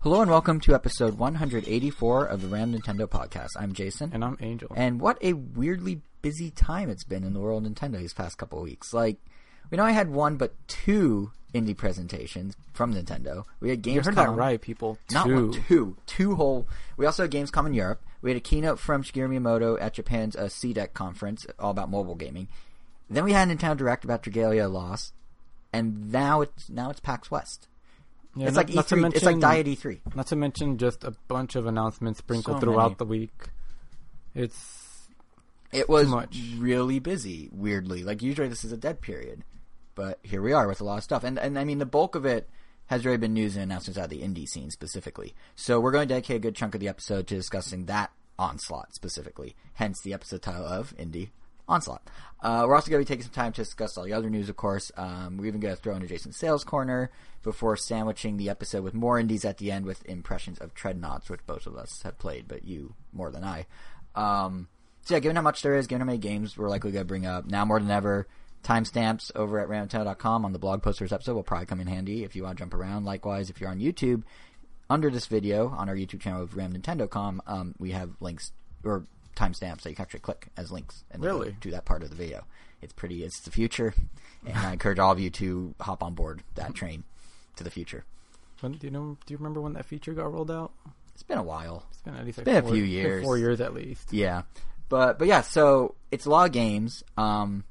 Hello 0.00 0.22
and 0.22 0.30
welcome 0.30 0.60
to 0.60 0.74
episode 0.74 1.18
184 1.18 2.24
of 2.26 2.40
the 2.42 2.48
Ram 2.48 2.72
Nintendo 2.72 3.06
podcast. 3.06 3.50
I'm 3.58 3.72
Jason. 3.74 4.10
And 4.14 4.24
I'm 4.24 4.38
Angel. 4.40 4.72
And 4.74 5.00
what 5.00 5.18
a 5.22 5.34
weirdly 5.34 6.00
busy 6.22 6.50
time 6.50 6.88
it's 6.88 7.04
been 7.04 7.22
in 7.24 7.34
the 7.34 7.40
world 7.40 7.66
of 7.66 7.72
Nintendo 7.72 7.98
these 7.98 8.14
past 8.14 8.38
couple 8.38 8.58
of 8.58 8.64
weeks. 8.64 8.94
Like, 8.94 9.18
we 9.70 9.76
know 9.76 9.84
I 9.84 9.90
had 9.92 10.10
one, 10.10 10.36
but 10.36 10.54
two 10.68 11.32
indie 11.54 11.76
presentations 11.76 12.56
from 12.72 12.94
Nintendo. 12.94 13.44
We 13.60 13.68
had 13.70 13.82
Gamescom. 13.82 13.94
you 13.94 14.00
heard 14.02 14.14
that 14.16 14.30
right, 14.30 14.60
people. 14.60 14.98
Not 15.12 15.26
Two. 15.26 15.34
one, 15.50 15.52
two. 15.68 15.96
Two 16.06 16.34
whole. 16.36 16.66
We 16.96 17.04
also 17.04 17.24
had 17.24 17.30
Gamescom 17.30 17.66
in 17.66 17.74
Europe. 17.74 18.02
We 18.22 18.30
had 18.30 18.36
a 18.38 18.40
keynote 18.40 18.78
from 18.78 19.02
Shigeru 19.02 19.28
Miyamoto 19.28 19.76
at 19.80 19.94
Japan's 19.94 20.34
uh, 20.36 20.44
CEDEC 20.44 20.92
conference, 20.94 21.46
all 21.58 21.70
about 21.70 21.90
mobile 21.90 22.14
gaming. 22.14 22.48
Then 23.08 23.24
we 23.24 23.32
had 23.32 23.48
Nintendo 23.48 23.76
Direct 23.76 24.04
about 24.04 24.22
Dragalia 24.22 24.70
Lost. 24.72 25.12
and 25.72 26.10
now 26.10 26.40
it's 26.40 26.70
now 26.70 26.88
it's 26.90 27.00
PAX 27.00 27.30
West. 27.30 27.66
Yeah, 28.36 28.46
it's 28.46 28.56
not- 28.56 28.66
like 28.66 28.74
not 28.74 28.88
to 28.88 28.94
E3. 28.96 29.14
it's 29.14 29.24
like 29.24 29.36
mention- 29.36 29.40
Diet 29.40 29.68
E 29.68 29.76
E3. 29.76 30.14
Not 30.16 30.26
to 30.28 30.36
mention 30.36 30.78
just 30.78 31.04
a 31.04 31.12
bunch 31.28 31.56
of 31.56 31.66
announcements 31.66 32.18
sprinkled 32.20 32.58
So 32.58 32.60
throughout 32.60 32.82
many. 32.90 32.94
the 32.96 33.04
week. 33.06 33.48
It's 34.34 35.08
It 35.72 35.88
was 35.88 36.08
much. 36.08 36.38
really 36.58 36.98
busy. 36.98 37.48
Weirdly, 37.52 38.02
like 38.04 38.22
usually 38.22 38.48
this 38.48 38.64
is 38.64 38.72
a 38.72 38.76
dead 38.76 39.00
period, 39.00 39.44
but 39.94 40.18
here 40.22 40.42
we 40.42 40.52
are 40.52 40.66
with 40.68 40.80
a 40.80 40.84
lot 40.84 40.98
of 40.98 41.04
stuff. 41.04 41.24
And 41.24 41.38
and 41.38 41.58
I 41.58 41.64
mean 41.64 41.78
the 41.78 41.86
bulk 41.86 42.14
of 42.14 42.24
it 42.24 42.48
has 42.86 43.04
already 43.06 43.20
been 43.20 43.34
news 43.34 43.54
and 43.56 43.62
announcements 43.64 43.98
out 43.98 44.04
of 44.04 44.10
the 44.10 44.22
indie 44.22 44.48
scene 44.48 44.70
specifically. 44.70 45.34
So 45.54 45.78
we're 45.78 45.92
going 45.92 46.08
to 46.08 46.14
dedicate 46.14 46.36
a 46.36 46.40
good 46.40 46.56
chunk 46.56 46.74
of 46.74 46.80
the 46.80 46.88
episode 46.88 47.28
to 47.28 47.36
discussing 47.36 47.86
that 47.86 48.10
onslaught 48.36 48.94
specifically. 48.94 49.54
Hence 49.74 50.00
the 50.00 50.12
episode 50.12 50.42
title 50.42 50.64
of 50.66 50.96
Indie 50.96 51.30
Onslaught. 51.70 52.02
Uh, 52.42 52.64
we're 52.66 52.74
also 52.74 52.90
going 52.90 53.04
to 53.04 53.08
be 53.08 53.14
taking 53.14 53.24
some 53.24 53.32
time 53.32 53.52
to 53.52 53.62
discuss 53.62 53.96
all 53.96 54.04
the 54.04 54.12
other 54.12 54.28
news, 54.28 54.48
of 54.48 54.56
course. 54.56 54.90
Um, 54.96 55.36
we're 55.36 55.46
even 55.46 55.60
going 55.60 55.74
to 55.74 55.80
throw 55.80 55.94
in 55.94 56.06
Jason's 56.06 56.36
sales 56.36 56.64
corner 56.64 57.10
before 57.42 57.76
sandwiching 57.76 58.36
the 58.36 58.50
episode 58.50 58.82
with 58.82 58.92
more 58.92 59.18
indies 59.18 59.44
at 59.44 59.58
the 59.58 59.70
end 59.70 59.86
with 59.86 60.04
impressions 60.06 60.58
of 60.58 60.74
Treadnauts, 60.74 61.30
which 61.30 61.46
both 61.46 61.66
of 61.66 61.76
us 61.76 62.02
have 62.02 62.18
played, 62.18 62.48
but 62.48 62.64
you 62.64 62.94
more 63.12 63.30
than 63.30 63.44
I. 63.44 63.66
Um, 64.14 64.68
so 65.02 65.14
yeah, 65.14 65.20
given 65.20 65.36
how 65.36 65.42
much 65.42 65.62
there 65.62 65.76
is, 65.76 65.86
given 65.86 66.00
how 66.00 66.06
many 66.06 66.18
games 66.18 66.58
we're 66.58 66.68
likely 66.68 66.90
going 66.90 67.04
to 67.04 67.08
bring 67.08 67.26
up, 67.26 67.46
now 67.46 67.64
more 67.64 67.78
than 67.78 67.90
ever, 67.90 68.26
timestamps 68.64 69.30
over 69.34 69.58
at 69.58 69.68
randomtown.com 69.68 70.44
on 70.44 70.52
the 70.52 70.58
blog 70.58 70.82
post 70.82 70.98
for 70.98 71.04
this 71.04 71.12
episode 71.12 71.34
will 71.34 71.42
probably 71.42 71.66
come 71.66 71.80
in 71.80 71.86
handy 71.86 72.24
if 72.24 72.34
you 72.34 72.42
want 72.42 72.58
to 72.58 72.62
jump 72.62 72.74
around. 72.74 73.04
Likewise, 73.04 73.48
if 73.48 73.60
you're 73.60 73.70
on 73.70 73.78
YouTube, 73.78 74.22
under 74.88 75.08
this 75.08 75.26
video 75.26 75.68
on 75.68 75.88
our 75.88 75.94
YouTube 75.94 76.20
channel 76.20 76.42
of 76.42 76.56
Ram 76.56 76.72
Nintendo.com, 76.72 77.42
um, 77.46 77.74
we 77.78 77.92
have 77.92 78.10
links 78.20 78.52
or 78.84 79.06
timestamps 79.40 79.82
that 79.82 79.90
you 79.90 79.96
can 79.96 80.02
actually 80.02 80.20
click 80.20 80.48
as 80.56 80.70
links 80.70 81.04
and 81.10 81.22
Really? 81.22 81.56
to 81.60 81.70
that 81.70 81.84
part 81.84 82.02
of 82.02 82.10
the 82.10 82.16
video. 82.16 82.44
It's 82.82 82.92
pretty. 82.92 83.24
It's 83.24 83.40
the 83.40 83.50
future, 83.50 83.94
and 84.46 84.56
I 84.56 84.72
encourage 84.72 84.98
all 84.98 85.12
of 85.12 85.20
you 85.20 85.30
to 85.30 85.74
hop 85.80 86.02
on 86.02 86.14
board 86.14 86.42
that 86.54 86.74
train 86.74 87.04
to 87.56 87.64
the 87.64 87.70
future. 87.70 88.04
when, 88.60 88.72
do 88.72 88.86
you 88.86 88.90
know? 88.90 89.16
Do 89.26 89.32
you 89.34 89.38
remember 89.38 89.60
when 89.60 89.72
that 89.74 89.84
feature 89.86 90.12
got 90.14 90.32
rolled 90.32 90.50
out? 90.50 90.72
It's 91.14 91.22
been 91.22 91.38
a 91.38 91.42
while. 91.42 91.84
It's 91.90 92.00
been 92.02 92.14
at 92.14 92.24
least 92.24 92.38
like 92.38 92.44
been 92.46 92.64
a 92.64 92.70
few 92.70 92.82
years. 92.84 93.22
four 93.24 93.36
years 93.36 93.60
at 93.60 93.74
least. 93.74 94.12
Yeah, 94.12 94.42
but 94.88 95.18
but 95.18 95.28
yeah, 95.28 95.42
so 95.42 95.94
it's 96.10 96.24
a 96.26 96.30
lot 96.30 96.46
of 96.46 96.52
games. 96.52 97.02
Um, 97.18 97.64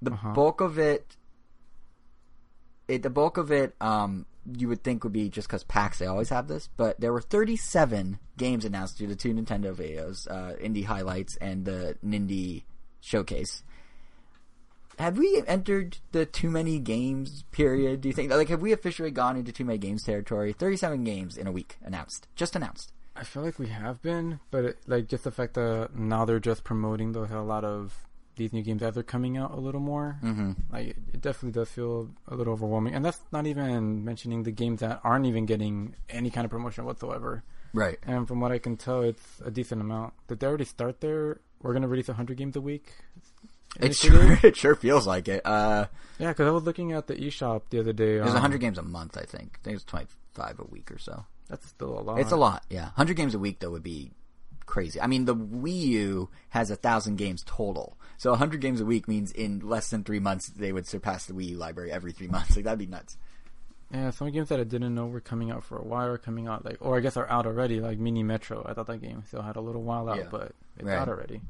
the 0.00 0.12
Uh-huh. 0.12 0.32
bulk 0.32 0.60
of 0.62 0.78
it, 0.78 1.16
it 2.86 3.02
the 3.02 3.10
bulk 3.10 3.36
of 3.36 3.50
it, 3.52 3.74
um, 3.80 4.24
you 4.56 4.68
would 4.68 4.82
think 4.82 5.04
would 5.04 5.12
be 5.12 5.28
just 5.28 5.48
because 5.48 5.64
PAX 5.64 5.98
they 5.98 6.06
always 6.06 6.30
have 6.30 6.48
this, 6.48 6.68
but 6.76 6.98
there 7.00 7.12
were 7.12 7.20
37 7.20 8.18
games 8.38 8.64
announced 8.64 8.96
through 8.96 9.08
the 9.08 9.16
two 9.16 9.34
Nintendo 9.34 9.74
videos, 9.74 10.26
uh, 10.30 10.56
Indie 10.56 10.84
Highlights 10.84 11.36
and 11.36 11.64
the 11.64 11.96
Nindy 12.04 12.62
Showcase. 13.00 13.62
Have 14.98 15.16
we 15.16 15.42
entered 15.46 15.98
the 16.10 16.26
too 16.26 16.50
many 16.50 16.80
games 16.80 17.44
period? 17.52 18.00
Do 18.00 18.08
you 18.08 18.14
think 18.14 18.32
like 18.32 18.48
have 18.48 18.62
we 18.62 18.72
officially 18.72 19.12
gone 19.12 19.36
into 19.36 19.52
too 19.52 19.64
many 19.64 19.78
games 19.78 20.02
territory? 20.02 20.52
37 20.52 21.04
games 21.04 21.36
in 21.36 21.46
a 21.46 21.52
week 21.52 21.76
announced, 21.84 22.26
just 22.34 22.56
announced. 22.56 22.92
I 23.14 23.24
feel 23.24 23.42
like 23.42 23.58
we 23.58 23.68
have 23.68 24.00
been, 24.02 24.40
but 24.50 24.64
it, 24.64 24.78
like 24.86 25.08
just 25.08 25.24
the 25.24 25.30
fact 25.30 25.54
that 25.54 25.90
now 25.94 26.24
they're 26.24 26.40
just 26.40 26.64
promoting 26.64 27.12
those 27.12 27.30
a 27.30 27.40
lot 27.40 27.64
of 27.64 27.94
these 28.36 28.52
new 28.52 28.62
games 28.62 28.82
as 28.82 28.94
they're 28.94 29.02
coming 29.02 29.36
out 29.36 29.52
a 29.52 29.60
little 29.60 29.80
more. 29.80 30.18
Mm-hmm. 30.22 30.52
Like 30.72 30.88
it 30.88 31.20
definitely 31.20 31.52
does 31.52 31.68
feel 31.68 32.10
a 32.26 32.34
little 32.34 32.54
overwhelming, 32.54 32.94
and 32.94 33.04
that's 33.04 33.20
not 33.30 33.46
even 33.46 34.04
mentioning 34.04 34.44
the 34.44 34.52
games 34.52 34.80
that 34.80 35.00
aren't 35.04 35.26
even 35.26 35.46
getting 35.46 35.94
any 36.08 36.30
kind 36.30 36.44
of 36.44 36.50
promotion 36.50 36.84
whatsoever. 36.84 37.44
Right. 37.72 37.98
And 38.06 38.26
from 38.26 38.40
what 38.40 38.52
I 38.52 38.58
can 38.58 38.76
tell, 38.76 39.02
it's 39.02 39.40
a 39.44 39.50
decent 39.50 39.80
amount. 39.80 40.14
Did 40.28 40.40
they 40.40 40.46
already 40.46 40.64
start 40.64 41.00
there? 41.00 41.40
We're 41.60 41.72
gonna 41.72 41.88
release 41.88 42.08
100 42.08 42.36
games 42.36 42.56
a 42.56 42.60
week. 42.60 42.92
It 43.80 43.94
sure, 43.94 44.38
it 44.42 44.56
sure 44.56 44.74
feels 44.74 45.06
like 45.06 45.28
it. 45.28 45.44
Uh, 45.44 45.86
Yeah, 46.18 46.28
because 46.28 46.46
I 46.48 46.50
was 46.50 46.64
looking 46.64 46.92
at 46.92 47.06
the 47.06 47.14
eShop 47.16 47.62
the 47.70 47.80
other 47.80 47.92
day. 47.92 48.16
there's 48.16 48.28
um, 48.28 48.34
100 48.34 48.58
games 48.60 48.78
a 48.78 48.82
month, 48.82 49.16
I 49.18 49.24
think. 49.24 49.58
I 49.60 49.64
think 49.64 49.74
it's 49.76 49.84
25 49.84 50.60
a 50.60 50.64
week 50.64 50.90
or 50.90 50.98
so. 50.98 51.24
That's 51.48 51.66
still 51.68 51.98
a 51.98 52.02
lot. 52.02 52.18
It's 52.20 52.32
a 52.32 52.36
lot, 52.36 52.64
yeah. 52.70 52.84
100 52.84 53.16
games 53.16 53.34
a 53.34 53.38
week, 53.38 53.60
though, 53.60 53.70
would 53.70 53.82
be 53.82 54.10
crazy. 54.66 55.00
I 55.00 55.06
mean, 55.06 55.24
the 55.24 55.34
Wii 55.36 55.80
U 55.86 56.28
has 56.50 56.70
a 56.70 56.74
1,000 56.74 57.16
games 57.16 57.42
total. 57.46 57.98
So 58.18 58.30
100 58.30 58.60
games 58.60 58.80
a 58.80 58.84
week 58.84 59.08
means 59.08 59.32
in 59.32 59.60
less 59.60 59.90
than 59.90 60.04
three 60.04 60.18
months, 60.20 60.48
they 60.48 60.72
would 60.72 60.86
surpass 60.86 61.26
the 61.26 61.32
Wii 61.34 61.50
U 61.50 61.56
library 61.58 61.90
every 61.90 62.12
three 62.12 62.28
months. 62.28 62.48
Like, 62.56 62.64
that'd 62.64 62.78
be 62.78 62.86
nuts. 62.86 63.16
Yeah, 63.92 64.10
some 64.10 64.30
games 64.30 64.50
that 64.50 64.60
I 64.60 64.64
didn't 64.64 64.94
know 64.94 65.06
were 65.06 65.20
coming 65.20 65.50
out 65.50 65.64
for 65.64 65.78
a 65.78 65.82
while 65.82 66.08
are 66.08 66.18
coming 66.18 66.46
out 66.46 66.64
like, 66.64 66.76
or 66.80 66.96
I 66.98 67.00
guess 67.00 67.16
are 67.16 67.28
out 67.30 67.46
already. 67.46 67.80
Like 67.80 67.98
Mini 67.98 68.22
Metro, 68.22 68.64
I 68.68 68.74
thought 68.74 68.86
that 68.88 69.00
game 69.00 69.22
still 69.26 69.40
had 69.42 69.56
a 69.56 69.60
little 69.62 69.82
while 69.82 70.08
out, 70.10 70.18
Yeah. 70.18 70.28
but 70.30 70.52
it's 70.76 70.84
Right. 70.86 70.98
out 70.98 71.08
already. 71.08 71.40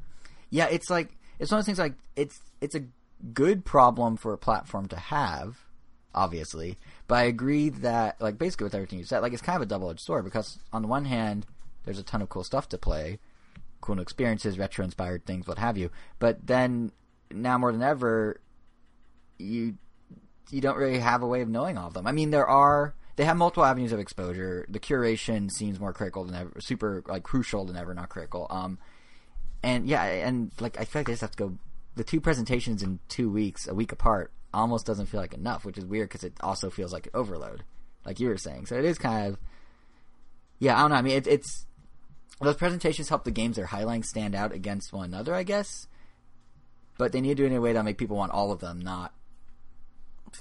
Yeah, 0.49 0.67
it's 0.67 0.89
like, 0.89 1.17
it's 1.37 1.51
one 1.51 1.59
of 1.59 1.65
those 1.65 1.67
things 1.67 1.79
like, 1.79 1.95
it's, 2.15 2.39
it's 2.61 2.75
a 2.75 2.83
good 3.33 3.65
problem 3.65 4.15
for 4.15 4.31
a 4.33 4.37
platform 4.37 4.87
to 4.87 4.95
have, 4.95 5.65
obviously. 6.15 6.77
But 7.07 7.15
I 7.15 7.23
agree 7.23 7.69
that, 7.69 8.21
like, 8.21 8.37
basically 8.37 8.63
with 8.65 8.75
everything 8.75 8.99
you 8.99 9.05
said, 9.05 9.19
like, 9.19 9.33
it's 9.33 9.41
kind 9.41 9.57
of 9.57 9.61
a 9.63 9.65
double 9.65 9.89
edged 9.89 9.99
sword 9.99 10.23
because 10.23 10.59
on 10.71 10.81
the 10.81 10.87
one 10.87 11.05
hand, 11.05 11.45
there's 11.83 11.99
a 11.99 12.03
ton 12.03 12.21
of 12.21 12.29
cool 12.29 12.43
stuff 12.45 12.69
to 12.69 12.77
play, 12.77 13.19
cool 13.81 13.95
new 13.95 14.01
experiences, 14.01 14.57
retro 14.57 14.85
inspired 14.85 15.25
things, 15.25 15.45
what 15.45 15.57
have 15.57 15.77
you. 15.77 15.89
But 16.19 16.47
then, 16.47 16.93
now 17.31 17.57
more 17.57 17.71
than 17.73 17.83
ever, 17.83 18.39
you, 19.37 19.75
you 20.49 20.61
don't 20.61 20.77
really 20.77 20.99
have 20.99 21.21
a 21.21 21.27
way 21.27 21.41
of 21.41 21.49
knowing 21.49 21.77
all 21.77 21.87
of 21.87 21.93
them. 21.93 22.07
I 22.07 22.11
mean, 22.11 22.31
there 22.31 22.47
are, 22.47 22.95
they 23.15 23.25
have 23.25 23.37
multiple 23.37 23.65
avenues 23.65 23.91
of 23.91 23.99
exposure. 23.99 24.65
The 24.69 24.79
curation 24.79 25.51
seems 25.51 25.79
more 25.79 25.93
critical 25.93 26.23
than 26.23 26.35
ever, 26.35 26.59
super, 26.59 27.03
like, 27.07 27.23
crucial 27.23 27.65
than 27.65 27.75
ever, 27.75 27.93
not 27.93 28.09
critical. 28.09 28.47
Um, 28.49 28.79
and 29.63 29.87
yeah, 29.87 30.03
and 30.03 30.51
like 30.59 30.79
I 30.79 30.85
feel 30.85 31.01
like 31.01 31.09
I 31.09 31.13
just 31.13 31.21
have 31.21 31.31
to 31.31 31.37
go. 31.37 31.57
The 31.95 32.03
two 32.03 32.21
presentations 32.21 32.81
in 32.81 32.99
two 33.09 33.29
weeks, 33.29 33.67
a 33.67 33.73
week 33.73 33.91
apart, 33.91 34.31
almost 34.53 34.85
doesn't 34.85 35.07
feel 35.07 35.19
like 35.19 35.33
enough, 35.33 35.65
which 35.65 35.77
is 35.77 35.85
weird 35.85 36.09
because 36.09 36.23
it 36.23 36.33
also 36.39 36.69
feels 36.69 36.93
like 36.93 37.07
an 37.07 37.11
overload, 37.13 37.63
like 38.05 38.19
you 38.19 38.29
were 38.29 38.37
saying. 38.37 38.67
So 38.67 38.77
it 38.77 38.85
is 38.85 38.97
kind 38.97 39.27
of, 39.27 39.39
yeah, 40.59 40.77
I 40.77 40.81
don't 40.81 40.91
know. 40.91 40.95
I 40.95 41.01
mean, 41.01 41.17
it, 41.17 41.27
it's 41.27 41.65
those 42.41 42.55
presentations 42.55 43.09
help 43.09 43.25
the 43.25 43.31
games 43.31 43.57
they're 43.57 43.65
highlighting 43.65 44.05
stand 44.05 44.33
out 44.33 44.53
against 44.53 44.93
one 44.93 45.05
another, 45.05 45.35
I 45.35 45.43
guess. 45.43 45.87
But 46.97 47.11
they 47.11 47.21
need 47.21 47.29
to 47.29 47.35
do 47.35 47.43
it 47.43 47.47
in 47.47 47.57
a 47.57 47.61
way 47.61 47.73
that'll 47.73 47.83
make 47.83 47.97
people 47.97 48.17
want 48.17 48.31
all 48.31 48.51
of 48.51 48.59
them, 48.59 48.79
not 48.79 49.13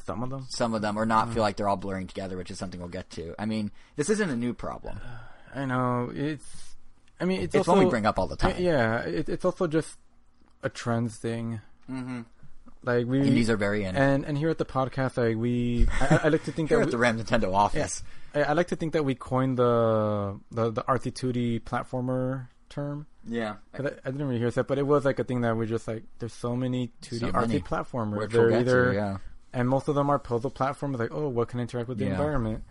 Some 0.05 0.23
of 0.23 0.31
them. 0.31 0.47
some 0.49 0.75
of 0.75 0.83
them, 0.83 0.97
or 0.99 1.07
not 1.07 1.33
feel 1.33 1.43
like 1.43 1.57
they're 1.57 1.69
all 1.69 1.77
blurring 1.77 2.07
together, 2.07 2.37
which 2.37 2.51
is 2.51 2.59
something 2.59 2.81
we'll 2.81 2.89
get 2.89 3.11
to. 3.11 3.35
I 3.39 3.47
mean, 3.47 3.71
this 3.97 4.11
isn't 4.11 4.31
a 4.31 4.37
new 4.37 4.55
problem. 4.55 5.01
I 5.55 5.65
know 5.65 6.11
it's. 6.15 6.45
I 7.21 7.25
mean, 7.25 7.41
it's, 7.43 7.55
It's 7.55 7.67
also, 7.69 7.79
one 7.79 7.85
we 7.87 7.91
bring 7.91 8.07
up 8.07 8.19
all 8.19 8.29
the 8.29 8.37
time. 8.37 8.57
Yeah, 8.59 9.01
it, 9.01 9.29
it's 9.29 9.45
also 9.45 9.67
just 9.67 9.97
a 10.63 10.69
trends 10.69 11.17
thing. 11.17 11.61
Mm-hmm. 11.91 12.21
Like 12.85 13.07
we 13.07 13.21
Indies 13.23 13.51
are 13.51 13.57
very 13.57 13.83
in. 13.85 13.97
and 13.97 14.25
and 14.25 14.39
here 14.39 14.51
at 14.51 14.59
the 14.59 14.65
podcast, 14.65 15.17
like 15.17 15.37
we, 15.37 15.89
I, 16.01 16.21
I 16.25 16.29
like 16.29 16.45
to 16.45 16.53
think 16.53 16.69
Here 16.69 16.79
that 16.79 16.83
at 16.83 16.87
we, 16.87 16.91
the 16.93 16.99
Ram 16.99 17.19
Nintendo 17.19 17.53
office. 17.53 18.05
I, 18.35 18.43
I 18.45 18.53
like 18.53 18.69
to 18.69 18.77
think 18.77 18.93
that 18.93 19.05
we 19.05 19.17
coined 19.17 19.59
the 19.59 20.39
the 20.53 20.71
the 20.71 20.83
RT2D 20.83 21.63
platformer 21.63 22.47
term. 22.69 23.07
Yeah, 23.27 23.57
I, 23.75 23.79
I 23.79 23.83
didn't 23.83 24.27
really 24.27 24.39
hear 24.39 24.51
that, 24.53 24.69
but 24.69 24.79
it 24.79 24.87
was 24.87 25.05
like 25.05 25.19
a 25.19 25.25
thing 25.25 25.41
that 25.41 25.57
we're 25.57 25.67
just 25.67 25.89
like, 25.89 26.05
there's 26.19 26.33
so 26.33 26.55
many 26.57 26.93
2D 27.03 27.19
So 27.21 27.27
RT 27.29 27.49
many. 27.49 27.61
platformers. 27.61 28.17
Which 28.19 28.31
They're 28.33 28.49
we'll 28.49 28.63
get 28.65 28.71
to, 28.71 28.93
yeah. 28.95 29.17
And 29.53 29.69
most 29.69 29.89
of 29.89 29.95
them 29.95 30.11
are 30.11 30.19
puzzle 30.19 30.51
platforms. 30.51 30.99
Like, 30.99 31.13
oh, 31.13 31.29
what 31.29 31.49
can 31.49 31.61
interact 31.61 31.89
with 31.89 31.99
the 31.99 32.05
Yeah. 32.07 32.13
environment? 32.13 32.65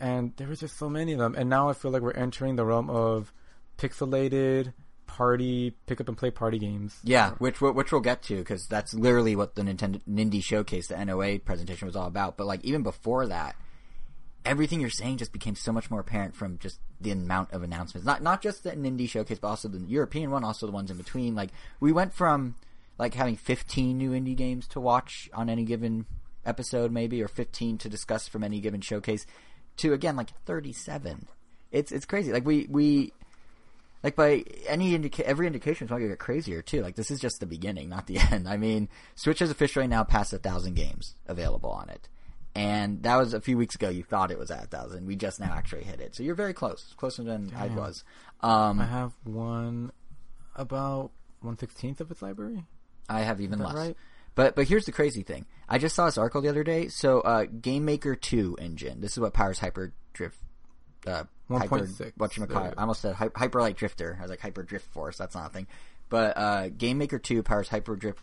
And 0.00 0.32
there 0.36 0.48
was 0.48 0.60
just 0.60 0.76
so 0.76 0.88
many 0.88 1.12
of 1.12 1.18
them. 1.18 1.34
And 1.36 1.48
now 1.48 1.68
I 1.68 1.74
feel 1.74 1.90
like 1.90 2.02
we're 2.02 2.12
entering 2.12 2.56
the 2.56 2.64
realm 2.64 2.90
of 2.90 3.32
pixelated 3.78 4.72
party, 5.06 5.76
pick 5.86 6.00
up 6.00 6.08
and 6.08 6.16
play 6.16 6.30
party 6.30 6.58
games. 6.58 6.98
Yeah, 7.04 7.32
which 7.32 7.60
which 7.60 7.92
we'll 7.92 8.00
get 8.00 8.22
to 8.24 8.36
because 8.36 8.66
that's 8.66 8.94
literally 8.94 9.36
what 9.36 9.54
the 9.54 9.62
Nintendo 9.62 10.00
Nindy 10.08 10.42
Showcase, 10.42 10.88
the 10.88 11.04
NOA 11.04 11.38
presentation, 11.38 11.86
was 11.86 11.96
all 11.96 12.06
about. 12.06 12.36
But 12.36 12.46
like 12.46 12.64
even 12.64 12.82
before 12.82 13.26
that, 13.26 13.54
everything 14.44 14.80
you're 14.80 14.90
saying 14.90 15.18
just 15.18 15.32
became 15.32 15.54
so 15.54 15.72
much 15.72 15.90
more 15.90 16.00
apparent 16.00 16.34
from 16.34 16.58
just 16.58 16.80
the 17.00 17.10
amount 17.10 17.52
of 17.52 17.62
announcements. 17.62 18.06
Not 18.06 18.22
not 18.22 18.40
just 18.42 18.64
the 18.64 18.70
Nindy 18.72 19.08
Showcase, 19.08 19.38
but 19.38 19.48
also 19.48 19.68
the 19.68 19.80
European 19.80 20.30
one, 20.30 20.44
also 20.44 20.66
the 20.66 20.72
ones 20.72 20.90
in 20.90 20.96
between. 20.96 21.34
Like 21.34 21.50
we 21.78 21.92
went 21.92 22.14
from 22.14 22.54
like 23.02 23.14
having 23.14 23.36
15 23.36 23.98
new 23.98 24.12
indie 24.12 24.36
games 24.36 24.68
to 24.68 24.80
watch 24.80 25.28
on 25.34 25.50
any 25.50 25.64
given 25.64 26.06
episode, 26.46 26.92
maybe, 26.92 27.20
or 27.20 27.26
15 27.26 27.78
to 27.78 27.88
discuss 27.88 28.28
from 28.28 28.44
any 28.44 28.60
given 28.60 28.80
showcase, 28.80 29.26
to 29.78 29.92
again 29.92 30.14
like 30.14 30.30
37. 30.46 31.26
It's 31.72 31.90
it's 31.90 32.06
crazy. 32.06 32.32
Like 32.32 32.46
we 32.46 32.68
we 32.70 33.12
like 34.04 34.14
by 34.14 34.44
any 34.68 34.94
indica- 34.94 35.26
every 35.26 35.48
indication, 35.48 35.84
it's 35.86 35.90
going 35.90 36.02
to 36.02 36.08
get 36.08 36.20
crazier 36.20 36.62
too. 36.62 36.80
Like 36.80 36.94
this 36.94 37.10
is 37.10 37.18
just 37.18 37.40
the 37.40 37.46
beginning, 37.46 37.88
not 37.88 38.06
the 38.06 38.18
end. 38.30 38.48
I 38.48 38.56
mean, 38.56 38.88
Switch 39.16 39.40
has 39.40 39.50
officially 39.50 39.88
now 39.88 40.04
passed 40.04 40.32
a 40.32 40.38
thousand 40.38 40.74
games 40.74 41.16
available 41.26 41.70
on 41.70 41.88
it, 41.88 42.08
and 42.54 43.02
that 43.02 43.16
was 43.16 43.34
a 43.34 43.40
few 43.40 43.58
weeks 43.58 43.74
ago. 43.74 43.88
You 43.88 44.04
thought 44.04 44.30
it 44.30 44.38
was 44.38 44.52
at 44.52 44.62
a 44.62 44.68
thousand. 44.68 45.06
We 45.06 45.16
just 45.16 45.40
now 45.40 45.52
actually 45.52 45.82
hit 45.82 46.00
it, 46.00 46.14
so 46.14 46.22
you're 46.22 46.36
very 46.36 46.54
close, 46.54 46.94
closer 46.96 47.24
than 47.24 47.52
I 47.56 47.66
was. 47.66 48.04
Um, 48.42 48.80
I 48.80 48.86
have 48.86 49.12
one 49.24 49.90
about 50.54 51.10
one 51.40 51.58
sixteenth 51.58 52.00
of 52.00 52.08
its 52.12 52.22
library. 52.22 52.64
I 53.08 53.20
have 53.20 53.40
even 53.40 53.58
less. 53.58 53.74
right? 53.74 53.96
But 54.34 54.56
but 54.56 54.66
here's 54.66 54.86
the 54.86 54.92
crazy 54.92 55.22
thing. 55.22 55.46
I 55.68 55.78
just 55.78 55.94
saw 55.94 56.06
this 56.06 56.16
article 56.18 56.40
the 56.40 56.48
other 56.48 56.64
day. 56.64 56.88
So 56.88 57.20
uh, 57.20 57.44
Game 57.44 57.84
Maker 57.84 58.14
Two 58.16 58.56
engine. 58.60 59.00
This 59.00 59.12
is 59.12 59.20
what 59.20 59.32
powers 59.34 59.58
Hyper 59.58 59.92
Drift. 60.12 60.38
Uh, 61.06 61.24
Hyper, 61.50 61.80
1.6, 61.80 62.12
what 62.16 62.36
you 62.36 62.44
uh, 62.44 62.72
I 62.76 62.80
almost 62.80 63.02
said 63.02 63.14
Hy- 63.14 63.28
Hyper 63.34 63.60
Light 63.60 63.76
Drifter. 63.76 64.16
I 64.18 64.22
was 64.22 64.30
like 64.30 64.40
Hyper 64.40 64.62
Drift 64.62 64.86
Force. 64.92 65.18
That's 65.18 65.34
not 65.34 65.50
a 65.50 65.52
thing. 65.52 65.66
But 66.08 66.36
uh, 66.38 66.68
Game 66.70 66.98
Maker 66.98 67.18
Two 67.18 67.42
powers 67.42 67.68
Hyper 67.68 67.96
Drift. 67.96 68.20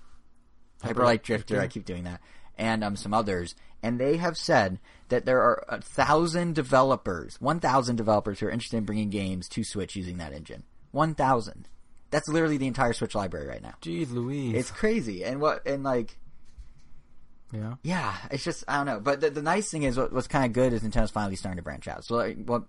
Hyper 0.82 1.04
Light 1.04 1.24
Drifter. 1.24 1.56
Drifter. 1.56 1.64
I 1.64 1.68
keep 1.68 1.86
doing 1.86 2.06
that, 2.06 2.22
and 2.58 2.84
um 2.84 2.96
some 2.96 3.14
others. 3.14 3.54
And 3.84 4.00
they 4.00 4.18
have 4.18 4.36
said 4.38 4.80
that 5.10 5.26
there 5.26 5.42
are 5.42 5.64
a 5.70 5.82
thousand 5.82 6.56
developers, 6.56 7.40
one 7.40 7.60
thousand 7.60 7.98
developers 7.98 8.40
who 8.40 8.48
are 8.48 8.52
interested 8.52 8.78
in 8.78 8.86
bringing 8.86 9.10
games 9.10 9.48
to 9.50 9.64
Switch 9.64 9.96
using 9.96 10.18
that 10.18 10.34
engine. 10.34 10.64
One 10.92 11.14
thousand. 11.16 11.68
That's 12.12 12.28
literally 12.28 12.58
the 12.58 12.68
entire 12.68 12.94
Switch 12.94 13.16
library 13.16 13.48
right 13.48 13.62
now. 13.62 13.76
Jeez, 13.82 14.12
Louise. 14.12 14.56
It's 14.56 14.72
crazy, 14.72 15.24
and 15.24 15.40
what 15.40 15.66
and 15.68 15.84
like 15.84 16.18
yeah. 17.52 17.76
yeah, 17.84 18.16
it's 18.32 18.44
just 18.44 18.64
I 18.68 18.78
don't 18.78 18.86
know. 18.86 19.00
But 19.00 19.22
the, 19.22 19.30
the 19.30 19.42
nice 19.42 19.70
thing 19.70 19.84
is, 19.84 19.98
what, 19.98 20.14
what's 20.14 20.28
kind 20.28 20.46
of 20.46 20.54
good 20.54 20.74
is 20.74 20.82
Nintendo's 20.82 21.12
finally 21.12 21.36
starting 21.36 21.58
to 21.58 21.64
branch 21.64 21.88
out. 21.88 22.06
So 22.06 22.16
like, 22.16 22.38
what 22.46 22.64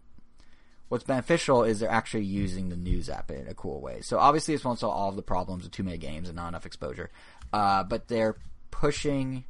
what's 0.88 1.04
beneficial 1.04 1.64
is 1.64 1.80
they're 1.80 1.90
actually 1.90 2.24
using 2.24 2.68
the 2.68 2.76
news 2.76 3.08
app 3.08 3.30
in 3.30 3.46
a 3.46 3.54
cool 3.54 3.80
way. 3.80 4.00
So 4.00 4.18
obviously, 4.18 4.54
this 4.54 4.64
won't 4.64 4.78
solve 4.78 4.94
all 4.94 5.10
of 5.10 5.16
the 5.16 5.22
problems 5.22 5.64
of 5.64 5.70
too 5.70 5.84
many 5.84 5.98
games 5.98 6.28
and 6.28 6.36
not 6.36 6.48
enough 6.48 6.66
exposure. 6.66 7.10
Uh, 7.52 7.84
but 7.84 8.08
they're 8.08 8.36
pushing, 8.70 9.44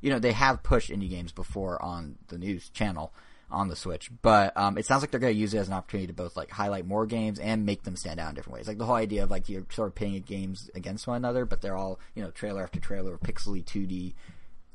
you 0.00 0.10
know, 0.10 0.18
they 0.18 0.32
have 0.32 0.62
pushed 0.62 0.90
indie 0.90 1.10
games 1.10 1.32
before 1.32 1.82
on 1.82 2.16
the 2.28 2.38
news 2.38 2.68
channel 2.70 3.12
on 3.52 3.68
the 3.68 3.76
Switch. 3.76 4.10
But 4.22 4.56
um, 4.56 4.78
it 4.78 4.86
sounds 4.86 5.02
like 5.02 5.10
they're 5.10 5.20
going 5.20 5.34
to 5.34 5.38
use 5.40 5.54
it 5.54 5.58
as 5.58 5.68
an 5.68 5.74
opportunity 5.74 6.06
to 6.08 6.12
both 6.12 6.36
like 6.36 6.50
highlight 6.50 6.86
more 6.86 7.06
games 7.06 7.38
and 7.38 7.64
make 7.66 7.82
them 7.84 7.96
stand 7.96 8.18
out 8.18 8.30
in 8.30 8.34
different 8.34 8.56
ways. 8.58 8.68
Like 8.68 8.78
the 8.78 8.86
whole 8.86 8.96
idea 8.96 9.22
of 9.24 9.30
like 9.30 9.48
you're 9.48 9.66
sort 9.70 9.88
of 9.88 9.94
pitting 9.94 10.20
games 10.22 10.70
against 10.74 11.06
one 11.06 11.16
another, 11.16 11.44
but 11.44 11.60
they're 11.60 11.76
all 11.76 12.00
you 12.14 12.22
know 12.22 12.30
trailer 12.30 12.62
after 12.62 12.80
trailer, 12.80 13.16
pixely 13.18 13.64
2D 13.64 14.14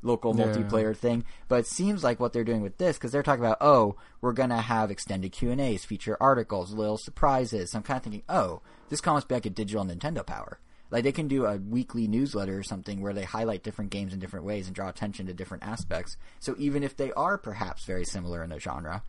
local 0.02 0.36
Yeah. 0.36 0.46
multiplayer 0.46 0.96
thing. 0.96 1.24
But 1.48 1.60
it 1.60 1.66
seems 1.66 2.04
like 2.04 2.20
what 2.20 2.32
they're 2.32 2.44
doing 2.44 2.62
with 2.62 2.78
this 2.78 2.96
because 2.96 3.10
they're 3.12 3.22
talking 3.24 3.44
about 3.44 3.58
oh 3.60 3.96
we're 4.20 4.32
gonna 4.32 4.60
have 4.60 4.90
extended 4.90 5.32
Q 5.32 5.50
and 5.50 5.60
A's, 5.60 5.84
feature 5.84 6.16
articles, 6.20 6.72
little 6.72 6.98
surprises. 6.98 7.72
So 7.72 7.78
I'm 7.78 7.82
kind 7.82 7.96
of 7.98 8.04
thinking 8.04 8.22
oh 8.28 8.62
this 8.90 9.00
can 9.00 9.10
almost 9.10 9.28
be 9.28 9.34
like 9.34 9.46
a 9.46 9.50
digital 9.50 9.84
Nintendo 9.84 10.24
Power. 10.24 10.60
Like 10.90 11.04
they 11.04 11.12
can 11.12 11.28
do 11.28 11.44
a 11.44 11.58
weekly 11.58 12.08
newsletter 12.08 12.58
or 12.58 12.62
something 12.62 13.00
where 13.00 13.12
they 13.12 13.24
highlight 13.24 13.62
different 13.62 13.90
games 13.90 14.12
in 14.12 14.20
different 14.20 14.46
ways 14.46 14.66
and 14.66 14.74
draw 14.74 14.88
attention 14.88 15.26
to 15.26 15.34
different 15.34 15.64
aspects. 15.64 16.16
So 16.40 16.54
even 16.58 16.82
if 16.82 16.96
they 16.96 17.12
are 17.12 17.36
perhaps 17.36 17.84
very 17.84 18.04
similar 18.04 18.42
in 18.42 18.50
the 18.50 18.58
genre, 18.58 19.02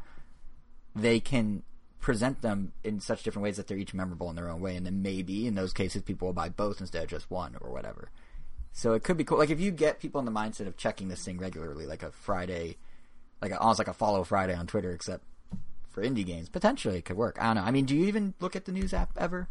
they 0.96 1.20
can 1.20 1.64
present 2.02 2.42
them 2.42 2.74
in 2.84 3.00
such 3.00 3.24
different 3.24 3.44
ways 3.44 3.58
that 3.58 3.68
they're 3.68 3.78
each 3.78 3.94
memorable 3.94 4.30
in 4.30 4.36
their 4.36 4.50
own 4.50 4.62
way. 4.62 4.76
And 4.76 4.86
then 4.86 5.02
maybe 5.02 5.48
in 5.48 5.56
those 5.56 5.74
cases, 5.74 6.02
people 6.02 6.28
will 6.28 6.34
buy 6.34 6.50
both 6.50 6.82
instead 6.82 7.04
of 7.04 7.10
just 7.10 7.32
one 7.32 7.56
or 7.62 7.72
whatever. 7.72 8.12
So 8.72 8.94
it 8.94 9.04
could 9.04 9.18
be 9.18 9.24
cool. 9.24 9.38
Like 9.38 9.50
if 9.50 9.60
you 9.60 9.72
get 9.72 10.00
people 10.00 10.20
in 10.20 10.26
the 10.26 10.32
mindset 10.32 10.68
of 10.68 10.78
checking 10.78 11.08
this 11.08 11.24
thing 11.24 11.38
regularly, 11.38 11.86
like 11.86 12.04
a 12.04 12.12
Friday, 12.12 12.78
like 13.42 13.52
a, 13.52 13.60
almost 13.60 13.80
like 13.80 13.88
a 13.88 13.94
follow 13.94 14.24
Friday 14.24 14.54
on 14.54 14.68
Twitter, 14.68 14.92
except 14.92 15.24
for 15.90 16.04
indie 16.04 16.26
games, 16.26 16.50
potentially 16.50 16.98
it 16.98 17.06
could 17.06 17.18
work. 17.18 17.38
I 17.40 17.46
don't 17.46 17.56
know. 17.56 17.64
I 17.64 17.72
mean, 17.72 17.86
do 17.86 17.96
you 17.96 18.06
even 18.06 18.34
look 18.40 18.56
at 18.56 18.66
the 18.66 18.72
news 18.72 18.94
app 18.94 19.12
ever? 19.18 19.48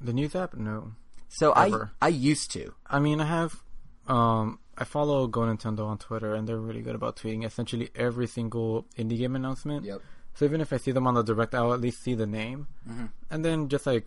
The 0.00 0.12
news 0.12 0.34
app? 0.34 0.54
No. 0.54 0.92
So 1.28 1.52
I 1.52 1.66
Ever. 1.66 1.90
I 2.00 2.08
used 2.08 2.50
to. 2.52 2.74
I 2.86 2.98
mean, 3.00 3.20
I 3.20 3.26
have. 3.26 3.62
Um, 4.06 4.58
I 4.76 4.84
follow 4.84 5.26
Go 5.26 5.40
Nintendo 5.40 5.86
on 5.86 5.98
Twitter, 5.98 6.34
and 6.34 6.48
they're 6.48 6.56
really 6.58 6.80
good 6.82 6.94
about 6.94 7.16
tweeting 7.16 7.44
essentially 7.44 7.90
every 7.94 8.26
single 8.26 8.86
indie 8.96 9.18
game 9.18 9.36
announcement. 9.36 9.84
Yep. 9.84 10.00
So 10.34 10.44
even 10.44 10.60
if 10.60 10.72
I 10.72 10.76
see 10.78 10.92
them 10.92 11.06
on 11.06 11.14
the 11.14 11.22
direct, 11.24 11.54
I'll 11.54 11.74
at 11.74 11.80
least 11.80 12.02
see 12.02 12.14
the 12.14 12.26
name, 12.26 12.68
Mm-hmm. 12.88 13.06
and 13.30 13.44
then 13.44 13.68
just 13.68 13.86
like, 13.86 14.06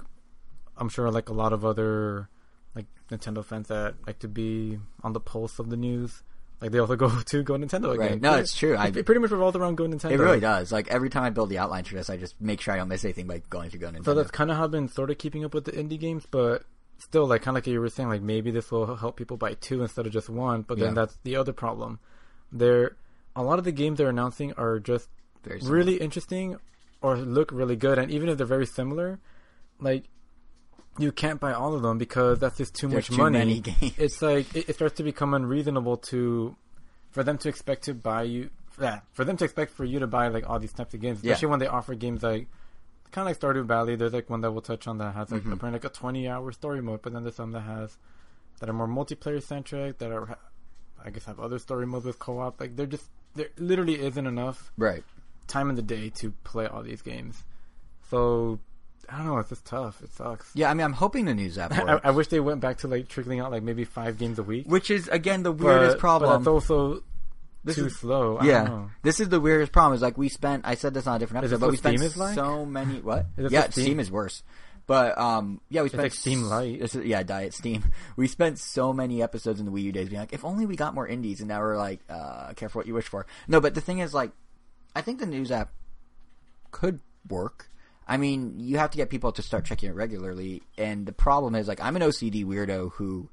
I'm 0.77 0.87
sure 0.89 1.11
like 1.11 1.29
a 1.29 1.33
lot 1.33 1.51
of 1.53 1.65
other 1.65 2.29
like 2.73 2.85
Nintendo 3.11 3.43
fans 3.43 3.67
that 3.67 3.95
like 4.07 4.19
to 4.19 4.27
be 4.29 4.79
on 5.03 5.11
the 5.13 5.19
pulse 5.19 5.59
of 5.59 5.69
the 5.69 5.75
news, 5.77 6.23
like 6.61 6.71
they 6.71 6.79
also 6.79 6.95
go 7.05 7.09
to 7.09 7.43
Go 7.43 7.55
Nintendo 7.55 7.93
again. 7.93 8.11
Right. 8.13 8.21
No, 8.21 8.35
it's 8.35 8.55
true. 8.57 8.75
I- 8.77 8.87
it 8.87 9.05
pretty 9.05 9.19
much 9.19 9.29
revolves 9.29 9.57
around 9.57 9.75
Go 9.75 9.83
Nintendo. 9.85 10.11
It 10.11 10.19
really 10.19 10.39
does. 10.39 10.71
Like 10.71 10.87
every 10.87 11.09
time 11.09 11.23
I 11.23 11.29
build 11.31 11.49
the 11.49 11.57
outline 11.59 11.83
for 11.83 11.95
this, 11.95 12.09
I 12.09 12.15
just 12.17 12.39
make 12.41 12.61
sure 12.61 12.73
I 12.73 12.77
don't 12.77 12.87
miss 12.87 13.03
anything 13.03 13.27
by 13.27 13.43
going 13.49 13.69
through 13.69 13.81
Go 13.81 13.89
Nintendo. 13.91 14.05
So 14.05 14.13
that's 14.15 14.31
kind 14.31 14.49
of 14.49 14.57
how 14.57 14.63
I've 14.63 14.71
been 14.71 14.87
sort 14.87 15.11
of 15.11 15.17
keeping 15.17 15.43
up 15.45 15.53
with 15.53 15.65
the 15.65 15.73
indie 15.73 15.99
games, 15.99 16.25
but 16.31 16.63
still, 17.01 17.25
like 17.27 17.41
kind 17.41 17.57
of 17.57 17.63
like 17.63 17.67
you 17.71 17.79
were 17.81 17.89
saying, 17.89 18.09
like 18.09 18.21
maybe 18.21 18.51
this 18.51 18.71
will 18.71 18.95
help 18.95 19.15
people 19.17 19.37
buy 19.37 19.53
two 19.55 19.81
instead 19.81 20.05
of 20.05 20.11
just 20.13 20.29
one. 20.29 20.61
But 20.61 20.79
then 20.79 20.89
Yeah. 20.89 20.93
that's 21.05 21.17
the 21.23 21.35
other 21.35 21.53
problem. 21.53 21.99
There, 22.51 22.95
a 23.35 23.43
lot 23.43 23.59
of 23.59 23.65
the 23.65 23.71
games 23.71 23.97
they're 23.97 24.09
announcing 24.09 24.53
are 24.53 24.79
just 24.79 25.09
really 25.63 25.95
interesting 25.97 26.57
or 27.01 27.17
look 27.17 27.51
really 27.51 27.75
good, 27.75 27.97
and 27.97 28.11
even 28.11 28.29
if 28.29 28.37
they're 28.37 28.45
very 28.47 28.65
similar, 28.67 29.19
like 29.79 30.03
you 30.99 31.11
can't 31.11 31.39
buy 31.39 31.53
all 31.53 31.73
of 31.73 31.81
them 31.81 31.97
because 31.97 32.39
that's 32.39 32.57
just 32.57 32.75
too 32.75 32.87
There's 32.87 33.09
much 33.09 33.17
too 33.17 33.23
money. 33.23 33.39
many 33.39 33.59
games. 33.61 33.93
It's 33.97 34.21
like 34.21 34.53
it, 34.55 34.69
it 34.69 34.75
starts 34.75 34.95
to 34.97 35.03
become 35.03 35.33
unreasonable 35.33 35.97
to 36.11 36.55
for 37.11 37.23
them 37.23 37.37
to 37.39 37.49
expect 37.49 37.83
to 37.85 37.93
buy 37.93 38.23
you. 38.23 38.49
Yeah, 38.79 38.99
for 39.13 39.23
them 39.25 39.37
to 39.37 39.43
expect 39.45 39.71
for 39.73 39.85
you 39.85 39.99
to 39.99 40.07
buy 40.07 40.27
like 40.27 40.49
all 40.49 40.59
these 40.59 40.73
types 40.73 40.93
of 40.93 40.99
games, 41.01 41.19
Yeah. 41.23 41.31
especially 41.33 41.49
when 41.49 41.59
they 41.59 41.67
offer 41.67 41.95
games 41.95 42.21
like 42.23 42.47
kind 43.11 43.27
of 43.27 43.31
like 43.31 43.39
Stardew 43.39 43.65
Valley. 43.65 43.95
There's 43.95 44.13
like 44.13 44.29
one 44.29 44.41
that 44.41 44.51
we'll 44.51 44.61
touch 44.61 44.87
on 44.87 44.97
that 44.99 45.13
has 45.15 45.31
like 45.31 45.43
Mhm. 45.43 45.53
apparently 45.53 45.79
like 45.79 45.85
a 45.85 45.89
20 45.89 46.27
hour 46.27 46.51
story 46.51 46.81
mode, 46.81 47.01
but 47.01 47.13
then 47.13 47.23
there's 47.23 47.35
some 47.35 47.51
that 47.51 47.61
has 47.61 47.97
that 48.59 48.69
are 48.69 48.73
more 48.73 48.87
multiplayer 48.87 49.41
centric 49.41 49.97
that 49.99 50.11
are 50.11 50.37
I 51.03 51.09
guess 51.09 51.25
have 51.25 51.39
other 51.39 51.57
story 51.59 51.85
modes 51.87 52.05
with 52.05 52.19
co-op. 52.19 52.59
Like 52.59 52.75
they're 52.75 52.85
just 52.85 53.09
there 53.35 53.49
literally 53.57 53.99
isn't 53.99 54.27
enough 54.27 54.71
right. 54.77 55.03
time 55.47 55.69
in 55.69 55.75
the 55.75 55.81
day 55.81 56.09
to 56.11 56.31
play 56.43 56.67
all 56.67 56.83
these 56.83 57.01
games. 57.01 57.43
So 58.09 58.59
I 59.09 59.17
don't 59.17 59.25
know. 59.25 59.37
It's 59.39 59.49
just 59.49 59.65
tough. 59.65 60.01
It 60.03 60.11
sucks. 60.13 60.51
Yeah, 60.53 60.69
I 60.69 60.73
mean, 60.73 60.85
I'm 60.85 60.93
hoping 60.93 61.25
the 61.25 61.33
news 61.33 61.57
app 61.57 61.71
I. 61.75 61.99
I 62.03 62.11
wish 62.11 62.27
they 62.27 62.39
went 62.39 62.61
back 62.61 62.77
to 62.79 62.87
like 62.87 63.07
trickling 63.07 63.39
out 63.39 63.51
like 63.51 63.63
maybe 63.63 63.83
five 63.83 64.17
games 64.17 64.37
a 64.39 64.43
week. 64.43 64.67
Which 64.67 64.91
is 64.91 65.07
again 65.07 65.43
the 65.43 65.51
weirdest 65.51 65.95
But 65.95 65.99
problem. 65.99 66.31
that's 66.43 66.47
also 66.47 67.03
This 67.63 67.75
too 67.75 67.85
is- 67.87 67.97
slow. 67.97 68.37
I 68.37 68.45
yeah, 68.45 68.87
this 69.03 69.19
is 69.19 69.29
the 69.29 69.39
weirdest 69.39 69.71
problem. 69.71 69.93
Is 69.95 70.01
like 70.01 70.17
we 70.17 70.29
spent. 70.29 70.63
I 70.65 70.75
said 70.75 70.93
this 70.93 71.05
on 71.07 71.15
a 71.15 71.19
different 71.19 71.45
Is 71.45 71.53
episode, 71.53 71.65
but 71.65 71.71
we 71.71 71.77
spent 71.97 72.17
like? 72.17 72.35
so 72.35 72.65
many. 72.65 73.01
What? 73.01 73.27
Yeah, 73.37 73.69
Steam? 73.69 73.83
Steam- 73.83 73.99
is 73.99 74.09
worse. 74.11 74.43
But 74.87 75.17
um, 75.17 75.61
yeah, 75.69 75.83
we 75.83 75.89
spent 75.89 76.03
like 76.03 76.13
Steam 76.13 76.51
is, 76.51 76.95
yeah, 76.95 77.21
Diet 77.23 77.53
Steam. 77.53 77.83
We 78.17 78.27
spent 78.27 78.57
so 78.57 78.91
many 78.91 79.21
episodes 79.21 79.59
in 79.59 79.65
the 79.67 79.71
Wii 79.71 79.83
U 79.83 79.91
days 79.91 80.09
being 80.09 80.19
like, 80.19 80.33
if 80.33 80.43
only 80.43 80.65
we 80.65 80.75
got 80.75 80.95
more 80.95 81.07
indies, 81.07 81.39
and 81.39 81.47
now 81.47 81.59
we're 81.61 81.77
like, 81.77 81.99
uh, 82.09 82.53
careful 82.55 82.79
what 82.79 82.87
you 82.87 82.93
wish 82.95 83.05
for. 83.07 83.25
No, 83.47 83.61
but 83.61 83.73
the 83.75 83.79
thing 83.81 83.99
is, 83.99 84.13
like, 84.13 84.31
I 84.95 85.01
think 85.01 85.19
the 85.19 85.27
news 85.27 85.51
app 85.51 85.71
could 86.71 86.99
work. 87.29 87.69
I 88.07 88.17
mean, 88.17 88.55
you 88.59 88.79
have 88.79 88.89
to 88.91 88.97
get 88.97 89.09
people 89.09 89.31
to 89.33 89.41
start 89.41 89.63
checking 89.65 89.89
it 89.89 89.93
regularly, 89.95 90.63
and 90.77 91.05
the 91.05 91.13
problem 91.13 91.55
is, 91.55 91.67
like, 91.67 91.79
I'm 91.79 91.95
an 91.95 92.01
OCD 92.01 92.43
weirdo 92.43 92.91
who 92.93 93.29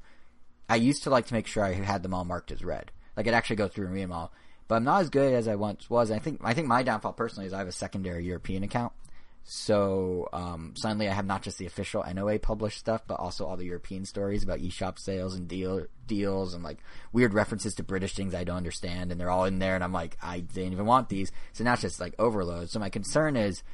I 0.68 0.76
used 0.76 1.02
to 1.04 1.10
like 1.10 1.26
to 1.28 1.34
make 1.34 1.46
sure 1.46 1.64
I 1.64 1.72
had 1.72 2.02
them 2.02 2.14
all 2.14 2.24
marked 2.26 2.52
as 2.52 2.62
red. 2.62 2.92
Like, 3.18 3.26
I'd 3.26 3.34
actually 3.34 3.56
go 3.56 3.66
through 3.66 3.86
and 3.86 3.94
read 3.94 4.04
them 4.04 4.12
all. 4.12 4.32
But 4.68 4.76
I'm 4.76 4.84
not 4.84 5.00
as 5.00 5.10
good 5.10 5.34
as 5.34 5.48
I 5.48 5.56
once 5.56 5.90
was. 5.90 6.12
I 6.12 6.20
think 6.20 6.40
I 6.44 6.54
think 6.54 6.68
my 6.68 6.84
downfall 6.84 7.14
personally 7.14 7.46
is 7.46 7.52
I 7.52 7.58
have 7.58 7.66
a 7.66 7.72
secondary 7.72 8.24
European 8.24 8.62
account. 8.62 8.92
So 9.42 10.28
um, 10.32 10.74
suddenly 10.76 11.08
I 11.08 11.14
have 11.14 11.26
not 11.26 11.42
just 11.42 11.58
the 11.58 11.66
official 11.66 12.04
NOA 12.04 12.38
published 12.38 12.78
stuff, 12.78 13.02
but 13.08 13.18
also 13.18 13.44
all 13.46 13.56
the 13.56 13.64
European 13.64 14.04
stories 14.04 14.44
about 14.44 14.60
eShop 14.60 14.98
sales 14.98 15.34
and 15.34 15.48
deal 15.48 15.86
deals 16.06 16.54
and 16.54 16.62
like 16.62 16.78
weird 17.12 17.34
references 17.34 17.74
to 17.76 17.82
British 17.82 18.14
things 18.14 18.34
I 18.34 18.44
don't 18.44 18.58
understand, 18.58 19.10
and 19.10 19.20
they're 19.20 19.30
all 19.30 19.46
in 19.46 19.58
there, 19.58 19.74
and 19.74 19.82
I'm 19.82 19.92
like, 19.92 20.16
I 20.22 20.40
didn't 20.40 20.74
even 20.74 20.86
want 20.86 21.08
these. 21.08 21.32
So 21.54 21.64
now 21.64 21.72
it's 21.72 21.82
just 21.82 21.98
like 21.98 22.14
overload. 22.20 22.70
So 22.70 22.78
my 22.78 22.90
concern 22.90 23.36
is, 23.36 23.64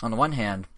on 0.00 0.10
the 0.10 0.16
one 0.16 0.32
hand, 0.32 0.68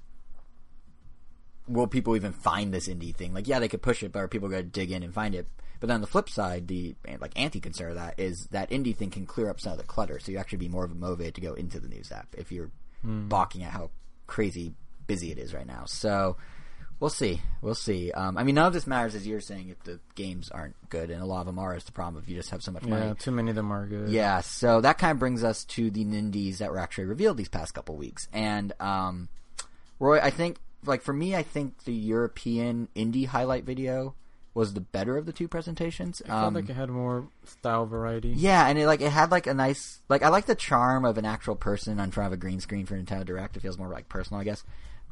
will 1.68 1.86
people 1.86 2.16
even 2.16 2.32
find 2.32 2.72
this 2.72 2.88
indie 2.88 3.14
thing? 3.14 3.32
Like, 3.32 3.46
yeah, 3.46 3.58
they 3.58 3.68
could 3.68 3.82
push 3.82 4.02
it, 4.02 4.12
but 4.12 4.20
are 4.20 4.28
people 4.28 4.48
going 4.48 4.64
to 4.64 4.68
dig 4.68 4.90
in 4.90 5.02
and 5.02 5.14
find 5.14 5.34
it? 5.34 5.46
But 5.80 5.88
then 5.88 5.96
on 5.96 6.00
the 6.00 6.06
flip 6.06 6.28
side, 6.28 6.68
the 6.68 6.94
like 7.20 7.32
anti-concern 7.36 7.90
of 7.90 7.96
that 7.96 8.18
is 8.18 8.46
that 8.50 8.70
indie 8.70 8.96
thing 8.96 9.10
can 9.10 9.26
clear 9.26 9.50
up 9.50 9.60
some 9.60 9.72
of 9.72 9.78
the 9.78 9.84
clutter, 9.84 10.18
so 10.18 10.32
you 10.32 10.38
actually 10.38 10.58
be 10.58 10.68
more 10.68 10.84
of 10.84 10.90
a 10.90 10.94
motivated 10.94 11.34
to 11.34 11.40
go 11.40 11.54
into 11.54 11.80
the 11.80 11.88
news 11.88 12.10
app 12.12 12.28
if 12.36 12.50
you're 12.50 12.70
balking 13.02 13.62
at 13.62 13.70
how 13.70 13.90
crazy 14.26 14.74
busy 15.06 15.30
it 15.30 15.38
is 15.38 15.54
right 15.54 15.66
now. 15.66 15.84
So 15.86 16.36
we'll 16.98 17.10
see, 17.10 17.40
we'll 17.60 17.74
see. 17.74 18.10
Um, 18.10 18.36
I 18.38 18.42
mean, 18.42 18.54
none 18.54 18.66
of 18.66 18.72
this 18.72 18.86
matters 18.86 19.14
as 19.14 19.26
you're 19.26 19.40
saying 19.40 19.68
if 19.68 19.82
the 19.84 20.00
games 20.14 20.50
aren't 20.50 20.74
good, 20.88 21.10
and 21.10 21.22
a 21.22 21.26
lot 21.26 21.40
of 21.40 21.46
them 21.46 21.58
are. 21.58 21.76
Is 21.76 21.84
the 21.84 21.92
problem 21.92 22.22
if 22.22 22.28
you 22.28 22.36
just 22.36 22.50
have 22.50 22.62
so 22.62 22.72
much 22.72 22.84
money. 22.84 23.06
Yeah, 23.06 23.14
too 23.14 23.30
many 23.30 23.50
of 23.50 23.56
them 23.56 23.70
are 23.72 23.86
good. 23.86 24.08
Yeah, 24.08 24.40
so 24.40 24.80
that 24.80 24.98
kind 24.98 25.12
of 25.12 25.18
brings 25.18 25.44
us 25.44 25.64
to 25.64 25.90
the 25.90 26.04
Nindies 26.04 26.58
that 26.58 26.70
were 26.70 26.78
actually 26.78 27.04
revealed 27.04 27.36
these 27.36 27.48
past 27.48 27.74
couple 27.74 27.96
weeks. 27.96 28.28
And 28.32 28.72
um, 28.80 29.28
Roy, 30.00 30.20
I 30.20 30.30
think, 30.30 30.58
like 30.84 31.02
for 31.02 31.12
me, 31.12 31.36
I 31.36 31.42
think 31.42 31.84
the 31.84 31.94
European 31.94 32.88
indie 32.96 33.26
highlight 33.26 33.64
video 33.64 34.14
was 34.56 34.72
the 34.72 34.80
better 34.80 35.18
of 35.18 35.26
the 35.26 35.32
two 35.32 35.46
presentations. 35.48 36.22
I 36.24 36.28
felt 36.28 36.44
Um, 36.44 36.54
like 36.54 36.70
it 36.70 36.74
had 36.74 36.88
more 36.88 37.28
style 37.44 37.84
variety. 37.84 38.30
yeah, 38.30 38.66
and 38.66 38.78
it 38.78 38.86
like 38.86 39.02
it 39.02 39.12
had 39.12 39.30
like 39.30 39.46
a 39.46 39.52
nice 39.54 40.00
like 40.08 40.22
I 40.22 40.28
like 40.28 40.46
the 40.46 40.54
charm 40.54 41.04
of 41.04 41.18
an 41.18 41.26
actual 41.26 41.56
person 41.56 42.00
on 42.00 42.10
front 42.10 42.28
of 42.28 42.32
a 42.32 42.36
green 42.38 42.60
screen 42.60 42.86
for 42.86 42.96
Nintendo 42.96 43.24
Direct. 43.26 43.56
It 43.56 43.60
feels 43.60 43.76
more 43.78 43.88
like 43.90 44.08
personal, 44.08 44.40
I 44.40 44.44
guess. 44.44 44.64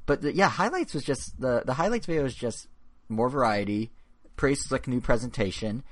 But 0.06 0.22
the, 0.22 0.34
yeah, 0.34 0.48
highlights 0.48 0.94
was 0.94 1.04
just 1.04 1.38
the 1.38 1.62
the 1.66 1.74
highlights 1.74 2.06
video 2.06 2.22
was 2.22 2.34
just 2.34 2.68
more 3.10 3.28
variety, 3.28 3.92
pretty 4.36 4.54
slick 4.56 4.88
new 4.88 5.00
presentation, 5.02 5.84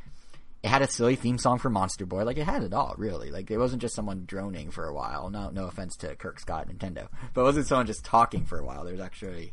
It 0.62 0.68
had 0.68 0.80
a 0.80 0.86
silly 0.88 1.16
theme 1.16 1.36
song 1.38 1.58
for 1.58 1.68
Monster 1.70 2.06
Boy. 2.06 2.24
Like 2.24 2.38
it 2.38 2.44
had 2.46 2.62
it 2.62 2.72
all, 2.72 2.94
really. 2.96 3.30
Like 3.30 3.50
it 3.50 3.58
wasn't 3.58 3.82
just 3.82 3.94
someone 3.94 4.24
droning 4.26 4.70
for 4.70 4.86
a 4.86 4.94
while. 4.94 5.28
No, 5.28 5.50
no 5.50 5.66
offense 5.66 5.94
to 5.96 6.16
Kirk 6.16 6.40
Scott 6.40 6.68
Nintendo, 6.68 7.08
but 7.34 7.42
it 7.42 7.44
wasn't 7.44 7.66
someone 7.66 7.86
just 7.86 8.04
talking 8.04 8.46
for 8.46 8.58
a 8.58 8.64
while. 8.64 8.84
There's 8.84 9.00
actually 9.00 9.52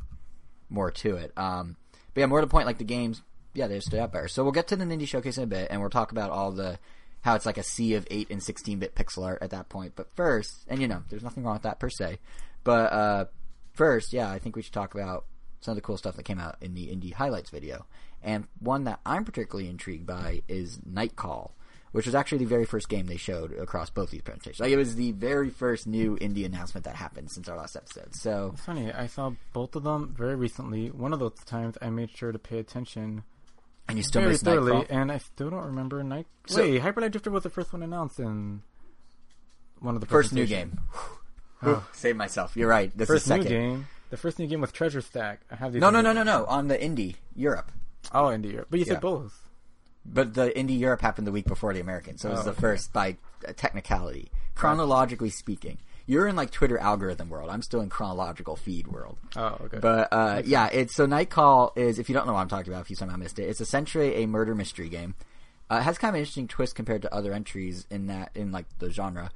more 0.69 0.89
to 0.91 1.17
it. 1.17 1.33
Um, 1.35 1.75
but 2.13 2.21
yeah, 2.21 2.27
more 2.27 2.39
to 2.39 2.45
the 2.47 2.51
point, 2.51 2.65
like 2.67 2.77
the 2.77 2.83
games, 2.85 3.21
yeah, 3.59 3.67
they 3.67 3.81
stood 3.81 3.99
out 3.99 4.13
better. 4.13 4.29
So 4.29 4.43
we'll 4.43 4.53
get 4.53 4.67
to 4.69 4.75
the 4.77 4.85
indie 4.85 5.07
showcase 5.07 5.37
in 5.37 5.43
a 5.43 5.47
bit, 5.47 5.67
and 5.69 5.81
we'll 5.81 5.89
talk 5.89 6.11
about 6.11 6.31
all 6.31 6.51
the 6.51 6.79
how 7.21 7.35
it's 7.35 7.45
like 7.45 7.57
a 7.57 7.63
sea 7.63 7.95
of 7.95 8.07
eight 8.09 8.29
and 8.29 8.41
sixteen 8.41 8.79
bit 8.79 8.95
pixel 8.95 9.25
art 9.25 9.39
at 9.41 9.51
that 9.51 9.67
point. 9.67 9.93
But 9.95 10.09
first, 10.15 10.65
and 10.69 10.81
you 10.81 10.87
know, 10.87 11.03
there's 11.09 11.23
nothing 11.23 11.43
wrong 11.43 11.55
with 11.55 11.63
that 11.63 11.77
per 11.79 11.89
se. 11.89 12.19
But 12.63 12.93
uh, 12.93 13.25
first, 13.73 14.13
yeah, 14.13 14.31
I 14.31 14.39
think 14.39 14.55
we 14.55 14.61
should 14.61 14.73
talk 14.73 14.93
about 14.95 15.25
some 15.59 15.73
of 15.73 15.75
the 15.75 15.81
cool 15.81 15.97
stuff 15.97 16.15
that 16.15 16.23
came 16.23 16.39
out 16.39 16.55
in 16.61 16.73
the 16.73 16.87
indie 16.87 17.13
highlights 17.13 17.49
video. 17.49 17.85
And 18.23 18.47
one 18.59 18.85
that 18.85 19.01
I'm 19.05 19.25
particularly 19.25 19.69
intrigued 19.69 20.05
by 20.05 20.41
is 20.47 20.79
Nightcall, 20.85 21.53
which 21.91 22.05
was 22.05 22.15
actually 22.15 22.39
the 22.39 22.45
very 22.45 22.65
first 22.65 22.87
game 22.87 23.07
they 23.07 23.17
showed 23.17 23.51
across 23.51 23.89
both 23.89 24.11
these 24.11 24.21
presentations. 24.21 24.61
Like 24.61 24.71
it 24.71 24.77
was 24.77 24.95
the 24.95 25.11
very 25.11 25.49
first 25.49 25.85
new 25.87 26.17
indie 26.17 26.45
announcement 26.45 26.85
that 26.85 26.95
happened 26.95 27.29
since 27.31 27.49
our 27.49 27.57
last 27.57 27.75
episode. 27.75 28.15
So 28.15 28.51
It's 28.53 28.63
funny. 28.63 28.91
I 28.93 29.07
saw 29.07 29.33
both 29.51 29.75
of 29.75 29.83
them 29.83 30.13
very 30.17 30.35
recently. 30.35 30.91
One 30.91 31.11
of 31.11 31.19
those 31.19 31.33
times, 31.45 31.77
I 31.81 31.89
made 31.89 32.11
sure 32.11 32.31
to 32.31 32.39
pay 32.39 32.59
attention 32.59 33.23
and 33.89 33.97
you 33.97 34.03
still 34.03 34.21
very 34.21 34.33
missed 34.33 34.45
thoroughly, 34.45 34.71
Nightfall. 34.73 34.97
and 34.97 35.11
I 35.11 35.17
still 35.17 35.49
don't 35.49 35.65
remember 35.65 36.01
Night. 36.03 36.27
So- 36.47 36.61
Wait, 36.61 36.77
Hyper 36.79 37.01
Light 37.01 37.11
Drifter 37.11 37.31
was 37.31 37.43
the 37.43 37.49
first 37.49 37.73
one 37.73 37.83
announced 37.83 38.19
in 38.19 38.61
one 39.79 39.95
of 39.95 40.01
the 40.01 40.07
First 40.07 40.31
new 40.33 40.45
game. 40.45 40.79
Oh. 41.63 41.85
Save 41.93 42.15
myself. 42.15 42.55
You're 42.55 42.69
right. 42.69 42.91
This 42.97 43.07
First 43.07 43.25
is 43.25 43.31
new 43.31 43.43
game. 43.43 43.87
The 44.09 44.17
first 44.17 44.39
new 44.39 44.47
game 44.47 44.61
with 44.61 44.73
Treasure 44.73 45.01
Stack. 45.01 45.41
I 45.51 45.55
have 45.55 45.73
these. 45.73 45.81
No, 45.81 45.89
no, 45.89 46.01
no, 46.01 46.13
no, 46.13 46.23
no. 46.23 46.45
On 46.45 46.67
the 46.67 46.77
indie 46.77 47.15
Europe, 47.35 47.71
Oh, 48.13 48.25
Indie 48.25 48.51
Europe. 48.53 48.67
But 48.71 48.79
you 48.79 48.85
Yeah. 48.85 48.93
said 48.93 49.01
both. 49.01 49.45
but 50.05 50.33
the 50.33 50.49
indie 50.55 50.79
Europe 50.79 51.01
happened 51.01 51.27
the 51.27 51.31
week 51.31 51.45
before 51.45 51.73
the 51.73 51.79
American, 51.79 52.17
so 52.17 52.29
it 52.29 52.31
was 52.31 52.39
Oh, 52.41 52.43
the 52.45 52.49
okay. 52.51 52.61
first 52.61 52.91
by 52.93 53.17
technicality, 53.57 54.31
chronologically 54.55 55.29
speaking. 55.29 55.77
You're 56.09 56.27
in 56.27 56.35
like 56.35 56.49
Twitter 56.49 56.79
algorithm 56.79 57.29
world. 57.29 57.51
I'm 57.51 57.61
still 57.61 57.81
in 57.81 57.89
chronological 57.89 58.55
feed 58.55 58.87
world. 58.87 59.19
Oh, 59.35 59.57
okay. 59.65 59.77
But 59.77 60.07
uh, 60.11 60.41
yeah, 60.43 60.67
it's 60.73 60.95
so 60.95 61.05
Nightcall 61.05 61.71
is 61.75 61.99
if 61.99 62.09
you 62.09 62.15
don't 62.15 62.25
know 62.25 62.33
what 62.33 62.39
I'm 62.39 62.47
talking 62.47 62.73
about, 62.73 62.81
if 62.81 62.89
you 62.89 62.95
somehow 62.95 63.15
missed 63.15 63.37
it, 63.37 63.43
it's 63.43 63.61
essentially 63.61 64.15
a 64.15 64.25
murder 64.25 64.55
mystery 64.55 64.89
game. 64.89 65.13
Uh, 65.69 65.75
it 65.75 65.83
has 65.83 65.99
kind 65.99 66.09
of 66.09 66.15
an 66.15 66.21
interesting 66.21 66.47
twist 66.47 66.73
compared 66.73 67.03
to 67.03 67.13
other 67.13 67.31
entries 67.31 67.85
in 67.91 68.07
that 68.07 68.31
in 68.33 68.51
like 68.51 68.65
the 68.79 68.89
genre, 68.89 69.29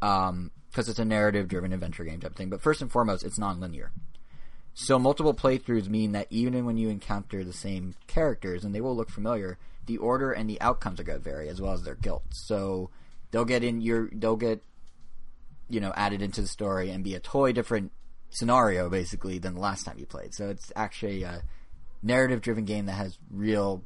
because 0.00 0.90
it's 0.90 0.98
a 0.98 1.04
narrative 1.06 1.48
driven 1.48 1.72
adventure 1.72 2.04
game 2.04 2.20
type 2.20 2.36
thing. 2.36 2.50
But 2.50 2.60
first 2.60 2.82
and 2.82 2.92
foremost, 2.92 3.24
it's 3.24 3.38
non-linear. 3.38 3.90
So 4.74 4.98
multiple 4.98 5.32
playthroughs 5.32 5.88
mean 5.88 6.12
that 6.12 6.26
even 6.28 6.66
when 6.66 6.76
you 6.76 6.90
encounter 6.90 7.42
the 7.42 7.54
same 7.54 7.94
characters 8.06 8.66
and 8.66 8.74
they 8.74 8.82
will 8.82 8.94
look 8.94 9.08
familiar, 9.08 9.56
the 9.86 9.96
order 9.96 10.30
and 10.32 10.50
the 10.50 10.60
outcomes 10.60 11.00
are 11.00 11.04
going 11.04 11.20
to 11.20 11.24
vary 11.24 11.48
as 11.48 11.58
well 11.58 11.72
as 11.72 11.84
their 11.84 11.94
guilt. 11.94 12.24
So 12.30 12.90
they'll 13.30 13.46
get 13.46 13.64
in 13.64 13.80
your 13.80 14.10
they'll 14.12 14.36
get 14.36 14.62
you 15.68 15.80
know 15.80 15.92
added 15.96 16.22
into 16.22 16.40
the 16.40 16.48
story 16.48 16.90
and 16.90 17.04
be 17.04 17.14
a 17.14 17.20
totally 17.20 17.52
different 17.52 17.92
scenario 18.30 18.88
basically 18.88 19.38
than 19.38 19.54
the 19.54 19.60
last 19.60 19.84
time 19.84 19.98
you 19.98 20.06
played. 20.06 20.34
So 20.34 20.48
it's 20.48 20.72
actually 20.76 21.22
a 21.22 21.42
narrative 22.02 22.40
driven 22.40 22.64
game 22.64 22.86
that 22.86 22.92
has 22.92 23.18
real 23.30 23.82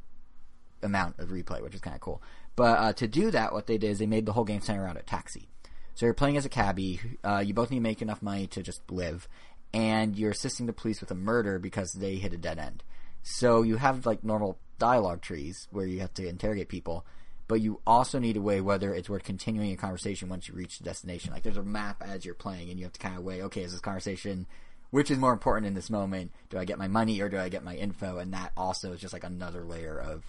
amount 0.83 1.19
of 1.19 1.29
replay, 1.29 1.63
which 1.63 1.75
is 1.75 1.81
kind 1.81 1.95
of 1.95 2.01
cool. 2.01 2.23
But 2.57 2.79
uh, 2.79 2.93
to 2.95 3.09
do 3.09 3.31
that, 3.31 3.53
what 3.53 3.67
they 3.67 3.79
did 3.79 3.91
is 3.91 3.99
they 3.99 4.07
made 4.07 4.27
the 4.27 4.33
whole 4.33 4.45
game 4.45 4.61
center 4.61 4.83
around 4.83 4.99
a 4.99 5.03
taxi. 5.03 5.49
So 5.95 6.07
you're 6.07 6.15
playing 6.15 6.37
as 6.37 6.45
a 6.45 6.51
cabbie. 6.51 7.01
Uh, 7.23 7.43
you 7.45 7.55
both 7.55 7.71
need 7.71 7.79
to 7.79 7.83
make 7.83 8.03
enough 8.03 8.23
money 8.23 8.47
to 8.49 8.63
just 8.63 8.91
live, 8.91 9.29
and 9.73 10.17
you're 10.17 10.31
assisting 10.31 10.67
the 10.67 10.73
police 10.73 11.01
with 11.01 11.11
a 11.11 11.15
murder 11.15 11.59
because 11.59 11.93
they 11.93 12.17
hit 12.17 12.33
a 12.33 12.39
dead 12.39 12.59
end. 12.59 12.83
So 13.23 13.63
you 13.63 13.77
have 13.77 14.05
like 14.05 14.25
normal 14.25 14.59
dialogue 14.79 15.21
trees 15.21 15.69
where 15.71 15.87
you 15.87 16.01
have 16.01 16.15
to 16.15 16.27
interrogate 16.27 16.69
people, 16.69 17.07
but 17.49 17.61
you 17.61 17.81
also 17.87 18.19
need 18.19 18.35
to 18.35 18.41
weigh 18.41 18.61
whether 18.61 18.95
it's 18.95 19.09
worth 19.09 19.25
continuing 19.25 19.73
a 19.73 19.77
conversation 19.77 20.29
once 20.29 20.49
you 20.49 20.55
reach 20.55 20.79
the 20.79 20.85
destination. 20.85 21.33
Like 21.33 21.43
there's 21.43 21.57
a 21.57 21.63
map 21.63 22.03
as 22.05 22.25
you're 22.25 22.35
playing, 22.35 22.71
and 22.71 22.79
you 22.79 22.85
have 22.85 22.93
to 22.95 23.01
kind 23.01 23.17
of 23.17 23.23
weigh, 23.23 23.43
okay, 23.43 23.63
is 23.63 23.73
this 23.73 23.81
conversation 23.81 24.47
which 24.93 25.11
is 25.11 25.19
more 25.19 25.33
important 25.33 25.67
in 25.67 25.75
this 25.75 25.89
moment? 25.89 26.31
Do 26.51 26.59
I 26.59 26.67
get 26.67 26.79
my 26.79 26.87
money 26.87 27.21
or 27.23 27.31
do 27.31 27.39
I 27.39 27.49
get 27.49 27.65
my 27.65 27.75
info? 27.75 28.19
And 28.19 28.35
that 28.35 28.53
also 28.59 28.93
is 28.93 29.01
just 29.01 29.15
like 29.15 29.25
another 29.25 29.65
layer 29.65 29.99
of 29.99 30.23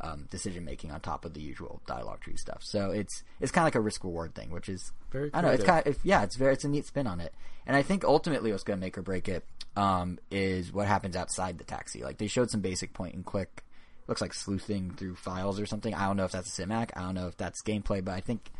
um, 0.00 0.26
decision 0.30 0.66
making 0.66 0.90
on 0.90 1.00
top 1.00 1.24
of 1.24 1.32
the 1.32 1.40
usual 1.40 1.80
dialogue 1.86 2.20
tree 2.20 2.36
stuff. 2.36 2.60
So 2.62 2.90
it's 2.90 3.22
it's 3.40 3.50
kind 3.50 3.62
of 3.62 3.66
like 3.66 3.74
a 3.74 3.80
risk 3.80 4.04
reward 4.04 4.34
thing, 4.34 4.50
which 4.50 4.68
is 4.68 4.92
Very 5.10 5.30
I 5.32 5.40
don't 5.40 5.50
know. 5.50 5.54
It's 5.54 5.64
kind 5.64 5.86
of 5.86 5.98
yeah, 6.04 6.22
it's 6.22 6.36
very 6.36 6.52
it's 6.52 6.64
a 6.64 6.68
neat 6.68 6.86
spin 6.86 7.06
on 7.06 7.20
it. 7.20 7.32
And 7.66 7.74
I 7.74 7.82
think 7.82 8.04
ultimately 8.04 8.50
what's 8.52 8.64
going 8.64 8.78
to 8.78 8.84
make 8.84 8.98
or 8.98 9.02
break 9.02 9.28
it 9.28 9.46
um, 9.76 10.18
is 10.30 10.72
what 10.72 10.88
happens 10.88 11.16
outside 11.16 11.56
the 11.56 11.64
taxi. 11.64 12.02
Like 12.02 12.18
they 12.18 12.26
showed 12.26 12.50
some 12.50 12.60
basic 12.60 12.92
point 12.92 13.14
and 13.14 13.24
click. 13.24 13.64
Looks 14.08 14.20
like 14.20 14.34
sleuthing 14.34 14.94
through 14.96 15.16
files 15.16 15.60
or 15.60 15.66
something. 15.66 15.94
I 15.94 16.06
don't 16.06 16.16
know 16.16 16.24
if 16.24 16.32
that's 16.32 16.58
a 16.58 16.62
cinematic. 16.62 16.90
I 16.96 17.02
don't 17.02 17.14
know 17.14 17.28
if 17.28 17.36
that's 17.36 17.62
gameplay, 17.62 18.04
but 18.04 18.14
I 18.14 18.20
think 18.20 18.50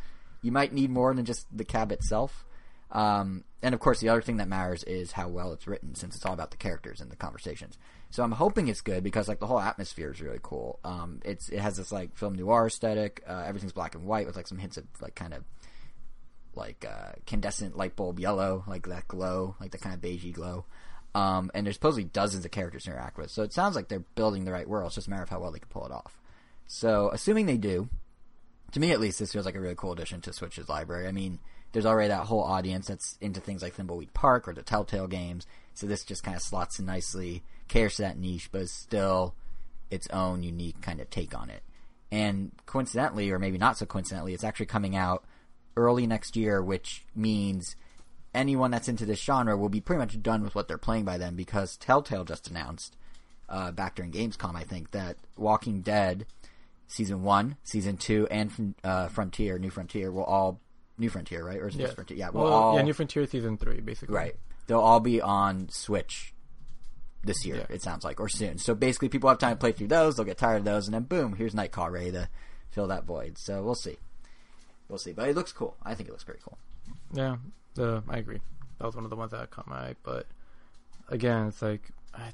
you 0.40 0.52
might 0.52 0.72
need 0.72 0.90
more 0.90 1.12
than 1.14 1.24
just 1.24 1.46
the 1.56 1.64
cab 1.64 1.92
itself. 1.92 2.44
Um, 2.92 3.44
and 3.62 3.74
of 3.74 3.80
course, 3.80 4.00
the 4.00 4.10
other 4.10 4.20
thing 4.20 4.36
that 4.36 4.48
matters 4.48 4.84
is 4.84 5.12
how 5.12 5.28
well 5.28 5.52
it's 5.52 5.66
written, 5.66 5.94
since 5.94 6.14
it's 6.14 6.26
all 6.26 6.34
about 6.34 6.50
the 6.50 6.56
characters 6.58 7.00
and 7.00 7.10
the 7.10 7.16
conversations. 7.16 7.78
So 8.10 8.22
I'm 8.22 8.32
hoping 8.32 8.68
it's 8.68 8.82
good 8.82 9.02
because 9.02 9.28
like 9.28 9.40
the 9.40 9.46
whole 9.46 9.60
atmosphere 9.60 10.12
is 10.12 10.20
really 10.20 10.40
cool. 10.42 10.78
Um, 10.84 11.20
it's 11.24 11.48
it 11.48 11.60
has 11.60 11.78
this 11.78 11.90
like 11.90 12.14
film 12.14 12.34
noir 12.34 12.66
aesthetic. 12.66 13.24
Uh, 13.26 13.44
everything's 13.46 13.72
black 13.72 13.94
and 13.94 14.04
white 14.04 14.26
with 14.26 14.36
like 14.36 14.46
some 14.46 14.58
hints 14.58 14.76
of 14.76 14.84
like 15.00 15.14
kind 15.14 15.32
of 15.32 15.44
like 16.54 16.84
uh, 16.86 17.12
incandescent 17.16 17.76
light 17.76 17.96
bulb 17.96 18.20
yellow, 18.20 18.64
like 18.66 18.86
that 18.88 19.08
glow, 19.08 19.56
like 19.58 19.70
the 19.70 19.78
kind 19.78 19.94
of 19.94 20.02
beigey 20.02 20.32
glow. 20.32 20.66
Um, 21.14 21.50
and 21.54 21.66
there's 21.66 21.76
supposedly 21.76 22.04
dozens 22.04 22.44
of 22.44 22.50
characters 22.50 22.84
to 22.84 22.90
interact 22.90 23.18
with, 23.18 23.30
so 23.30 23.42
it 23.42 23.52
sounds 23.52 23.76
like 23.76 23.88
they're 23.88 24.00
building 24.00 24.44
the 24.44 24.52
right 24.52 24.68
world. 24.68 24.86
It's 24.86 24.94
just 24.94 25.08
a 25.08 25.10
matter 25.10 25.22
of 25.22 25.28
how 25.28 25.40
well 25.40 25.52
they 25.52 25.58
can 25.58 25.68
pull 25.68 25.84
it 25.84 25.92
off. 25.92 26.18
So, 26.66 27.10
assuming 27.12 27.46
they 27.46 27.58
do, 27.58 27.90
to 28.72 28.80
me 28.80 28.92
at 28.92 29.00
least, 29.00 29.18
this 29.18 29.32
feels 29.32 29.44
like 29.44 29.54
a 29.54 29.60
really 29.60 29.74
cool 29.74 29.92
addition 29.92 30.22
to 30.22 30.32
Switch's 30.32 30.70
library. 30.70 31.06
I 31.06 31.12
mean, 31.12 31.38
there's 31.72 31.84
already 31.84 32.08
that 32.08 32.26
whole 32.26 32.42
audience 32.42 32.86
that's 32.86 33.18
into 33.20 33.40
things 33.40 33.62
like 33.62 33.76
Thimbleweed 33.76 34.14
Park 34.14 34.48
or 34.48 34.54
the 34.54 34.62
Telltale 34.62 35.06
games, 35.06 35.46
so 35.74 35.86
this 35.86 36.04
just 36.04 36.22
kind 36.22 36.36
of 36.36 36.42
slots 36.42 36.78
in 36.78 36.86
nicely, 36.86 37.42
caters 37.68 37.96
to 37.96 38.02
that 38.02 38.18
niche, 38.18 38.50
but 38.50 38.62
is 38.62 38.72
still 38.72 39.34
its 39.90 40.08
own 40.08 40.42
unique 40.42 40.80
kind 40.80 41.00
of 41.00 41.10
take 41.10 41.38
on 41.38 41.50
it. 41.50 41.62
And 42.10 42.52
coincidentally, 42.66 43.30
or 43.30 43.38
maybe 43.38 43.58
not 43.58 43.78
so 43.78 43.86
coincidentally, 43.86 44.34
it's 44.34 44.44
actually 44.44 44.66
coming 44.66 44.96
out 44.96 45.24
early 45.76 46.06
next 46.06 46.36
year, 46.36 46.62
which 46.62 47.04
means 47.14 47.76
anyone 48.34 48.70
that's 48.70 48.88
into 48.88 49.04
this 49.06 49.20
genre 49.20 49.56
will 49.56 49.68
be 49.68 49.80
pretty 49.80 49.98
much 49.98 50.20
done 50.22 50.42
with 50.42 50.54
what 50.54 50.68
they're 50.68 50.78
playing 50.78 51.04
by 51.04 51.18
then 51.18 51.34
because 51.36 51.76
Telltale 51.76 52.24
just 52.24 52.48
announced 52.48 52.96
uh, 53.48 53.70
back 53.72 53.94
during 53.96 54.10
Gamescom, 54.12 54.54
I 54.56 54.64
think, 54.64 54.92
that 54.92 55.16
Walking 55.36 55.82
Dead 55.82 56.26
season 56.86 57.22
one, 57.22 57.56
season 57.64 57.96
two, 57.96 58.26
and 58.30 58.74
uh, 58.84 59.08
Frontier, 59.08 59.58
New 59.58 59.70
Frontier 59.70 60.10
will 60.10 60.24
all 60.24 60.60
New 60.98 61.10
Frontier, 61.10 61.44
right? 61.44 61.58
Or 61.60 61.68
is 61.68 61.74
it 61.74 61.80
Yeah. 61.80 61.84
just 61.86 61.94
Frontier? 61.96 62.16
Yeah, 62.16 62.30
will 62.30 62.44
Well, 62.44 62.52
all 62.52 62.74
yeah, 62.76 62.82
New 62.82 62.92
Frontier 62.92 63.26
season 63.26 63.56
three, 63.58 63.80
basically. 63.80 64.14
right. 64.14 64.36
They'll 64.66 64.80
all 64.80 65.00
be 65.00 65.20
on 65.20 65.68
Switch 65.70 66.32
this 67.24 67.44
year. 67.44 67.56
Yeah. 67.68 67.74
It 67.76 67.82
sounds 67.82 68.04
like, 68.04 68.20
or 68.20 68.28
soon. 68.28 68.58
So 68.58 68.74
basically, 68.74 69.08
people 69.08 69.28
have 69.28 69.38
time 69.38 69.52
to 69.56 69.58
play 69.60 69.72
through 69.72 69.88
those. 69.88 70.16
They'll 70.16 70.24
get 70.24 70.38
tired 70.38 70.58
of 70.58 70.64
those, 70.64 70.86
and 70.86 70.94
then 70.94 71.02
boom, 71.04 71.34
here's 71.36 71.54
Nightcall 71.54 71.90
ready 71.90 72.12
to 72.12 72.28
fill 72.70 72.86
that 72.88 73.04
void. 73.04 73.36
So 73.38 73.62
we'll 73.62 73.74
see. 73.74 73.96
We'll 74.88 74.98
see, 74.98 75.12
but 75.12 75.28
it 75.28 75.34
looks 75.36 75.52
cool. 75.52 75.76
I 75.82 75.94
think 75.94 76.08
it 76.08 76.12
looks 76.12 76.24
pretty 76.24 76.40
cool. 76.44 76.58
Yeah, 77.12 77.36
the 77.74 78.02
I 78.08 78.18
agree. 78.18 78.40
That 78.78 78.86
was 78.86 78.94
one 78.94 79.04
of 79.04 79.10
the 79.10 79.16
ones 79.16 79.30
that 79.32 79.50
caught 79.50 79.66
my 79.68 79.76
eye. 79.76 79.94
But 80.02 80.26
again, 81.08 81.46
it's 81.48 81.62
like 81.62 81.82
I, 82.14 82.32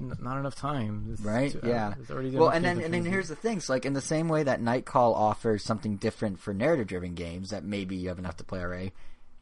n- 0.00 0.16
not 0.20 0.38
enough 0.38 0.54
time. 0.56 1.08
It's 1.12 1.20
Right? 1.22 1.52
too- 1.52 1.60
yeah. 1.64 1.94
it's 2.00 2.10
already 2.10 2.30
Well, 2.30 2.48
and 2.50 2.64
then 2.64 2.80
and 2.80 2.92
then 2.92 3.04
here's 3.04 3.28
the 3.28 3.36
thing: 3.36 3.60
so 3.60 3.72
like 3.72 3.84
in 3.86 3.92
the 3.94 4.00
same 4.00 4.28
way 4.28 4.42
that 4.42 4.60
Nightcall 4.60 5.14
offers 5.14 5.62
something 5.62 5.96
different 5.96 6.38
for 6.38 6.52
narrative-driven 6.54 7.14
games 7.14 7.50
that 7.50 7.64
maybe 7.64 7.96
you 7.96 8.08
have 8.08 8.18
enough 8.18 8.36
to 8.36 8.44
play 8.44 8.60
already, 8.60 8.92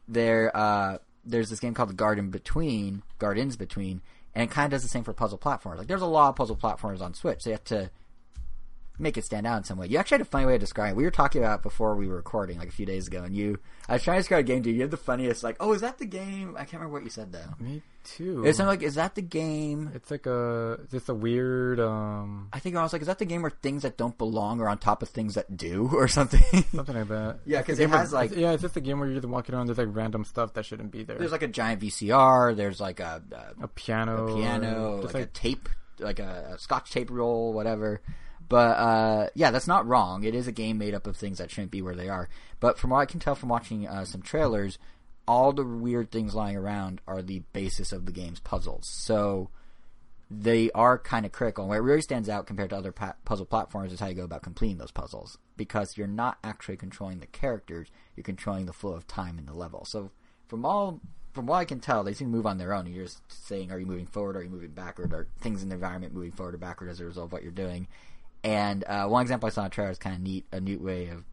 there 0.07 0.55
uh, 0.55 0.97
there's 1.25 1.49
this 1.49 1.59
game 1.59 1.73
called 1.73 1.89
The 1.89 1.93
Garden 1.95 2.29
Between, 2.29 3.03
Gardens 3.19 3.55
Between, 3.57 4.01
and 4.33 4.43
it 4.43 4.51
kind 4.53 4.65
of 4.65 4.71
does 4.71 4.83
the 4.83 4.89
same 4.89 5.03
for 5.03 5.13
puzzle 5.13 5.37
platformers. 5.37 5.77
Like 5.79 5.87
there's 5.87 6.01
a 6.01 6.05
lot 6.07 6.29
of 6.29 6.35
puzzle 6.35 6.55
platformers 6.55 7.01
on 7.01 7.13
Switch, 7.13 7.41
so 7.43 7.49
you 7.49 7.53
have 7.53 7.63
to 7.65 7.89
make 8.97 9.17
it 9.17 9.25
stand 9.25 9.45
out 9.47 9.57
in 9.57 9.63
some 9.63 9.77
way. 9.77 9.87
You 9.87 9.97
actually 9.97 10.15
had 10.19 10.27
a 10.27 10.29
funny 10.29 10.45
way 10.45 10.53
to 10.53 10.59
describe 10.59 10.91
it. 10.91 10.95
We 10.95 11.03
were 11.03 11.11
talking 11.11 11.41
about 11.41 11.59
it 11.59 11.63
before 11.63 11.95
we 11.95 12.07
were 12.07 12.15
recording, 12.15 12.57
like 12.59 12.69
a 12.69 12.71
few 12.71 12.85
days 12.85 13.07
ago, 13.07 13.23
and 13.23 13.35
you, 13.35 13.59
I 13.89 13.93
was 13.93 14.03
trying 14.03 14.15
to 14.17 14.19
describe 14.21 14.39
a 14.39 14.43
game 14.43 14.63
to 14.63 14.69
you. 14.69 14.75
You 14.75 14.81
had 14.81 14.91
the 14.91 14.97
funniest, 14.97 15.43
like, 15.43 15.57
oh, 15.59 15.73
is 15.73 15.81
that 15.81 15.97
the 15.97 16.05
game? 16.05 16.55
I 16.55 16.59
can't 16.59 16.73
remember 16.73 16.93
what 16.93 17.03
you 17.03 17.09
said 17.09 17.31
though. 17.31 17.53
Me 17.59 17.81
too. 18.03 18.45
It's 18.45 18.59
not 18.59 18.67
like, 18.67 18.83
is 18.83 18.95
that 18.95 19.15
the 19.15 19.21
game? 19.21 19.91
It's 19.95 20.11
like 20.11 20.25
a 20.27 20.77
it's 20.91 21.09
a 21.09 21.13
weird 21.15 21.79
um 21.79 22.49
I 22.53 22.59
think 22.59 22.75
I 22.75 22.83
was 22.83 22.93
like, 22.93 23.01
is 23.01 23.07
that 23.07 23.17
the 23.19 23.25
game 23.25 23.41
where 23.41 23.49
things 23.51 23.81
that 23.81 23.97
don't 23.97 24.15
belong 24.17 24.61
are 24.61 24.69
on 24.69 24.77
top 24.77 25.01
of 25.01 25.09
things 25.09 25.33
that 25.35 25.57
do, 25.57 25.89
or 25.93 26.07
something? 26.07 26.63
something 26.73 26.95
like 26.95 27.07
that. 27.07 27.39
Yeah, 27.45 27.59
because 27.61 27.79
it 27.79 27.89
has, 27.89 28.11
where- 28.11 28.21
like- 28.21 28.35
yeah, 28.35 28.51
it's 28.51 28.61
just 28.61 28.77
a 28.77 28.81
game 28.81 28.99
where 28.99 29.07
you're 29.09 29.19
just 29.19 29.27
walking 29.27 29.55
around. 29.55 29.67
There's 29.67 29.77
like 29.79 29.87
random 29.91 30.23
stuff 30.23 30.53
that 30.53 30.65
shouldn't 30.65 30.91
be 30.91 31.03
there. 31.03 31.17
There's 31.17 31.31
like 31.31 31.41
a 31.41 31.47
giant 31.47 31.81
VCR. 31.81 32.55
There's 32.55 32.79
like 32.79 32.99
a, 32.99 33.21
a, 33.59 33.63
a 33.63 33.67
piano, 33.67 34.27
a 34.27 34.35
piano, 34.35 35.01
just 35.01 35.13
like, 35.15 35.23
a 35.23 35.27
tape, 35.27 35.67
like 35.99 36.19
a, 36.19 36.51
a 36.53 36.59
Scotch 36.59 36.91
tape 36.91 37.09
roll, 37.09 37.53
whatever. 37.53 38.01
But 38.47 38.77
uh, 38.77 39.29
yeah, 39.33 39.51
that's 39.51 39.67
not 39.67 39.87
wrong. 39.87 40.23
It 40.23 40.35
is 40.35 40.47
a 40.47 40.51
game 40.51 40.77
made 40.77 40.93
up 40.93 41.07
of 41.07 41.17
things 41.17 41.37
that 41.39 41.51
shouldn't 41.51 41.71
be 41.71 41.81
where 41.81 41.95
they 41.95 42.09
are. 42.09 42.29
But 42.59 42.77
from 42.77 42.91
what 42.91 42.99
I 42.99 43.05
can 43.05 43.19
tell 43.19 43.35
from 43.35 43.49
watching 43.49 43.87
uh, 43.87 44.05
some 44.05 44.21
trailers, 44.21 44.77
all 45.27 45.51
the 45.51 45.63
weird 45.63 46.11
things 46.11 46.35
lying 46.35 46.55
around 46.55 47.01
are 47.07 47.21
the 47.21 47.39
basis 47.53 47.91
of 47.91 48.05
the 48.05 48.11
game's 48.11 48.39
puzzles. 48.39 48.87
So 48.87 49.49
they 50.29 50.71
are 50.71 50.97
kind 50.97 51.25
of 51.25 51.31
critical. 51.31 51.63
And 51.63 51.69
where 51.69 51.79
it 51.79 51.83
really 51.83 52.01
stands 52.01 52.29
out 52.29 52.47
compared 52.47 52.71
to 52.71 52.77
other 52.77 52.91
pa- 52.91 53.15
puzzle 53.25 53.45
platforms 53.45 53.91
is 53.91 53.99
how 53.99 54.07
you 54.07 54.15
go 54.15 54.23
about 54.23 54.43
completing 54.43 54.77
those 54.77 54.91
puzzles 54.91 55.37
because 55.57 55.97
you're 55.97 56.07
not 56.07 56.37
actually 56.43 56.77
controlling 56.77 57.19
the 57.19 57.27
characters; 57.27 57.89
you're 58.15 58.23
controlling 58.23 58.65
the 58.65 58.73
flow 58.73 58.93
of 58.93 59.07
time 59.07 59.37
in 59.37 59.45
the 59.45 59.53
level. 59.53 59.85
So, 59.85 60.11
from 60.47 60.65
all 60.65 60.99
from 61.33 61.47
what 61.47 61.57
I 61.57 61.65
can 61.65 61.81
tell, 61.81 62.03
they 62.03 62.13
seem 62.13 62.31
to 62.31 62.35
move 62.35 62.45
on 62.45 62.57
their 62.57 62.73
own. 62.73 62.87
You're 62.87 63.05
just 63.05 63.21
saying, 63.27 63.69
are 63.69 63.77
you 63.77 63.85
moving 63.85 64.05
forward? 64.05 64.37
Are 64.37 64.43
you 64.43 64.49
moving 64.49 64.71
backward? 64.71 65.13
Are 65.13 65.27
things 65.41 65.61
in 65.61 65.69
the 65.69 65.75
environment 65.75 66.13
moving 66.13 66.31
forward 66.31 66.55
or 66.55 66.59
backward 66.59 66.89
as 66.89 67.01
a 67.01 67.05
result 67.05 67.25
of 67.25 67.31
what 67.33 67.43
you're 67.43 67.51
doing? 67.51 67.87
And 68.45 68.83
uh, 68.83 69.07
one 69.07 69.23
example 69.23 69.47
I 69.47 69.49
saw 69.49 69.65
in 69.65 69.71
trailer 69.71 69.89
is 69.89 69.97
kind 69.97 70.15
of 70.15 70.21
neat. 70.21 70.45
A 70.51 70.61
neat 70.61 70.79
way 70.79 71.07
of 71.07 71.25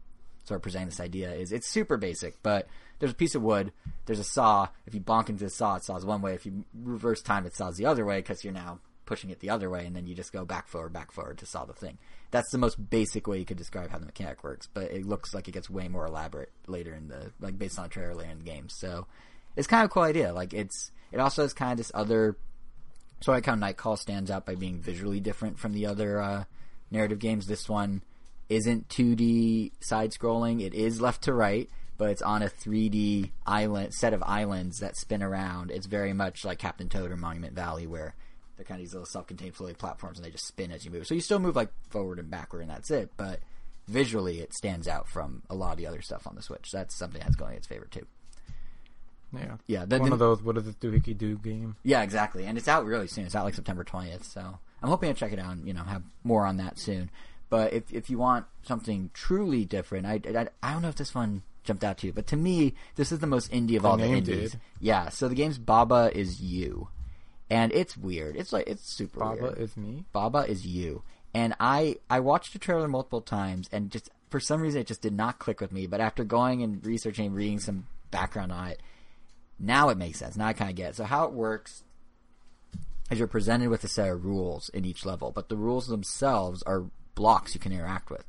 sort 0.45 0.57
of 0.57 0.63
presenting 0.63 0.89
this 0.89 0.99
idea 0.99 1.31
is 1.31 1.51
it's 1.51 1.67
super 1.67 1.95
basic, 1.95 2.41
but 2.41 2.67
there's 2.97 3.11
a 3.11 3.15
piece 3.15 3.35
of 3.35 3.43
wood, 3.43 3.71
there's 4.07 4.19
a 4.19 4.23
saw. 4.23 4.67
If 4.87 4.95
you 4.95 4.99
bonk 4.99 5.29
into 5.29 5.43
the 5.43 5.51
saw, 5.51 5.75
it 5.75 5.83
saws 5.83 6.03
one 6.03 6.23
way. 6.23 6.33
If 6.33 6.47
you 6.47 6.65
reverse 6.73 7.21
time, 7.21 7.45
it 7.45 7.55
saws 7.55 7.77
the 7.77 7.85
other 7.85 8.03
way 8.03 8.17
because 8.17 8.43
you're 8.43 8.51
now 8.51 8.79
pushing 9.05 9.29
it 9.29 9.41
the 9.41 9.51
other 9.51 9.69
way, 9.69 9.85
and 9.85 9.95
then 9.95 10.07
you 10.07 10.15
just 10.15 10.33
go 10.33 10.43
back 10.43 10.67
forward, 10.67 10.91
back 10.91 11.11
forward 11.11 11.37
to 11.37 11.45
saw 11.45 11.65
the 11.65 11.73
thing. 11.73 11.99
That's 12.31 12.49
the 12.49 12.57
most 12.57 12.89
basic 12.89 13.27
way 13.27 13.37
you 13.37 13.45
could 13.45 13.57
describe 13.57 13.91
how 13.91 13.99
the 13.99 14.07
mechanic 14.07 14.43
works, 14.43 14.67
but 14.73 14.85
it 14.85 15.05
looks 15.05 15.35
like 15.35 15.47
it 15.47 15.51
gets 15.51 15.69
way 15.69 15.87
more 15.87 16.07
elaborate 16.07 16.51
later 16.65 16.95
in 16.95 17.09
the 17.09 17.31
like 17.39 17.59
based 17.59 17.77
on 17.77 17.85
a 17.85 17.89
trailer 17.89 18.15
later 18.15 18.31
in 18.31 18.39
the 18.39 18.43
game. 18.43 18.69
So 18.69 19.05
it's 19.55 19.67
kind 19.67 19.83
of 19.83 19.91
a 19.91 19.93
cool 19.93 20.01
idea. 20.01 20.33
Like 20.33 20.51
it's 20.51 20.89
it 21.11 21.19
also 21.19 21.43
has 21.43 21.53
kind 21.53 21.73
of 21.73 21.77
this 21.77 21.91
other 21.93 22.37
so 23.21 23.31
I 23.31 23.35
like 23.35 23.45
how 23.45 23.55
Nightcall 23.55 23.97
stands 23.97 24.31
out 24.31 24.47
by 24.47 24.55
being 24.55 24.81
visually 24.81 25.19
different 25.19 25.59
from 25.59 25.73
the 25.73 25.85
other 25.85 26.19
uh, 26.19 26.43
narrative 26.93 27.19
games. 27.19 27.47
This 27.47 27.67
one 27.67 28.01
isn't 28.49 28.87
2D 28.87 29.71
side 29.81 30.11
scrolling. 30.11 30.61
It 30.61 30.73
is 30.73 31.01
left 31.01 31.23
to 31.23 31.33
right, 31.33 31.69
but 31.97 32.09
it's 32.09 32.21
on 32.21 32.41
a 32.41 32.47
3D 32.47 33.31
island 33.45 33.93
set 33.93 34.13
of 34.13 34.23
islands 34.23 34.79
that 34.79 34.95
spin 34.95 35.21
around. 35.23 35.71
It's 35.71 35.87
very 35.87 36.13
much 36.13 36.45
like 36.45 36.59
Captain 36.59 36.87
Toad 36.87 37.11
or 37.11 37.17
Monument 37.17 37.53
Valley, 37.53 37.87
where 37.87 38.15
they're 38.55 38.65
kind 38.65 38.79
of 38.79 38.85
these 38.85 38.93
little 38.93 39.07
self-contained 39.07 39.55
floating 39.55 39.75
platforms, 39.75 40.17
and 40.17 40.25
they 40.25 40.29
just 40.31 40.47
spin 40.47 40.71
as 40.71 40.85
you 40.85 40.91
move. 40.91 41.07
So 41.07 41.15
you 41.15 41.21
still 41.21 41.39
move 41.39 41.55
like 41.55 41.69
forward 41.89 42.19
and 42.19 42.29
backward, 42.29 42.61
and 42.61 42.69
that's 42.69 42.91
it. 42.91 43.11
But 43.17 43.39
visually, 43.87 44.39
it 44.39 44.53
stands 44.53 44.87
out 44.87 45.07
from 45.09 45.41
a 45.49 45.55
lot 45.55 45.71
of 45.71 45.77
the 45.77 45.87
other 45.87 46.01
stuff 46.01 46.27
on 46.27 46.35
the 46.35 46.41
Switch. 46.43 46.69
That's 46.71 46.95
something 46.95 47.19
that's 47.21 47.35
going 47.35 47.51
in 47.53 47.57
its 47.57 47.67
favor 47.67 47.87
too. 47.89 48.05
Yeah. 49.33 49.57
Yeah, 49.65 49.85
the- 49.85 49.97
One 49.99 50.09
the- 50.09 50.13
of 50.13 50.19
those 50.19 50.43
what 50.43 50.55
does 50.55 50.65
this 50.65 50.75
doohickey 50.75 51.17
do 51.17 51.37
game. 51.39 51.75
Yeah, 51.83 52.03
exactly. 52.03 52.45
And 52.45 52.55
it's 52.57 52.67
out 52.67 52.85
really 52.85 53.07
soon. 53.07 53.25
It's 53.25 53.35
out 53.35 53.45
like 53.45 53.55
September 53.55 53.83
20th. 53.83 54.25
So 54.25 54.59
I'm 54.83 54.89
hoping 54.89 55.11
to 55.13 55.19
check 55.19 55.31
it 55.31 55.39
out 55.39 55.53
and, 55.53 55.65
you 55.67 55.73
know, 55.73 55.83
have 55.83 56.03
more 56.23 56.45
on 56.45 56.57
that 56.57 56.77
soon. 56.77 57.09
But 57.49 57.73
if, 57.73 57.91
if 57.93 58.09
you 58.09 58.17
want 58.17 58.45
something 58.63 59.09
truly 59.13 59.63
different, 59.65 60.05
I, 60.05 60.19
I, 60.37 60.47
I 60.61 60.73
don't 60.73 60.81
know 60.81 60.89
if 60.89 60.95
this 60.95 61.15
one 61.15 61.41
jumped 61.63 61.83
out 61.83 61.97
to 61.99 62.07
you, 62.07 62.13
but 62.13 62.27
to 62.27 62.35
me, 62.35 62.73
this 62.95 63.11
is 63.11 63.19
the 63.19 63.27
most 63.27 63.51
indie 63.51 63.77
of 63.77 63.83
The 63.83 63.87
all 63.89 63.97
the 63.97 64.05
indies. 64.05 64.51
did. 64.51 64.59
Yeah. 64.81 65.09
So 65.09 65.29
the 65.29 65.35
game's 65.35 65.57
Baba 65.57 66.11
is 66.13 66.41
You. 66.41 66.89
And 67.49 67.71
it's 67.71 67.95
weird. 67.95 68.35
It's 68.35 68.51
like, 68.51 68.67
it's 68.67 68.89
super 68.91 69.19
Baba 69.19 69.41
weird. 69.41 69.57
is 69.59 69.77
me. 69.77 70.05
Baba 70.11 70.39
is 70.39 70.65
you. 70.65 71.03
And 71.35 71.55
I 71.59 71.97
I 72.09 72.19
watched 72.19 72.53
the 72.53 72.59
trailer 72.59 72.87
multiple 72.87 73.21
times 73.21 73.67
and 73.71 73.89
just 73.91 74.09
for 74.29 74.39
some 74.39 74.61
reason 74.61 74.81
it 74.81 74.87
just 74.87 75.01
did 75.01 75.13
not 75.13 75.39
click 75.39 75.61
with 75.61 75.71
me. 75.71 75.87
But 75.87 76.01
after 76.01 76.23
going 76.23 76.61
and 76.63 76.83
researching 76.85 77.27
and 77.27 77.35
reading 77.35 77.59
some 77.59 77.87
background 78.11 78.51
on 78.51 78.67
it, 78.67 78.81
now 79.59 79.89
it 79.89 79.97
makes 79.97 80.19
sense. 80.19 80.35
Now 80.35 80.47
I 80.47 80.53
kind 80.53 80.69
of 80.69 80.75
get 80.75 80.91
it. 80.91 80.95
So 80.95 81.03
how 81.05 81.25
it 81.25 81.33
works 81.33 81.82
is 83.09 83.19
you're 83.19 83.27
presented 83.27 83.69
with 83.69 83.83
a 83.83 83.87
set 83.87 84.09
of 84.09 84.25
rules 84.25 84.69
in 84.69 84.85
each 84.85 85.05
level, 85.05 85.31
but 85.31 85.49
the 85.49 85.57
rules 85.57 85.87
themselves 85.87 86.63
are 86.63 86.85
blocks 87.15 87.53
you 87.53 87.59
can 87.59 87.71
interact 87.71 88.09
with. 88.09 88.25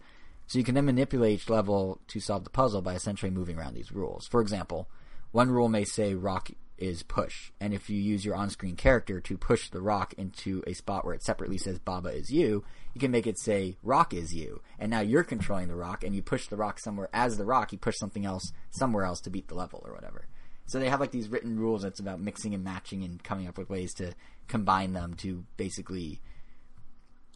So 0.46 0.58
you 0.58 0.64
can 0.64 0.74
then 0.74 0.84
manipulate 0.84 1.34
each 1.34 1.48
level 1.48 2.00
to 2.08 2.20
solve 2.20 2.44
the 2.44 2.50
puzzle 2.50 2.82
by 2.82 2.94
essentially 2.94 3.30
moving 3.30 3.58
around 3.58 3.74
these 3.74 3.92
rules. 3.92 4.26
For 4.26 4.40
example, 4.40 4.88
one 5.32 5.50
rule 5.50 5.68
may 5.68 5.84
say 5.84 6.14
rock 6.14 6.50
is 6.76 7.02
push, 7.02 7.52
and 7.60 7.72
if 7.72 7.88
you 7.88 7.96
use 7.96 8.24
your 8.24 8.34
on-screen 8.34 8.76
character 8.76 9.20
to 9.20 9.38
push 9.38 9.70
the 9.70 9.80
rock 9.80 10.12
into 10.14 10.62
a 10.66 10.74
spot 10.74 11.04
where 11.04 11.14
it 11.14 11.22
separately 11.22 11.56
says 11.56 11.78
Baba 11.78 12.10
is 12.10 12.32
you, 12.32 12.64
you 12.92 13.00
can 13.00 13.12
make 13.12 13.26
it 13.26 13.38
say 13.38 13.76
rock 13.82 14.12
is 14.12 14.34
you, 14.34 14.60
and 14.78 14.90
now 14.90 15.00
you're 15.00 15.24
controlling 15.24 15.68
the 15.68 15.76
rock, 15.76 16.02
and 16.04 16.14
you 16.14 16.22
push 16.22 16.48
the 16.48 16.56
rock 16.56 16.80
somewhere 16.80 17.08
as 17.12 17.36
the 17.36 17.44
rock, 17.44 17.72
you 17.72 17.78
push 17.78 17.96
something 17.96 18.26
else 18.26 18.52
somewhere 18.70 19.04
else 19.04 19.20
to 19.20 19.30
beat 19.30 19.48
the 19.48 19.54
level 19.54 19.82
or 19.84 19.94
whatever. 19.94 20.26
So 20.66 20.78
they 20.78 20.88
have 20.88 21.00
like 21.00 21.10
these 21.10 21.28
written 21.28 21.58
rules 21.58 21.82
that's 21.82 22.00
about 22.00 22.20
mixing 22.20 22.54
and 22.54 22.64
matching 22.64 23.04
and 23.04 23.22
coming 23.22 23.48
up 23.48 23.58
with 23.58 23.68
ways 23.68 23.94
to 23.94 24.14
combine 24.48 24.92
them 24.92 25.14
to 25.14 25.44
basically 25.56 26.20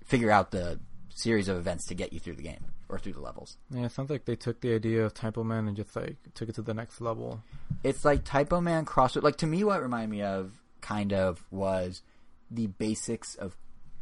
figure 0.04 0.30
out 0.30 0.50
the 0.50 0.80
series 1.14 1.48
of 1.48 1.56
events 1.56 1.86
to 1.86 1.94
get 1.94 2.12
you 2.12 2.20
through 2.20 2.36
the 2.36 2.42
game 2.42 2.64
or 2.88 2.98
through 2.98 3.12
the 3.12 3.20
levels. 3.20 3.58
Yeah, 3.70 3.84
it 3.84 3.92
sounds 3.92 4.08
like 4.08 4.24
they 4.24 4.36
took 4.36 4.60
the 4.60 4.74
idea 4.74 5.04
of 5.04 5.14
Typoman 5.14 5.68
and 5.68 5.76
just 5.76 5.94
like 5.94 6.16
took 6.34 6.48
it 6.48 6.54
to 6.54 6.62
the 6.62 6.74
next 6.74 7.00
level. 7.00 7.42
It's 7.82 8.04
like 8.04 8.24
Typoman 8.24 8.84
CrossFit. 8.84 9.22
Like 9.22 9.36
to 9.36 9.46
me, 9.46 9.64
what 9.64 9.80
it 9.80 9.82
reminded 9.82 10.10
me 10.10 10.22
of 10.22 10.52
kind 10.80 11.12
of 11.12 11.44
was 11.50 12.02
the 12.50 12.66
basics 12.66 13.34
of 13.34 13.56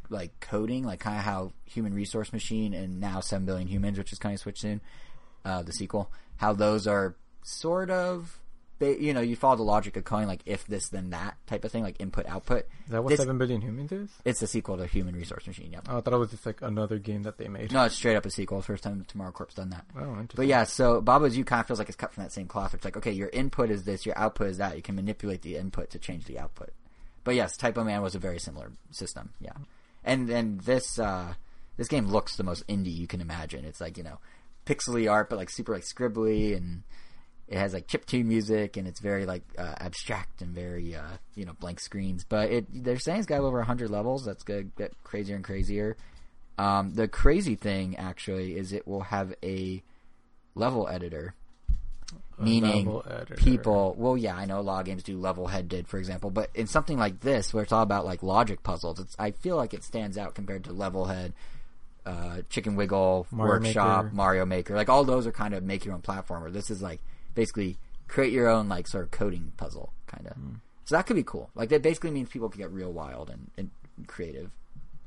like 0.08 0.38
coding, 0.40 0.84
like 0.84 1.00
kind 1.00 1.16
of 1.16 1.24
how 1.24 1.52
Human 1.64 1.94
Resource 1.94 2.32
Machine 2.32 2.74
and 2.74 3.00
now 3.00 3.20
Seven 3.20 3.44
Billion 3.44 3.66
Humans, 3.66 3.98
which 3.98 4.12
is 4.12 4.18
kind 4.18 4.34
of 4.34 4.40
switched 4.40 4.64
in, 4.64 4.80
uh, 5.44 5.62
the 5.62 5.72
sequel. 5.72 6.12
How 6.36 6.52
those 6.52 6.86
are 6.86 7.16
sort 7.42 7.90
of, 7.90 8.38
ba- 8.78 9.00
you 9.02 9.12
know, 9.14 9.20
you 9.20 9.36
follow 9.36 9.56
the 9.56 9.62
logic 9.62 9.96
of 9.96 10.04
coding, 10.04 10.26
like 10.28 10.40
if 10.46 10.66
this 10.66 10.88
then 10.88 11.10
that 11.10 11.36
type 11.46 11.64
of 11.64 11.72
thing, 11.72 11.82
like 11.82 11.96
input 12.00 12.26
output. 12.26 12.66
Is 12.86 12.90
that 12.92 13.02
what 13.02 13.10
This- 13.10 13.20
Seven 13.20 13.38
Billion 13.38 13.60
Humans 13.60 13.92
is? 13.92 14.10
It's 14.24 14.40
the 14.40 14.46
sequel 14.46 14.76
to 14.78 14.86
Human 14.86 15.14
Resource 15.14 15.46
Machine. 15.46 15.70
Yeah. 15.72 15.80
Oh, 15.88 15.98
I 15.98 16.00
thought 16.00 16.14
it 16.14 16.18
was 16.18 16.30
just 16.30 16.46
like 16.46 16.62
another 16.62 16.98
game 16.98 17.22
that 17.24 17.38
they 17.38 17.48
made. 17.48 17.72
No, 17.72 17.84
it's 17.84 17.94
straight 17.94 18.16
up 18.16 18.26
a 18.26 18.30
sequel. 18.30 18.60
First 18.62 18.82
time 18.84 19.04
Tomorrow 19.08 19.32
Corp's 19.32 19.54
done 19.54 19.70
that. 19.70 19.84
Oh, 19.96 20.00
interesting. 20.02 20.28
But 20.36 20.46
yeah, 20.46 20.64
so 20.64 21.00
Baba's 21.00 21.36
You 21.36 21.44
kind 21.44 21.60
of 21.60 21.66
feels 21.66 21.78
like 21.78 21.88
it's 21.88 21.96
cut 21.96 22.12
from 22.12 22.22
that 22.24 22.32
same 22.32 22.46
cloth. 22.46 22.74
It's 22.74 22.84
like, 22.84 22.96
okay, 22.96 23.12
your 23.12 23.28
input 23.30 23.70
is 23.70 23.84
this, 23.84 24.04
your 24.06 24.18
output 24.18 24.48
is 24.48 24.58
that. 24.58 24.76
You 24.76 24.82
can 24.82 24.94
manipulate 24.94 25.42
the 25.42 25.56
input 25.56 25.90
to 25.90 25.98
change 25.98 26.24
the 26.26 26.38
output. 26.38 26.70
But 27.24 27.34
yes, 27.34 27.56
Typoman 27.56 28.02
was 28.02 28.14
a 28.14 28.18
very 28.20 28.38
similar 28.38 28.70
system. 28.92 29.30
Yeah, 29.40 29.52
and 30.04 30.30
and 30.30 30.60
this 30.60 30.98
uh, 30.98 31.34
this 31.76 31.88
game 31.88 32.06
looks 32.06 32.36
the 32.36 32.44
most 32.44 32.64
indie 32.68 32.94
you 32.94 33.08
can 33.08 33.20
imagine. 33.20 33.64
It's 33.64 33.80
like 33.80 33.98
you 33.98 34.04
know, 34.04 34.18
pixely 34.64 35.10
art, 35.10 35.28
but 35.28 35.36
like 35.36 35.50
super 35.50 35.72
like 35.72 35.82
scribbly, 35.82 36.56
and 36.56 36.84
it 37.48 37.58
has 37.58 37.72
like 37.72 37.86
chiptune 37.86 38.24
music, 38.26 38.76
and 38.76 38.88
it's 38.88 39.00
very 39.00 39.24
like 39.26 39.42
uh, 39.56 39.74
abstract 39.78 40.42
and 40.42 40.54
very 40.54 40.94
uh, 40.94 41.02
you 41.34 41.44
know 41.44 41.52
blank 41.60 41.80
screens. 41.80 42.24
But 42.24 42.50
it 42.50 42.66
they're 42.84 42.98
saying 42.98 43.18
it's 43.18 43.26
got 43.26 43.40
over 43.40 43.62
hundred 43.62 43.90
levels. 43.90 44.24
That's 44.24 44.42
gonna 44.42 44.64
get 44.64 44.92
crazier 45.04 45.36
and 45.36 45.44
crazier. 45.44 45.96
Um, 46.58 46.94
the 46.94 47.06
crazy 47.06 47.54
thing 47.54 47.96
actually 47.96 48.56
is 48.56 48.72
it 48.72 48.88
will 48.88 49.02
have 49.02 49.34
a 49.42 49.82
level 50.54 50.88
editor, 50.88 51.34
A 52.38 52.42
meaning 52.42 52.86
level 52.86 53.04
editor. 53.08 53.34
people. 53.34 53.94
Well, 53.98 54.16
yeah, 54.16 54.34
I 54.34 54.46
know 54.46 54.58
a 54.58 54.62
lot 54.62 54.80
of 54.80 54.86
games 54.86 55.02
do 55.02 55.18
Levelhead 55.18 55.68
did, 55.68 55.86
for 55.86 55.98
example, 55.98 56.30
but 56.30 56.48
in 56.54 56.66
something 56.66 56.98
like 56.98 57.20
this 57.20 57.52
where 57.52 57.62
it's 57.62 57.72
all 57.72 57.82
about 57.82 58.06
like 58.06 58.22
logic 58.22 58.62
puzzles, 58.62 58.98
it's 59.00 59.14
I 59.18 59.32
feel 59.32 59.56
like 59.56 59.74
it 59.74 59.84
stands 59.84 60.16
out 60.16 60.34
compared 60.34 60.64
to 60.64 60.70
Levelhead. 60.70 61.32
Uh, 62.06 62.42
Chicken 62.48 62.76
Wiggle, 62.76 63.26
Mario 63.32 63.54
Workshop, 63.54 64.04
Maker. 64.04 64.14
Mario 64.16 64.46
Maker, 64.46 64.76
like 64.76 64.88
all 64.88 65.02
those 65.04 65.26
are 65.26 65.32
kind 65.32 65.52
of 65.54 65.64
make 65.64 65.84
your 65.84 65.92
own 65.92 66.02
platformer. 66.02 66.52
This 66.52 66.70
is 66.70 66.80
like 66.80 67.00
basically 67.36 67.78
create 68.08 68.32
your 68.32 68.48
own 68.48 68.68
like 68.68 68.88
sort 68.88 69.04
of 69.04 69.12
coding 69.12 69.52
puzzle 69.56 69.92
kind 70.08 70.26
of. 70.26 70.32
Hmm. 70.36 70.54
So 70.86 70.96
that 70.96 71.06
could 71.06 71.16
be 71.16 71.22
cool. 71.22 71.50
Like 71.54 71.68
that 71.68 71.82
basically 71.82 72.10
means 72.10 72.28
people 72.28 72.48
can 72.48 72.60
get 72.60 72.72
real 72.72 72.92
wild 72.92 73.30
and, 73.30 73.50
and 73.56 73.70
creative 74.08 74.50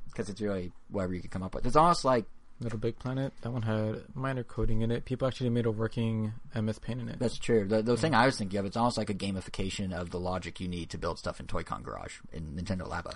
because 0.07 0.29
it's 0.29 0.39
really 0.41 0.71
whatever 0.89 1.13
you 1.13 1.19
can 1.21 1.29
come 1.29 1.43
up 1.43 1.53
with. 1.55 1.65
It's 1.65 1.75
almost 1.75 2.03
like 2.05 2.25
Little 2.59 2.79
Big 2.79 2.99
Planet. 2.99 3.31
That 3.41 3.51
one 3.51 3.61
had 3.61 4.03
minor 4.13 4.43
coding 4.43 4.81
in 4.81 4.91
it. 4.91 5.05
People 5.05 5.27
actually 5.27 5.49
made 5.49 5.65
a 5.65 5.71
working 5.71 6.33
MS 6.53 6.79
Paint 6.79 6.99
in 7.01 7.09
it. 7.09 7.19
that's 7.19 7.37
true. 7.37 7.65
The, 7.67 7.81
the 7.81 7.95
thing 7.95 8.13
I 8.13 8.25
was 8.25 8.37
thinking 8.37 8.59
of, 8.59 8.65
it's 8.65 8.75
almost 8.75 8.97
like 8.97 9.09
a 9.09 9.13
gamification 9.13 9.93
of 9.93 10.09
the 10.09 10.19
logic 10.19 10.59
you 10.59 10.67
need 10.67 10.89
to 10.89 10.97
build 10.97 11.17
stuff 11.19 11.39
in 11.39 11.47
Toy-Con 11.47 11.83
Garage 11.83 12.17
in 12.33 12.53
Nintendo 12.57 12.81
Labo. 12.89 13.15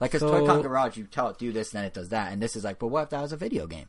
Like, 0.00 0.10
because 0.10 0.20
So- 0.20 0.30
Toy-Con 0.40 0.62
Garage, 0.62 0.96
you 0.96 1.04
tell 1.04 1.28
it 1.28 1.38
do 1.38 1.52
this, 1.52 1.70
then 1.70 1.84
it 1.84 1.94
does 1.94 2.08
that, 2.08 2.32
and 2.32 2.42
this 2.42 2.56
is 2.56 2.64
like, 2.64 2.80
but 2.80 2.88
what 2.88 3.04
if 3.04 3.10
that 3.10 3.22
was 3.22 3.32
a 3.32 3.36
video 3.36 3.68
game? 3.68 3.86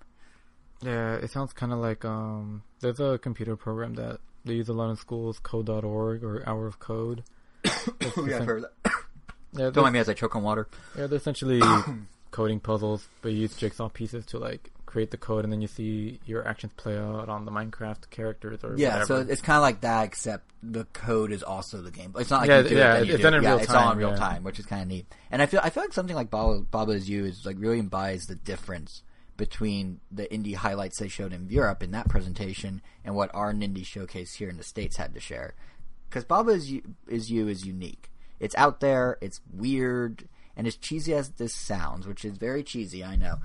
Yeah, 0.83 1.15
it 1.15 1.31
sounds 1.31 1.53
kind 1.53 1.71
of 1.71 1.79
like 1.79 2.03
um. 2.05 2.61
There's 2.81 2.99
a 2.99 3.17
computer 3.17 3.55
program 3.55 3.93
that 3.95 4.19
they 4.45 4.53
use 4.53 4.69
a 4.69 4.73
lot 4.73 4.89
in 4.89 4.95
schools, 4.95 5.39
Code.org 5.39 6.23
or 6.23 6.43
Hour 6.47 6.67
of 6.67 6.79
Code. 6.79 7.23
Yeah, 7.65 8.35
essen- 8.35 8.45
for 8.45 8.61
that. 8.61 8.71
yeah, 8.85 8.91
Don't 9.65 9.73
they're, 9.73 9.83
mind 9.83 9.93
me 9.93 9.99
as 9.99 10.09
I 10.09 10.13
choke 10.13 10.35
on 10.35 10.43
water. 10.43 10.67
yeah, 10.97 11.07
they're 11.07 11.17
essentially 11.17 11.61
coding 12.31 12.59
puzzles, 12.59 13.07
but 13.21 13.31
you 13.31 13.39
use 13.41 13.55
jigsaw 13.55 13.89
pieces 13.89 14.25
to 14.27 14.39
like 14.39 14.71
create 14.85 15.11
the 15.11 15.17
code, 15.17 15.43
and 15.43 15.51
then 15.53 15.61
you 15.61 15.67
see 15.67 16.19
your 16.25 16.47
actions 16.47 16.71
play 16.77 16.97
out 16.97 17.27
on 17.29 17.45
the 17.45 17.51
Minecraft 17.51 18.09
characters 18.09 18.63
or 18.63 18.75
Yeah, 18.77 18.99
whatever. 18.99 19.05
so 19.25 19.31
it's 19.31 19.41
kind 19.41 19.57
of 19.57 19.61
like 19.63 19.81
that, 19.81 20.03
except 20.05 20.43
the 20.61 20.85
code 20.93 21.31
is 21.31 21.41
also 21.43 21.81
the 21.81 21.89
game. 21.91 22.13
It's 22.17 22.29
not 22.29 22.41
like 22.41 22.49
Yeah, 22.49 22.61
you 22.61 22.69
do 22.69 22.75
yeah, 22.75 22.95
it, 22.97 23.09
it's 23.09 23.17
do 23.17 23.23
done 23.23 23.33
in 23.35 23.43
yeah, 23.43 23.49
real 23.51 23.59
it's 23.59 23.69
all 23.71 23.81
in 23.81 23.87
time, 23.89 23.97
real 23.97 24.09
yeah. 24.11 24.15
time, 24.17 24.43
which 24.43 24.59
is 24.59 24.65
kind 24.65 24.81
of 24.83 24.87
neat. 24.87 25.05
And 25.31 25.41
I 25.41 25.45
feel 25.47 25.61
I 25.63 25.69
feel 25.71 25.83
like 25.83 25.93
something 25.93 26.15
like 26.15 26.29
Baba, 26.29 26.59
Baba 26.61 26.91
is 26.91 27.09
You 27.09 27.25
is 27.25 27.45
like 27.45 27.55
really 27.59 27.79
embodies 27.79 28.27
the 28.27 28.35
difference 28.35 29.01
between 29.37 29.99
the 30.11 30.27
indie 30.27 30.55
highlights 30.55 30.99
they 30.99 31.07
showed 31.07 31.33
in 31.33 31.49
Europe 31.49 31.81
in 31.81 31.91
that 31.91 32.09
presentation 32.09 32.81
and 33.03 33.15
what 33.15 33.33
our 33.33 33.51
indie 33.51 33.85
showcase 33.85 34.35
here 34.35 34.49
in 34.49 34.57
the 34.57 34.63
states 34.63 34.97
had 34.97 35.13
to 35.13 35.19
share. 35.19 35.55
Because 36.09 36.25
Baba 36.25 36.51
is 36.51 36.71
you, 36.71 36.95
is 37.07 37.31
you 37.31 37.47
is 37.47 37.65
unique. 37.65 38.11
It's 38.39 38.55
out 38.55 38.79
there. 38.79 39.17
It's 39.21 39.41
weird, 39.51 40.27
and 40.55 40.67
as 40.67 40.75
cheesy 40.75 41.13
as 41.13 41.29
this 41.29 41.53
sounds, 41.53 42.05
which 42.05 42.25
is 42.25 42.37
very 42.37 42.63
cheesy, 42.63 43.03
I 43.03 43.15
know. 43.15 43.37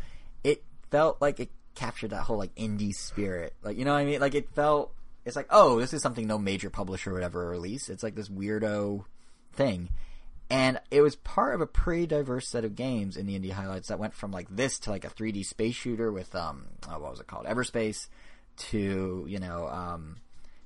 It 0.45 0.65
felt 0.91 1.21
like 1.21 1.41
it 1.41 1.51
captured 1.75 2.11
that 2.11 2.23
whole 2.23 2.39
like 2.39 2.55
indie 2.57 2.95
spirit. 2.95 3.55
Like 3.63 3.79
you 3.79 3.85
know 3.85 3.93
what 3.93 4.01
I 4.01 4.05
mean? 4.05 4.21
Like 4.21 4.35
it 4.35 4.51
felt. 4.51 4.93
It's 5.25 5.37
like 5.37 5.47
oh, 5.51 5.79
this 5.79 5.93
is 5.93 6.03
something 6.03 6.27
no 6.27 6.39
major 6.39 6.69
publisher 6.71 7.13
would 7.13 7.23
ever 7.23 7.49
release. 7.49 7.89
It's 7.89 8.03
like 8.03 8.15
this 8.15 8.29
weirdo 8.29 9.05
thing. 9.53 9.91
And 10.51 10.81
it 10.91 11.03
was 11.03 11.15
part 11.17 11.55
of 11.55 11.61
a 11.61 11.67
pretty 11.67 12.07
diverse 12.07 12.49
set 12.49 12.65
of 12.65 12.75
games 12.75 13.17
in 13.17 13.27
the 13.27 13.39
indie 13.39 13.53
highlights 13.53 13.89
that 13.89 13.99
went 13.99 14.15
from 14.15 14.31
like 14.31 14.49
this 14.49 14.79
to 14.81 14.91
like 14.91 15.05
a 15.05 15.11
3D 15.11 15.45
space 15.45 15.75
shooter 15.75 16.11
with 16.11 16.35
um 16.35 16.67
oh, 16.91 16.99
what 16.99 17.11
was 17.11 17.21
it 17.21 17.27
called 17.27 17.47
Everspace 17.47 18.09
to 18.57 19.25
you 19.29 19.39
know 19.39 19.69
um 19.69 20.17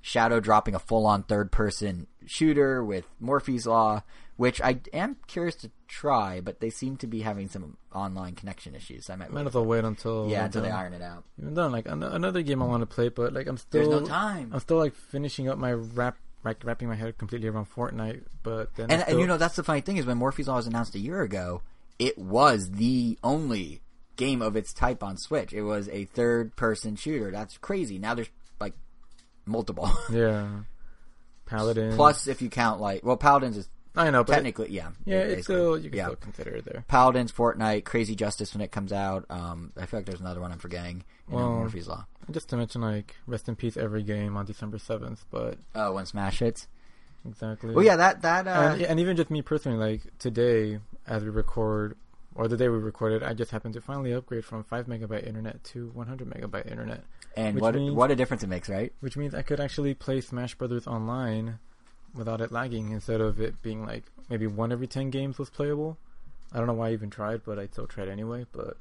Shadow 0.05 0.41
dropping 0.41 0.75
a 0.75 0.81
full 0.81 1.07
on 1.07 1.23
third 1.23 1.53
person 1.53 2.09
shooter 2.27 2.85
with 2.85 3.05
Morphies 3.23 3.67
Law, 3.67 4.03
which 4.37 4.61
I 4.61 4.81
am 4.93 5.17
curious 5.29 5.55
to 5.57 5.71
try, 5.87 6.41
but 6.41 6.59
they 6.59 6.71
seem 6.71 6.97
to 6.99 7.07
be 7.07 7.21
having 7.21 7.49
some 7.49 7.77
online 7.95 8.35
connection 8.35 8.75
issues. 8.75 9.09
I 9.09 9.15
might 9.15 9.33
Might 9.33 9.47
as 9.47 9.55
well 9.55 9.65
wait 9.65 9.85
until 9.85 10.29
yeah 10.29 10.47
until 10.47 10.63
they 10.63 10.73
iron 10.73 10.93
it 10.93 11.03
out. 11.03 11.23
Even 11.39 11.55
though, 11.55 11.69
like 11.69 11.87
an- 11.87 12.03
another 12.03 12.43
game 12.43 12.61
I 12.61 12.67
want 12.67 12.81
to 12.81 12.87
play, 12.87 13.11
but 13.11 13.33
like 13.33 13.47
I'm 13.47 13.57
still 13.57 13.89
There's 13.89 14.03
no 14.03 14.07
time. 14.09 14.51
I'm 14.53 14.59
still 14.59 14.79
like 14.79 14.97
finishing 14.97 15.49
up 15.49 15.57
my 15.57 15.75
like 15.75 16.15
wrapping 16.45 16.89
my 16.89 16.95
head 16.95 17.19
completely 17.19 17.49
around 17.49 17.67
Fortnite. 17.75 18.23
But 18.43 18.75
then 18.77 18.91
And, 18.91 19.03
and 19.07 19.21
you 19.21 19.27
know 19.27 19.39
that's 19.39 19.57
the 19.57 19.65
funny 19.65 19.81
thing 19.81 19.97
is 19.97 20.07
when 20.07 20.19
Morphies 20.19 20.47
Law 20.47 20.57
was 20.57 20.67
announced 20.67 20.95
a 20.95 20.99
year 20.99 21.23
ago, 21.23 21.63
it 21.99 22.19
was 22.19 22.71
the 22.71 23.19
only 23.23 23.83
game 24.17 24.43
of 24.43 24.57
its 24.57 24.73
type 24.73 25.03
on 25.03 25.17
Switch. 25.17 25.53
It 25.53 25.63
was 25.63 25.89
a 25.89 26.05
third 26.07 26.57
person 26.57 26.97
shooter. 26.97 27.31
That's 27.31 27.59
crazy. 27.59 27.99
Now 27.99 28.15
there's 28.15 28.31
like 28.61 28.75
multiple. 29.47 29.91
yeah, 30.13 30.49
Paladin. 31.47 31.95
Plus, 31.95 32.27
if 32.27 32.43
you 32.43 32.51
count 32.51 32.81
like 32.81 33.05
well, 33.05 33.17
Paladins 33.17 33.57
is 33.57 33.69
I 33.95 34.11
know, 34.11 34.25
but 34.25 34.33
technically 34.33 34.71
yeah. 34.71 34.91
yeah, 35.05 35.19
it's 35.19 35.45
still 35.45 35.79
you 35.79 35.91
can 35.91 35.99
yeah. 35.99 36.05
still 36.07 36.17
consider 36.17 36.57
it 36.57 36.65
there. 36.65 36.85
Paladins, 36.89 37.31
Fortnite, 37.31 37.85
Crazy 37.85 38.15
Justice 38.15 38.55
when 38.55 38.63
it 38.63 38.73
comes 38.73 38.93
out. 38.93 39.27
Um, 39.29 39.73
I 39.77 39.87
feel 39.87 40.01
like 40.01 40.07
there's 40.07 40.21
another 40.21 40.41
one 40.41 40.51
I'm 40.51 40.59
forgetting. 40.59 41.05
You 41.29 41.37
know, 41.37 41.51
Well, 41.51 41.69
Morphies 41.69 41.87
Law. 41.87 42.07
Just 42.31 42.49
to 42.51 42.57
mention, 42.57 42.81
like 42.83 43.17
rest 43.27 43.49
in 43.49 43.57
peace, 43.57 43.77
every 43.77 44.03
game 44.03 44.37
on 44.37 44.47
December 44.47 44.79
seventh. 44.79 45.25
But 45.31 45.59
Oh, 45.75 45.93
when 45.95 46.07
Smash 46.07 46.39
hits. 46.39 46.69
exactly. 47.29 47.75
Well, 47.75 47.85
yeah, 47.85 47.97
that 47.97 48.23
that 48.23 48.47
uh, 48.47 48.51
and, 48.75 48.83
and 48.83 49.01
even 49.01 49.17
just 49.17 49.31
me 49.31 49.43
personally, 49.43 49.79
like 49.79 50.19
today, 50.19 50.79
as 51.07 51.25
we 51.25 51.31
record, 51.31 51.97
or 52.35 52.49
the 52.49 52.57
day 52.57 52.69
we 52.69 52.79
recorded, 52.79 53.23
I 53.23 53.35
just 53.35 53.51
happened 53.51 53.75
to 53.75 53.81
finally 53.81 54.13
upgrade 54.13 54.45
from 54.45 54.63
five 54.65 54.87
megabyte 54.87 55.27
internet 55.27 55.63
to 55.65 55.89
100 55.95 56.29
megabyte 56.31 56.71
internet, 56.71 57.03
and 57.37 57.61
what 57.61 57.75
means- 57.75 57.95
what 57.95 58.11
a 58.11 58.17
difference 58.17 58.43
it 58.45 58.49
makes, 58.49 58.69
right? 58.69 58.93
which 59.01 59.17
means 59.17 59.35
I 59.35 59.43
could 59.43 59.61
actually 59.61 59.95
play 59.95 60.21
Smash 60.21 60.55
Brothers 60.55 60.87
online 60.87 61.59
without 62.15 62.41
it 62.41 62.53
lagging, 62.53 62.91
instead 62.93 63.21
of 63.21 63.41
it 63.41 63.61
being 63.63 63.85
like 63.85 64.05
maybe 64.31 64.47
one 64.47 64.71
every 64.71 64.87
10 64.87 65.11
games 65.11 65.39
was 65.39 65.51
playable. 65.51 65.99
I 66.53 66.59
don't 66.59 66.67
know 66.67 66.75
why 66.75 66.91
I 66.91 66.93
even 66.93 67.11
tried, 67.11 67.43
but 67.45 67.59
I 67.59 67.67
still 67.67 67.87
tried 67.87 68.09
anyway. 68.09 68.47
But 68.53 68.77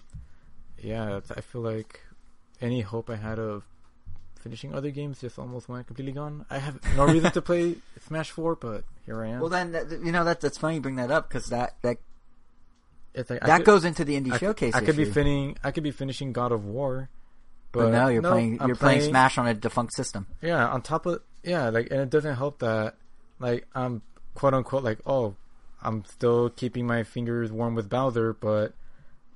yeah, 0.77 1.21
I 1.35 1.41
feel 1.41 1.61
like 1.61 2.01
any 2.61 2.81
hope 2.81 3.09
I 3.09 3.15
had 3.15 3.39
of 3.39 3.63
finishing 4.39 4.73
other 4.73 4.89
games 4.89 5.21
just 5.21 5.37
almost 5.37 5.69
went 5.69 5.87
completely 5.87 6.13
gone. 6.13 6.45
I 6.49 6.57
have 6.57 6.79
no 6.95 7.05
reason 7.05 7.31
to 7.31 7.41
play 7.41 7.75
Smash 8.07 8.31
4, 8.31 8.55
but 8.55 8.83
here 9.05 9.23
I 9.23 9.29
am. 9.29 9.39
Well, 9.39 9.49
then 9.49 9.71
that- 9.71 9.91
you 10.03 10.11
know 10.11 10.23
that 10.23 10.41
that's 10.41 10.57
funny 10.57 10.75
you 10.75 10.81
bring 10.81 10.95
that 10.95 11.11
up 11.11 11.27
because 11.27 11.47
that 11.47 11.75
that 11.81 11.97
it's 13.13 13.29
like 13.29 13.41
that 13.41 13.57
could- 13.57 13.65
goes 13.65 13.85
into 13.85 14.03
the 14.03 14.19
indie 14.19 14.33
I, 14.33 14.37
showcase. 14.37 14.73
I 14.75 14.83
could 14.83 14.97
be 14.97 15.05
finishing. 15.05 15.57
I 15.63 15.71
could 15.71 15.83
be 15.83 15.91
finishing 15.91 16.33
God 16.33 16.51
of 16.51 16.65
War, 16.65 17.09
but, 17.71 17.89
now 17.91 18.07
you're 18.07 18.21
no, 18.21 18.31
playing 18.31 18.61
I'm 18.61 18.67
you're 18.67 18.75
playing, 18.75 19.01
Smash 19.01 19.37
on 19.37 19.47
a 19.47 19.53
defunct 19.53 19.93
system. 19.93 20.27
Yeah, 20.41 20.67
on 20.67 20.81
top 20.81 21.05
of 21.05 21.21
yeah, 21.43 21.69
like, 21.69 21.89
and 21.91 22.01
it 22.01 22.09
doesn't 22.09 22.35
help 22.35 22.59
that 22.59 22.95
like 23.39 23.67
I'm 23.75 24.01
quote 24.33 24.53
unquote 24.53 24.83
like 24.83 24.99
oh, 25.05 25.35
I'm 25.81 26.03
still 26.05 26.49
keeping 26.49 26.87
my 26.87 27.03
fingers 27.03 27.51
warm 27.51 27.75
with 27.75 27.89
Bowser, 27.89 28.33
but 28.33 28.73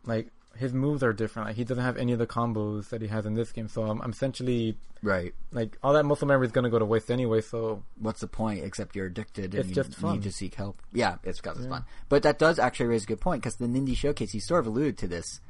like 0.05 0.31
his 0.57 0.73
moves 0.73 1.03
are 1.03 1.13
different. 1.13 1.47
Like 1.49 1.55
he 1.57 1.63
doesn't 1.63 1.83
have 1.83 1.97
any 1.97 2.13
of 2.13 2.19
the 2.19 2.27
combos 2.27 2.89
that 2.89 3.01
he 3.01 3.07
has 3.07 3.25
in 3.25 3.33
this 3.33 3.51
game, 3.51 3.67
so 3.67 3.83
I'm, 3.83 4.01
I'm 4.01 4.11
essentially 4.11 4.77
Right. 5.03 5.33
like 5.51 5.77
all 5.83 5.93
that 5.93 6.05
muscle 6.05 6.27
memory 6.27 6.45
is 6.47 6.51
gonna 6.51 6.69
go 6.69 6.79
to 6.79 6.85
waste 6.85 7.11
anyway. 7.11 7.41
So 7.41 7.83
What's 7.99 8.21
the 8.21 8.27
point 8.27 8.63
except 8.63 8.95
you're 8.95 9.05
addicted 9.07 9.53
and 9.53 9.55
It's 9.55 9.69
you 9.69 9.75
just 9.75 9.95
fun. 9.95 10.13
need 10.13 10.23
to 10.23 10.31
seek 10.31 10.55
help? 10.55 10.81
Yeah, 10.93 11.17
it's 11.23 11.39
because 11.41 11.57
it's 11.59 11.67
fun. 11.67 11.83
But 12.09 12.23
that 12.23 12.39
does 12.39 12.57
actually 12.59 12.87
raise 12.87 13.03
a 13.03 13.07
good 13.07 13.21
point 13.21 13.41
because 13.43 13.57
the 13.57 13.65
Indie 13.67 13.95
Showcase, 13.97 14.31
he 14.31 14.39
sort 14.39 14.61
of 14.61 14.67
alluded 14.67 14.97
to 14.99 15.07
this. 15.07 15.41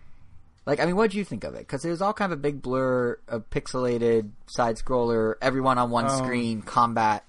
Like, 0.65 0.79
I 0.79 0.85
mean, 0.85 0.95
what 0.95 1.11
did 1.11 1.17
you 1.17 1.23
think 1.23 1.43
of 1.43 1.53
it? 1.53 1.59
Because 1.59 1.85
it 1.85 1.91
was 1.91 2.01
all 2.01 2.11
kind 2.11 2.33
of 2.33 2.39
a 2.39 2.41
big 2.41 2.59
blur, 2.63 3.19
a 3.27 3.39
pixelated 3.39 4.31
side 4.47 4.77
scroller, 4.77 5.35
everyone 5.39 5.77
on 5.77 5.91
one 5.91 6.05
Um, 6.05 6.17
screen, 6.17 6.63
combat. 6.63 7.23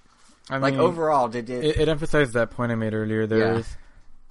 I 0.48 0.56
Like 0.56 0.72
mean, 0.72 0.80
overall, 0.80 1.28
did 1.28 1.50
it? 1.50 1.62
it, 1.62 1.76
it 1.76 1.88
emphasized 1.88 2.32
that 2.32 2.50
point 2.50 2.72
I 2.72 2.76
made 2.76 2.94
earlier. 2.94 3.26
There's 3.26 3.76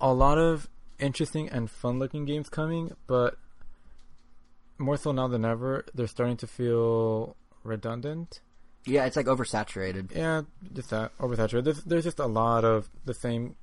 a 0.01 0.12
lot 0.12 0.39
of 0.39 0.67
interesting 0.99 1.49
and 1.49 1.69
fun 1.69 1.99
looking 1.99 2.25
games 2.25 2.49
coming, 2.49 2.95
but 3.08 3.38
more 4.77 4.97
so 4.97 5.12
now 5.12 5.27
than 5.27 5.45
ever, 5.45 5.86
they're 5.93 6.08
starting 6.08 6.38
to 6.38 6.47
feel 6.47 7.36
redundant. 7.63 8.41
yeah, 8.86 9.05
it's 9.05 9.15
like 9.15 9.25
oversaturated. 9.25 10.15
Yeah, 10.15 10.43
just 10.73 10.89
that 10.91 11.17
oversaturated. 11.17 11.63
There's 11.63 11.84
there's 11.84 12.03
just 12.03 12.19
a 12.19 12.27
lot 12.27 12.63
of 12.63 12.89
the 13.05 13.13
same. 13.13 13.55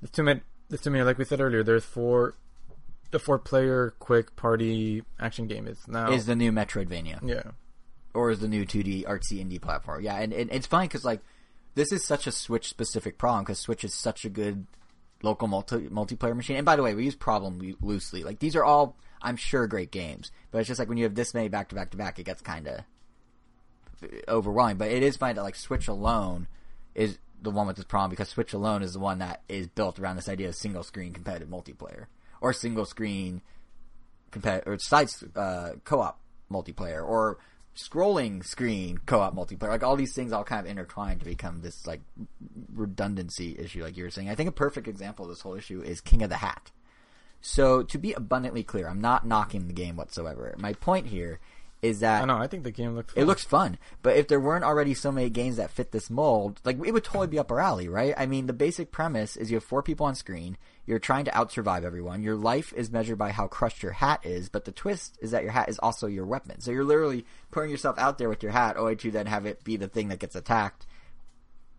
There's 0.00 0.10
too 0.10 0.22
many. 0.22 0.40
There's 0.68 0.80
too 0.80 0.90
many. 0.90 1.04
Like 1.04 1.18
we 1.18 1.24
said 1.24 1.40
earlier, 1.40 1.62
there's 1.62 1.84
four. 1.84 2.34
The 3.12 3.18
four 3.20 3.38
player 3.38 3.94
quick 4.00 4.34
party 4.34 5.02
action 5.20 5.46
game 5.46 5.68
is 5.68 5.86
now. 5.86 6.10
Is 6.10 6.26
the 6.26 6.34
new 6.34 6.50
Metroidvania, 6.50 7.20
yeah. 7.22 7.52
or 8.14 8.30
is 8.30 8.40
the 8.40 8.48
new 8.48 8.66
2D 8.66 9.04
artsy 9.04 9.44
indie 9.44 9.62
platform? 9.62 10.02
Yeah, 10.02 10.16
and, 10.16 10.32
and 10.32 10.50
it's 10.50 10.66
fine 10.66 10.88
because 10.88 11.04
like 11.04 11.20
this 11.76 11.92
is 11.92 12.04
such 12.04 12.26
a 12.26 12.32
Switch 12.32 12.68
specific 12.68 13.16
problem 13.16 13.44
because 13.44 13.60
Switch 13.60 13.84
is 13.84 13.94
such 13.94 14.24
a 14.24 14.28
good 14.28 14.66
local 15.26 15.48
multi 15.48 15.88
multiplayer 15.88 16.34
machine. 16.34 16.56
And 16.56 16.64
by 16.64 16.76
the 16.76 16.82
way, 16.82 16.94
we 16.94 17.04
use 17.04 17.14
problem 17.14 17.76
loosely. 17.80 18.24
Like 18.24 18.38
these 18.38 18.56
are 18.56 18.64
all, 18.64 18.96
I'm 19.20 19.36
sure, 19.36 19.66
great 19.66 19.90
games, 19.90 20.30
but 20.50 20.58
it's 20.58 20.68
just 20.68 20.78
like 20.78 20.88
when 20.88 20.98
you 20.98 21.04
have 21.04 21.14
this 21.14 21.34
many 21.34 21.48
back 21.48 21.68
to 21.68 21.74
back 21.74 21.90
to 21.90 21.96
back, 21.96 22.18
it 22.18 22.24
gets 22.24 22.40
kind 22.40 22.66
of 22.68 22.80
overwhelming. 24.28 24.76
But 24.78 24.90
it 24.90 25.02
is 25.02 25.16
funny 25.16 25.34
that 25.34 25.42
like 25.42 25.56
Switch 25.56 25.88
alone 25.88 26.46
is 26.94 27.18
the 27.42 27.50
one 27.50 27.66
with 27.66 27.76
this 27.76 27.84
problem 27.84 28.10
because 28.10 28.28
Switch 28.28 28.52
alone 28.52 28.82
is 28.82 28.94
the 28.94 29.00
one 29.00 29.18
that 29.18 29.42
is 29.48 29.66
built 29.66 29.98
around 29.98 30.16
this 30.16 30.28
idea 30.28 30.48
of 30.48 30.54
single 30.54 30.82
screen 30.82 31.12
competitive 31.12 31.48
multiplayer 31.48 32.06
or 32.40 32.52
single 32.52 32.84
screen 32.84 33.42
competitive 34.30 34.72
or 34.72 34.78
side 34.78 35.08
uh, 35.34 35.70
co-op 35.84 36.20
multiplayer 36.50 37.06
or 37.06 37.38
scrolling 37.76 38.44
screen 38.44 38.98
co-op 39.04 39.34
multiplayer 39.34 39.68
like 39.68 39.82
all 39.82 39.96
these 39.96 40.14
things 40.14 40.32
all 40.32 40.44
kind 40.44 40.64
of 40.64 40.70
intertwined 40.70 41.20
to 41.20 41.26
become 41.26 41.60
this 41.60 41.86
like 41.86 42.00
redundancy 42.74 43.54
issue 43.58 43.82
like 43.82 43.96
you 43.96 44.04
were 44.04 44.10
saying 44.10 44.30
i 44.30 44.34
think 44.34 44.48
a 44.48 44.52
perfect 44.52 44.88
example 44.88 45.26
of 45.26 45.28
this 45.28 45.42
whole 45.42 45.54
issue 45.54 45.82
is 45.82 46.00
king 46.00 46.22
of 46.22 46.30
the 46.30 46.36
hat 46.36 46.70
so 47.42 47.82
to 47.82 47.98
be 47.98 48.14
abundantly 48.14 48.62
clear 48.62 48.88
i'm 48.88 49.00
not 49.00 49.26
knocking 49.26 49.66
the 49.66 49.74
game 49.74 49.94
whatsoever 49.94 50.54
my 50.58 50.72
point 50.72 51.06
here 51.08 51.38
is 51.82 52.00
that 52.00 52.22
I 52.22 52.24
know. 52.24 52.36
I 52.36 52.46
think 52.46 52.64
the 52.64 52.70
game 52.70 52.94
looks. 52.94 53.12
it 53.14 53.24
looks 53.24 53.44
fun, 53.44 53.78
but 54.02 54.16
if 54.16 54.28
there 54.28 54.40
weren't 54.40 54.64
already 54.64 54.94
so 54.94 55.12
many 55.12 55.28
games 55.30 55.56
that 55.56 55.70
fit 55.70 55.92
this 55.92 56.10
mold, 56.10 56.60
like 56.64 56.78
it 56.84 56.92
would 56.92 57.04
totally 57.04 57.26
be 57.26 57.38
up 57.38 57.52
our 57.52 57.60
alley, 57.60 57.88
right? 57.88 58.14
I 58.16 58.26
mean, 58.26 58.46
the 58.46 58.52
basic 58.52 58.90
premise 58.90 59.36
is 59.36 59.50
you 59.50 59.56
have 59.56 59.64
four 59.64 59.82
people 59.82 60.06
on 60.06 60.14
screen. 60.14 60.56
You're 60.86 60.98
trying 61.00 61.24
to 61.24 61.32
outsurvive 61.32 61.82
everyone. 61.84 62.22
Your 62.22 62.36
life 62.36 62.72
is 62.72 62.92
measured 62.92 63.18
by 63.18 63.32
how 63.32 63.48
crushed 63.48 63.82
your 63.82 63.92
hat 63.92 64.24
is, 64.24 64.48
but 64.48 64.64
the 64.64 64.70
twist 64.72 65.18
is 65.20 65.32
that 65.32 65.42
your 65.42 65.50
hat 65.50 65.68
is 65.68 65.78
also 65.80 66.06
your 66.06 66.24
weapon. 66.26 66.60
So 66.60 66.70
you're 66.70 66.84
literally 66.84 67.26
putting 67.50 67.70
yourself 67.70 67.98
out 67.98 68.18
there 68.18 68.28
with 68.28 68.42
your 68.42 68.52
hat, 68.52 68.76
only 68.76 68.94
to 68.96 69.10
then 69.10 69.26
have 69.26 69.46
it 69.46 69.64
be 69.64 69.76
the 69.76 69.88
thing 69.88 70.08
that 70.08 70.20
gets 70.20 70.36
attacked. 70.36 70.86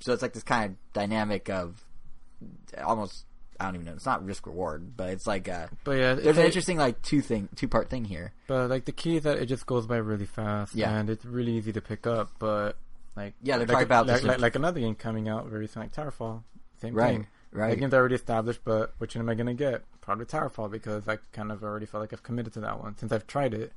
So 0.02 0.12
it's 0.14 0.22
like 0.22 0.34
this 0.34 0.44
kind 0.44 0.72
of 0.72 0.94
dynamic 0.94 1.50
of 1.50 1.84
almost 2.84 3.26
I 3.60 3.66
don't 3.66 3.76
even 3.76 3.86
know. 3.88 3.94
It's 3.94 4.06
not 4.06 4.24
risk 4.24 4.46
reward, 4.46 4.96
but 4.96 5.10
it's 5.10 5.26
like 5.26 5.50
uh 5.50 5.68
But 5.84 5.92
yeah, 5.94 6.14
there's 6.14 6.38
an 6.38 6.46
interesting 6.46 6.78
like 6.78 7.02
two 7.02 7.22
thing 7.22 7.50
two 7.56 7.68
part 7.68 7.90
thing 7.90 8.06
here. 8.06 8.34
But 8.48 8.70
like 8.70 8.86
the 8.86 8.92
key 8.92 9.18
is 9.18 9.24
that 9.24 9.38
it 9.38 9.48
just 9.48 9.66
goes 9.66 9.88
by 9.88 9.98
really 9.98 10.26
fast, 10.28 10.76
Yeah. 10.76 10.92
and 10.96 11.10
it's 11.10 11.26
really 11.26 11.54
easy 11.54 11.72
to 11.74 11.82
pick 11.82 12.06
up. 12.06 12.32
But 12.40 12.78
like 13.16 13.34
Yeah, 13.42 13.58
they're 13.58 13.66
like, 13.68 13.74
talking 13.74 13.86
about 13.86 14.08
like, 14.08 14.24
like, 14.24 14.40
like 14.40 14.56
another 14.56 14.80
game 14.80 14.96
coming 14.96 15.28
out 15.28 15.48
very 15.48 15.68
soon, 15.68 15.84
like 15.84 15.94
Towerfall. 15.94 16.44
Same 16.82 16.94
Right, 16.94 17.14
thing. 17.16 17.28
Right. 17.52 17.80
Game's 17.80 17.94
already 17.94 18.16
established, 18.16 18.62
but 18.64 18.94
which 18.98 19.16
one 19.16 19.24
am 19.24 19.30
I 19.30 19.36
gonna 19.36 19.54
get? 19.54 19.84
Probably 20.02 20.26
Towerfall 20.26 20.72
because 20.72 21.08
I 21.08 21.18
kind 21.34 21.52
of 21.52 21.64
already 21.64 21.86
felt 21.86 22.02
like 22.02 22.14
I've 22.14 22.24
committed 22.24 22.54
to 22.54 22.62
that 22.62 22.82
one 22.82 22.98
since 22.98 23.12
I've 23.12 23.28
tried 23.28 23.54
it. 23.54 23.74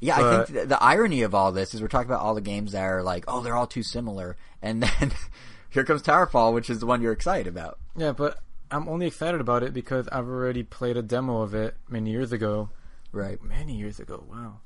Yeah, 0.00 0.16
I 0.16 0.44
think 0.44 0.58
the, 0.58 0.66
the 0.66 0.82
irony 0.82 1.22
of 1.22 1.34
all 1.34 1.52
this 1.52 1.74
is 1.74 1.82
we're 1.82 1.88
talking 1.88 2.08
about 2.08 2.20
all 2.20 2.34
the 2.34 2.40
games 2.40 2.72
that 2.72 2.82
are 2.82 3.02
like, 3.02 3.24
oh, 3.26 3.40
they're 3.40 3.56
all 3.56 3.66
too 3.66 3.82
similar, 3.82 4.36
and 4.62 4.82
then 4.82 5.12
here 5.70 5.84
comes 5.84 6.02
Towerfall, 6.02 6.54
which 6.54 6.70
is 6.70 6.78
the 6.78 6.86
one 6.86 7.02
you're 7.02 7.12
excited 7.12 7.46
about. 7.46 7.78
Yeah, 7.96 8.12
but 8.12 8.38
I'm 8.70 8.88
only 8.88 9.06
excited 9.06 9.40
about 9.40 9.62
it 9.62 9.74
because 9.74 10.08
I've 10.12 10.28
already 10.28 10.62
played 10.62 10.96
a 10.96 11.02
demo 11.02 11.42
of 11.42 11.54
it 11.54 11.76
many 11.88 12.10
years 12.10 12.32
ago. 12.32 12.70
Right, 13.12 13.42
Many 13.42 13.74
years 13.74 13.98
ago. 13.98 14.24
Wow. 14.30 14.60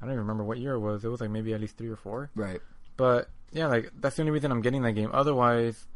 I 0.00 0.04
don't 0.04 0.10
even 0.10 0.20
remember 0.20 0.44
what 0.44 0.58
year 0.58 0.74
it 0.74 0.80
was. 0.80 1.04
It 1.04 1.08
was 1.08 1.20
like 1.20 1.30
maybe 1.30 1.52
at 1.52 1.60
least 1.60 1.76
three 1.76 1.88
or 1.88 1.96
four. 1.96 2.30
right. 2.36 2.60
But 2.96 3.28
yeah, 3.50 3.66
like 3.66 3.90
that's 3.98 4.16
the 4.16 4.22
only 4.22 4.30
reason 4.30 4.52
I'm 4.52 4.60
getting 4.62 4.82
that 4.82 4.92
game. 4.92 5.10
Otherwise, 5.12 5.86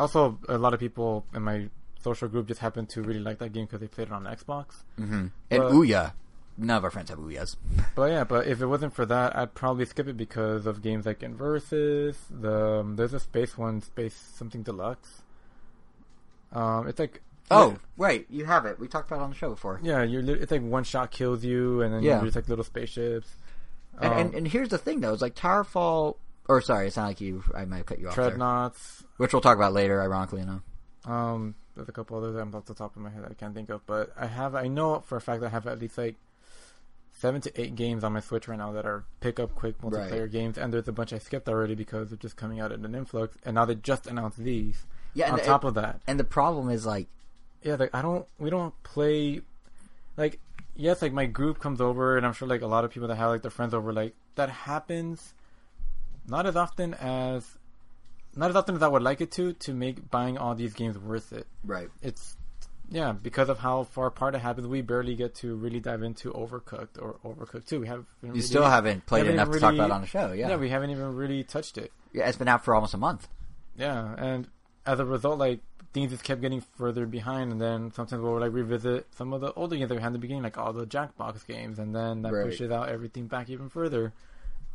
also 0.00 0.38
a 0.48 0.58
lot 0.58 0.74
of 0.74 0.80
people 0.80 1.24
in 1.34 1.42
my 1.42 1.68
social 2.02 2.28
group 2.28 2.48
just 2.48 2.60
happen 2.60 2.86
to 2.86 3.02
really 3.02 3.20
like 3.20 3.38
that 3.38 3.52
game 3.52 3.66
because 3.66 3.80
they 3.80 3.86
played 3.88 4.08
it 4.08 4.12
on 4.12 4.24
Xbox. 4.24 4.82
Mm-hmm. 4.98 5.26
And 5.50 5.62
But- 5.62 5.72
Ouya, 5.72 6.12
none 6.58 6.76
of 6.78 6.84
our 6.84 6.90
friends 6.90 7.10
have 7.10 7.18
Ouyas. 7.18 7.56
But 7.94 8.10
yeah, 8.10 8.24
but 8.24 8.46
if 8.46 8.60
it 8.60 8.66
wasn't 8.66 8.94
for 8.94 9.04
that, 9.06 9.36
I'd 9.36 9.54
probably 9.54 9.84
skip 9.84 10.08
it 10.08 10.16
because 10.16 10.66
of 10.66 10.82
games 10.82 11.06
like 11.06 11.20
Inversus. 11.20 12.16
The 12.30 12.80
um, 12.80 12.96
there's 12.96 13.12
a 13.14 13.20
space 13.20 13.56
one, 13.58 13.80
Space 13.82 14.14
something 14.36 14.62
deluxe. 14.62 15.22
Um, 16.52 16.88
it's 16.88 16.98
like 16.98 17.22
Oh, 17.52 17.76
right, 17.96 18.24
you 18.30 18.44
have 18.44 18.64
it. 18.64 18.78
We 18.78 18.86
talked 18.86 19.10
about 19.10 19.20
it 19.20 19.24
on 19.24 19.30
the 19.30 19.36
show 19.36 19.50
before. 19.50 19.80
yeah, 19.82 20.04
lit- 20.04 20.40
it's 20.40 20.52
like 20.52 20.62
one 20.62 20.84
shot 20.84 21.10
kills 21.10 21.44
you, 21.44 21.82
and 21.82 21.92
then 21.92 22.02
Yeah. 22.02 22.16
you're 22.16 22.26
just 22.26 22.36
like 22.36 22.48
little 22.48 22.64
spaceships. 22.64 23.28
And, 24.00 24.12
Um, 24.12 24.18
and 24.20 24.34
and 24.36 24.48
here's 24.48 24.68
the 24.68 24.78
thing 24.78 25.00
though, 25.00 25.12
it's 25.12 25.22
like 25.22 25.34
Towerfall. 25.34 26.16
Or 26.48 26.60
sorry, 26.60 26.86
it's 26.88 26.96
not 26.96 27.06
like 27.06 27.20
you. 27.20 27.42
I 27.54 27.64
might 27.64 27.78
have 27.78 27.86
cut 27.86 27.98
you 27.98 28.08
off 28.08 28.14
there. 28.16 28.38
Which 29.20 29.34
we'll 29.34 29.42
talk 29.42 29.56
about 29.56 29.74
later. 29.74 30.00
Ironically 30.00 30.40
enough. 30.40 30.62
Um, 31.04 31.54
there's 31.76 31.88
a 31.88 31.92
couple 31.92 32.16
others 32.16 32.36
I'm 32.36 32.54
off 32.54 32.64
the 32.64 32.74
top 32.74 32.96
of 32.96 33.02
my 33.02 33.10
head 33.10 33.22
that 33.24 33.30
I 33.30 33.34
can't 33.34 33.54
think 33.54 33.68
of, 33.68 33.84
but 33.86 34.12
I 34.18 34.26
have 34.26 34.54
I 34.54 34.66
know 34.66 35.00
for 35.00 35.16
a 35.16 35.20
fact 35.20 35.42
I 35.42 35.48
have 35.50 35.66
at 35.66 35.78
least 35.78 35.98
like 35.98 36.16
seven 37.12 37.40
to 37.42 37.60
eight 37.60 37.74
games 37.74 38.02
on 38.02 38.14
my 38.14 38.20
Switch 38.20 38.48
right 38.48 38.58
now 38.58 38.72
that 38.72 38.86
are 38.86 39.04
pick 39.20 39.38
up 39.38 39.54
quick 39.54 39.78
multiplayer 39.82 40.22
Right. 40.22 40.30
games, 40.30 40.56
and 40.56 40.72
there's 40.72 40.88
a 40.88 40.92
bunch 40.92 41.12
I 41.12 41.18
skipped 41.18 41.48
already 41.50 41.74
because 41.74 42.08
they're 42.08 42.16
just 42.16 42.36
coming 42.36 42.60
out 42.60 42.72
in 42.72 42.82
an 42.84 42.94
influx, 42.94 43.36
and 43.44 43.54
now 43.56 43.66
they 43.66 43.74
just 43.74 44.06
announced 44.06 44.38
these. 44.38 44.86
Yeah, 45.12 45.30
on 45.32 45.38
the- 45.38 45.44
top 45.44 45.64
of 45.64 45.74
that, 45.74 46.00
And 46.06 46.18
the 46.18 46.24
problem 46.24 46.70
is 46.70 46.86
like, 46.86 47.08
yeah, 47.62 47.74
like 47.74 47.90
I 47.94 48.00
don't, 48.00 48.26
we 48.38 48.48
don't 48.48 48.72
play, 48.84 49.42
like 50.16 50.38
yes, 50.76 51.02
like 51.02 51.12
my 51.12 51.26
group 51.26 51.58
comes 51.58 51.80
over, 51.82 52.16
and 52.16 52.24
I'm 52.24 52.32
sure 52.32 52.48
like 52.48 52.62
a 52.62 52.66
lot 52.66 52.84
of 52.86 52.90
people 52.90 53.08
that 53.08 53.16
have 53.16 53.28
like 53.30 53.42
their 53.42 53.50
friends 53.50 53.74
over, 53.74 53.92
like 53.92 54.14
that 54.36 54.48
happens, 54.48 55.34
not 56.26 56.46
as 56.46 56.56
often 56.56 56.94
as, 56.94 57.58
not 58.36 58.50
as 58.50 58.56
often 58.56 58.76
as 58.76 58.82
I 58.82 58.88
would 58.88 59.02
like 59.02 59.20
it 59.20 59.30
to, 59.32 59.52
to 59.54 59.74
make 59.74 60.10
buying 60.10 60.38
all 60.38 60.54
these 60.54 60.72
games 60.74 60.96
worth 60.98 61.32
it. 61.32 61.46
right? 61.64 61.88
It's 62.02 62.36
yeah, 62.92 63.12
because 63.12 63.48
of 63.48 63.58
how 63.60 63.84
far 63.84 64.06
apart 64.06 64.34
it 64.34 64.40
happens, 64.40 64.66
we 64.66 64.80
barely 64.82 65.14
get 65.14 65.36
to 65.36 65.54
really 65.54 65.78
dive 65.78 66.02
into 66.02 66.32
Overcooked 66.32 67.00
or 67.00 67.18
Overcooked 67.24 67.66
Two. 67.66 67.80
We 67.80 67.86
have 67.86 68.04
You 68.22 68.42
still 68.42 68.64
haven't 68.64 69.06
played 69.06 69.20
haven't 69.26 69.34
enough 69.34 69.50
to 69.52 69.60
talk 69.60 69.70
really- 69.72 69.78
about 69.84 69.90
on 69.92 70.00
the 70.00 70.06
show. 70.08 70.32
Yeah. 70.32 70.48
yeah, 70.50 70.56
we 70.56 70.68
haven't 70.70 70.90
even 70.90 71.14
really 71.14 71.44
touched 71.44 71.78
it. 71.78 71.92
yeah, 72.12 72.28
it's 72.28 72.36
been 72.38 72.48
out 72.48 72.64
for 72.64 72.74
almost 72.74 72.94
a 72.94 72.98
month. 72.98 73.28
Yeah, 73.76 74.14
and 74.18 74.48
as 74.86 74.98
a 74.98 75.04
result, 75.04 75.38
like 75.38 75.60
things 75.92 76.10
just 76.10 76.24
kept 76.24 76.40
getting 76.40 76.60
further 76.76 77.06
behind, 77.06 77.52
and 77.52 77.60
then 77.60 77.92
sometimes 77.92 78.22
we'll 78.22 78.40
like 78.40 78.52
revisit 78.52 79.06
some 79.14 79.32
of 79.32 79.40
the 79.40 79.52
older 79.52 79.76
games 79.76 79.88
that 79.88 79.94
we 79.94 80.00
had 80.00 80.08
in 80.08 80.12
the 80.14 80.18
beginning, 80.18 80.42
like 80.42 80.58
all 80.58 80.72
the 80.72 80.86
Jackbox 80.86 81.46
games, 81.46 81.78
and 81.78 81.94
then 81.94 82.22
that 82.22 82.32
Right. 82.32 82.44
pushes 82.46 82.70
out 82.72 82.88
everything 82.88 83.28
back 83.28 83.48
even 83.50 83.68
further. 83.68 84.12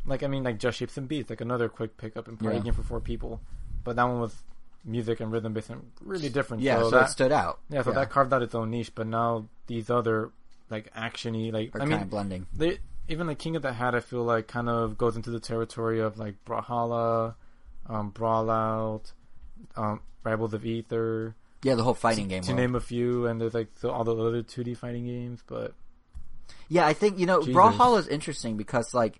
Like 0.05 0.23
I 0.23 0.27
mean, 0.27 0.43
like 0.43 0.59
Just 0.59 0.77
Shapes 0.77 0.97
and 0.97 1.07
Beats, 1.07 1.29
like 1.29 1.41
another 1.41 1.67
quick 1.69 1.97
pickup 1.97 2.27
and 2.27 2.39
party 2.39 2.57
Yeah. 2.57 2.63
game 2.63 2.73
for 2.73 2.83
four 2.83 2.99
people, 2.99 3.41
but 3.83 3.95
that 3.95 4.03
one 4.03 4.19
was 4.19 4.35
music 4.83 5.19
and 5.19 5.31
rhythm 5.31 5.53
based 5.53 5.69
and 5.71 5.81
really 6.01 6.29
different. 6.29 6.61
Yeah, 6.61 6.79
so, 6.79 6.89
that, 6.91 7.05
it 7.05 7.11
stood 7.11 7.31
out. 7.31 7.59
yeah, 7.69 7.81
so 7.81 7.91
that 7.91 8.09
carved 8.11 8.31
out 8.33 8.43
its 8.43 8.53
own 8.53 8.69
niche. 8.69 8.93
But 8.93 9.07
now 9.07 9.47
these 9.67 9.89
other 9.89 10.31
like 10.69 10.93
actiony, 10.93 11.51
like 11.51 11.75
are 11.75 11.81
I 11.81 11.85
mean, 11.85 12.07
blending. 12.07 12.45
they 12.55 12.77
even 13.07 13.25
like 13.27 13.39
King 13.39 13.55
of 13.55 13.61
the 13.63 13.73
Hat, 13.73 13.95
I 13.95 13.99
feel 13.99 14.23
like 14.23 14.47
kind 14.47 14.69
of 14.69 14.97
goes 14.97 15.15
into 15.15 15.29
the 15.31 15.39
territory 15.39 15.99
of 16.01 16.17
like 16.19 16.35
Brawlhalla, 16.45 17.35
um, 17.87 18.11
Brawlout, 18.11 19.11
um, 19.75 20.01
Rivals 20.23 20.53
of 20.53 20.65
Aether, 20.65 21.35
Yeah, 21.63 21.75
the 21.75 21.83
whole 21.83 21.93
fighting 21.95 22.27
game. 22.27 22.41
to 22.43 22.51
world. 22.51 22.59
name 22.59 22.75
a 22.75 22.79
few, 22.79 23.25
and 23.25 23.39
there's 23.41 23.53
like 23.55 23.69
so 23.75 23.89
all 23.89 24.03
the 24.03 24.15
other 24.15 24.43
2D 24.43 24.75
fighting 24.77 25.05
games. 25.05 25.43
But 25.47 25.73
Yeah, 26.69 26.85
I 26.85 26.93
think 26.93 27.17
you 27.19 27.25
know 27.25 27.39
Jesus. 27.41 27.55
Brawlhalla 27.55 27.99
is 27.99 28.07
interesting 28.07 28.55
because 28.57 28.93
like 28.93 29.19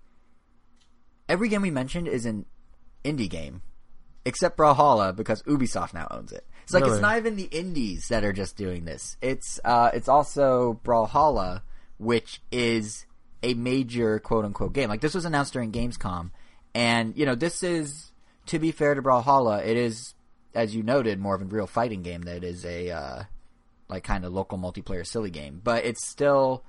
every 1.28 1.50
game 1.50 1.62
we 1.62 1.72
mentioned 1.72 2.08
is 2.08 2.26
an 2.26 2.46
indie 3.04 3.30
game, 3.30 3.62
except 4.26 4.58
Brawlhalla 4.58 5.16
because 5.16 5.44
Ubisoft 5.44 5.94
now 5.94 6.08
owns 6.12 6.32
it. 6.32 6.46
It's 6.64 6.74
like 6.74 6.86
it's 6.86 7.00
not 7.00 7.18
even 7.18 7.36
the 7.36 7.44
indies 7.44 8.08
that 8.08 8.24
are 8.24 8.34
just 8.34 8.58
doing 8.58 8.86
this. 8.86 9.18
It's 9.22 9.60
uh, 9.64 9.92
it's 9.94 10.10
also 10.10 10.80
Brawlhalla, 10.84 11.62
which 12.00 12.42
is 12.52 13.06
a 13.44 13.54
major 13.54 14.20
quote 14.20 14.46
unquote 14.46 14.74
game. 14.74 14.90
Like 14.90 15.02
this 15.02 15.14
was 15.14 15.26
announced 15.26 15.54
during 15.54 15.72
Gamescom, 15.72 16.32
and 16.74 17.16
you 17.16 17.26
know 17.26 17.36
this 17.36 17.62
is 17.62 18.12
to 18.48 18.58
be 18.58 18.72
fair 18.72 18.96
to 18.96 19.02
Brawlhalla, 19.02 19.66
it 19.66 19.78
is 19.78 20.16
as 20.56 20.76
you 20.76 20.82
noted 20.82 21.20
more 21.20 21.36
of 21.36 21.42
a 21.42 21.46
real 21.46 21.68
fighting 21.68 22.02
game 22.02 22.24
that 22.24 22.44
is 22.44 22.66
a 22.66 22.90
uh, 22.90 23.24
like 23.88 24.04
kind 24.04 24.26
of 24.26 24.34
local 24.34 24.58
multiplayer 24.58 25.06
silly 25.06 25.30
game, 25.30 25.62
but 25.64 25.86
it's 25.86 26.06
still 26.06 26.64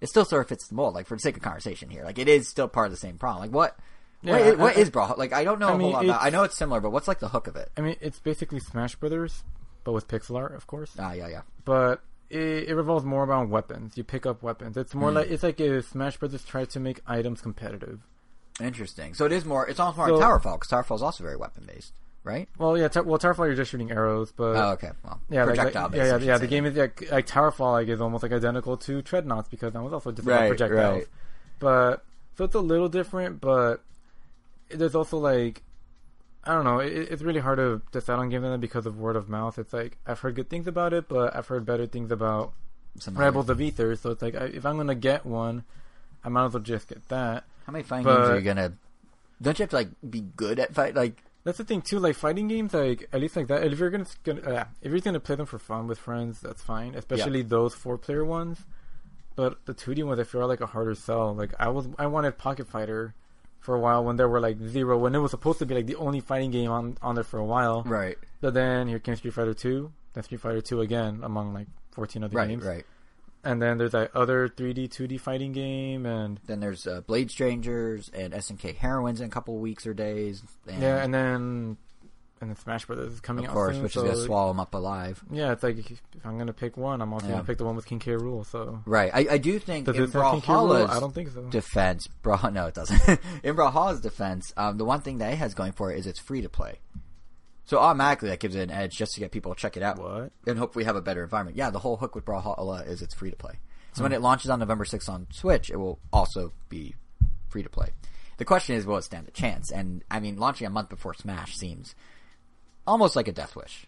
it 0.00 0.08
still 0.08 0.24
sort 0.24 0.42
of 0.42 0.48
fits 0.48 0.66
the 0.68 0.74
mold. 0.74 0.94
Like 0.94 1.06
for 1.06 1.14
the 1.16 1.20
sake 1.20 1.36
of 1.36 1.42
conversation 1.42 1.90
here, 1.90 2.04
like 2.04 2.18
it 2.18 2.28
is 2.28 2.48
still 2.48 2.68
part 2.68 2.86
of 2.86 2.90
the 2.92 2.96
same 2.98 3.18
problem. 3.18 3.42
Like 3.42 3.52
what? 3.54 3.76
Yeah, 4.22 4.32
what 4.32 4.40
is, 4.42 4.56
what 4.58 4.76
I- 4.76 4.80
is 4.80 4.90
Brawl? 4.90 5.14
Like 5.16 5.32
I 5.32 5.44
don't 5.44 5.58
know 5.58 5.68
I 5.68 5.72
a 5.74 5.78
mean, 5.78 5.80
whole 5.86 5.92
lot 5.92 6.04
about. 6.04 6.22
I 6.22 6.30
know 6.30 6.42
it's 6.42 6.56
similar, 6.56 6.80
but 6.80 6.90
what's 6.90 7.08
like 7.08 7.20
the 7.20 7.28
hook 7.28 7.46
of 7.46 7.56
it? 7.56 7.70
I 7.76 7.80
mean, 7.80 7.96
it's 8.00 8.18
basically 8.18 8.60
Smash 8.60 8.96
Brothers, 8.96 9.44
but 9.84 9.92
with 9.92 10.08
pixel 10.08 10.36
art, 10.36 10.54
of 10.54 10.66
course. 10.66 10.92
Ah, 10.98 11.12
yeah, 11.12 11.28
yeah. 11.28 11.42
But 11.64 12.02
it, 12.28 12.68
it 12.68 12.74
revolves 12.74 13.04
more 13.04 13.24
around 13.24 13.48
weapons. 13.50 13.96
You 13.96 14.04
pick 14.04 14.26
up 14.26 14.42
weapons. 14.42 14.76
It's 14.76 14.94
more 14.94 15.08
Hmm. 15.10 15.16
like 15.16 15.30
it's 15.30 15.42
like 15.42 15.58
if 15.60 15.88
Smash 15.88 16.18
Brothers 16.18 16.44
tried 16.44 16.68
to 16.70 16.80
make 16.80 17.00
items 17.06 17.40
competitive. 17.40 18.00
Interesting. 18.60 19.14
So 19.14 19.24
it 19.24 19.32
is 19.32 19.44
more. 19.46 19.66
It's 19.66 19.80
almost 19.80 19.96
more 19.96 20.08
So- 20.08 20.14
like 20.16 20.24
Towerfall 20.28 20.60
because 20.60 20.68
Towerfall 20.68 20.96
is 20.96 21.02
also 21.02 21.24
very 21.24 21.36
weapon 21.36 21.64
based, 21.66 21.94
right? 22.24 22.48
Well, 22.58 22.76
yeah, 22.76 22.88
well, 23.04 23.18
Towerfall 23.18 23.46
you're 23.46 23.54
just 23.54 23.70
shooting 23.70 23.90
arrows, 23.90 24.32
but 24.32 24.56
oh, 24.56 24.70
okay. 24.72 24.90
Well, 25.04 25.20
Yeah, 25.30 25.44
projectile 25.44 25.82
like, 25.84 25.92
based. 25.92 26.04
yeah, 26.06 26.16
yeah, 26.18 26.24
yeah. 26.24 26.38
The 26.38 26.46
game 26.46 26.66
is 26.66 26.76
like, 26.76 27.10
like 27.10 27.26
Towerfall, 27.26 27.72
like 27.72 27.88
is 27.88 28.00
almost 28.00 28.22
like 28.22 28.32
identical 28.32 28.76
to 28.78 29.02
Treadnauts 29.02 29.48
because 29.50 29.72
that 29.72 29.82
was 29.82 29.92
also 29.92 30.12
just 30.12 30.26
Right, 30.26 30.48
projectiles. 30.48 30.98
right. 30.98 31.06
But 31.58 32.04
so 32.36 32.44
it's 32.44 32.54
a 32.54 32.60
little 32.60 32.88
different, 32.88 33.40
but 33.40 33.82
there's 34.70 34.94
also 34.94 35.18
like 35.18 35.62
I 36.42 36.54
don't 36.54 36.64
know. 36.64 36.78
It, 36.78 36.92
it's 37.10 37.20
really 37.22 37.40
hard 37.40 37.58
to 37.58 37.82
decide 37.92 38.14
on 38.18 38.30
like 38.30 38.40
that 38.40 38.60
because 38.60 38.86
of 38.86 38.98
word 38.98 39.14
of 39.16 39.28
mouth. 39.28 39.58
It's 39.58 39.72
like 39.74 39.98
I've 40.06 40.20
heard 40.20 40.34
good 40.36 40.48
things 40.48 40.66
about 40.66 40.92
it, 40.94 41.06
but 41.08 41.36
I've 41.36 41.46
heard 41.48 41.66
better 41.66 41.86
things 41.86 42.10
about 42.10 42.52
Some 42.98 43.14
Rivals 43.14 43.50
of 43.50 43.60
Aether. 43.60 43.94
So 43.96 44.10
it's 44.10 44.22
like 44.22 44.34
I, 44.34 44.44
if 44.46 44.64
I'm 44.64 44.76
gonna 44.78 44.94
get 44.94 45.26
one, 45.26 45.64
I 46.24 46.30
might 46.30 46.46
as 46.46 46.54
well 46.54 46.62
just 46.62 46.88
get 46.88 47.06
that. 47.08 47.44
How 47.66 47.72
many 47.72 47.82
fighting 47.84 48.04
but- 48.04 48.16
games 48.16 48.28
are 48.30 48.36
you 48.38 48.42
gonna? 48.44 48.72
Don't 49.42 49.58
you 49.58 49.62
have 49.64 49.70
to 49.70 49.76
like 49.76 49.88
be 50.08 50.20
good 50.36 50.58
at 50.58 50.74
fight? 50.74 50.94
Like 50.94 51.22
That's 51.44 51.58
the 51.58 51.64
thing 51.64 51.80
too. 51.82 51.98
Like 51.98 52.16
fighting 52.16 52.48
games, 52.48 52.74
like 52.74 53.08
at 53.12 53.20
least 53.20 53.36
like 53.36 53.46
that. 53.48 53.64
If 53.64 53.78
you're 53.78 53.90
gonna, 53.90 54.06
uh, 54.44 54.64
if 54.82 54.90
you're 54.92 55.00
gonna 55.00 55.20
play 55.20 55.36
them 55.36 55.46
for 55.46 55.58
fun 55.58 55.86
with 55.86 55.98
friends, 55.98 56.40
that's 56.40 56.62
fine. 56.62 56.94
Especially 56.94 57.42
those 57.42 57.74
four 57.74 57.96
player 57.98 58.24
ones. 58.24 58.58
But 59.36 59.64
the 59.64 59.72
2D 59.72 60.04
ones, 60.04 60.20
I 60.20 60.24
feel 60.24 60.42
are 60.42 60.46
like 60.46 60.60
a 60.60 60.66
harder 60.66 60.94
sell. 60.94 61.34
Like 61.34 61.52
I 61.58 61.68
was, 61.68 61.88
I 61.98 62.06
wanted 62.06 62.36
Pocket 62.36 62.66
Fighter 62.68 63.14
for 63.58 63.74
a 63.74 63.80
while 63.80 64.04
when 64.04 64.16
there 64.16 64.28
were 64.28 64.40
like 64.40 64.58
zero, 64.60 64.98
when 64.98 65.14
it 65.14 65.18
was 65.18 65.30
supposed 65.30 65.58
to 65.60 65.66
be 65.66 65.74
like 65.74 65.86
the 65.86 65.96
only 65.96 66.20
fighting 66.20 66.50
game 66.50 66.70
on 66.70 66.98
on 67.00 67.14
there 67.14 67.24
for 67.24 67.38
a 67.38 67.44
while. 67.44 67.82
right, 67.84 68.18
But 68.40 68.52
then 68.54 68.88
here 68.88 68.98
came 68.98 69.16
Street 69.16 69.32
Fighter 69.32 69.54
Two, 69.54 69.92
then 70.12 70.24
Street 70.24 70.40
Fighter 70.40 70.60
Two 70.60 70.80
again 70.82 71.20
among 71.22 71.54
like 71.54 71.68
14 71.92 72.24
other 72.24 72.36
right, 72.36 72.48
games. 72.48 72.64
right. 72.64 72.84
And 73.42 73.60
then 73.62 73.78
there's 73.78 73.92
that 73.92 74.14
other 74.14 74.48
3D 74.48 74.88
2D 74.90 75.18
fighting 75.18 75.52
game, 75.52 76.04
and 76.04 76.38
Then 76.46 76.60
there's 76.60 76.86
uh, 76.86 77.00
Blade 77.00 77.30
Strangers 77.30 78.10
and 78.12 78.34
SNK 78.34 78.76
Heroines 78.76 79.20
in 79.20 79.26
a 79.26 79.30
couple 79.30 79.56
weeks 79.58 79.86
or 79.86 79.94
days. 79.94 80.42
And, 80.68 80.82
yeah, 80.82 81.02
and 81.02 81.12
then 81.14 81.76
and 82.42 82.48
then 82.50 82.56
Smash 82.56 82.86
Brothers 82.86 83.12
is 83.14 83.20
coming 83.20 83.44
of 83.44 83.50
out 83.50 83.54
course, 83.54 83.74
soon, 83.76 83.82
which 83.82 83.92
so 83.94 84.04
is 84.04 84.12
gonna 84.12 84.24
swallow 84.26 84.48
them 84.48 84.60
up 84.60 84.74
alive. 84.74 85.22
Yeah, 85.30 85.52
it's 85.52 85.62
like 85.62 85.78
if 85.78 86.00
I'm 86.24 86.38
gonna 86.38 86.52
pick 86.52 86.76
one, 86.76 87.00
I'm 87.02 87.12
also 87.12 87.26
Yeah. 87.26 87.32
gonna 87.32 87.44
pick 87.44 87.58
the 87.58 87.64
one 87.64 87.76
with 87.76 87.86
King 87.86 87.98
K. 87.98 88.12
Rool. 88.12 88.44
So 88.46 88.80
Right. 88.86 89.10
I, 89.14 89.34
I 89.34 89.38
do 89.38 89.58
think 89.58 89.86
does 89.86 89.96
in 89.96 90.02
this 90.02 90.12
have 90.14 90.30
King 90.32 90.40
K. 90.42 90.52
Rool? 90.52 90.68
Brawlhalla's 90.68 90.90
I 90.90 91.00
don't 91.00 91.14
think 91.14 91.28
so. 91.30 91.42
defense, 91.44 92.06
Brawl 92.22 92.50
no, 92.52 92.66
it 92.66 92.74
doesn't. 92.74 93.00
in 93.42 93.56
Brawlhalla's 93.56 94.00
defense, 94.00 94.52
um, 94.58 94.76
the 94.78 94.84
one 94.84 95.00
thing 95.00 95.18
that 95.18 95.32
it 95.32 95.36
has 95.36 95.54
going 95.54 95.72
for 95.72 95.92
it 95.92 95.98
is 95.98 96.06
it's 96.06 96.20
free 96.20 96.40
to 96.42 96.48
play. 96.48 96.78
So 97.70 97.78
automatically 97.78 98.30
that 98.30 98.40
gives 98.40 98.56
it 98.56 98.62
an 98.62 98.72
edge 98.72 98.96
just 98.96 99.14
to 99.14 99.20
get 99.20 99.30
people 99.30 99.54
to 99.54 99.60
check 99.60 99.76
it 99.76 99.82
out 99.84 99.96
What? 99.96 100.32
and 100.44 100.58
hopefully 100.58 100.86
have 100.86 100.96
a 100.96 101.00
better 101.00 101.22
environment. 101.22 101.56
Yeah, 101.56 101.70
the 101.70 101.78
whole 101.78 101.96
hook 101.98 102.16
with 102.16 102.24
Brawlhalla 102.24 102.84
is 102.84 103.00
it's 103.00 103.14
free 103.14 103.30
to 103.30 103.36
play. 103.36 103.60
So 103.92 103.98
Hmm. 103.98 104.06
when 104.06 104.12
it 104.12 104.20
launches 104.20 104.50
on 104.50 104.58
November 104.58 104.84
6th 104.84 105.08
on 105.08 105.28
Switch, 105.30 105.70
it 105.70 105.76
will 105.76 106.00
also 106.12 106.52
be 106.68 106.96
free 107.48 107.62
to 107.62 107.68
play. 107.68 107.90
The 108.38 108.44
question 108.44 108.74
is, 108.74 108.86
will 108.86 108.96
it 108.96 109.02
stand 109.04 109.28
a 109.28 109.30
chance? 109.30 109.70
And 109.70 110.02
I 110.10 110.18
mean, 110.18 110.36
launching 110.36 110.66
a 110.66 110.70
month 110.70 110.88
before 110.88 111.14
Smash 111.14 111.54
seems 111.56 111.94
almost 112.88 113.14
like 113.14 113.28
a 113.28 113.32
death 113.32 113.54
wish. 113.54 113.86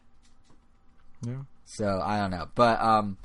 Yeah. 1.27 1.43
So 1.65 2.01
I 2.05 2.21
don't 2.21 2.31
know, 2.31 2.47
but 2.55 2.81
um, 2.81 3.19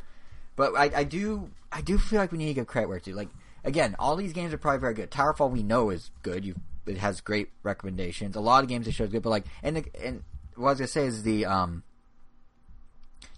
but 0.56 0.76
I, 0.76 0.90
I 1.02 1.04
do 1.04 1.52
I 1.72 1.82
do 1.82 2.00
feel 2.00 2.20
like 2.20 2.32
we 2.32 2.40
need 2.40 2.48
to 2.48 2.54
give 2.56 2.66
credit 2.66 2.88
where 2.88 2.98
it's 2.98 3.06
due. 3.06 3.14
Like 3.14 3.30
again, 3.64 3.96
all 4.00 4.16
these 4.16 4.34
games 4.34 4.54
are 4.56 4.58
probably 4.58 4.80
very 4.80 4.96
good. 4.96 5.12
Towerfall 5.12 5.52
we 5.52 5.62
know 5.62 5.92
is 5.92 6.10
good. 6.24 6.44
You 6.46 6.56
it 6.88 6.98
has 6.98 7.22
great 7.22 7.50
recommendations. 7.62 8.36
A 8.36 8.40
lot 8.40 8.64
of 8.64 8.70
games 8.70 8.88
it 8.88 8.94
shows 8.94 9.10
good, 9.10 9.22
but 9.22 9.30
like 9.30 9.46
and 9.62 9.76
the, 9.78 9.86
and 10.04 10.24
what 10.58 10.68
I 10.68 10.72
was 10.72 10.80
gonna 10.80 10.88
say 10.88 11.06
is 11.06 11.24
the 11.24 11.46
um 11.46 11.84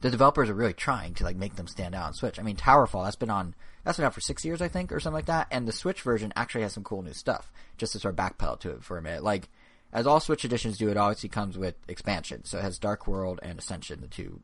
the 0.02 0.10
developers 0.10 0.50
are 0.50 0.54
really 0.56 0.74
trying 0.74 1.14
to 1.16 1.24
like 1.24 1.36
make 1.36 1.56
them 1.56 1.68
stand 1.68 1.94
out 1.94 2.08
on 2.08 2.14
Switch. 2.14 2.40
I 2.40 2.44
mean, 2.44 2.56
Towerfall 2.56 3.04
that's 3.04 3.16
been 3.16 3.30
on 3.30 3.56
that's 3.84 3.98
been 3.98 4.06
out 4.06 4.14
for 4.14 4.22
six 4.22 4.46
years, 4.46 4.62
I 4.62 4.68
think, 4.68 4.92
or 4.92 5.00
something 5.00 5.16
like 5.16 5.26
that. 5.26 5.48
And 5.52 5.68
the 5.68 5.72
Switch 5.72 6.02
version 6.02 6.34
actually 6.36 6.62
has 6.62 6.74
some 6.74 6.84
cool 6.84 7.02
new 7.02 7.14
stuff. 7.14 7.52
Just 7.78 7.94
to 7.94 8.00
sort 8.00 8.18
of 8.18 8.18
backpedal 8.18 8.60
to 8.62 8.72
it 8.72 8.84
for 8.84 8.98
a 8.98 9.02
minute, 9.02 9.24
like 9.24 9.50
as 9.92 10.08
all 10.08 10.20
Switch 10.20 10.46
editions 10.46 10.78
do, 10.78 10.90
it 10.90 10.98
obviously 10.98 11.30
comes 11.30 11.58
with 11.58 11.76
expansion. 11.88 12.46
So 12.46 12.60
it 12.60 12.64
has 12.64 12.80
Dark 12.80 13.08
World 13.08 13.40
and 13.42 13.60
Ascension, 13.60 14.02
the 14.02 14.08
two 14.08 14.42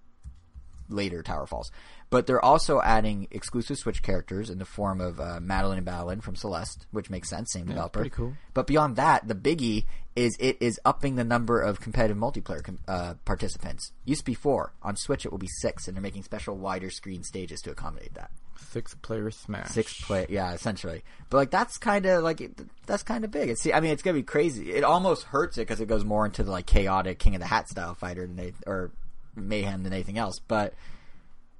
later 0.89 1.23
Tower 1.23 1.45
Falls. 1.47 1.71
But 2.09 2.27
they're 2.27 2.43
also 2.43 2.79
adding 2.81 3.27
exclusive 3.31 3.77
Switch 3.77 4.03
characters 4.03 4.49
in 4.49 4.59
the 4.59 4.65
form 4.65 5.01
of 5.01 5.19
uh, 5.19 5.39
Madeline 5.41 5.79
and 5.79 5.87
Badeline 5.87 6.21
from 6.21 6.35
Celeste, 6.35 6.85
which 6.91 7.09
makes 7.09 7.29
sense, 7.29 7.51
same 7.51 7.65
developer. 7.65 7.99
pretty 7.99 8.11
cool. 8.15 8.33
But 8.53 8.67
beyond 8.67 8.95
that, 8.97 9.27
the 9.27 9.35
biggie 9.35 9.85
is 10.15 10.37
it 10.39 10.57
is 10.61 10.79
upping 10.85 11.15
the 11.15 11.23
number 11.23 11.59
of 11.59 11.81
competitive 11.81 12.15
multiplayer 12.15 12.63
com- 12.63 12.79
uh, 12.87 13.15
participants. 13.25 13.91
Used 14.05 14.21
to 14.21 14.25
be 14.25 14.33
four. 14.35 14.73
On 14.83 14.95
Switch, 14.95 15.25
it 15.25 15.31
will 15.31 15.39
be 15.39 15.49
six, 15.59 15.87
and 15.87 15.97
they're 15.97 16.01
making 16.01 16.23
special 16.23 16.55
wider 16.57 16.89
screen 16.89 17.23
stages 17.23 17.59
to 17.61 17.71
accommodate 17.71 18.13
that. 18.13 18.29
Six 18.69 18.93
player 18.95 19.29
Smash. 19.31 19.69
Six 19.71 19.99
play, 20.01 20.27
yeah, 20.29 20.53
essentially. 20.53 21.03
But 21.29 21.37
like 21.37 21.49
that's 21.51 21.77
kind 21.77 22.05
of 22.05 22.23
like 22.23 22.39
it- 22.39 22.61
that's 22.85 23.03
kind 23.03 23.25
of 23.25 23.31
big. 23.31 23.49
It's, 23.49 23.61
see, 23.61 23.73
I 23.73 23.79
mean, 23.79 23.91
it's 23.91 24.03
gonna 24.03 24.13
be 24.13 24.23
crazy. 24.23 24.71
It 24.71 24.83
almost 24.83 25.23
hurts 25.23 25.57
it 25.57 25.61
because 25.61 25.81
it 25.81 25.87
goes 25.87 26.05
more 26.05 26.25
into 26.25 26.43
the 26.43 26.51
like 26.51 26.65
chaotic 26.67 27.19
King 27.19 27.35
of 27.35 27.41
the 27.41 27.47
Hat 27.47 27.67
style 27.67 27.95
fighter 27.95 28.25
than 28.27 28.35
they, 28.37 28.53
or 28.67 28.91
mayhem 29.35 29.83
than 29.83 29.93
anything 29.93 30.17
else. 30.17 30.39
But 30.39 30.73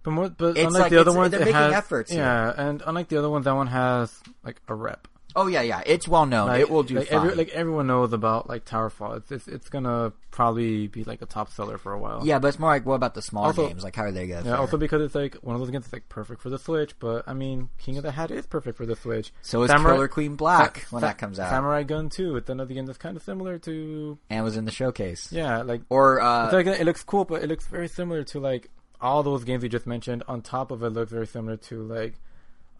But 0.03 0.11
more, 0.11 0.29
but 0.29 0.55
It's 0.57 0.67
unlike 0.67 0.81
like- 0.83 0.91
the 0.91 0.97
other 0.99 1.09
it's- 1.09 1.15
ones, 1.17 1.31
they're 1.31 1.41
it 1.41 1.45
making 1.45 1.55
has, 1.55 1.73
efforts 1.73 2.11
here. 2.11 2.21
Yeah, 2.21 2.53
and 2.55 2.83
unlike 2.85 3.07
the 3.07 3.17
other 3.17 3.29
ones, 3.29 3.45
that 3.45 3.55
one 3.55 3.67
has 3.67 4.21
like 4.43 4.61
a 4.67 4.75
rep. 4.75 5.07
Oh 5.35 5.47
yeah, 5.47 5.61
yeah. 5.61 5.81
It's 5.85 6.07
well 6.07 6.25
known. 6.25 6.47
Like, 6.47 6.61
it 6.61 6.69
will 6.69 6.83
do 6.83 6.95
like, 6.95 7.09
fine. 7.09 7.17
every- 7.17 7.35
like 7.35 7.49
everyone 7.49 7.87
knows 7.87 8.13
about 8.13 8.47
like 8.47 8.63
Towerfall. 8.65 9.17
It's, 9.17 9.31
it's 9.31 9.47
it's 9.47 9.69
gonna 9.69 10.13
probably 10.31 10.87
be 10.87 11.03
like 11.03 11.21
a 11.21 11.25
top 11.25 11.51
seller 11.51 11.77
for 11.77 11.91
a 11.93 11.99
while. 11.99 12.21
yeah, 12.25 12.39
but 12.39 12.47
it's 12.49 12.59
more 12.59 12.69
like 12.69 12.85
what 12.85 12.95
about 12.95 13.13
the 13.15 13.21
smaller 13.21 13.47
Also- 13.47 13.67
games? 13.67 13.83
Like 13.83 13.95
how 13.95 14.03
are 14.03 14.11
they 14.11 14.27
gonna? 14.27 14.41
Yeah, 14.45 14.51
fare? 14.51 14.57
also 14.59 14.77
because 14.77 15.01
it's 15.01 15.15
like 15.15 15.35
one 15.35 15.55
of 15.55 15.61
those 15.61 15.69
games 15.71 15.85
that's 15.85 15.93
like 15.93 16.07
perfect 16.09 16.41
for 16.41 16.49
the 16.49 16.57
Switch, 16.59 16.97
but 16.99 17.23
I 17.27 17.33
mean, 17.33 17.69
King 17.77 17.97
of 17.97 18.03
the 18.03 18.11
Hat 18.11 18.31
is 18.31 18.45
perfect 18.47 18.77
for 18.77 18.85
the 18.85 18.95
Switch. 18.95 19.31
so 19.41 19.63
is 19.63 19.69
Samurai- 19.71 19.93
Killer 19.95 20.07
Queen 20.07 20.35
Black 20.35 20.79
Sa- 20.81 20.85
when 20.95 21.01
Sa- 21.01 21.07
that 21.07 21.17
comes 21.17 21.39
out, 21.39 21.49
Samurai 21.49 21.83
Gunn 21.83 22.09
2, 22.09 22.37
it's 22.37 22.49
another 22.49 22.73
game 22.73 22.85
that's 22.85 22.97
kind 22.97 23.17
of 23.17 23.23
similar 23.23 23.57
to 23.59 24.17
and 24.29 24.43
was 24.43 24.55
in 24.57 24.65
the 24.65 24.71
showcase. 24.71 25.31
yeah, 25.31 25.61
like 25.63 25.81
Or 25.89 26.21
uh, 26.21 26.51
like 26.51 26.65
it 26.67 26.85
looks 26.85 27.03
cool, 27.03 27.25
but 27.25 27.43
it 27.43 27.47
looks 27.47 27.67
very 27.67 27.87
similar 27.87 28.23
to 28.25 28.39
like 28.39 28.69
all 29.01 29.21
those 29.23 29.43
games 29.43 29.61
you 29.63 29.69
just 29.69 29.85
mentioned. 29.85 30.23
On 30.27 30.41
top 30.41 30.71
of 30.71 30.81
it, 30.81 30.89
looks 30.91 31.11
very 31.11 31.27
similar 31.27 31.57
to 31.57 31.83
like 31.83 32.15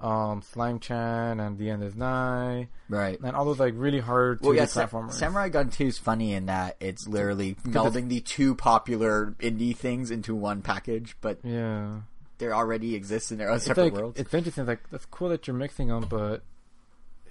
um 0.02 0.42
Slime 0.42 0.80
Chan 0.80 1.40
and 1.40 1.58
The 1.58 1.70
End 1.70 1.84
Is 1.84 1.96
Nigh 1.96 2.68
right. 2.90 3.20
and 3.20 3.36
all 3.36 3.46
those 3.46 3.60
like 3.60 3.74
really 3.78 4.00
hard 4.00 4.42
to 4.42 4.48
Well, 4.48 4.56
yeah, 4.56 4.66
Sa- 4.66 4.86
platformers. 4.88 5.14
Samurai 5.14 5.50
Gunn 5.50 5.70
2 5.70 5.86
is 5.86 5.98
funny 5.98 6.34
in 6.34 6.48
that 6.48 6.76
it's 6.80 7.08
literally 7.08 7.56
melding 7.66 8.10
the 8.10 8.20
two 8.20 8.56
popular 8.56 9.36
indie 9.40 9.76
things 9.76 10.12
into 10.12 10.36
one 10.36 10.62
package, 10.62 11.16
but 11.22 11.40
yeah, 11.44 12.02
they 12.38 12.48
already 12.50 12.94
exist 12.96 13.32
in 13.32 13.38
their 13.38 13.50
own 13.50 13.56
it's 13.58 13.66
separate 13.66 13.86
like 13.86 13.94
worlds. 13.94 14.20
it's 14.20 14.34
interesting. 14.34 14.66
Like 14.66 14.82
that's 14.92 15.06
cool 15.06 15.30
that 15.30 15.48
you're 15.48 15.56
mixing 15.56 15.88
them, 15.88 16.06
but 16.10 16.44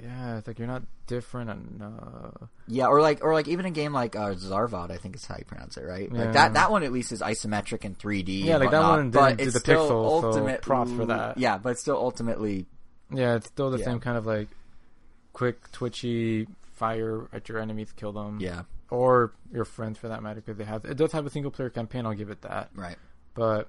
yeah, 0.03 0.39
it's 0.39 0.47
like 0.47 0.59
you're 0.59 0.69
not 0.69 0.83
different 1.07 1.51
and 1.51 1.83
uh, 1.83 2.47
Yeah, 2.67 2.87
or 2.87 3.01
like, 3.01 3.23
or 3.25 3.33
like 3.33 3.49
even 3.49 3.65
a 3.67 3.71
game 3.71 3.93
like 3.93 4.17
uh, 4.17 4.35
Zarvot, 4.35 4.91
I 4.91 4.97
think 4.97 5.15
is 5.17 5.25
how 5.27 5.37
you 5.39 5.45
pronounce 5.45 5.77
it, 5.77 5.85
right? 5.85 6.11
Yeah. 6.13 6.19
Like 6.25 6.33
that, 6.33 6.55
that 6.55 6.71
one 6.71 6.83
at 6.83 6.93
least 6.93 7.13
is 7.13 7.21
isometric 7.23 7.85
and 7.85 7.99
3D. 7.99 8.45
Yeah, 8.45 8.57
like 8.57 8.71
that 8.71 8.79
whatnot, 8.81 8.99
one 8.99 9.11
but 9.11 9.41
it's 9.41 9.53
the 9.55 9.61
still 9.61 9.89
pixels, 9.89 10.21
so 10.21 10.27
ultimate 10.29 10.63
props 10.63 10.93
for 10.93 11.07
that. 11.07 11.39
Yeah, 11.39 11.59
but 11.59 11.71
it's 11.71 11.81
still 11.81 11.97
ultimately 11.97 12.67
yeah, 13.13 13.37
it's 13.37 13.47
still 13.47 13.71
the 13.71 13.79
Yeah. 13.79 13.85
same 13.85 14.01
kind 14.01 14.17
of 14.19 14.27
like 14.27 14.49
quick, 15.33 15.71
twitchy 15.73 16.47
fire 16.75 17.29
at 17.33 17.49
your 17.49 17.59
enemies, 17.61 17.93
kill 17.95 18.13
them. 18.13 18.39
yeah, 18.41 18.63
or 18.91 19.33
your 19.53 19.65
friends 19.65 19.99
for 19.99 20.09
that 20.09 20.23
matter, 20.23 20.41
because 20.41 20.59
it 20.61 20.67
has 20.67 20.85
it 20.85 20.97
does 20.97 21.13
have 21.13 21.27
a 21.27 21.31
single 21.31 21.51
player 21.51 21.71
campaign. 21.71 22.07
I'll 22.07 22.15
give 22.15 22.31
it 22.31 22.43
that. 22.43 22.71
right. 22.75 22.97
But 23.35 23.69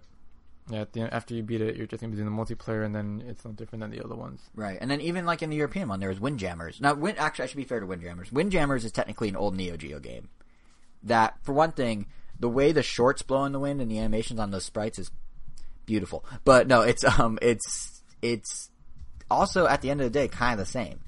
yeah, 0.70 0.82
at 0.82 0.94
the 0.94 1.02
end, 1.02 1.14
after 1.14 1.34
you 1.34 1.44
beat 1.44 1.62
it, 1.62 1.76
you're 1.76 1.86
just 1.86 2.02
gonna 2.02 2.12
be 2.12 2.18
doing 2.18 2.34
the 2.34 2.44
multiplayer, 2.44 2.86
and 2.86 2.96
then 2.96 3.24
it's 3.28 3.46
no 3.46 3.52
different 3.52 3.82
than 3.82 3.92
the 3.92 4.04
other 4.04 4.16
ones. 4.16 4.42
Right, 4.56 4.78
and 4.82 4.90
then 4.90 5.02
even 5.02 5.26
like 5.26 5.42
in 5.42 5.50
the 5.50 5.56
European 5.56 5.88
one, 5.88 6.00
there 6.00 6.10
was 6.10 6.20
Windjammers. 6.20 6.82
Now, 6.82 6.98
actually, 7.18 7.44
I 7.44 7.48
should 7.48 7.58
be 7.58 7.64
fair 7.64 7.80
to 7.80 7.86
Windjammers. 7.86 8.32
Windjammers 8.32 8.84
is 8.84 8.92
technically 8.92 9.30
an 9.30 9.36
old 9.36 9.56
Neo 9.56 9.78
Geo 9.78 10.00
game. 10.00 10.30
That, 11.04 11.38
for 11.44 11.54
one 11.54 11.72
thing, 11.72 12.08
the 12.40 12.50
way 12.50 12.72
the 12.72 12.82
shorts 12.82 13.22
blow 13.22 13.46
in 13.46 13.52
the 13.52 13.60
wind 13.60 13.80
and 13.80 13.92
the 13.92 14.00
animations 14.00 14.40
on 14.40 14.52
those 14.52 14.66
sprites 14.66 14.98
is 14.98 15.12
beautiful. 15.86 16.26
But 16.44 16.68
no, 16.68 16.82
it's 16.82 17.04
um, 17.04 17.38
it's 17.42 18.02
it's 18.22 18.72
also 19.30 19.68
at 19.68 19.82
the 19.82 19.90
end 19.90 20.02
of 20.02 20.12
the 20.12 20.20
day 20.20 20.28
kind 20.28 20.60
of 20.60 20.66
the 20.66 20.72
same 20.72 21.00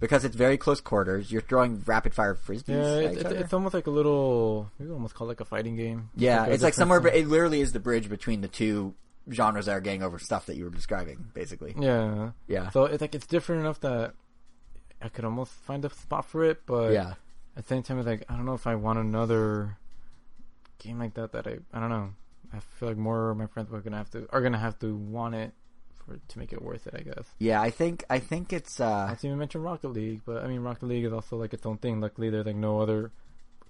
because 0.00 0.24
it's 0.24 0.36
very 0.36 0.58
close 0.58 0.80
quarters. 0.80 1.30
You're 1.30 1.42
throwing 1.42 1.82
rapid 1.86 2.14
fire 2.14 2.34
frisbees. 2.34 2.68
Yeah, 2.68 2.96
it, 2.98 3.18
each 3.18 3.24
it's, 3.24 3.52
almost 3.52 3.74
like 3.74 3.86
a 3.86 3.90
little, 3.90 4.70
maybe 4.78 4.92
almost 4.92 5.14
call 5.14 5.26
it 5.26 5.30
like 5.30 5.40
a 5.40 5.44
fighting 5.44 5.76
game. 5.76 6.10
yeah, 6.16 6.46
a 6.46 6.50
it's 6.50 6.62
like 6.62 6.74
somewhere. 6.74 7.00
thing. 7.00 7.12
But 7.12 7.18
it 7.18 7.28
literally 7.28 7.60
is 7.60 7.72
the 7.72 7.80
bridge 7.80 8.08
between 8.08 8.40
the 8.40 8.48
two 8.48 8.94
genres 9.30 9.66
that 9.66 9.72
are 9.72 9.80
getting 9.80 10.02
over 10.02 10.18
stuff 10.18 10.46
that 10.46 10.56
you 10.56 10.64
were 10.64 10.70
describing, 10.70 11.26
basically. 11.34 11.74
Yeah. 11.78 12.30
Yeah. 12.46 12.70
So 12.70 12.84
it's 12.84 13.00
like 13.00 13.14
it's 13.14 13.26
different 13.26 13.62
enough 13.62 13.80
that 13.80 14.14
I 15.00 15.08
could 15.08 15.24
almost 15.24 15.52
find 15.52 15.84
a 15.84 15.90
spot 15.90 16.26
for 16.26 16.44
it, 16.44 16.62
but 16.66 16.92
yeah. 16.92 17.14
at 17.56 17.64
the 17.64 17.68
same 17.68 17.82
time, 17.82 17.98
it's 17.98 18.06
like 18.06 18.24
I 18.28 18.36
don't 18.36 18.46
know 18.46 18.54
if 18.54 18.66
I 18.66 18.74
want 18.74 18.98
another 18.98 19.78
game 20.78 20.98
like 20.98 21.14
that. 21.14 21.32
That 21.32 21.46
I 21.46 21.58
I 21.72 21.80
don't 21.80 21.90
know. 21.90 22.10
I 22.52 22.60
feel 22.78 22.88
like 22.88 22.98
more 22.98 23.30
of 23.30 23.36
my 23.36 23.46
friends 23.46 23.72
are 23.72 23.80
gonna 23.80 23.96
have 23.96 24.10
to 24.10 24.26
are 24.30 24.40
gonna 24.40 24.58
have 24.58 24.78
to 24.80 24.94
want 24.94 25.34
it 25.34 25.52
for 26.06 26.16
to 26.16 26.38
make 26.38 26.52
it 26.52 26.62
worth 26.62 26.86
it. 26.86 26.94
I 26.96 27.02
guess. 27.02 27.26
Yeah, 27.38 27.60
I 27.60 27.70
think 27.70 28.04
I 28.10 28.18
think 28.18 28.52
it's 28.52 28.80
uh 28.80 29.06
I 29.08 29.10
didn't 29.10 29.24
even 29.26 29.38
mention 29.38 29.62
Rocket 29.62 29.88
League, 29.88 30.22
but 30.24 30.42
I 30.44 30.46
mean 30.48 30.60
Rocket 30.60 30.86
League 30.86 31.04
is 31.04 31.12
also 31.12 31.36
like 31.36 31.54
its 31.54 31.66
own 31.66 31.78
thing. 31.78 32.00
Luckily, 32.00 32.30
there's 32.30 32.46
like 32.46 32.56
no 32.56 32.80
other 32.80 33.10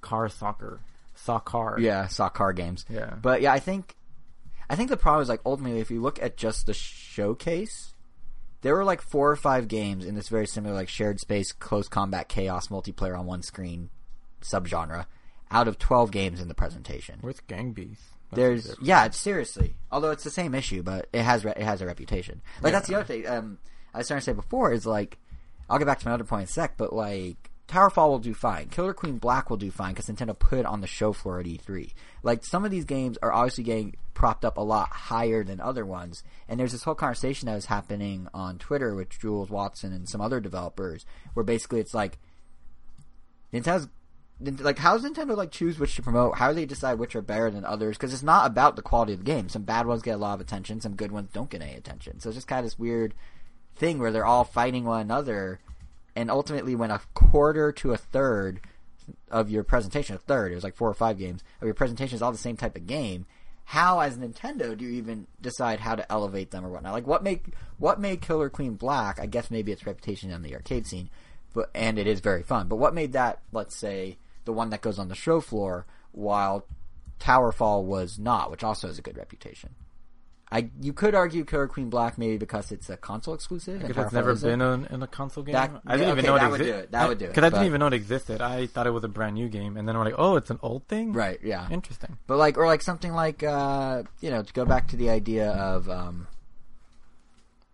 car 0.00 0.28
soccer, 0.28 0.80
soccer. 1.14 1.76
yeah, 1.78 2.06
soccer 2.08 2.52
games. 2.52 2.84
yeah. 2.88 3.14
But 3.20 3.40
yeah, 3.40 3.52
I 3.52 3.58
think 3.58 3.94
I 4.68 4.76
think 4.76 4.90
the 4.90 4.96
problem 4.96 5.22
is 5.22 5.28
like 5.28 5.40
ultimately 5.46 5.80
if 5.80 5.90
you 5.90 6.00
look 6.00 6.20
at 6.22 6.36
just 6.36 6.66
the 6.66 6.74
showcase, 6.74 7.94
there 8.62 8.74
were 8.74 8.84
like 8.84 9.02
four 9.02 9.30
or 9.30 9.36
five 9.36 9.68
games 9.68 10.04
in 10.04 10.14
this 10.14 10.28
very 10.28 10.46
similar 10.46 10.74
like 10.74 10.88
shared 10.88 11.20
space 11.20 11.52
close 11.52 11.88
combat 11.88 12.28
chaos 12.28 12.68
multiplayer 12.68 13.18
on 13.18 13.26
one 13.26 13.42
screen 13.42 13.90
subgenre 14.42 15.06
out 15.50 15.68
of 15.68 15.78
12 15.78 16.10
games 16.10 16.40
in 16.40 16.48
the 16.48 16.54
presentation. 16.54 17.18
Where's 17.20 17.40
Gang 17.40 17.72
Beast? 17.72 18.02
There's 18.34 18.74
yeah, 18.82 19.06
it's 19.06 19.18
seriously. 19.18 19.74
Although 19.90 20.10
it's 20.10 20.24
the 20.24 20.30
same 20.30 20.54
issue, 20.54 20.82
but 20.82 21.08
it 21.12 21.22
has 21.22 21.44
re- 21.44 21.54
it 21.56 21.62
has 21.62 21.80
a 21.80 21.86
reputation. 21.86 22.42
Like 22.62 22.72
that's 22.72 22.88
the 22.88 22.96
other 22.96 23.04
thing. 23.04 23.26
Um, 23.26 23.58
I 23.92 23.98
was 23.98 24.06
starting 24.06 24.20
to 24.20 24.24
say 24.24 24.32
before 24.32 24.72
is 24.72 24.86
like 24.86 25.18
I'll 25.68 25.78
get 25.78 25.86
back 25.86 26.00
to 26.00 26.08
my 26.08 26.14
other 26.14 26.24
point 26.24 26.42
in 26.42 26.44
a 26.44 26.48
sec, 26.48 26.76
but 26.76 26.92
like 26.92 27.50
Towerfall 27.68 28.08
will 28.08 28.18
do 28.18 28.34
fine. 28.34 28.68
Killer 28.68 28.92
Queen 28.92 29.18
Black 29.18 29.48
will 29.48 29.56
do 29.56 29.70
fine 29.70 29.94
because 29.94 30.06
Nintendo 30.06 30.38
put 30.38 30.58
it 30.58 30.66
on 30.66 30.80
the 30.80 30.86
show 30.86 31.12
floor 31.12 31.40
at 31.40 31.46
E3. 31.46 31.92
Like 32.22 32.44
some 32.44 32.64
of 32.64 32.70
these 32.70 32.84
games 32.84 33.18
are 33.22 33.32
obviously 33.32 33.64
getting 33.64 33.96
propped 34.12 34.44
up 34.44 34.58
a 34.58 34.62
lot 34.62 34.88
higher 34.90 35.42
than 35.42 35.60
other 35.60 35.86
ones, 35.86 36.22
and 36.48 36.60
there's 36.60 36.72
this 36.72 36.84
whole 36.84 36.94
conversation 36.94 37.46
that 37.46 37.54
was 37.54 37.66
happening 37.66 38.28
on 38.34 38.58
Twitter 38.58 38.94
with 38.94 39.18
Jules 39.18 39.50
Watson 39.50 39.92
and 39.92 40.08
some 40.08 40.20
other 40.20 40.40
developers, 40.40 41.06
where 41.32 41.44
basically 41.44 41.80
it's 41.80 41.94
like 41.94 42.18
Nintendo's 43.52 43.88
like 44.60 44.78
how 44.78 44.96
does 44.96 45.08
Nintendo 45.08 45.36
like 45.36 45.50
choose 45.50 45.78
which 45.78 45.96
to 45.96 46.02
promote? 46.02 46.36
How 46.36 46.48
do 46.48 46.54
they 46.54 46.66
decide 46.66 46.98
which 46.98 47.16
are 47.16 47.22
better 47.22 47.50
than 47.50 47.64
others? 47.64 47.96
Because 47.96 48.12
it's 48.12 48.22
not 48.22 48.46
about 48.46 48.76
the 48.76 48.82
quality 48.82 49.12
of 49.12 49.20
the 49.20 49.24
game. 49.24 49.48
Some 49.48 49.62
bad 49.62 49.86
ones 49.86 50.02
get 50.02 50.14
a 50.14 50.18
lot 50.18 50.34
of 50.34 50.40
attention, 50.40 50.80
some 50.80 50.96
good 50.96 51.12
ones 51.12 51.30
don't 51.32 51.50
get 51.50 51.62
any 51.62 51.74
attention. 51.74 52.20
So 52.20 52.28
it's 52.28 52.36
just 52.36 52.48
kind 52.48 52.60
of 52.60 52.66
this 52.66 52.78
weird 52.78 53.14
thing 53.76 53.98
where 53.98 54.12
they're 54.12 54.26
all 54.26 54.44
fighting 54.44 54.84
one 54.84 55.00
another, 55.00 55.60
and 56.16 56.30
ultimately, 56.30 56.74
when 56.74 56.90
a 56.90 57.00
quarter 57.14 57.72
to 57.72 57.92
a 57.92 57.96
third 57.96 58.60
of 59.30 59.50
your 59.50 59.64
presentation, 59.64 60.16
a 60.16 60.18
third, 60.18 60.52
it 60.52 60.54
was 60.54 60.64
like 60.64 60.76
four 60.76 60.88
or 60.88 60.94
five 60.94 61.18
games 61.18 61.42
of 61.60 61.66
your 61.66 61.74
presentation 61.74 62.16
is 62.16 62.22
all 62.22 62.32
the 62.32 62.38
same 62.38 62.56
type 62.56 62.76
of 62.76 62.86
game. 62.86 63.26
How, 63.66 64.00
as 64.00 64.18
Nintendo, 64.18 64.76
do 64.76 64.84
you 64.84 64.92
even 64.92 65.26
decide 65.40 65.80
how 65.80 65.94
to 65.94 66.10
elevate 66.12 66.50
them 66.50 66.64
or 66.64 66.68
whatnot? 66.68 66.92
Like, 66.92 67.06
what 67.06 67.22
make 67.22 67.46
what 67.78 68.00
made 68.00 68.20
Killer 68.20 68.50
Queen 68.50 68.74
Black? 68.74 69.18
I 69.18 69.26
guess 69.26 69.50
maybe 69.50 69.72
its 69.72 69.86
reputation 69.86 70.32
on 70.32 70.42
the 70.42 70.54
arcade 70.54 70.86
scene, 70.86 71.08
but 71.52 71.70
and 71.74 71.98
it 71.98 72.06
is 72.06 72.20
very 72.20 72.42
fun. 72.42 72.68
But 72.68 72.76
what 72.76 72.94
made 72.94 73.12
that, 73.12 73.40
let's 73.52 73.74
say, 73.74 74.18
the 74.44 74.52
one 74.52 74.70
that 74.70 74.80
goes 74.82 74.98
on 74.98 75.08
the 75.08 75.14
show 75.14 75.40
floor, 75.40 75.86
while 76.12 76.66
Towerfall 77.20 77.84
was 77.84 78.18
not, 78.18 78.50
which 78.50 78.62
also 78.64 78.86
has 78.88 78.98
a 78.98 79.02
good 79.02 79.16
reputation. 79.16 79.70
I 80.52 80.70
you 80.80 80.92
could 80.92 81.14
argue 81.14 81.44
Killer 81.44 81.66
Queen 81.66 81.88
Black 81.90 82.16
maybe 82.18 82.36
because 82.36 82.70
it's 82.70 82.88
a 82.90 82.96
console 82.96 83.34
exclusive. 83.34 83.80
and 83.80 83.88
Because 83.88 84.04
it's 84.06 84.12
never 84.12 84.34
been 84.36 84.60
in, 84.60 84.84
in 84.86 85.02
a 85.02 85.06
console 85.06 85.42
game. 85.42 85.54
That- 85.54 85.80
I 85.86 85.96
didn't 85.96 86.08
yeah, 86.08 86.12
even 86.12 86.18
okay, 86.18 86.26
know 86.28 86.36
it 86.36 86.40
that 86.40 86.50
would 86.50 86.60
existed. 86.60 86.76
do 86.76 86.84
it. 86.84 86.92
That 86.92 87.08
would 87.08 87.18
do 87.18 87.24
it, 87.24 87.28
Because 87.28 87.44
I 87.44 87.48
didn't 87.50 87.66
even 87.66 87.80
know 87.80 87.86
it 87.88 87.92
existed. 87.94 88.40
I 88.40 88.66
thought 88.66 88.86
it 88.86 88.90
was 88.90 89.02
a 89.04 89.08
brand 89.08 89.34
new 89.34 89.48
game, 89.48 89.76
and 89.76 89.88
then 89.88 89.96
I'm 89.96 90.04
like, 90.04 90.14
oh, 90.18 90.36
it's 90.36 90.50
an 90.50 90.58
old 90.62 90.86
thing. 90.86 91.12
right. 91.12 91.40
Yeah, 91.42 91.66
Interesting. 91.70 92.18
but 92.26 92.36
like 92.36 92.56
or 92.58 92.66
like 92.66 92.82
something 92.82 93.12
like 93.14 93.42
uh, 93.42 94.02
you 94.20 94.30
know 94.30 94.42
to 94.42 94.52
go 94.52 94.64
back 94.64 94.88
to 94.88 94.96
the 94.96 95.10
idea 95.10 95.50
of 95.50 95.88
um, 95.88 96.28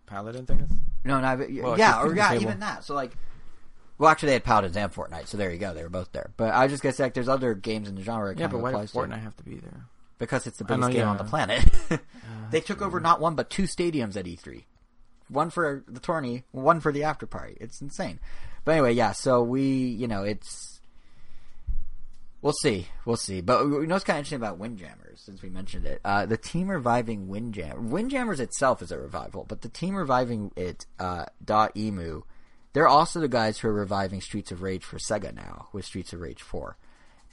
Paladins, 0.07 0.49
I 0.49 0.55
guess. 0.55 0.69
no, 1.03 1.19
no, 1.19 1.37
but, 1.37 1.47
Well, 1.51 1.77
yeah, 1.77 2.01
or 2.01 2.15
yeah, 2.15 2.33
even 2.35 2.59
that. 2.61 2.83
So 2.83 2.95
like. 2.95 3.11
Well, 4.01 4.09
actually, 4.09 4.27
they 4.27 4.33
had 4.33 4.43
Paladins 4.43 4.75
and 4.75 4.91
Fortnite, 4.91 5.27
so 5.27 5.37
there 5.37 5.51
you 5.51 5.59
go. 5.59 5.75
They 5.75 5.83
were 5.83 5.89
both 5.89 6.11
there. 6.11 6.31
But 6.35 6.55
I 6.55 6.63
was 6.63 6.71
just 6.71 6.81
gonna 6.81 6.93
say, 6.93 7.03
like, 7.03 7.13
there's 7.13 7.29
other 7.29 7.53
games 7.53 7.87
in 7.87 7.93
the 7.93 8.01
genre. 8.01 8.33
Yeah, 8.35 8.47
but 8.47 8.59
why 8.59 8.71
does 8.71 8.89
applies 8.89 8.91
to. 8.91 8.97
Fortnite 8.97 9.21
have 9.21 9.37
to 9.37 9.43
be 9.43 9.57
there? 9.57 9.85
because 10.21 10.45
it's 10.45 10.59
the 10.59 10.65
I 10.69 10.75
know, 10.75 10.87
biggest 10.87 10.99
game 10.99 11.07
on 11.07 11.17
the 11.17 11.23
planet. 11.23 11.65
they 12.51 12.61
took 12.61 12.81
over 12.81 12.99
not 12.99 13.19
one 13.19 13.35
but 13.35 13.49
two 13.49 13.63
stadiums 13.63 14.15
at 14.15 14.25
E3. 14.25 14.63
One 15.27 15.49
for 15.49 15.83
the 15.87 15.99
tourney, 15.99 16.43
one 16.51 16.79
for 16.79 16.91
the 16.91 17.03
after 17.03 17.25
party. 17.25 17.57
It's 17.59 17.81
insane. 17.81 18.19
But 18.63 18.73
anyway, 18.73 18.93
yeah. 18.93 19.13
So 19.13 19.41
we, 19.41 19.63
you 19.63 20.07
know, 20.07 20.23
it's 20.23 20.79
we'll 22.41 22.53
see, 22.61 22.87
we'll 23.05 23.17
see. 23.17 23.41
But 23.41 23.63
you 23.63 23.87
know 23.87 23.95
what's 23.95 24.03
kind 24.03 24.17
of 24.17 24.19
interesting 24.19 24.37
about 24.37 24.59
Windjammers, 24.59 25.21
since 25.21 25.41
we 25.41 25.49
mentioned 25.49 25.85
it, 25.85 26.01
uh, 26.05 26.27
the 26.27 26.37
team 26.37 26.69
reviving 26.69 27.27
Windjam 27.27 27.89
Windjammers 27.89 28.39
itself 28.39 28.81
is 28.81 28.91
a 28.91 28.99
revival, 28.99 29.45
but 29.47 29.61
the 29.61 29.69
team 29.69 29.95
reviving 29.95 30.51
it, 30.55 30.85
uh, 30.99 31.25
DotEmu, 31.43 32.23
they're 32.73 32.87
also 32.87 33.19
the 33.19 33.27
guys 33.27 33.59
who 33.59 33.67
are 33.67 33.73
reviving 33.73 34.21
Streets 34.21 34.51
of 34.51 34.61
Rage 34.61 34.83
for 34.83 34.97
Sega 34.97 35.33
now 35.33 35.67
with 35.73 35.85
Streets 35.85 36.13
of 36.13 36.21
Rage 36.21 36.41
Four. 36.41 36.77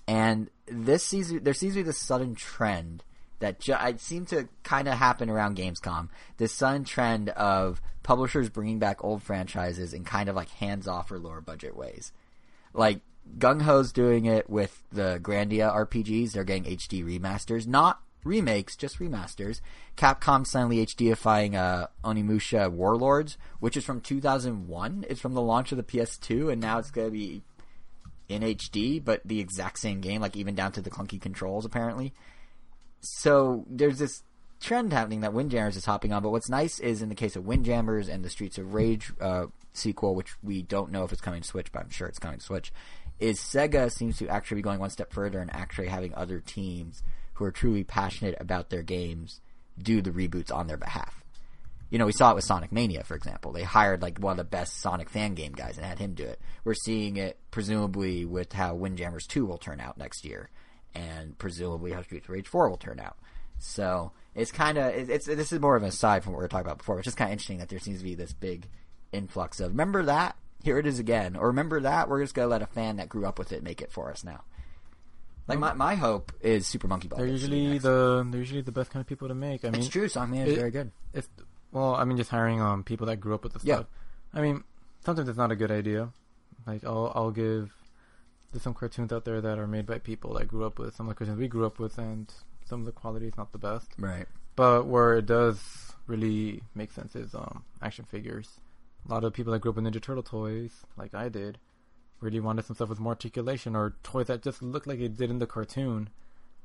And 0.06 0.50
this 0.66 1.04
seems 1.04 1.32
there 1.42 1.54
seems 1.54 1.74
to 1.74 1.80
be 1.80 1.84
this 1.84 1.98
sudden 1.98 2.34
trend 2.34 3.04
that 3.40 3.60
ju- 3.60 3.76
it 3.80 4.00
seemed 4.00 4.28
to 4.28 4.48
kind 4.62 4.88
of 4.88 4.94
happen 4.94 5.30
around 5.30 5.56
Gamescom. 5.56 6.08
This 6.38 6.52
sudden 6.52 6.84
trend 6.84 7.28
of 7.30 7.80
publishers 8.02 8.48
bringing 8.48 8.78
back 8.78 9.04
old 9.04 9.22
franchises 9.22 9.92
in 9.92 10.04
kind 10.04 10.28
of 10.28 10.34
like 10.34 10.50
hands 10.50 10.88
off 10.88 11.10
or 11.10 11.18
lower 11.18 11.40
budget 11.40 11.76
ways. 11.76 12.12
Like 12.72 13.00
GungHo's 13.38 13.92
doing 13.92 14.24
it 14.24 14.48
with 14.48 14.82
the 14.90 15.20
Grandia 15.22 15.72
RPGs. 15.72 16.32
They're 16.32 16.44
getting 16.44 16.64
HD 16.64 17.04
remasters, 17.04 17.66
not 17.66 18.00
remakes, 18.28 18.76
just 18.76 19.00
remasters. 19.00 19.60
Capcom 19.96 20.46
suddenly 20.46 20.84
HDifying 20.86 21.54
uh, 21.54 21.88
Onimusha 22.04 22.70
Warlords, 22.70 23.36
which 23.58 23.76
is 23.76 23.84
from 23.84 24.00
2001. 24.00 25.06
It's 25.08 25.20
from 25.20 25.34
the 25.34 25.42
launch 25.42 25.72
of 25.72 25.78
the 25.78 25.82
PS2, 25.82 26.52
and 26.52 26.60
now 26.60 26.78
it's 26.78 26.92
going 26.92 27.08
to 27.08 27.12
be 27.12 27.42
in 28.28 28.42
HD, 28.42 29.02
but 29.02 29.22
the 29.24 29.40
exact 29.40 29.78
same 29.78 30.00
game, 30.00 30.20
like 30.20 30.36
even 30.36 30.54
down 30.54 30.72
to 30.72 30.82
the 30.82 30.90
clunky 30.90 31.20
controls, 31.20 31.64
apparently. 31.64 32.12
So 33.00 33.64
there's 33.68 33.98
this 33.98 34.22
trend 34.60 34.92
happening 34.92 35.20
that 35.20 35.32
Windjammers 35.32 35.76
is 35.76 35.84
hopping 35.84 36.12
on. 36.12 36.22
But 36.22 36.30
what's 36.30 36.48
nice 36.48 36.78
is 36.78 37.02
in 37.02 37.08
the 37.08 37.14
case 37.14 37.36
of 37.36 37.44
Windjammers 37.44 38.08
and 38.08 38.24
the 38.24 38.30
Streets 38.30 38.58
of 38.58 38.74
Rage 38.74 39.12
uh, 39.20 39.46
sequel, 39.72 40.14
which 40.14 40.34
we 40.42 40.62
don't 40.62 40.92
know 40.92 41.04
if 41.04 41.12
it's 41.12 41.20
coming 41.20 41.42
to 41.42 41.48
Switch, 41.48 41.72
but 41.72 41.82
I'm 41.82 41.90
sure 41.90 42.06
it's 42.06 42.18
coming 42.18 42.38
to 42.38 42.44
Switch, 42.44 42.72
is 43.18 43.38
Sega 43.38 43.90
seems 43.90 44.18
to 44.18 44.28
actually 44.28 44.56
be 44.56 44.62
going 44.62 44.78
one 44.78 44.90
step 44.90 45.12
further 45.12 45.40
and 45.40 45.54
actually 45.54 45.88
having 45.88 46.14
other 46.14 46.40
teams 46.40 47.02
who 47.38 47.44
are 47.44 47.52
truly 47.52 47.84
passionate 47.84 48.36
about 48.40 48.68
their 48.68 48.82
games 48.82 49.40
do 49.80 50.02
the 50.02 50.10
reboots 50.10 50.52
on 50.52 50.66
their 50.66 50.76
behalf. 50.76 51.22
You 51.88 51.98
know, 51.98 52.06
we 52.06 52.12
saw 52.12 52.32
it 52.32 52.34
with 52.34 52.44
Sonic 52.44 52.72
Mania, 52.72 53.04
for 53.04 53.14
example. 53.14 53.52
They 53.52 53.62
hired 53.62 54.02
like 54.02 54.18
one 54.18 54.32
of 54.32 54.36
the 54.36 54.44
best 54.44 54.80
Sonic 54.80 55.08
fan 55.08 55.34
game 55.34 55.52
guys 55.52 55.76
and 55.76 55.86
had 55.86 56.00
him 56.00 56.14
do 56.14 56.24
it. 56.24 56.40
We're 56.64 56.74
seeing 56.74 57.16
it 57.16 57.38
presumably 57.52 58.24
with 58.24 58.52
how 58.52 58.74
Windjammers 58.74 59.26
2 59.28 59.46
will 59.46 59.56
turn 59.56 59.80
out 59.80 59.96
next 59.96 60.24
year, 60.24 60.50
and 60.94 61.38
presumably 61.38 61.92
how 61.92 62.02
Streets 62.02 62.26
of 62.26 62.34
Rage 62.34 62.48
4 62.48 62.68
will 62.68 62.76
turn 62.76 62.98
out. 62.98 63.16
So 63.60 64.10
it's 64.34 64.50
kind 64.50 64.76
of 64.76 64.92
it's, 64.92 65.26
this 65.26 65.52
is 65.52 65.60
more 65.60 65.76
of 65.76 65.82
an 65.82 65.88
aside 65.88 66.24
from 66.24 66.32
what 66.32 66.40
we 66.40 66.44
were 66.44 66.48
talking 66.48 66.66
about 66.66 66.78
before. 66.78 66.98
It's 66.98 67.06
just 67.06 67.16
kind 67.16 67.28
of 67.28 67.32
interesting 67.32 67.58
that 67.58 67.68
there 67.68 67.78
seems 67.78 67.98
to 67.98 68.04
be 68.04 68.16
this 68.16 68.32
big 68.32 68.66
influx 69.12 69.60
of 69.60 69.70
remember 69.70 70.02
that 70.02 70.36
here 70.64 70.78
it 70.78 70.86
is 70.86 70.98
again, 70.98 71.36
or 71.36 71.46
remember 71.46 71.80
that 71.80 72.08
we're 72.08 72.20
just 72.20 72.34
gonna 72.34 72.48
let 72.48 72.62
a 72.62 72.66
fan 72.66 72.96
that 72.96 73.08
grew 73.08 73.24
up 73.24 73.38
with 73.38 73.52
it 73.52 73.62
make 73.62 73.80
it 73.80 73.92
for 73.92 74.10
us 74.10 74.24
now. 74.24 74.42
Like 75.48 75.58
my, 75.58 75.72
my 75.72 75.94
hope 75.94 76.32
is 76.40 76.66
Super 76.66 76.88
Monkey 76.88 77.08
Ball. 77.08 77.18
They're 77.20 77.28
gets 77.28 77.44
to 77.44 77.50
be 77.50 77.56
usually 77.56 77.78
the 77.78 78.26
they're 78.30 78.40
usually 78.40 78.60
the 78.60 78.72
best 78.72 78.90
kind 78.90 79.00
of 79.00 79.06
people 79.06 79.28
to 79.28 79.34
make. 79.34 79.64
I 79.64 79.70
mean, 79.70 79.80
it's 79.80 79.88
true. 79.88 80.08
Song 80.08 80.30
Man 80.30 80.46
is 80.46 80.52
it- 80.54 80.58
very 80.58 80.70
good. 80.70 80.92
it's 81.14 81.28
well, 81.72 81.94
I 81.94 82.04
mean, 82.04 82.16
just 82.16 82.30
hiring 82.30 82.60
um 82.60 82.84
people 82.84 83.06
that 83.06 83.16
grew 83.16 83.34
up 83.34 83.44
with 83.44 83.54
the 83.54 83.60
stuff. 83.60 83.86
Yeah. 84.34 84.38
I 84.38 84.42
mean, 84.42 84.62
sometimes 85.04 85.28
it's 85.28 85.38
not 85.38 85.50
a 85.50 85.56
good 85.56 85.70
idea. 85.70 86.10
Like 86.66 86.84
I'll 86.84 87.12
I'll 87.14 87.30
give 87.30 87.72
there's 88.52 88.62
some 88.62 88.74
cartoons 88.74 89.12
out 89.12 89.24
there 89.24 89.40
that 89.40 89.58
are 89.58 89.66
made 89.66 89.86
by 89.86 89.98
people 89.98 90.34
that 90.34 90.48
grew 90.48 90.64
up 90.64 90.78
with 90.78 90.94
some 90.96 91.06
of 91.08 91.10
the 91.14 91.18
cartoons 91.18 91.38
we 91.38 91.48
grew 91.48 91.66
up 91.66 91.78
with, 91.78 91.98
and 91.98 92.32
some 92.64 92.80
of 92.80 92.86
the 92.86 92.92
quality 92.92 93.26
is 93.26 93.36
not 93.36 93.52
the 93.52 93.58
best. 93.58 93.88
Right. 93.98 94.26
But 94.56 94.86
where 94.86 95.14
it 95.14 95.26
does 95.26 95.92
really 96.06 96.62
make 96.74 96.92
sense 96.92 97.14
is 97.16 97.34
um 97.34 97.64
action 97.82 98.04
figures. 98.04 98.60
A 99.08 99.12
lot 99.12 99.24
of 99.24 99.32
people 99.32 99.52
that 99.52 99.60
grew 99.60 99.70
up 99.70 99.76
with 99.76 99.84
Ninja 99.84 100.02
Turtle 100.02 100.22
toys, 100.22 100.72
like 100.96 101.14
I 101.14 101.28
did, 101.30 101.56
really 102.20 102.40
wanted 102.40 102.64
some 102.64 102.74
stuff 102.76 102.88
with 102.88 103.00
more 103.00 103.12
articulation 103.12 103.76
or 103.76 103.94
toys 104.02 104.26
that 104.26 104.42
just 104.42 104.62
looked 104.62 104.86
like 104.86 104.98
it 105.00 105.16
did 105.16 105.30
in 105.30 105.38
the 105.38 105.46
cartoon. 105.46 106.10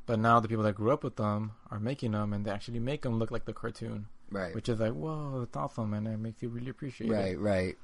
But 0.06 0.20
now 0.20 0.40
the 0.40 0.48
people 0.48 0.64
that 0.66 0.76
grew 0.76 0.92
up 0.92 1.04
with 1.04 1.16
them 1.16 1.52
are 1.72 1.80
making 1.80 2.12
them, 2.12 2.34
and 2.34 2.44
they 2.46 2.52
actually 2.52 2.80
make 2.80 3.04
them 3.04 3.20
look 3.20 3.32
like 3.32 3.46
the 3.46 3.54
cartoon, 3.54 4.08
Right. 4.30 4.54
which 4.54 4.68
is 4.68 4.80
like, 4.80 4.92
whoa, 4.94 5.42
it's 5.44 5.56
awesome, 5.56 5.94
and 5.94 6.08
it 6.08 6.18
makes 6.18 6.42
you 6.42 6.50
really 6.50 6.70
appreciate 6.70 7.10
it. 7.10 7.14
Right, 7.14 7.40
right. 7.40 7.78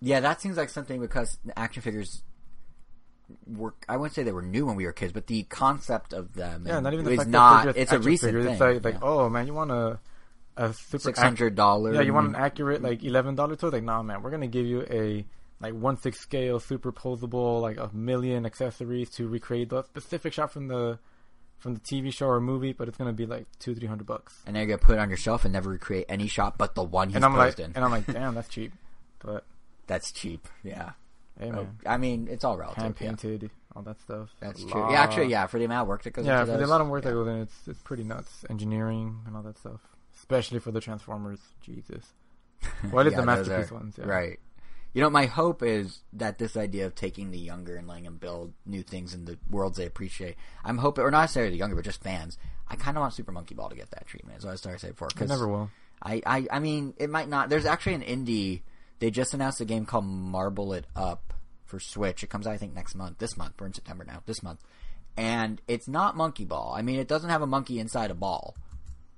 Yeah, 0.00 0.20
that 0.20 0.40
seems 0.42 0.58
like 0.58 0.68
something 0.68 1.00
because 1.00 1.38
action 1.56 1.80
figures 1.82 2.22
were 3.46 3.74
I 3.88 3.96
wouldn't 3.96 4.14
say 4.14 4.22
they 4.22 4.32
were 4.32 4.42
new 4.42 4.66
when 4.66 4.76
we 4.76 4.84
were 4.84 4.92
kids, 4.92 5.12
but 5.12 5.26
the 5.26 5.42
concept 5.44 6.12
of 6.12 6.34
them 6.34 6.64
Yeah, 6.66 6.80
not 6.80 6.92
even 6.92 7.04
the 7.04 7.12
is 7.12 7.16
fact 7.18 7.30
not 7.30 7.64
that 7.64 7.76
it's 7.76 7.92
a 7.92 7.98
recent 7.98 8.28
figures. 8.28 8.44
thing. 8.44 8.52
It's 8.52 8.60
like, 8.60 8.84
like 8.84 8.94
yeah. 8.94 9.00
oh 9.08 9.28
man, 9.28 9.46
you 9.46 9.54
want 9.54 9.70
a 9.72 9.98
a 10.58 10.72
super 10.72 10.98
six 11.02 11.18
ac- 11.18 11.24
hundred 11.24 11.54
dollars. 11.54 11.96
Yeah, 11.96 12.02
you 12.02 12.12
want 12.14 12.28
an 12.28 12.34
accurate 12.36 12.82
like 12.82 13.02
eleven 13.02 13.34
dollar 13.34 13.56
toy? 13.56 13.68
Like, 13.68 13.82
nah, 13.82 14.02
man, 14.02 14.22
we're 14.22 14.30
gonna 14.30 14.46
give 14.46 14.66
you 14.66 14.82
a 14.90 15.26
like 15.60 15.74
one 15.74 15.96
six 15.96 16.18
scale, 16.20 16.60
superposable, 16.60 17.60
like 17.60 17.78
a 17.78 17.90
million 17.94 18.44
accessories 18.46 19.10
to 19.10 19.28
recreate 19.28 19.70
the 19.70 19.82
specific 19.84 20.32
shot 20.32 20.52
from 20.52 20.68
the 20.68 20.98
from 21.58 21.74
the 21.74 21.80
TV 21.80 22.12
show 22.12 22.26
or 22.26 22.40
movie, 22.40 22.72
but 22.72 22.86
it's 22.88 22.98
gonna 22.98 23.12
be 23.12 23.24
like 23.26 23.46
two 23.58 23.74
three 23.74 23.88
hundred 23.88 24.06
bucks. 24.06 24.42
and 24.46 24.54
then 24.54 24.60
you're 24.68 24.76
gonna 24.76 24.86
put 24.86 24.94
it 24.96 24.98
on 24.98 25.08
your 25.08 25.16
shelf 25.16 25.44
and 25.44 25.52
never 25.54 25.70
recreate 25.70 26.04
any 26.08 26.26
shot 26.26 26.58
but 26.58 26.74
the 26.74 26.82
one 26.82 27.08
he's 27.08 27.16
and 27.16 27.24
I'm 27.24 27.32
posed 27.32 27.58
like, 27.58 27.68
in. 27.68 27.72
and 27.74 27.84
I'm 27.84 27.90
like, 27.90 28.06
damn, 28.12 28.34
that's 28.34 28.48
cheap. 28.48 28.72
But 29.20 29.44
That's 29.86 30.12
cheap. 30.12 30.46
Yeah. 30.62 30.90
hey, 31.40 31.48
oh, 31.48 31.52
man, 31.52 31.78
I 31.86 31.96
mean, 31.96 32.28
it's 32.30 32.44
all 32.44 32.56
relative. 32.58 32.82
hand 32.82 32.94
yeah. 33.00 33.06
painted, 33.08 33.50
all 33.74 33.82
that 33.82 33.98
stuff. 34.02 34.28
That's 34.40 34.62
A 34.62 34.66
true. 34.66 34.80
lot- 34.82 34.90
Yeah, 34.92 35.00
actually, 35.02 35.28
yeah. 35.28 35.46
For 35.46 35.58
the 35.58 35.64
amount 35.64 35.82
of 35.82 35.88
work 35.88 36.02
that 36.02 36.10
goes 36.12 36.26
Yeah, 36.26 36.40
into 36.40 36.52
for 36.52 36.58
the 36.58 36.64
amount 36.64 36.82
of 36.82 36.88
work 36.88 37.04
yeah. 37.04 37.10
that 37.10 37.14
goes 37.16 37.28
in, 37.28 37.36
it's 37.40 37.68
it's 37.68 37.80
pretty 37.82 38.04
nuts. 38.04 38.44
Engineering 38.50 39.20
and 39.26 39.34
all 39.36 39.42
that 39.42 39.56
stuff, 39.58 39.80
especially 40.16 40.58
for 40.58 40.70
the 40.72 40.80
Transformers. 40.80 41.40
Jesus. 41.62 42.04
Well, 42.92 43.00
at 43.00 43.06
least 43.06 43.14
Yeah, 43.14 43.20
the 43.20 43.26
masterpiece 43.26 43.70
are- 43.70 43.74
ones. 43.74 43.94
Yeah. 43.98 44.04
Right. 44.06 44.38
You 44.96 45.02
know, 45.02 45.10
my 45.10 45.26
hope 45.26 45.62
is 45.62 46.00
that 46.14 46.38
this 46.38 46.56
idea 46.56 46.86
of 46.86 46.94
taking 46.94 47.30
the 47.30 47.36
younger 47.36 47.76
and 47.76 47.86
letting 47.86 48.04
them 48.04 48.16
build 48.16 48.54
new 48.64 48.82
things 48.82 49.12
in 49.12 49.26
the 49.26 49.36
worlds 49.50 49.76
they 49.76 49.84
appreciate. 49.84 50.36
I'm 50.64 50.78
hoping, 50.78 51.04
or 51.04 51.10
not 51.10 51.20
necessarily 51.20 51.50
the 51.50 51.58
younger, 51.58 51.76
but 51.76 51.84
just 51.84 52.02
fans. 52.02 52.38
I 52.66 52.76
kind 52.76 52.96
of 52.96 53.02
want 53.02 53.12
Super 53.12 53.30
Monkey 53.30 53.54
Ball 53.54 53.68
to 53.68 53.76
get 53.76 53.90
that 53.90 54.06
treatment. 54.06 54.38
As 54.38 54.46
I 54.46 54.54
started 54.54 54.78
to 54.78 54.86
say 54.86 54.90
before, 54.92 55.08
It 55.08 55.14
because 55.14 55.28
never 55.28 55.48
will. 55.48 55.68
I, 56.02 56.22
I, 56.24 56.46
I 56.50 56.58
mean, 56.60 56.94
it 56.96 57.10
might 57.10 57.28
not. 57.28 57.50
There's 57.50 57.66
actually 57.66 57.92
an 57.92 58.04
indie. 58.04 58.62
They 58.98 59.10
just 59.10 59.34
announced 59.34 59.60
a 59.60 59.66
game 59.66 59.84
called 59.84 60.06
Marble 60.06 60.72
It 60.72 60.86
Up 60.96 61.34
for 61.66 61.78
Switch. 61.78 62.22
It 62.22 62.30
comes 62.30 62.46
out, 62.46 62.54
I 62.54 62.56
think, 62.56 62.74
next 62.74 62.94
month. 62.94 63.18
This 63.18 63.36
month. 63.36 63.52
We're 63.60 63.66
in 63.66 63.74
September 63.74 64.06
now. 64.06 64.22
This 64.24 64.42
month. 64.42 64.60
And 65.14 65.60
it's 65.68 65.88
not 65.88 66.16
Monkey 66.16 66.46
Ball. 66.46 66.72
I 66.74 66.80
mean, 66.80 66.98
it 66.98 67.06
doesn't 67.06 67.28
have 67.28 67.42
a 67.42 67.46
monkey 67.46 67.80
inside 67.80 68.10
a 68.10 68.14
ball. 68.14 68.56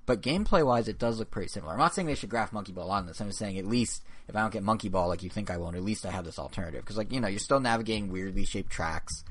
But 0.06 0.22
gameplay 0.22 0.66
wise, 0.66 0.88
it 0.88 0.98
does 0.98 1.20
look 1.20 1.30
pretty 1.30 1.50
similar. 1.50 1.74
I'm 1.74 1.78
not 1.78 1.94
saying 1.94 2.08
they 2.08 2.16
should 2.16 2.30
graph 2.30 2.52
Monkey 2.52 2.72
Ball 2.72 2.90
on 2.90 3.06
this. 3.06 3.20
I'm 3.20 3.28
just 3.28 3.38
saying 3.38 3.58
at 3.58 3.64
least 3.64 4.02
if 4.28 4.36
I 4.36 4.40
don't 4.40 4.52
get 4.52 4.62
Monkey 4.62 4.88
Ball 4.88 5.08
like 5.08 5.22
you 5.22 5.30
think 5.30 5.50
I 5.50 5.56
won't, 5.56 5.76
at 5.76 5.82
least 5.82 6.04
I 6.04 6.10
have 6.10 6.24
this 6.24 6.38
alternative. 6.38 6.82
Because, 6.82 6.96
like, 6.96 7.12
you 7.12 7.20
know, 7.20 7.28
you're 7.28 7.38
still 7.38 7.60
navigating 7.60 8.10
weirdly 8.12 8.44
shaped 8.44 8.70
tracks. 8.70 9.24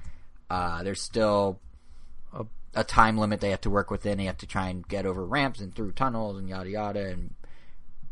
Uh, 0.49 0.83
there's 0.83 1.01
still 1.01 1.59
A- 2.33 2.45
a 2.73 2.83
time 2.83 3.17
limit 3.17 3.39
they 3.39 3.51
have 3.51 3.61
to 3.61 3.69
work 3.69 3.91
within. 3.91 4.17
They 4.17 4.25
have 4.25 4.37
to 4.39 4.47
try 4.47 4.69
and 4.69 4.87
get 4.87 5.05
over 5.05 5.25
ramps 5.25 5.61
and 5.61 5.73
through 5.73 5.91
tunnels 5.93 6.37
and 6.37 6.49
yada 6.49 6.69
yada 6.69 7.05
and 7.09 7.35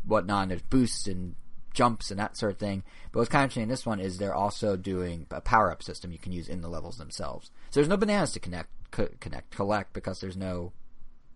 whatnot. 0.04 0.42
And 0.42 0.50
there's 0.52 0.62
boosts 0.62 1.06
and 1.06 1.34
jumps 1.74 2.10
and 2.10 2.18
that 2.18 2.36
sort 2.38 2.52
of 2.52 2.58
thing. 2.58 2.82
But 3.12 3.18
what's 3.20 3.30
kind 3.30 3.42
of 3.42 3.46
interesting 3.46 3.64
in 3.64 3.68
this 3.68 3.84
one 3.84 4.00
is 4.00 4.16
they're 4.16 4.34
also 4.34 4.76
doing 4.76 5.26
a 5.30 5.40
power 5.40 5.70
up 5.70 5.82
system 5.82 6.12
you 6.12 6.18
can 6.18 6.32
use 6.32 6.48
in 6.48 6.62
the 6.62 6.68
levels 6.68 6.96
themselves. 6.96 7.50
So 7.70 7.80
there's 7.80 7.88
no 7.88 7.98
bananas 7.98 8.32
to 8.32 8.40
connect, 8.40 8.70
co- 8.90 9.10
connect, 9.20 9.50
collect 9.54 9.92
because 9.92 10.20
there's 10.20 10.36
no 10.36 10.72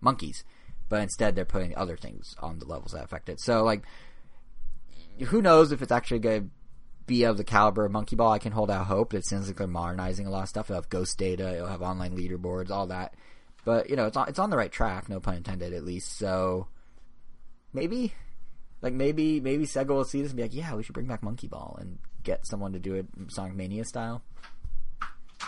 monkeys. 0.00 0.44
But 0.88 1.02
instead, 1.02 1.36
they're 1.36 1.44
putting 1.44 1.76
other 1.76 1.96
things 1.96 2.34
on 2.40 2.58
the 2.58 2.64
levels 2.64 2.92
that 2.92 3.04
affect 3.04 3.28
it. 3.28 3.40
So, 3.40 3.62
like, 3.64 3.82
who 5.26 5.42
knows 5.42 5.72
if 5.72 5.82
it's 5.82 5.92
actually 5.92 6.20
going 6.20 6.42
to 6.42 6.50
be 7.06 7.24
of 7.24 7.36
the 7.36 7.44
caliber 7.44 7.84
of 7.84 7.92
Monkey 7.92 8.16
Ball? 8.16 8.32
I 8.32 8.38
can 8.38 8.52
hold 8.52 8.70
out 8.70 8.86
hope. 8.86 9.14
It 9.14 9.26
seems 9.26 9.46
like 9.46 9.56
they're 9.56 9.66
modernizing 9.66 10.26
a 10.26 10.30
lot 10.30 10.42
of 10.42 10.48
stuff. 10.48 10.70
It'll 10.70 10.76
have 10.76 10.88
ghost 10.88 11.18
data. 11.18 11.54
It'll 11.54 11.66
have 11.66 11.82
online 11.82 12.16
leaderboards, 12.16 12.70
all 12.70 12.86
that. 12.88 13.14
But 13.64 13.90
you 13.90 13.96
know, 13.96 14.06
it's 14.06 14.16
on, 14.16 14.28
it's 14.28 14.38
on 14.38 14.50
the 14.50 14.56
right 14.56 14.72
track. 14.72 15.08
No 15.08 15.20
pun 15.20 15.36
intended, 15.36 15.72
at 15.72 15.84
least. 15.84 16.16
So 16.16 16.68
maybe, 17.72 18.14
like 18.80 18.94
maybe 18.94 19.40
maybe 19.40 19.66
Sega 19.66 19.88
will 19.88 20.04
see 20.04 20.22
this 20.22 20.30
and 20.30 20.36
be 20.36 20.42
like, 20.42 20.54
yeah, 20.54 20.74
we 20.74 20.82
should 20.82 20.94
bring 20.94 21.06
back 21.06 21.22
Monkey 21.22 21.48
Ball 21.48 21.76
and 21.80 21.98
get 22.22 22.46
someone 22.46 22.72
to 22.72 22.78
do 22.78 22.94
it 22.94 23.06
Sonic 23.28 23.54
Mania 23.54 23.84
style. 23.84 24.22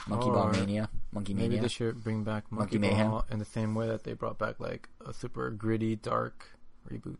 Monkey 0.06 0.30
Ball 0.30 0.50
Mania, 0.50 0.88
Monkey 1.12 1.32
Mania. 1.34 1.48
Maybe 1.48 1.60
they 1.62 1.68
should 1.68 2.02
bring 2.02 2.24
back 2.24 2.50
Monkey 2.50 2.78
Monkey, 2.78 2.96
Mayhem. 2.96 3.22
In 3.30 3.38
the 3.38 3.44
same 3.44 3.74
way 3.74 3.86
that 3.86 4.04
they 4.04 4.14
brought 4.14 4.38
back 4.38 4.58
like 4.58 4.88
a 5.06 5.12
super 5.12 5.50
gritty, 5.50 5.96
dark 5.96 6.44
reboot. 6.90 7.18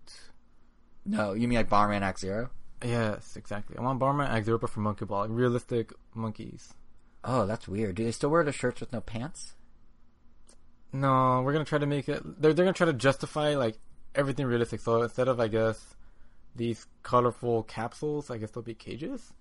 No, 1.05 1.33
you 1.33 1.49
mean 1.49 1.59
like 1.59 1.69
Bomberman 1.69 2.03
Act 2.03 2.21
Zero? 2.21 2.51
Yes, 2.85 3.37
exactly. 3.37 3.77
I 3.79 3.83
want 3.83 4.01
Bomberman 4.01 4.29
Act 4.29 4.45
Zero, 4.47 4.59
but 4.59 4.71
for 4.71 4.81
Monkey 4.81 5.05
Ball, 5.05 5.21
like 5.23 5.31
realistic 5.31 5.93
monkeys. 6.15 6.75
Oh, 7.25 7.47
that's 7.47 7.69
weird. 7.69 7.95
Do 7.97 8.05
they 8.05 8.11
still 8.13 8.31
wear 8.31 8.43
the 8.45 8.53
shirts 8.53 8.81
with 8.81 8.93
no 8.93 9.01
pants? 9.01 9.55
No, 10.93 11.43
we're 11.43 11.53
gonna 11.53 11.65
try 11.65 11.79
to 11.79 11.87
make 11.87 12.09
it. 12.09 12.23
They're 12.41 12.53
they're 12.53 12.65
gonna 12.65 12.75
try 12.75 12.87
to 12.87 12.93
justify 12.93 13.55
like 13.55 13.79
everything 14.15 14.47
realistic. 14.47 14.81
So 14.81 15.03
instead 15.03 15.29
of 15.29 15.41
I 15.41 15.49
guess 15.49 15.95
these 16.55 16.87
colorful 17.03 17.63
capsules, 17.63 18.31
I 18.31 18.37
guess 18.39 18.51
they'll 18.51 18.63
be 18.63 18.75
cages. 18.75 19.33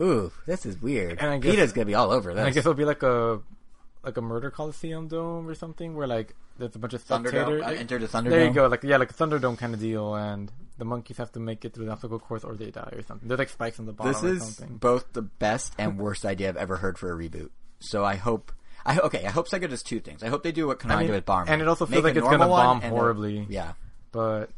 Ooh, 0.00 0.30
this 0.46 0.64
is 0.64 0.80
weird. 0.80 1.18
And 1.18 1.28
I 1.30 1.38
guess- 1.38 1.50
Peta's 1.54 1.72
gonna 1.72 1.86
be 1.86 1.94
all 1.94 2.12
over 2.12 2.32
this. 2.32 2.38
And 2.38 2.46
I 2.46 2.50
guess 2.50 2.58
it'll 2.60 2.74
be 2.74 2.84
like 2.84 3.02
a 3.02 3.40
like 4.04 4.16
a 4.16 4.22
murder 4.22 4.50
coliseum 4.50 5.08
dome 5.08 5.48
or 5.48 5.54
something, 5.54 5.94
where 5.96 6.06
like 6.06 6.34
there's 6.58 6.74
a 6.76 6.78
bunch 6.78 6.94
of 6.94 7.00
spectators. 7.00 7.62
Uh, 7.62 7.66
Enter 7.68 7.98
the 7.98 8.06
Thunderdome. 8.08 8.30
There 8.30 8.44
you 8.46 8.52
go, 8.52 8.66
like 8.66 8.82
yeah, 8.82 8.96
like 8.96 9.10
a 9.10 9.14
Thunderdome 9.14 9.58
kind 9.58 9.74
of 9.74 9.80
deal, 9.80 10.14
and 10.14 10.50
the 10.78 10.84
monkeys 10.84 11.16
have 11.18 11.32
to 11.32 11.40
make 11.40 11.64
it 11.64 11.74
through 11.74 11.86
the 11.86 11.92
obstacle 11.92 12.18
course 12.18 12.44
or 12.44 12.54
they 12.56 12.70
die 12.70 12.92
or 12.94 13.02
something. 13.02 13.28
There's 13.28 13.38
like 13.38 13.48
spikes 13.48 13.78
on 13.80 13.86
the 13.86 13.92
bottom 13.92 14.12
This 14.12 14.22
is 14.42 14.60
both 14.60 15.12
the 15.12 15.22
best 15.22 15.74
and 15.78 15.98
worst 15.98 16.24
idea 16.24 16.48
I've 16.48 16.56
ever 16.56 16.76
heard 16.76 16.98
for 16.98 17.12
a 17.12 17.16
reboot. 17.16 17.50
So 17.80 18.04
I 18.04 18.16
hope. 18.16 18.52
I 18.86 18.98
okay. 19.00 19.24
I 19.26 19.30
hope 19.30 19.48
Sega 19.48 19.68
does 19.68 19.82
two 19.82 20.00
things. 20.00 20.22
I 20.22 20.28
hope 20.28 20.42
they 20.42 20.52
do 20.52 20.66
what 20.68 20.78
Konami 20.78 20.90
I 20.92 20.96
mean, 20.98 21.06
did 21.08 21.12
with 21.14 21.26
Bomberman, 21.26 21.48
and 21.48 21.62
it 21.62 21.68
also 21.68 21.84
Make 21.86 21.94
feels 21.94 22.04
like 22.04 22.16
it's 22.16 22.24
gonna 22.26 22.46
bomb 22.46 22.78
and 22.82 22.86
a- 22.86 22.88
horribly. 22.96 23.46
yeah, 23.50 23.72
But 24.12 24.50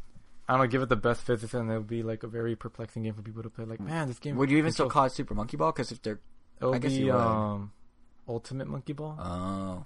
I 0.47 0.53
don't 0.53 0.61
know, 0.61 0.67
give 0.67 0.81
it 0.83 0.89
the 0.89 0.95
best 0.95 1.21
physics, 1.23 1.53
and 1.53 1.69
it'll 1.69 1.81
be 1.83 2.03
like 2.03 2.23
a 2.23 2.27
very 2.27 2.55
perplexing 2.55 3.03
game 3.03 3.13
for 3.13 3.21
people 3.23 3.41
to 3.43 3.49
play. 3.49 3.65
Like, 3.65 3.79
man, 3.79 4.07
this 4.07 4.19
game. 4.19 4.35
would 4.37 4.49
you 4.51 4.57
even 4.57 4.71
still 4.71 4.85
so- 4.85 4.89
call 4.91 5.05
it 5.05 5.11
Super 5.11 5.33
Monkey 5.33 5.57
Ball? 5.57 5.71
Because 5.71 5.91
if 5.91 6.01
they're 6.01 6.19
It'll 6.59 6.75
I 6.75 6.77
guess 6.77 6.91
be 6.91 6.99
you 6.99 7.05
would. 7.13 7.15
um, 7.15 7.71
Ultimate 8.27 8.67
Monkey 8.67 8.93
Ball. 8.93 9.17
oh 9.19 9.85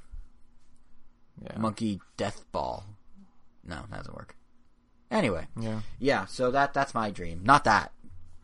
yeah. 1.44 1.58
Monkey 1.58 2.00
Death 2.18 2.46
Ball, 2.52 2.86
no, 3.66 3.82
that 3.90 3.98
doesn't 3.98 4.16
work. 4.16 4.36
Anyway, 5.12 5.48
Yeah. 5.60 5.82
yeah. 6.00 6.26
So 6.26 6.52
that 6.52 6.74
that's 6.74 6.94
my 6.94 7.12
dream. 7.12 7.42
Not 7.44 7.66
that 7.66 7.92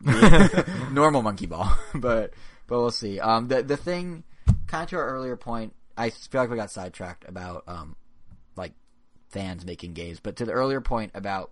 normal 0.92 1.22
Monkey 1.22 1.46
Ball, 1.46 1.70
but 1.94 2.32
but 2.66 2.78
we'll 2.78 2.90
see. 2.90 3.18
Um, 3.20 3.48
the 3.48 3.62
the 3.62 3.76
thing, 3.76 4.24
kind 4.66 4.84
of 4.84 4.90
to 4.90 4.96
our 4.96 5.06
earlier 5.08 5.36
point, 5.36 5.74
I 5.96 6.10
feel 6.10 6.40
like 6.42 6.50
we 6.50 6.56
got 6.56 6.70
sidetracked 6.70 7.28
about 7.28 7.64
um, 7.66 7.96
like 8.56 8.72
fans 9.30 9.64
making 9.64 9.94
games, 9.94 10.20
but 10.20 10.36
to 10.36 10.44
the 10.44 10.52
earlier 10.52 10.80
point 10.80 11.12
about 11.14 11.50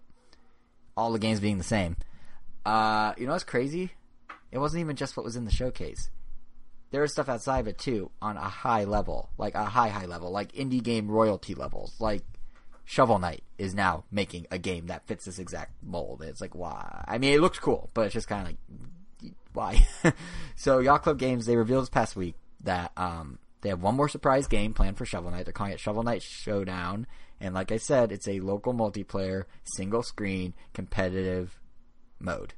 all 0.96 1.12
the 1.12 1.18
games 1.18 1.40
being 1.40 1.58
the 1.58 1.64
same. 1.64 1.96
Uh, 2.66 3.14
you 3.16 3.26
know 3.26 3.32
what's 3.32 3.44
crazy? 3.44 3.90
It 4.52 4.58
wasn't 4.58 4.80
even 4.82 4.96
just 4.96 5.16
what 5.16 5.24
was 5.24 5.36
in 5.36 5.44
the 5.46 5.50
showcase. 5.50 6.10
There 6.90 7.02
was 7.02 7.12
stuff 7.12 7.28
outside 7.28 7.60
of 7.60 7.68
it 7.68 7.78
too, 7.78 8.10
on 8.20 8.36
a 8.36 8.48
high 8.48 8.84
level, 8.84 9.30
like 9.38 9.54
a 9.54 9.64
high 9.64 9.88
high 9.88 10.06
level, 10.06 10.30
like 10.30 10.52
indie 10.52 10.82
game 10.82 11.08
royalty 11.08 11.54
levels, 11.54 11.94
like 12.00 12.22
Shovel 12.84 13.20
Knight 13.20 13.44
is 13.58 13.74
now 13.74 14.04
making 14.10 14.46
a 14.50 14.58
game 14.58 14.88
that 14.88 15.06
fits 15.06 15.24
this 15.24 15.38
exact 15.38 15.72
mold. 15.82 16.22
It's 16.22 16.40
like 16.40 16.54
why? 16.54 17.04
I 17.06 17.18
mean, 17.18 17.32
it 17.32 17.40
looks 17.40 17.58
cool, 17.58 17.90
but 17.94 18.06
it's 18.06 18.14
just 18.14 18.28
kind 18.28 18.42
of 18.42 18.46
like 18.48 19.32
why? 19.52 19.86
so 20.56 20.80
Yacht 20.80 21.04
Club 21.04 21.18
Games 21.18 21.46
they 21.46 21.56
revealed 21.56 21.82
this 21.82 21.90
past 21.90 22.16
week 22.16 22.34
that 22.62 22.90
um, 22.96 23.38
they 23.60 23.68
have 23.68 23.82
one 23.82 23.94
more 23.94 24.08
surprise 24.08 24.48
game 24.48 24.74
planned 24.74 24.98
for 24.98 25.04
Shovel 25.04 25.30
Knight. 25.30 25.44
They're 25.44 25.52
calling 25.52 25.72
it 25.72 25.80
Shovel 25.80 26.02
Knight 26.02 26.22
Showdown, 26.22 27.06
and 27.40 27.54
like 27.54 27.70
I 27.70 27.76
said, 27.76 28.10
it's 28.10 28.26
a 28.26 28.40
local 28.40 28.74
multiplayer, 28.74 29.44
single 29.62 30.02
screen, 30.02 30.54
competitive 30.74 31.60
mode. 32.18 32.54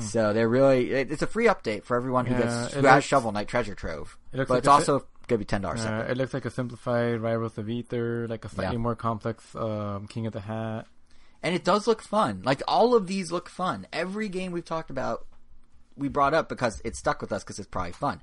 So 0.00 0.32
they're 0.32 0.48
really 0.48 0.90
it- 0.92 1.10
it's 1.12 1.22
a 1.22 1.26
free 1.26 1.46
update 1.46 1.84
for 1.84 1.96
everyone 1.96 2.26
who 2.26 2.34
Yeah, 2.34 2.42
gets 2.62 2.74
who 2.74 2.82
has 2.86 3.04
Shovel 3.04 3.32
Knight 3.32 3.48
Treasure 3.48 3.74
Trove. 3.74 4.16
It 4.32 4.38
looks 4.38 4.48
But 4.48 4.54
like 4.54 4.58
it's 4.60 4.68
also 4.68 4.98
going 5.00 5.06
to 5.28 5.38
be 5.38 5.44
ten 5.44 5.60
dollars. 5.62 5.84
Uh, 5.84 6.06
it 6.08 6.16
looks 6.16 6.34
like 6.34 6.44
a 6.44 6.50
simplified 6.50 7.20
Rivals 7.20 7.56
of 7.58 7.68
Aether, 7.68 8.26
like 8.28 8.44
a 8.44 8.48
slightly 8.48 8.74
Yeah. 8.76 8.80
more 8.82 8.94
complex 8.96 9.54
um, 9.54 10.06
King 10.06 10.26
of 10.26 10.32
the 10.32 10.40
Hat. 10.40 10.86
and 11.42 11.54
it 11.54 11.64
does 11.64 11.86
look 11.86 12.02
fun. 12.02 12.42
Like 12.44 12.62
all 12.68 12.94
of 12.94 13.06
these 13.06 13.30
look 13.32 13.48
fun. 13.48 13.86
Every 13.92 14.28
game 14.28 14.52
we've 14.52 14.64
talked 14.64 14.90
about, 14.90 15.26
we 15.96 16.08
brought 16.08 16.34
up 16.34 16.48
because 16.48 16.80
it 16.84 16.96
stuck 16.96 17.20
with 17.20 17.32
us 17.32 17.42
because 17.44 17.58
it's 17.58 17.68
probably 17.68 17.92
fun. 17.92 18.22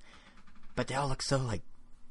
But 0.75 0.87
they 0.87 0.95
all 0.95 1.07
look 1.07 1.21
so 1.21 1.37
like 1.37 1.61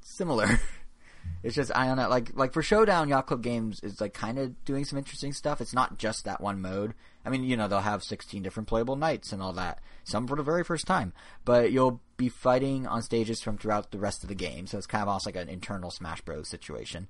similar. 0.03 0.61
it's 1.43 1.55
just 1.55 1.71
I 1.77 1.87
don't 1.87 1.97
know. 1.97 2.09
Like 2.09 2.31
like 2.35 2.53
for 2.53 2.63
Showdown, 2.63 3.09
Yacht 3.09 3.27
Club 3.27 3.43
Games 3.43 3.81
is 3.83 4.01
like 4.01 4.15
kind 4.15 4.39
of 4.39 4.65
doing 4.65 4.85
some 4.85 4.99
interesting 4.99 5.33
stuff. 5.33 5.61
It's 5.61 5.75
not 5.75 5.99
just 5.99 6.25
that 6.25 6.41
one 6.41 6.61
mode. 6.61 6.95
I 7.25 7.29
mean, 7.31 7.45
you 7.45 7.57
know, 7.57 7.69
they'll 7.69 7.81
have 7.81 8.03
16 8.03 8.43
different 8.43 8.69
playable 8.69 8.97
knights 8.97 9.33
and 9.33 9.43
all 9.43 9.53
that. 9.53 9.81
Some 10.05 10.27
for 10.27 10.37
the 10.37 10.43
very 10.43 10.65
first 10.65 10.87
time. 10.87 11.13
But 11.45 11.71
you'll 11.73 12.01
be 12.17 12.29
fighting 12.29 12.87
on 12.87 13.03
stages 13.03 13.43
from 13.43 13.59
throughout 13.59 13.91
the 13.91 13.99
rest 13.99 14.23
of 14.23 14.29
the 14.29 14.35
game. 14.35 14.67
So 14.67 14.79
it's 14.79 14.87
kind 14.87 15.03
of 15.03 15.09
also 15.09 15.29
like 15.29 15.37
an 15.37 15.49
internal 15.49 15.91
Smash 15.91 16.23
Bros. 16.23 16.49
situation. 16.49 17.09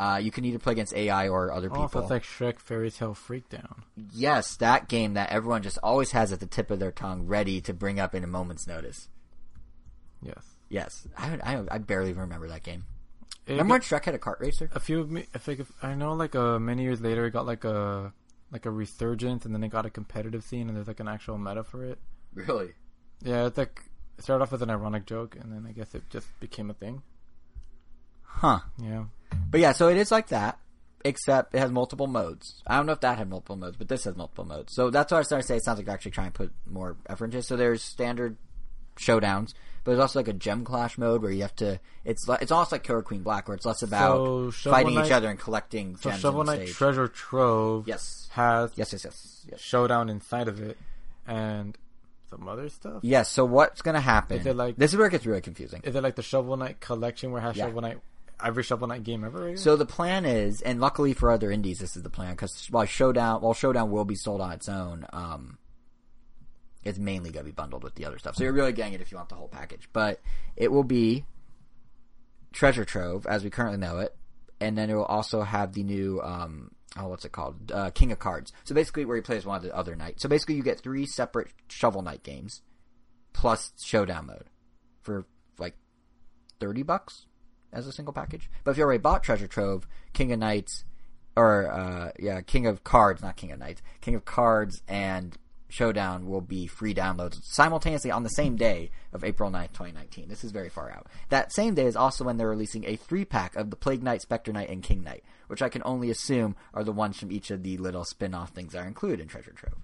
Uh, 0.00 0.20
you 0.22 0.30
can 0.30 0.44
either 0.44 0.60
play 0.60 0.72
against 0.74 0.94
AI 0.94 1.28
or 1.28 1.50
other 1.52 1.68
people. 1.68 1.90
Oh, 1.92 1.98
it's 2.00 2.10
like 2.10 2.22
Shrek 2.22 2.60
Fairy 2.60 2.88
Tale 2.88 3.16
Freakdown. 3.16 3.82
Yes, 4.14 4.54
that 4.58 4.88
game 4.88 5.14
that 5.14 5.30
everyone 5.30 5.62
just 5.64 5.78
always 5.82 6.12
has 6.12 6.30
at 6.32 6.38
the 6.38 6.46
tip 6.46 6.70
of 6.70 6.78
their 6.78 6.92
tongue, 6.92 7.26
ready 7.26 7.60
to 7.62 7.74
bring 7.74 7.98
up 7.98 8.14
in 8.14 8.22
a 8.22 8.28
moment's 8.28 8.68
notice. 8.68 9.08
Yes. 10.22 10.44
Yes, 10.68 11.08
I 11.16 11.38
I, 11.42 11.64
I 11.70 11.78
barely 11.78 12.10
even 12.10 12.20
remember 12.22 12.46
that 12.48 12.62
game. 12.62 12.84
It 13.46 13.52
Remember 13.52 13.72
when 13.72 13.80
got- 13.80 13.86
Shrek 13.88 14.04
had 14.04 14.14
a 14.14 14.18
kart 14.18 14.38
racer? 14.40 14.68
a 14.74 14.78
few 14.80 15.00
of 15.00 15.10
me, 15.10 15.24
I 15.34 15.38
think 15.38 15.60
if, 15.60 15.72
I 15.82 15.94
know 15.94 16.12
like 16.12 16.36
uh, 16.36 16.58
many 16.58 16.82
years 16.82 17.00
later 17.00 17.24
it 17.26 17.30
got 17.30 17.46
like 17.46 17.64
a 17.64 18.12
like 18.50 18.66
a 18.66 18.70
resurgence 18.70 19.44
and 19.44 19.54
then 19.54 19.62
it 19.62 19.68
got 19.68 19.86
a 19.86 19.90
competitive 19.90 20.42
scene 20.42 20.68
and 20.68 20.76
there's 20.76 20.88
like 20.88 21.00
an 21.00 21.08
actual 21.08 21.38
meta 21.38 21.64
for 21.64 21.84
it. 21.84 21.98
Really? 22.34 22.70
Yeah, 23.22 23.46
it's 23.46 23.58
like 23.58 23.80
it 24.16 24.24
started 24.24 24.42
off 24.42 24.52
as 24.52 24.62
an 24.62 24.70
ironic 24.70 25.06
joke 25.06 25.36
and 25.40 25.52
then 25.52 25.66
I 25.68 25.72
guess 25.72 25.94
it 25.94 26.02
just 26.10 26.26
became 26.40 26.70
a 26.70 26.74
thing. 26.74 27.02
Huh. 28.22 28.60
Yeah. 28.82 29.04
But 29.50 29.60
yeah, 29.60 29.72
so 29.72 29.88
it 29.88 29.96
is 29.96 30.10
like 30.10 30.28
that, 30.28 30.58
except 31.04 31.54
it 31.54 31.58
has 31.58 31.70
multiple 31.70 32.06
modes. 32.06 32.62
I 32.66 32.76
don't 32.76 32.86
know 32.86 32.92
if 32.92 33.00
that 33.00 33.18
had 33.18 33.28
multiple 33.28 33.56
modes, 33.56 33.76
but 33.76 33.88
this 33.88 34.04
has 34.04 34.16
multiple 34.16 34.44
modes. 34.44 34.74
So 34.74 34.90
that's 34.90 35.12
why 35.12 35.18
I 35.18 35.22
started 35.22 35.42
to 35.42 35.48
say 35.48 35.56
it 35.56 35.64
sounds 35.64 35.78
like 35.78 35.86
they're 35.86 35.94
actually 35.94 36.12
trying 36.12 36.32
to 36.32 36.38
put 36.38 36.52
more 36.66 36.96
effort 37.08 37.26
into. 37.26 37.38
it. 37.38 37.44
So 37.44 37.56
there's 37.56 37.82
standard 37.82 38.36
showdowns, 38.98 39.54
but 39.84 39.92
there's 39.92 40.00
also 40.00 40.18
like 40.18 40.28
a 40.28 40.32
gem 40.32 40.64
clash 40.64 40.98
mode 40.98 41.22
where 41.22 41.30
you 41.30 41.42
have 41.42 41.56
to. 41.56 41.80
It's 42.04 42.28
it's 42.28 42.50
almost 42.52 42.72
like 42.72 42.82
Killer 42.84 43.02
Queen 43.02 43.22
Black, 43.22 43.48
where 43.48 43.54
it's 43.54 43.64
less 43.66 43.82
about 43.82 44.52
So 44.54 44.70
fighting 44.70 44.98
each 45.04 45.10
other 45.10 45.28
and 45.28 45.38
collecting 45.38 45.96
So 45.96 46.10
gems 46.10 46.20
Shovel 46.22 46.44
Knight. 46.44 46.68
Treasure 46.68 47.08
Trove 47.08 47.86
Yes. 47.88 48.28
has 48.32 48.70
Yes, 48.76 48.92
yes, 48.92 49.04
yes, 49.04 49.46
yes. 49.50 49.60
showdown 49.60 50.08
inside 50.08 50.48
of 50.48 50.60
it 50.60 50.76
and 51.26 51.76
some 52.30 52.46
other 52.48 52.68
stuff. 52.68 53.00
Yes. 53.02 53.28
So 53.30 53.44
what's 53.44 53.80
to 53.94 54.00
happen? 54.00 54.38
Is 54.38 54.46
it 54.46 54.56
like- 54.56 54.76
this 54.76 54.92
is 54.92 54.98
where 54.98 55.06
it 55.06 55.10
gets 55.10 55.24
really 55.26 55.40
confusing. 55.40 55.80
Is 55.84 55.94
it 55.94 56.02
like 56.02 56.16
the 56.16 56.22
Shovel 56.22 56.56
Knight 56.56 56.80
collection 56.80 57.30
where 57.32 57.40
it 57.40 57.44
has 57.44 57.56
Yeah. 57.56 57.66
Shovel 57.66 57.82
Knight 57.82 57.98
every 58.44 58.62
Shovel 58.62 58.86
Knight 58.88 59.02
game 59.04 59.24
ever? 59.24 59.46
Right? 59.46 59.58
So 59.58 59.76
the 59.76 59.86
plan 59.86 60.24
is, 60.26 60.60
and 60.60 60.80
luckily 60.80 61.12
for 61.14 61.30
other 61.30 61.50
indies, 61.50 61.78
this 61.78 61.96
is 61.96 62.02
the 62.02 62.10
plan 62.10 62.32
because 62.32 62.66
while 62.70 62.84
Showdown, 62.84 63.40
while 63.40 63.54
Showdown 63.54 63.90
will 63.90 64.04
be 64.04 64.14
sold 64.14 64.40
on 64.42 64.52
its 64.52 64.68
own, 64.68 65.06
um, 65.12 65.56
it's 66.88 66.98
mainly 66.98 67.30
going 67.30 67.44
to 67.44 67.52
be 67.52 67.54
bundled 67.54 67.84
with 67.84 67.94
the 67.96 68.06
other 68.06 68.18
stuff. 68.18 68.34
So 68.34 68.44
you're 68.44 68.52
really 68.52 68.72
getting 68.72 68.94
it 68.94 69.02
if 69.02 69.12
you 69.12 69.18
want 69.18 69.28
the 69.28 69.34
whole 69.34 69.48
package. 69.48 69.88
But 69.92 70.20
it 70.56 70.72
will 70.72 70.84
be 70.84 71.24
Treasure 72.52 72.86
Trove 72.86 73.26
as 73.26 73.44
we 73.44 73.50
currently 73.50 73.78
know 73.78 73.98
it, 73.98 74.16
and 74.58 74.76
then 74.76 74.88
it 74.88 74.94
will 74.94 75.04
also 75.04 75.42
have 75.42 75.74
the 75.74 75.82
new, 75.82 76.20
um, 76.22 76.70
oh, 76.96 77.08
what's 77.08 77.26
it 77.26 77.32
called? 77.32 77.70
Uh, 77.70 77.90
King 77.90 78.10
of 78.10 78.18
Cards. 78.18 78.52
So 78.64 78.74
basically, 78.74 79.04
where 79.04 79.16
you 79.16 79.22
play 79.22 79.36
as 79.36 79.44
one 79.44 79.56
of 79.56 79.62
the 79.62 79.76
other 79.76 79.94
knights. 79.94 80.22
So 80.22 80.30
basically, 80.30 80.54
you 80.54 80.62
get 80.62 80.80
three 80.80 81.04
separate 81.04 81.48
Shovel 81.68 82.02
Knight 82.02 82.22
games 82.22 82.62
plus 83.34 83.72
Showdown 83.78 84.26
mode 84.26 84.46
for 85.02 85.26
like 85.58 85.76
thirty 86.58 86.82
bucks 86.82 87.26
as 87.70 87.86
a 87.86 87.92
single 87.92 88.14
package. 88.14 88.50
But 88.64 88.70
if 88.70 88.78
you 88.78 88.84
already 88.84 88.98
bought 88.98 89.22
Treasure 89.22 89.46
Trove, 89.46 89.86
King 90.14 90.32
of 90.32 90.38
Knights, 90.38 90.84
or 91.36 91.70
uh, 91.70 92.12
yeah, 92.18 92.40
King 92.40 92.66
of 92.66 92.82
Cards, 92.82 93.20
not 93.20 93.36
King 93.36 93.52
of 93.52 93.58
Knights, 93.58 93.82
King 94.00 94.14
of 94.14 94.24
Cards 94.24 94.82
and 94.88 95.36
Showdown 95.68 96.26
will 96.26 96.40
be 96.40 96.66
free 96.66 96.94
downloads 96.94 97.42
simultaneously 97.42 98.10
on 98.10 98.22
the 98.22 98.30
same 98.30 98.56
day 98.56 98.90
of 99.12 99.22
April 99.22 99.50
9th, 99.50 99.72
2019. 99.72 100.28
This 100.28 100.42
is 100.42 100.50
very 100.50 100.70
far 100.70 100.90
out. 100.90 101.06
That 101.28 101.52
same 101.52 101.74
day 101.74 101.84
is 101.84 101.96
also 101.96 102.24
when 102.24 102.38
they're 102.38 102.48
releasing 102.48 102.84
a 102.84 102.96
three 102.96 103.24
pack 103.24 103.54
of 103.54 103.70
the 103.70 103.76
Plague 103.76 104.02
Knight, 104.02 104.22
Spectre 104.22 104.52
Knight, 104.52 104.70
and 104.70 104.82
King 104.82 105.04
Knight, 105.04 105.24
which 105.46 105.62
I 105.62 105.68
can 105.68 105.82
only 105.84 106.10
assume 106.10 106.56
are 106.72 106.84
the 106.84 106.92
ones 106.92 107.18
from 107.18 107.30
each 107.30 107.50
of 107.50 107.62
the 107.62 107.76
little 107.76 108.04
spin 108.04 108.34
off 108.34 108.50
things 108.50 108.72
that 108.72 108.84
are 108.84 108.88
included 108.88 109.20
in 109.20 109.28
Treasure 109.28 109.52
Trove. 109.52 109.76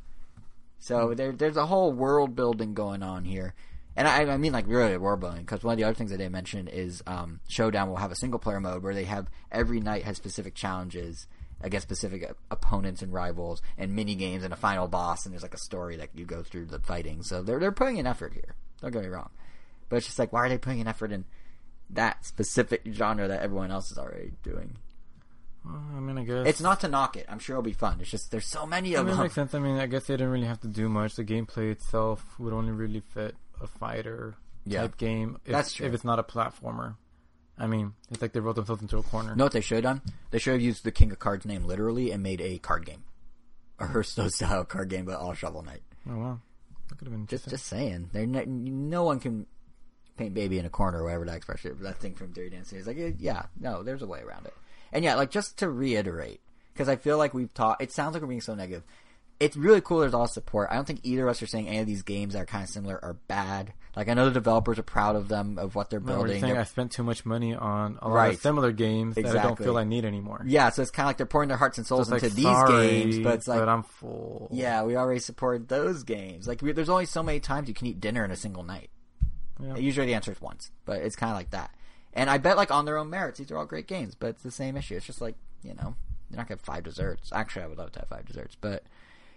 So 0.79 1.15
there, 1.15 1.33
there's 1.33 1.57
a 1.57 1.67
whole 1.67 1.93
world 1.93 2.35
building 2.35 2.75
going 2.75 3.03
on 3.03 3.25
here. 3.25 3.55
And 3.97 4.09
I, 4.09 4.25
I 4.25 4.37
mean, 4.39 4.53
like, 4.53 4.67
really 4.67 4.97
world 4.97 5.21
building, 5.21 5.43
because 5.43 5.63
one 5.63 5.73
of 5.73 5.79
the 5.79 5.85
other 5.85 5.95
things 5.95 6.13
I 6.13 6.17
didn't 6.17 6.33
mention 6.33 6.67
is 6.67 7.03
um, 7.07 7.41
Showdown 7.49 7.89
will 7.89 7.97
have 7.97 8.11
a 8.11 8.17
single 8.17 8.41
player 8.41 8.59
mode 8.59 8.83
where 8.83 8.95
they 8.95 9.05
have 9.05 9.29
every 9.53 9.81
knight 9.81 10.03
has 10.03 10.17
specific 10.17 10.55
challenges 10.55 11.29
against 11.65 11.87
specific 11.89 12.31
opponents 12.53 13.03
and 13.03 13.13
rivals, 13.13 13.61
and 13.77 13.93
mini 13.97 14.15
games 14.15 14.45
and 14.45 14.53
a 14.53 14.57
final 14.57 14.87
boss, 14.87 15.25
and 15.27 15.33
there's 15.33 15.43
like 15.43 15.55
a 15.55 15.59
story 15.59 15.97
that 15.97 16.11
you 16.15 16.25
go 16.25 16.43
through 16.45 16.67
the 16.67 16.79
fighting. 16.79 17.23
So 17.25 17.43
they're 17.43 17.59
they're 17.59 17.73
putting 17.73 17.99
an 17.99 18.07
effort 18.07 18.33
here. 18.35 18.55
Don't 18.81 18.93
get 18.93 19.03
me 19.03 19.09
wrong, 19.09 19.31
but 19.89 19.97
it's 19.97 20.07
just 20.07 20.19
like, 20.21 20.33
why 20.33 20.41
are 20.45 20.49
they 20.49 20.59
putting 20.59 20.81
an 20.81 20.87
effort 20.87 21.11
in 21.11 21.25
that 21.91 22.25
specific 22.25 22.83
genre 22.93 23.27
that 23.29 23.43
everyone 23.43 23.71
else 23.73 23.91
is 23.91 23.99
already 23.99 24.33
doing? 24.43 24.77
Well, 25.65 25.81
I 25.97 26.01
mean, 26.01 26.19
I 26.19 26.25
guess 26.25 26.47
It's 26.47 26.61
not 26.61 26.81
to 26.81 26.89
knock 26.89 27.17
it. 27.17 27.25
I'm 27.29 27.39
sure 27.39 27.55
it'll 27.55 27.63
be 27.63 27.73
fun. 27.73 27.99
It's 28.01 28.11
just 28.11 28.31
there's 28.31 28.47
so 28.47 28.67
many 28.67 28.95
I 28.97 29.01
of 29.01 29.07
mean, 29.07 29.15
it 29.15 29.17
them. 29.17 29.23
makes 29.25 29.35
sense. 29.35 29.55
I 29.55 29.59
mean, 29.59 29.79
I 29.79 29.87
guess 29.87 30.05
they 30.05 30.15
didn't 30.15 30.29
really 30.31 30.47
have 30.47 30.61
to 30.61 30.69
do 30.69 30.91
much. 30.91 31.15
The 31.17 31.25
gameplay 31.25 31.71
itself 31.73 32.23
would 32.39 32.53
only 32.53 32.73
really 32.73 33.01
fit 33.01 33.35
a 33.63 33.67
fighter 33.67 34.35
Yeah. 34.67 34.83
type 34.83 34.99
game. 34.99 35.39
If, 35.47 35.53
That's 35.53 35.73
true. 35.73 35.87
If 35.87 35.95
it's 35.95 36.05
not 36.05 36.19
a 36.19 36.23
platformer, 36.23 36.97
I 37.59 37.67
mean, 37.67 37.95
it's 38.11 38.21
like 38.21 38.33
they 38.33 38.41
wrote 38.41 38.57
themselves 38.57 38.83
into 38.83 38.99
a 38.99 39.03
corner. 39.03 39.35
know 39.37 39.45
what 39.45 39.53
they 39.53 39.61
should 39.61 39.85
have 39.85 40.01
done? 40.01 40.03
They 40.31 40.39
should 40.39 40.55
have 40.55 40.63
used 40.63 40.85
the 40.85 40.91
King 40.91 41.13
of 41.13 41.19
Cards 41.19 41.47
name 41.47 41.65
literally 41.65 42.11
and 42.11 42.23
made 42.23 42.41
a 42.41 42.59
card 42.59 42.85
game, 42.85 43.05
a 43.79 43.87
Hearthstone 43.87 44.31
style 44.31 44.65
card 44.65 44.89
game, 44.89 45.05
but 45.05 45.19
all 45.19 45.35
Shovel 45.35 45.63
Knight. 45.63 45.83
Oh 46.11 46.19
wow, 46.19 46.41
that 46.89 46.99
could 46.99 47.07
have 47.07 47.15
been 47.15 47.27
just 47.27 47.49
just 47.49 47.67
saying, 47.67 48.11
there 48.13 48.27
no, 48.27 48.45
no 48.47 49.05
one 49.05 49.21
can 49.21 49.47
paint 50.17 50.35
baby 50.35 50.59
in 50.59 50.67
a 50.67 50.71
corner 50.71 51.01
or 51.01 51.05
whatever 51.05 51.25
that 51.27 51.37
expression 51.37 51.77
that 51.81 51.99
thing 51.99 52.15
from 52.15 52.33
Dirty 52.33 52.51
Dancing 52.51 52.79
is 52.79 52.87
like. 52.87 52.99
Yeah, 53.19 53.47
no, 53.59 53.83
there's 53.83 54.03
a 54.03 54.07
way 54.07 54.21
around 54.21 54.47
it. 54.47 54.55
And 54.93 55.05
yeah, 55.05 55.15
like 55.15 55.31
just 55.31 55.59
to 55.59 55.71
reiterate, 55.71 56.41
because 56.73 56.89
I 56.89 56.97
feel 56.97 57.19
like 57.19 57.35
we've 57.35 57.53
talked. 57.55 57.83
It 57.83 57.93
sounds 57.93 58.15
like 58.15 58.23
we're 58.23 58.29
being 58.29 58.41
so 58.41 58.55
negative. 58.55 58.85
It's 59.41 59.57
really 59.57 59.81
cool. 59.81 59.99
There's 60.01 60.15
all 60.15 60.29
support. 60.29 60.69
I 60.71 60.75
don't 60.77 60.87
think 60.87 61.01
either 61.03 61.25
of 61.25 61.31
us 61.31 61.43
are 61.43 61.47
saying 61.47 61.67
any 61.69 61.79
of 61.81 61.87
these 61.87 62.03
games 62.03 62.35
that 62.35 62.41
are 62.43 62.47
kind 62.47 62.63
of 62.65 62.71
similar 62.71 63.05
are 63.05 63.15
bad. 63.27 63.73
Like 63.97 64.09
I 64.09 64.15
know 64.15 64.25
the 64.27 64.31
developers 64.31 64.79
are 64.79 64.83
proud 64.85 65.17
of 65.17 65.29
them 65.29 65.59
of 65.59 65.75
what 65.75 65.91
they're 65.91 66.01
No, 66.01 66.07
building. 66.17 66.41
They're- 66.41 66.59
I 66.59 66.65
spent 66.65 66.93
too 66.93 67.03
much 67.03 67.27
money 67.27 67.55
on 67.55 67.99
a 68.01 68.09
lot 68.09 68.15
Right. 68.15 68.35
of 68.35 68.41
similar 68.41 68.71
games 68.73 69.17
that 69.17 69.21
I 69.27 69.33
don't 69.33 69.37
Exactly. 69.43 69.65
feel 69.67 69.77
I 69.77 69.85
need 69.85 70.05
anymore. 70.05 70.43
Yeah, 70.47 70.71
so 70.71 70.83
it's 70.83 70.91
kind 70.91 71.07
of 71.07 71.09
like 71.11 71.17
they're 71.17 71.27
pouring 71.27 71.49
their 71.49 71.59
hearts 71.59 71.79
and 71.79 71.87
souls 71.87 72.11
like 72.11 72.23
into 72.23 72.35
these 72.35 72.45
sorry, 72.45 72.89
games, 72.89 73.19
but 73.21 73.35
it's 73.35 73.49
like 73.49 73.61
I'm 73.61 73.83
full. 73.83 74.49
Yeah, 74.53 74.83
we 74.85 74.97
already 74.97 75.21
supported 75.21 75.69
those 75.69 76.03
games. 76.05 76.47
Like, 76.49 76.63
we, 76.63 76.73
there's 76.73 76.89
only 76.89 77.07
so 77.07 77.23
many 77.23 77.41
times 77.41 77.69
you 77.69 77.75
can 77.75 77.87
eat 77.89 78.01
dinner 78.01 78.25
in 78.25 78.31
a 78.31 78.37
single 78.37 78.63
night. 78.63 78.91
Yeah. 79.61 79.77
Usually 79.77 80.07
the 80.07 80.15
answer 80.15 80.33
is 80.33 80.41
once, 80.41 80.71
but 80.85 81.03
it's 81.03 81.17
kind 81.17 81.31
of 81.31 81.37
like 81.37 81.51
that. 81.51 81.71
And 82.13 82.31
I 82.31 82.39
bet, 82.39 82.57
like, 82.57 82.71
on 82.71 82.85
their 82.85 82.97
own 82.99 83.11
merits, 83.11 83.39
these 83.39 83.51
are 83.51 83.59
all 83.59 83.67
great 83.67 83.87
games, 83.89 84.15
but 84.15 84.29
it's 84.29 84.43
the 84.43 84.51
same 84.53 84.77
issue. 84.77 84.97
It's 84.97 85.07
just 85.07 85.21
like, 85.21 85.37
you 85.63 85.75
know, 85.75 85.95
you're 86.31 86.37
not 86.39 86.49
going 86.49 86.59
to 86.59 86.63
have 86.63 86.75
five 86.77 86.83
desserts. 86.85 87.31
Actually, 87.33 87.63
I 87.65 87.67
would 87.69 87.79
love 87.79 87.93
to 87.93 88.01
have 88.01 88.09
five 88.09 88.25
desserts, 88.27 88.57
but 88.61 88.83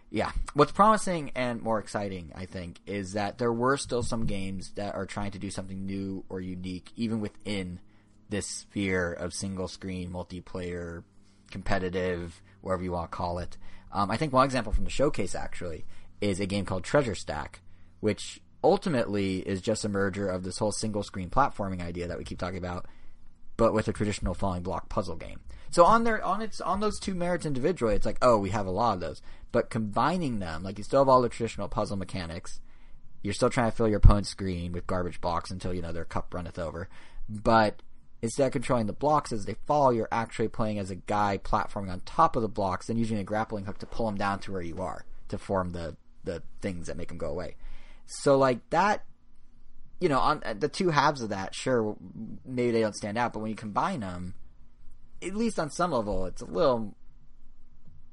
yeah. 0.10 0.32
What's 0.54 0.72
promising 0.72 1.32
and 1.36 1.62
more 1.62 1.80
exciting, 1.80 2.32
I 2.36 2.46
think, 2.46 2.80
is 2.86 3.14
that 3.14 3.38
there 3.38 3.52
were 3.52 3.78
still 3.78 4.04
some 4.04 4.26
games 4.26 4.72
that 4.76 4.96
are 4.96 5.06
trying 5.06 5.32
to 5.32 5.40
do 5.40 5.50
something 5.50 5.86
new 5.86 6.24
or 6.30 6.40
unique, 6.40 6.92
even 6.96 7.20
within 7.20 7.80
this 8.30 8.46
sphere 8.46 9.12
of 9.12 9.34
single 9.34 9.68
screen, 9.68 10.12
multiplayer, 10.12 11.04
competitive, 11.52 12.42
whatever 12.62 12.84
you 12.84 12.92
want 12.92 13.12
to 13.12 13.16
call 13.16 13.40
it. 13.40 13.58
Um, 13.92 14.12
I 14.12 14.18
think 14.18 14.34
one 14.34 14.46
example 14.46 14.74
from 14.74 14.84
the 14.84 14.90
showcase 14.90 15.36
actually 15.36 15.86
is 16.22 16.40
a 16.40 16.46
game 16.46 16.66
called 16.66 16.84
Treasure 16.84 17.16
Stack, 17.16 17.62
which 18.00 18.42
ultimately 18.64 19.38
is 19.40 19.62
just 19.62 19.86
a 19.86 19.90
merger 19.90 20.28
of 20.30 20.44
this 20.44 20.58
whole 20.58 20.72
single 20.72 21.04
screen 21.04 21.30
platforming 21.30 21.82
idea 21.82 22.08
that 22.08 22.18
we 22.18 22.24
keep 22.24 22.40
talking 22.40 22.58
about, 22.58 22.86
but 23.56 23.74
with 23.74 23.88
a 23.88 23.94
traditional 23.94 24.34
falling 24.34 24.64
block 24.64 24.90
puzzle 24.90 25.16
game. 25.16 25.40
So 25.70 25.84
on 25.84 26.04
their 26.04 26.24
on 26.24 26.42
its 26.42 26.62
on 26.62 26.80
those 26.80 27.00
two 27.00 27.16
merits 27.16 27.46
individually, 27.46 27.96
it's 27.96 28.06
like 28.06 28.18
oh 28.22 28.38
we 28.38 28.50
have 28.52 28.66
a 28.66 28.72
lot 28.72 28.94
of 28.94 29.00
those, 29.00 29.22
but 29.52 29.70
combining 29.70 30.40
them 30.40 30.64
like 30.64 30.78
you 30.78 30.84
still 30.84 31.02
have 31.02 31.10
all 31.10 31.22
the 31.22 31.30
traditional 31.30 31.68
puzzle 31.68 31.98
mechanics. 31.98 32.60
You're 33.24 33.34
still 33.34 33.50
trying 33.50 33.72
to 33.72 33.76
fill 33.76 33.88
your 33.88 33.98
opponent's 33.98 34.30
screen 34.30 34.72
with 34.72 34.88
garbage 34.88 35.20
blocks 35.20 35.52
until 35.52 35.74
you 35.74 35.82
know 35.82 35.92
their 35.92 36.06
cup 36.06 36.34
runneth 36.34 36.60
over, 36.60 36.88
but 37.28 37.82
instead 38.22 38.48
of 38.48 38.52
controlling 38.52 38.88
the 38.88 38.94
blocks 38.94 39.32
as 39.32 39.46
they 39.46 39.56
fall, 39.66 39.94
you're 39.94 40.08
actually 40.12 40.48
playing 40.48 40.80
as 40.80 40.90
a 40.90 40.96
guy 40.96 41.40
platforming 41.44 41.92
on 41.92 42.02
top 42.02 42.36
of 42.36 42.42
the 42.42 42.48
blocks, 42.48 42.90
and 42.90 43.00
using 43.00 43.18
a 43.18 43.24
grappling 43.24 43.66
hook 43.66 43.78
to 43.80 43.86
pull 43.86 44.06
them 44.06 44.18
down 44.18 44.40
to 44.40 44.52
where 44.52 44.62
you 44.62 44.82
are 44.82 45.06
to 45.30 45.38
form 45.38 45.72
the 45.72 45.96
the 46.24 46.44
things 46.62 46.88
that 46.88 46.98
make 46.98 47.08
them 47.10 47.18
go 47.18 47.30
away. 47.30 47.56
So 48.06 48.38
like 48.38 48.70
that, 48.70 49.04
you 50.00 50.10
know, 50.10 50.20
on 50.20 50.42
the 50.60 50.70
two 50.70 50.90
halves 50.90 51.22
of 51.22 51.30
that, 51.30 51.56
sure, 51.56 51.96
maybe 52.46 52.72
they 52.72 52.82
don't 52.82 52.96
stand 52.96 53.18
out, 53.18 53.34
but 53.34 53.40
when 53.40 53.50
you 53.50 53.56
combine 53.56 54.02
them, 54.02 54.36
at 55.22 55.36
least 55.36 55.60
on 55.60 55.70
some 55.70 55.92
level, 55.92 56.26
it's 56.26 56.42
a 56.42 56.46
little 56.46 56.96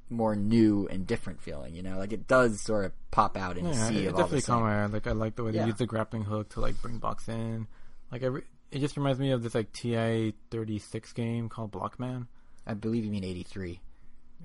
more 0.09 0.35
new 0.35 0.87
and 0.89 1.07
different 1.07 1.41
feeling. 1.41 1.75
You 1.75 1.83
know, 1.83 1.97
like 1.97 2.13
it 2.13 2.27
does 2.27 2.61
sort 2.61 2.85
of 2.85 2.91
pop 3.11 3.37
out 3.37 3.57
in 3.57 3.65
Yeah, 3.65 3.71
the 3.71 3.77
sea 3.87 4.05
it 4.05 4.07
of 4.07 4.13
all 4.15 4.19
definitely 4.21 4.37
the 4.39 4.41
same. 4.45 4.55
caught 4.55 4.61
my 4.63 4.83
eye. 4.83 4.85
Like 4.87 5.07
I 5.07 5.11
like 5.11 5.35
the 5.35 5.43
way 5.43 5.51
Yeah. 5.51 5.61
they 5.63 5.67
use 5.69 5.77
the 5.77 5.85
grappling 5.87 6.23
hook 6.23 6.49
to 6.49 6.59
like 6.59 6.81
bring 6.81 6.97
blocks 6.99 7.27
in. 7.27 7.67
Like 8.11 8.21
every, 8.23 8.43
it 8.71 8.79
just 8.79 8.97
reminds 8.97 9.19
me 9.19 9.31
of 9.31 9.41
this 9.43 9.55
like 9.55 9.71
TI 9.73 10.33
thirty 10.51 10.79
six 10.79 11.11
game 11.13 11.49
called 11.49 11.71
Blockman 11.71 12.27
I 12.67 12.73
believe 12.73 13.03
you 13.05 13.11
mean 13.11 13.23
eighty 13.23 13.43
three. 13.43 13.79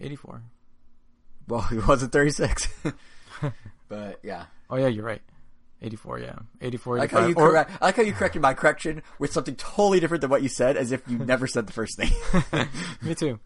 eighty 0.00 0.16
four. 0.16 0.42
Well, 1.48 1.66
it 1.72 1.86
wasn't 1.86 2.12
thirty 2.12 2.30
six, 2.30 2.68
but 3.88 4.20
yeah. 4.22 4.44
Oh 4.68 4.76
yeah, 4.76 4.86
you're 4.88 5.04
right. 5.04 5.22
Eighty 5.82 5.96
four, 5.96 6.18
yeah, 6.18 6.36
eighty 6.60 6.76
four. 6.76 6.96
I 6.98 7.00
like 7.00 7.10
how 7.10 7.26
you 7.26 7.34
correct. 7.34 7.70
I 7.80 7.86
like 7.86 7.96
how 7.96 8.02
you 8.02 8.12
corrected 8.12 8.42
my 8.42 8.52
correction 8.54 9.02
with 9.18 9.32
something 9.32 9.56
totally 9.56 9.98
different 9.98 10.20
than 10.20 10.28
what 10.30 10.42
you 10.42 10.48
said, 10.50 10.76
as 10.76 10.92
if 10.92 11.02
you 11.08 11.18
never 11.18 11.46
said 11.46 11.66
the 11.66 11.72
first 11.72 11.96
thing. 11.96 12.10
Me 13.02 13.14
too. 13.14 13.38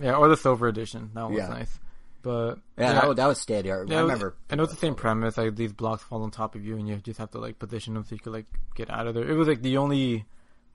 Yeah, 0.00 0.14
or 0.14 0.28
the 0.28 0.36
silver 0.36 0.68
edition. 0.68 1.10
That 1.14 1.24
one 1.24 1.34
was 1.34 1.48
nice. 1.48 1.78
But 2.22 2.54
yeah, 2.78 2.92
That, 2.94 3.06
was, 3.08 3.16
that 3.18 3.26
was 3.26 3.40
steady. 3.40 3.70
I 3.70 3.76
Yeah, 3.76 3.80
it 3.82 3.84
was- 3.84 3.90
remember. 4.02 4.36
I 4.50 4.56
know 4.56 4.62
it's 4.64 4.72
the 4.72 4.78
same 4.78 4.94
premise. 4.94 5.36
Like 5.36 5.54
these 5.54 5.72
blocks 5.72 6.02
fall 6.02 6.22
on 6.22 6.30
top 6.30 6.54
of 6.54 6.64
you, 6.64 6.76
and 6.76 6.88
you 6.88 6.96
just 6.96 7.18
have 7.18 7.30
to 7.32 7.38
like 7.38 7.58
position 7.58 7.94
them 7.94 8.04
so 8.04 8.14
you 8.14 8.20
could 8.20 8.32
like 8.32 8.46
get 8.74 8.90
out 8.90 9.06
of 9.06 9.14
there. 9.14 9.28
It 9.28 9.34
was 9.34 9.46
like 9.46 9.60
the 9.62 9.76
only 9.76 10.24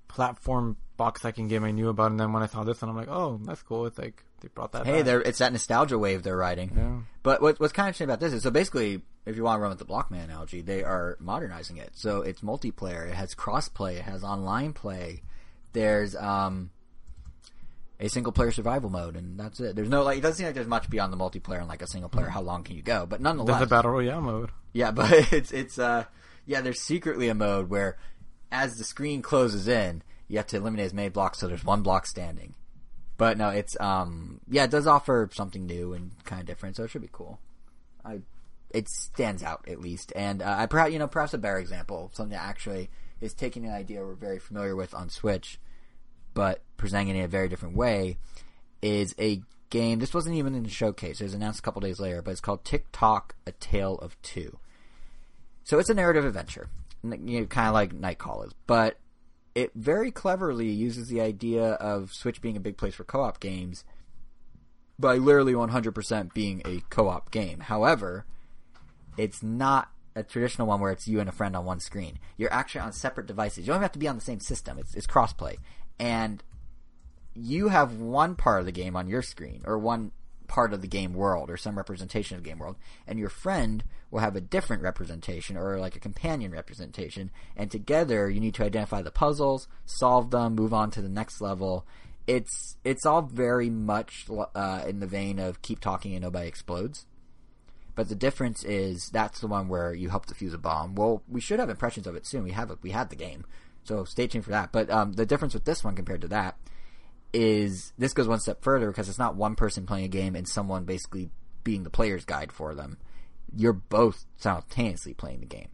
platform 0.07 0.77
box 0.97 1.25
I 1.25 1.31
can 1.31 1.47
game 1.47 1.63
I 1.63 1.71
knew 1.71 1.89
about, 1.89 2.11
and 2.11 2.19
then 2.19 2.31
when 2.31 2.43
I 2.43 2.47
saw 2.47 2.63
this 2.63 2.81
one, 2.81 2.89
I'm 2.89 2.95
like, 2.95 3.09
oh, 3.09 3.39
that's 3.43 3.61
cool. 3.63 3.85
It's 3.85 3.97
like 3.97 4.23
they 4.41 4.49
brought 4.49 4.73
that. 4.73 4.85
Hey, 4.85 5.01
there! 5.01 5.21
It's 5.21 5.39
that 5.39 5.51
nostalgia 5.51 5.97
wave 5.97 6.23
they're 6.23 6.37
riding. 6.37 6.71
Yeah. 6.75 6.97
But 7.23 7.41
what, 7.41 7.59
what's 7.59 7.73
kind 7.73 7.85
of 7.85 7.89
interesting 7.89 8.05
about 8.05 8.19
this 8.19 8.33
is, 8.33 8.43
so 8.43 8.51
basically, 8.51 9.01
if 9.25 9.35
you 9.35 9.43
want 9.43 9.59
to 9.59 9.61
run 9.61 9.69
with 9.69 9.79
the 9.79 9.85
Blockman 9.85 10.23
analogy, 10.23 10.61
they 10.61 10.83
are 10.83 11.17
modernizing 11.19 11.77
it. 11.77 11.91
So 11.93 12.21
it's 12.21 12.41
multiplayer. 12.41 13.07
It 13.07 13.13
has 13.13 13.33
crossplay. 13.35 13.97
It 13.97 14.03
has 14.03 14.23
online 14.23 14.73
play. 14.73 15.21
There's 15.73 16.15
um, 16.15 16.71
a 17.99 18.09
single 18.09 18.33
player 18.33 18.51
survival 18.51 18.89
mode, 18.89 19.15
and 19.15 19.39
that's 19.39 19.59
it. 19.59 19.75
There's 19.75 19.89
no 19.89 20.03
like. 20.03 20.17
It 20.17 20.21
doesn't 20.21 20.37
seem 20.37 20.47
like 20.47 20.55
there's 20.55 20.67
much 20.67 20.89
beyond 20.89 21.13
the 21.13 21.17
multiplayer 21.17 21.59
and 21.59 21.67
like 21.67 21.81
a 21.81 21.87
single 21.87 22.09
player. 22.09 22.29
How 22.29 22.41
long 22.41 22.63
can 22.63 22.75
you 22.75 22.81
go? 22.81 23.05
But 23.05 23.21
nonetheless, 23.21 23.59
There's 23.59 23.67
a 23.67 23.69
battle 23.69 23.91
royale 23.91 24.21
mode. 24.21 24.51
Yeah, 24.73 24.91
but 24.91 25.11
it's 25.31 25.51
it's 25.51 25.77
uh 25.79 26.05
yeah, 26.45 26.61
there's 26.61 26.81
secretly 26.81 27.29
a 27.29 27.35
mode 27.35 27.69
where 27.69 27.97
as 28.51 28.75
the 28.77 28.83
screen 28.83 29.21
closes 29.21 29.67
in, 29.67 30.01
you 30.27 30.37
have 30.37 30.47
to 30.47 30.57
eliminate 30.57 30.87
as 30.87 30.93
many 30.93 31.09
blocks 31.09 31.39
so 31.39 31.47
there's 31.47 31.63
one 31.63 31.83
block 31.83 32.05
standing. 32.07 32.55
But 33.21 33.37
no, 33.37 33.49
it's 33.49 33.79
um 33.79 34.39
yeah, 34.49 34.63
it 34.63 34.71
does 34.71 34.87
offer 34.87 35.29
something 35.31 35.67
new 35.67 35.93
and 35.93 36.09
kind 36.25 36.39
of 36.41 36.47
different, 36.47 36.75
so 36.75 36.85
it 36.85 36.89
should 36.89 37.03
be 37.03 37.09
cool. 37.11 37.39
I 38.03 38.21
it 38.71 38.89
stands 38.89 39.43
out 39.43 39.63
at 39.67 39.79
least, 39.79 40.11
and 40.15 40.41
uh, 40.41 40.55
I 40.57 40.65
perhaps 40.65 40.91
you 40.91 40.97
know 40.97 41.05
perhaps 41.05 41.35
a 41.35 41.37
better 41.37 41.59
example, 41.59 42.09
something 42.15 42.35
that 42.35 42.43
actually 42.43 42.89
is 43.19 43.35
taking 43.35 43.63
an 43.63 43.73
idea 43.73 44.03
we're 44.03 44.15
very 44.15 44.39
familiar 44.39 44.75
with 44.75 44.95
on 44.95 45.09
Switch, 45.09 45.59
but 46.33 46.63
presenting 46.77 47.15
it 47.15 47.19
in 47.19 47.25
a 47.25 47.27
very 47.27 47.47
different 47.47 47.77
way, 47.77 48.17
is 48.81 49.13
a 49.19 49.43
game. 49.69 49.99
This 49.99 50.15
wasn't 50.15 50.37
even 50.37 50.55
in 50.55 50.63
the 50.63 50.69
showcase; 50.71 51.21
it 51.21 51.25
was 51.25 51.35
announced 51.35 51.59
a 51.59 51.61
couple 51.61 51.81
days 51.81 51.99
later, 51.99 52.23
but 52.23 52.31
it's 52.31 52.41
called 52.41 52.65
Tick 52.65 52.87
Tock: 52.91 53.35
A 53.45 53.51
Tale 53.51 53.99
of 53.99 54.19
Two. 54.23 54.57
So 55.63 55.77
it's 55.77 55.91
a 55.91 55.93
narrative 55.93 56.25
adventure, 56.25 56.69
you 57.03 57.41
know, 57.41 57.45
kind 57.45 57.67
of 57.67 57.75
like 57.75 57.93
Nightcall 57.93 58.41
is, 58.41 58.53
but 58.65 58.97
it 59.53 59.71
very 59.75 60.11
cleverly 60.11 60.69
uses 60.69 61.07
the 61.07 61.21
idea 61.21 61.73
of 61.73 62.13
Switch 62.13 62.41
being 62.41 62.57
a 62.57 62.61
big 62.61 62.77
place 62.77 62.95
for 62.95 63.03
co-op 63.03 63.39
games 63.39 63.83
by 64.97 65.15
literally 65.15 65.53
100% 65.53 66.33
being 66.33 66.61
a 66.65 66.81
co-op 66.89 67.31
game. 67.31 67.59
However, 67.61 68.25
it's 69.17 69.43
not 69.43 69.89
a 70.15 70.23
traditional 70.23 70.67
one 70.67 70.79
where 70.79 70.91
it's 70.91 71.07
you 71.07 71.19
and 71.19 71.29
a 71.29 71.33
friend 71.33 71.55
on 71.55 71.65
one 71.65 71.79
screen. 71.79 72.19
You're 72.37 72.53
actually 72.53 72.81
on 72.81 72.93
separate 72.93 73.27
devices. 73.27 73.65
You 73.65 73.73
don't 73.73 73.81
have 73.81 73.91
to 73.93 73.99
be 73.99 74.07
on 74.07 74.15
the 74.15 74.21
same 74.21 74.39
system. 74.39 74.77
It's, 74.77 74.93
it's 74.95 75.07
crossplay. 75.07 75.57
And 75.99 76.43
you 77.33 77.69
have 77.69 77.95
one 77.95 78.35
part 78.35 78.59
of 78.59 78.65
the 78.65 78.71
game 78.71 78.95
on 78.95 79.07
your 79.07 79.21
screen, 79.21 79.61
or 79.65 79.77
one 79.77 80.11
part 80.51 80.73
of 80.73 80.81
the 80.81 80.87
game 80.87 81.13
world, 81.13 81.49
or 81.49 81.55
some 81.55 81.77
representation 81.77 82.37
of 82.37 82.43
game 82.43 82.59
world, 82.59 82.75
and 83.07 83.17
your 83.17 83.29
friend 83.29 83.85
will 84.11 84.19
have 84.19 84.35
a 84.35 84.41
different 84.41 84.83
representation, 84.83 85.55
or 85.55 85.79
like 85.79 85.95
a 85.95 85.99
companion 85.99 86.51
representation, 86.51 87.31
and 87.55 87.71
together 87.71 88.29
you 88.29 88.41
need 88.41 88.53
to 88.53 88.65
identify 88.65 89.01
the 89.01 89.11
puzzles, 89.11 89.69
solve 89.85 90.29
them, 90.29 90.53
move 90.53 90.73
on 90.73 90.91
to 90.91 91.01
the 91.01 91.07
next 91.07 91.39
level. 91.39 91.87
It's 92.27 92.75
it's 92.83 93.05
all 93.05 93.21
very 93.21 93.69
much 93.69 94.25
uh, 94.53 94.83
in 94.85 94.99
the 94.99 95.07
vein 95.07 95.39
of 95.39 95.61
keep 95.61 95.79
talking 95.79 96.13
and 96.13 96.21
nobody 96.21 96.49
explodes. 96.49 97.05
But 97.95 98.09
the 98.09 98.15
difference 98.15 98.65
is 98.65 99.09
that's 99.09 99.39
the 99.39 99.47
one 99.47 99.69
where 99.69 99.93
you 99.93 100.09
help 100.09 100.25
defuse 100.25 100.53
a 100.53 100.57
bomb. 100.57 100.95
Well, 100.95 101.23
we 101.29 101.39
should 101.39 101.59
have 101.59 101.69
impressions 101.69 102.07
of 102.07 102.15
it 102.17 102.27
soon. 102.27 102.43
We 102.43 102.51
have. 102.51 102.77
We 102.81 102.91
had 102.91 103.09
the 103.09 103.15
game, 103.15 103.45
so 103.85 104.03
stay 104.03 104.27
tuned 104.27 104.43
for 104.43 104.51
that. 104.51 104.73
But 104.73 104.89
um, 104.89 105.13
the 105.13 105.25
difference 105.25 105.53
with 105.53 105.63
this 105.63 105.81
one 105.81 105.95
compared 105.95 106.21
to 106.21 106.27
that 106.27 106.57
is 107.33 107.93
this 107.97 108.13
goes 108.13 108.27
one 108.27 108.39
step 108.39 108.63
further 108.63 108.87
because 108.87 109.09
it's 109.09 109.19
not 109.19 109.35
one 109.35 109.55
person 109.55 109.85
playing 109.85 110.05
a 110.05 110.09
game 110.09 110.35
and 110.35 110.47
someone 110.47 110.85
basically 110.85 111.29
being 111.63 111.83
the 111.83 111.89
player's 111.89 112.25
guide 112.25 112.51
for 112.51 112.75
them. 112.75 112.97
You're 113.55 113.73
both 113.73 114.25
simultaneously 114.37 115.13
playing 115.13 115.41
the 115.41 115.45
game. 115.45 115.69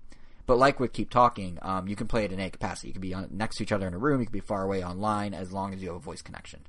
But 0.46 0.58
like 0.58 0.80
with 0.80 0.94
Keep 0.94 1.10
Talking, 1.10 1.60
um, 1.62 1.88
you 1.88 1.96
can 1.96 2.08
play 2.08 2.24
it 2.24 2.32
in 2.32 2.40
any 2.40 2.50
capacity. 2.50 2.88
You 2.88 2.94
can 2.94 3.02
be 3.02 3.14
on, 3.14 3.28
next 3.32 3.58
to 3.58 3.64
each 3.64 3.72
other 3.72 3.86
in 3.86 3.94
a 3.94 3.98
room. 3.98 4.22
You 4.22 4.26
can 4.26 4.34
be 4.34 4.40
far 4.40 4.64
away 4.64 4.84
online 4.84 5.34
as 5.34 5.52
long 5.52 5.74
as 5.74 5.82
you 5.82 5.90
have 5.90 5.98
a 5.98 6.00
voice 6.00 6.22
connection. 6.22 6.62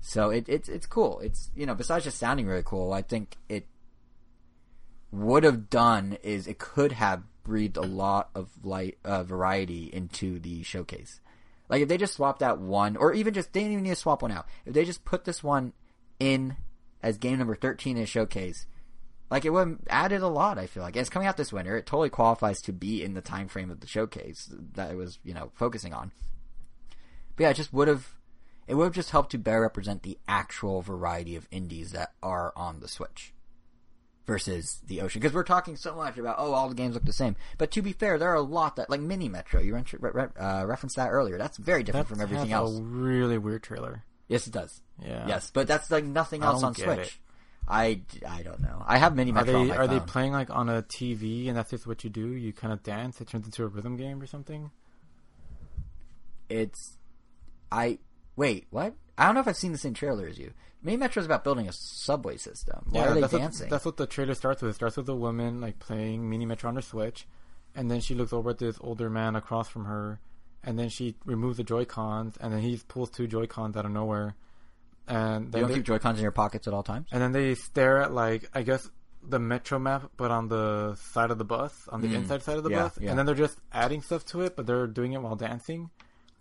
So 0.00 0.30
it, 0.30 0.44
it's 0.48 0.68
it's 0.68 0.86
cool. 0.86 1.20
It's 1.20 1.50
you 1.54 1.64
know 1.64 1.74
besides 1.74 2.04
just 2.04 2.18
sounding 2.18 2.46
really 2.46 2.62
cool, 2.64 2.92
I 2.92 3.02
think 3.02 3.36
it 3.48 3.66
would 5.10 5.44
have 5.44 5.70
done 5.70 6.18
is 6.22 6.46
it 6.46 6.58
could 6.58 6.92
have 6.92 7.22
breathed 7.44 7.76
a 7.76 7.82
lot 7.82 8.30
of 8.34 8.50
light 8.62 8.98
uh, 9.04 9.22
variety 9.22 9.84
into 9.92 10.38
the 10.38 10.62
showcase. 10.62 11.20
Like 11.72 11.80
if 11.80 11.88
they 11.88 11.96
just 11.96 12.12
swapped 12.12 12.42
out 12.42 12.60
one, 12.60 12.98
or 12.98 13.14
even 13.14 13.32
just 13.32 13.54
they 13.54 13.60
didn't 13.60 13.72
even 13.72 13.84
need 13.84 13.90
to 13.90 13.96
swap 13.96 14.20
one 14.20 14.30
out. 14.30 14.46
If 14.66 14.74
they 14.74 14.84
just 14.84 15.06
put 15.06 15.24
this 15.24 15.42
one 15.42 15.72
in 16.20 16.56
as 17.02 17.16
game 17.16 17.38
number 17.38 17.54
thirteen 17.54 17.96
in 17.96 18.04
showcase, 18.04 18.66
like 19.30 19.46
it 19.46 19.50
would 19.54 19.66
have 19.66 19.78
added 19.88 20.20
a 20.20 20.28
lot. 20.28 20.58
I 20.58 20.66
feel 20.66 20.82
like 20.82 20.96
and 20.96 21.00
it's 21.00 21.08
coming 21.08 21.26
out 21.26 21.38
this 21.38 21.50
winter. 21.50 21.74
It 21.78 21.86
totally 21.86 22.10
qualifies 22.10 22.60
to 22.62 22.74
be 22.74 23.02
in 23.02 23.14
the 23.14 23.22
time 23.22 23.48
frame 23.48 23.70
of 23.70 23.80
the 23.80 23.86
showcase 23.86 24.52
that 24.74 24.90
it 24.90 24.96
was 24.98 25.18
you 25.24 25.32
know 25.32 25.50
focusing 25.54 25.94
on. 25.94 26.12
But 27.36 27.44
yeah, 27.44 27.50
it 27.50 27.56
just 27.56 27.72
would 27.72 27.88
have. 27.88 28.16
It 28.66 28.74
would 28.74 28.84
have 28.84 28.94
just 28.94 29.10
helped 29.10 29.30
to 29.30 29.38
better 29.38 29.62
represent 29.62 30.02
the 30.02 30.18
actual 30.28 30.82
variety 30.82 31.36
of 31.36 31.48
indies 31.50 31.92
that 31.92 32.12
are 32.22 32.52
on 32.54 32.80
the 32.80 32.86
Switch 32.86 33.32
versus 34.26 34.80
the 34.86 35.00
Ocean. 35.00 35.20
Because 35.20 35.34
we're 35.34 35.42
talking 35.42 35.76
so 35.76 35.94
much 35.94 36.18
about 36.18 36.36
oh, 36.38 36.52
all 36.52 36.68
the 36.68 36.74
games 36.74 36.94
look 36.94 37.04
the 37.04 37.12
same. 37.12 37.36
But 37.58 37.70
to 37.72 37.82
be 37.82 37.92
fair, 37.92 38.18
there 38.18 38.30
are 38.30 38.36
a 38.36 38.42
lot 38.42 38.76
that 38.76 38.90
like 38.90 39.00
Mini 39.00 39.28
Metro. 39.28 39.60
You 39.60 39.74
re- 39.74 39.84
re- 40.00 40.26
uh, 40.38 40.64
referenced 40.66 40.96
that 40.96 41.10
earlier. 41.10 41.38
That's 41.38 41.56
very 41.58 41.82
different 41.82 42.08
That 42.08 42.14
from 42.14 42.22
everything 42.22 42.52
else. 42.52 42.78
A 42.78 42.82
really 42.82 43.38
weird 43.38 43.62
trailer. 43.62 44.04
Yes, 44.28 44.46
it 44.46 44.52
does. 44.52 44.80
Yeah. 45.04 45.26
Yes, 45.26 45.50
but 45.52 45.66
that's 45.66 45.90
like 45.90 46.04
nothing 46.04 46.42
else 46.42 46.62
on 46.62 46.74
Switch. 46.74 46.98
it. 46.98 47.18
I, 47.68 48.00
I 48.28 48.42
don't 48.42 48.60
know. 48.60 48.82
I 48.86 48.98
have 48.98 49.14
Mini 49.14 49.30
Are 49.30 49.34
Metro 49.34 49.52
they 49.52 49.58
on 49.58 49.68
my 49.68 49.76
are 49.76 49.86
they 49.86 50.00
playing 50.00 50.32
like 50.32 50.50
on 50.50 50.68
a 50.68 50.82
TV 50.82 51.48
and 51.48 51.56
that's 51.56 51.70
just 51.70 51.86
what 51.86 52.02
you 52.02 52.10
do? 52.10 52.28
You 52.32 52.52
kind 52.52 52.72
of 52.72 52.82
dance. 52.82 53.20
It 53.20 53.28
turns 53.28 53.46
into 53.46 53.62
a 53.62 53.66
rhythm 53.66 53.96
game 53.96 54.20
or 54.20 54.26
something. 54.26 54.70
it's 56.48 56.96
I 57.70 57.98
wait 58.36 58.66
what? 58.70 58.94
I 59.18 59.26
don't 59.26 59.34
know 59.34 59.40
if 59.40 59.48
I've 59.48 59.56
seen 59.56 59.72
the 59.72 59.78
same 59.78 59.94
trailer 59.94 60.26
as 60.26 60.38
you. 60.38 60.52
Mini 60.82 60.96
Metro 60.96 61.20
is 61.20 61.26
about 61.26 61.44
building 61.44 61.68
a 61.68 61.72
subway 61.72 62.36
system. 62.36 62.86
Why 62.90 63.06
are 63.06 63.14
they 63.14 63.20
that's 63.20 63.32
dancing? 63.32 63.66
What, 63.66 63.70
that's 63.70 63.84
what 63.84 63.96
the 63.96 64.06
trailer 64.06 64.34
starts 64.34 64.62
with. 64.62 64.70
It 64.72 64.74
starts 64.74 64.96
with 64.96 65.08
a 65.08 65.14
woman 65.14 65.60
like 65.60 65.78
playing 65.78 66.28
Mini 66.28 66.44
Metro 66.46 66.68
on 66.68 66.74
her 66.76 66.82
Switch, 66.82 67.26
and 67.74 67.90
then 67.90 68.00
she 68.00 68.14
looks 68.14 68.32
over 68.32 68.50
at 68.50 68.58
this 68.58 68.78
older 68.80 69.08
man 69.10 69.36
across 69.36 69.68
from 69.68 69.84
her, 69.84 70.18
and 70.64 70.78
then 70.78 70.88
she 70.88 71.14
removes 71.24 71.58
the 71.58 71.62
Joy 71.64 71.84
Cons, 71.84 72.36
and 72.40 72.52
then 72.52 72.60
he 72.60 72.80
pulls 72.88 73.10
two 73.10 73.26
Joy 73.28 73.46
Cons 73.46 73.76
out 73.76 73.84
of 73.84 73.92
nowhere, 73.92 74.34
and 75.06 75.46
you 75.46 75.60
don't 75.60 75.68
they, 75.68 75.74
keep 75.74 75.84
Joy 75.84 75.98
Cons 75.98 76.18
in 76.18 76.22
your 76.22 76.32
pockets 76.32 76.66
at 76.66 76.74
all 76.74 76.82
times. 76.82 77.08
and 77.12 77.20
then 77.22 77.32
they 77.32 77.54
stare 77.54 77.98
at 77.98 78.12
like 78.12 78.48
I 78.54 78.62
guess 78.62 78.88
the 79.22 79.38
Metro 79.38 79.78
map, 79.78 80.10
but 80.16 80.32
on 80.32 80.48
the 80.48 80.96
side 80.96 81.30
of 81.30 81.38
the 81.38 81.44
bus, 81.44 81.86
on 81.90 82.00
the 82.00 82.08
Mm. 82.08 82.14
inside 82.14 82.42
side 82.42 82.56
of 82.56 82.64
the 82.64 82.70
Yeah, 82.70 82.82
bus, 82.84 82.98
yeah. 83.00 83.10
and 83.10 83.18
then 83.18 83.26
they're 83.26 83.36
just 83.36 83.56
adding 83.72 84.02
stuff 84.02 84.24
to 84.26 84.40
it, 84.40 84.56
but 84.56 84.66
they're 84.66 84.88
doing 84.88 85.12
it 85.12 85.22
while 85.22 85.36
dancing. 85.36 85.90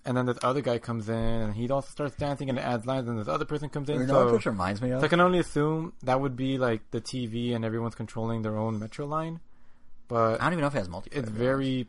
And 0.04 0.18
then 0.18 0.26
this 0.26 0.39
other 0.41 0.62
guy 0.62 0.80
comes 0.80 1.10
in, 1.10 1.16
and 1.16 1.54
he 1.54 1.70
also 1.70 1.89
starts 1.89 2.16
dancing 2.16 2.49
and 2.49 2.58
adds 2.58 2.88
lines, 2.88 3.08
and 3.08 3.20
this 3.20 3.28
other 3.28 3.45
person 3.45 3.70
comes 3.70 3.88
in. 3.88 3.99
You 3.99 4.08
know 4.08 4.14
so 4.14 4.26
what 4.26 4.32
this 4.34 4.45
reminds 4.47 4.82
me 4.82 4.91
of? 4.91 5.02
so 5.02 5.06
I 5.06 5.10
can 5.10 5.20
only 5.20 5.38
assume 5.38 5.93
that 6.04 6.20
would 6.20 6.36
be 6.36 6.58
like 6.58 6.89
the 6.89 7.02
TV 7.02 7.54
and 7.56 7.64
everyone's 7.64 7.93
controlling 7.93 8.41
their 8.41 8.58
own 8.58 8.80
Metro 8.80 9.06
line. 9.06 9.41
But 10.08 10.41
I 10.41 10.45
don't 10.45 10.54
even 10.54 10.62
know 10.62 10.68
if 10.68 10.76
it 10.76 10.80
has 10.80 10.89
multiplayer. 10.89 11.18
it's 11.18 11.30
very. 11.30 11.88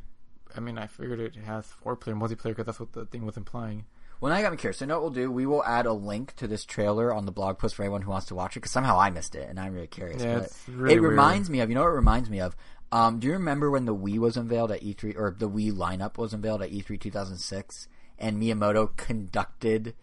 I 0.55 0.61
mean, 0.61 0.77
I 0.77 0.87
figured 0.87 1.21
it 1.21 1.37
has 1.37 1.67
four 1.67 1.97
player 1.97 2.15
multiplayer 2.15 2.51
because 2.51 2.67
that's 2.67 2.81
what 2.81 2.93
the 2.93 3.07
thing 3.07 3.25
was 3.25 3.39
implying. 3.39 3.87
Well, 4.23 4.31
now 4.31 4.37
you 4.37 4.45
got 4.45 4.53
me 4.53 4.59
curious. 4.59 4.79
So, 4.79 4.85
you 4.85 4.89
know 4.89 5.01
what 5.01 5.03
we'll 5.03 5.25
do? 5.25 5.31
We 5.33 5.47
will 5.47 5.65
add 5.65 5.87
a 5.87 5.93
link 5.93 6.37
to 6.37 6.47
this 6.47 6.65
trailer 6.65 7.13
on 7.13 7.27
the 7.27 7.33
blog 7.33 7.59
post 7.59 7.75
for 7.75 7.83
anyone 7.83 8.03
who 8.03 8.11
wants 8.13 8.27
to 8.27 8.37
watch 8.37 8.53
it, 8.57 8.61
because 8.61 8.71
somehow 8.71 9.01
I 9.01 9.11
missed 9.11 9.35
it, 9.35 9.49
and 9.49 9.59
I'm 9.59 9.75
really 9.75 9.89
curious. 9.89 10.23
Yeah, 10.23 10.39
it's 10.39 10.69
really 10.69 10.95
it 10.95 11.01
weird. 11.01 11.11
reminds 11.11 11.51
me 11.51 11.59
of, 11.59 11.71
you 11.71 11.75
know 11.75 11.81
what 11.81 11.89
it 11.89 11.95
reminds 11.95 12.31
me 12.31 12.41
of? 12.41 12.55
Um, 12.93 13.19
do 13.19 13.27
you 13.27 13.33
remember 13.33 13.69
when 13.69 13.85
the 13.85 13.97
Wii 13.97 14.19
was 14.19 14.37
unveiled 14.37 14.71
at 14.71 14.83
E3, 14.83 15.17
or 15.17 15.35
the 15.37 15.49
Wii 15.49 15.73
lineup 15.73 16.19
was 16.19 16.33
unveiled 16.33 16.63
at 16.63 16.71
E3 16.71 17.01
2006? 17.01 17.89
And 18.23 18.41
Miyamoto 18.41 18.97
conducted 18.97 19.95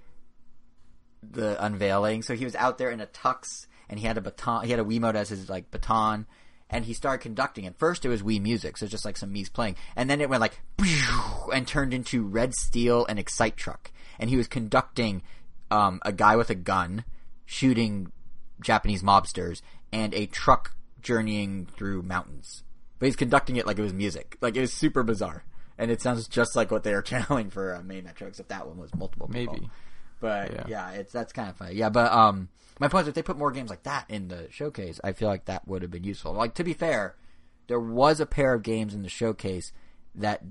the 1.24 1.63
unveiling. 1.63 2.22
So 2.22 2.36
he 2.36 2.45
was 2.45 2.55
out 2.55 2.78
there 2.78 2.91
in 2.91 3.01
a 3.01 3.07
tux, 3.07 3.65
and 3.89 3.99
he 3.99 4.05
had 4.05 4.17
a 4.17 4.22
baton. 4.22 4.65
He 4.65 4.72
had 4.72 4.80
a 4.80 4.84
Wiimote 4.84 5.15
as 5.15 5.30
his 5.30 5.49
like 5.49 5.72
baton, 5.72 6.28
and 6.70 6.86
he 6.86 6.93
started 6.93 7.24
conducting. 7.24 7.65
At 7.65 7.80
first, 7.80 8.05
it 8.05 8.09
was 8.09 8.22
Wii 8.22 8.41
music, 8.41 8.78
so 8.78 8.86
just 8.86 9.05
like 9.05 9.17
some 9.17 9.34
Mii's 9.34 9.49
playing, 9.49 9.78
and 9.95 10.09
then 10.09 10.22
it 10.22 10.30
went 10.30 10.41
like 10.41 10.61
and 11.53 11.67
turned 11.67 11.93
into 11.93 12.24
Red 12.24 12.53
Steel 12.53 13.05
and 13.07 13.17
Excite 13.17 13.57
Truck, 13.57 13.91
and 14.20 14.30
he 14.30 14.38
was 14.38 14.47
conducting 14.47 15.24
um, 15.72 15.99
a 16.03 16.11
guy 16.11 16.36
with 16.36 16.49
a 16.49 16.55
gun 16.55 17.05
shooting 17.45 18.11
Japanese 18.61 19.01
mobsters 19.01 19.61
and 19.91 20.13
a 20.13 20.26
truck 20.28 20.76
journeying 21.01 21.67
through 21.76 22.03
mountains. 22.03 22.63
But 22.99 23.05
he's 23.05 23.15
conducting 23.15 23.55
it 23.55 23.65
like 23.65 23.80
it 23.80 23.82
was 23.82 23.93
music. 23.93 24.38
Like 24.41 24.57
it 24.57 24.61
was 24.61 24.74
super 24.74 25.03
bizarre. 25.03 25.45
And 25.80 25.89
it 25.89 26.01
sounds 26.01 26.27
just 26.27 26.55
like 26.55 26.69
what 26.69 26.84
they 26.84 26.93
are 26.93 27.01
channeling 27.01 27.49
for 27.49 27.73
uh, 27.73 27.82
Mini 27.82 28.01
Metro, 28.01 28.27
except 28.27 28.49
that 28.49 28.67
one 28.67 28.77
was 28.77 28.93
multiple 28.93 29.27
people. 29.27 29.55
Maybe. 29.55 29.69
But 30.19 30.51
yeah. 30.51 30.65
Yeah. 30.67 30.91
it's 30.91 31.11
that's 31.11 31.34
kind 31.34 31.49
of 31.49 31.55
funny. 31.55 31.75
Yeah, 31.75 31.89
but 31.89 32.11
um, 32.11 32.49
my 32.80 32.88
point 32.89 33.03
is 33.03 33.07
if 33.09 33.15
they 33.15 33.23
put 33.23 33.38
more 33.38 33.51
games 33.51 33.69
like 33.69 33.84
that 33.84 34.05
in 34.09 34.27
the 34.27 34.47
showcase, 34.51 34.99
I 35.03 35.13
feel 35.13 35.30
like 35.30 35.45
that 35.45 35.67
would 35.67 35.82
have 35.82 35.91
been 35.91 36.03
useful. 36.03 36.34
Like 36.34 36.53
to 36.55 36.63
be 36.63 36.73
fair, 36.73 37.15
there 37.67 37.80
was 37.80 38.19
a 38.19 38.25
pair 38.25 38.53
of 38.53 38.61
games 38.61 38.93
in 38.93 39.01
the 39.01 39.09
showcase 39.09 39.71
that 40.15 40.43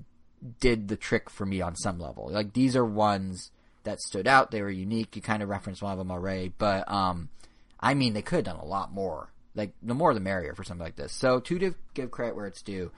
did 0.59 0.87
the 0.87 0.95
trick 0.95 1.29
for 1.29 1.45
me 1.45 1.61
on 1.61 1.75
some 1.75 1.99
level. 1.99 2.29
Like 2.31 2.53
these 2.53 2.75
are 2.75 2.85
ones 2.85 3.51
that 3.83 3.99
stood 3.99 4.27
out. 4.27 4.51
They 4.51 4.61
were 4.61 4.69
unique. 4.69 5.15
You 5.15 5.21
kind 5.21 5.43
of 5.43 5.49
referenced 5.49 5.81
one 5.81 5.91
of 5.91 5.97
them 5.97 6.11
already, 6.11 6.53
but 6.57 6.89
um, 6.91 7.29
I 7.79 7.93
mean 7.93 8.13
they 8.13 8.21
could 8.21 8.47
have 8.47 8.55
done 8.55 8.63
a 8.63 8.65
lot 8.65 8.91
more. 8.91 9.31
Like 9.55 9.73
the 9.81 9.93
more 9.93 10.13
the 10.13 10.19
merrier 10.19 10.53
for 10.55 10.63
something 10.63 10.83
like 10.83 10.95
this. 10.95 11.11
So 11.11 11.39
to 11.39 11.59
give- 11.59 11.75
give 11.93 12.11
credit 12.11 12.35
where 12.35 12.45
it's 12.45 12.61
due, 12.61 12.91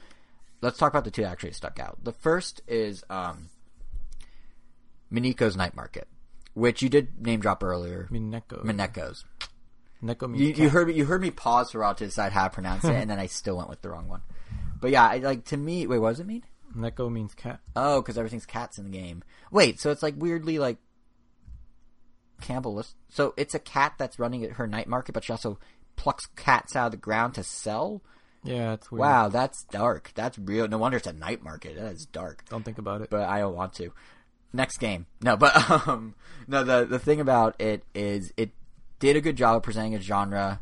let's 0.62 0.78
talk 0.78 0.91
about 0.91 1.03
the 1.03 1.12
two 1.12 1.24
that 1.24 1.32
actually 1.32 1.53
stuck 1.53 1.80
out. 1.80 1.97
The 2.03 2.14
first 2.14 2.62
is 2.68 3.03
um, 3.09 3.49
Miniko's 5.12 5.57
Night 5.57 5.76
Market, 5.76 6.07
which 6.53 6.82
you 6.82 6.89
did 6.89 7.26
name 7.26 7.39
drop 7.39 7.64
earlier. 7.64 8.07
Mineko. 8.12 8.64
Mineko's. 8.64 9.26
Neko 10.03 10.30
means 10.30 10.57
You, 10.57 10.64
you 10.64 10.70
heard 10.70 10.88
me. 10.88 10.93
You 10.93 11.05
heard 11.05 11.22
me 11.22 11.32
pause 11.32 11.72
for 11.72 11.80
a 11.80 11.82
while 11.82 11.95
to 11.95 12.05
decide 12.05 12.32
how 12.32 12.45
to 12.45 12.53
pronounce 12.53 12.84
it, 12.84 12.91
and 12.95 13.09
then 13.09 13.20
I 13.20 13.28
still 13.28 13.57
went 13.57 13.70
with 13.70 13.82
the 13.82 13.89
wrong 13.89 14.07
one. 14.07 14.22
But 14.80 14.91
yeah, 14.91 15.07
I, 15.07 15.18
like 15.18 15.45
to 15.45 15.57
me. 15.57 15.86
Wait, 15.86 15.99
what 15.99 16.09
does 16.09 16.20
it 16.20 16.28
mean? 16.28 16.43
Neko 16.76 17.12
means 17.12 17.34
cat. 17.34 17.59
Oh, 17.76 18.01
because 18.01 18.18
everything's 18.18 18.45
cats 18.45 18.78
in 18.78 18.86
the 18.86 18.97
game. 18.97 19.24
Wait, 19.51 19.80
so 19.80 19.91
it's 19.91 20.01
like 20.01 20.16
weirdly 20.18 20.57
like 20.57 20.78
cannibalistic. 22.41 22.97
So 23.09 23.34
it's 23.38 23.53
a 23.53 23.59
cat 23.59 23.93
that's 23.97 24.18
running 24.18 24.43
at 24.43 24.53
her 24.53 24.68
night 24.68 24.88
market, 24.88 25.12
but 25.12 25.24
she 25.24 25.34
also 25.34 25.59
plucks 25.95 26.26
cats 26.36 26.76
out 26.76 26.88
of 26.88 26.91
the 26.91 26.97
ground 26.97 27.36
to 27.36 27.43
sell. 27.43 28.01
Yeah, 28.44 28.74
it's 28.74 28.92
weird. 28.92 29.00
Wow, 29.02 29.30
that's 29.30 29.64
dark. 29.66 30.12
That's 30.16 30.38
real. 30.39 30.68
No 30.68 30.78
wonder 30.78 30.98
it's 30.98 31.08
a 31.08 31.14
night 31.14 31.44
market. 31.44 31.76
That 31.76 31.92
is 31.94 32.06
dark. 32.06 32.44
Don't 32.50 32.64
think 32.64 32.78
about 32.80 33.02
it. 33.02 33.10
but 33.10 33.22
I 33.30 33.39
don't 33.39 33.56
want 33.56 33.74
to. 33.76 33.92
Next 34.54 34.78
game. 34.80 35.06
No, 35.22 35.38
but 35.38 35.54
um 35.88 36.16
no 36.48 36.64
the 36.64 36.86
the 36.86 37.00
thing 37.00 37.20
about 37.22 37.60
it 37.62 37.84
is 37.94 38.34
it 38.38 38.50
did 39.00 39.16
a 39.16 39.22
good 39.22 39.36
job 39.36 39.56
of 39.58 39.64
presenting 39.64 39.96
a 39.96 40.02
genre 40.02 40.60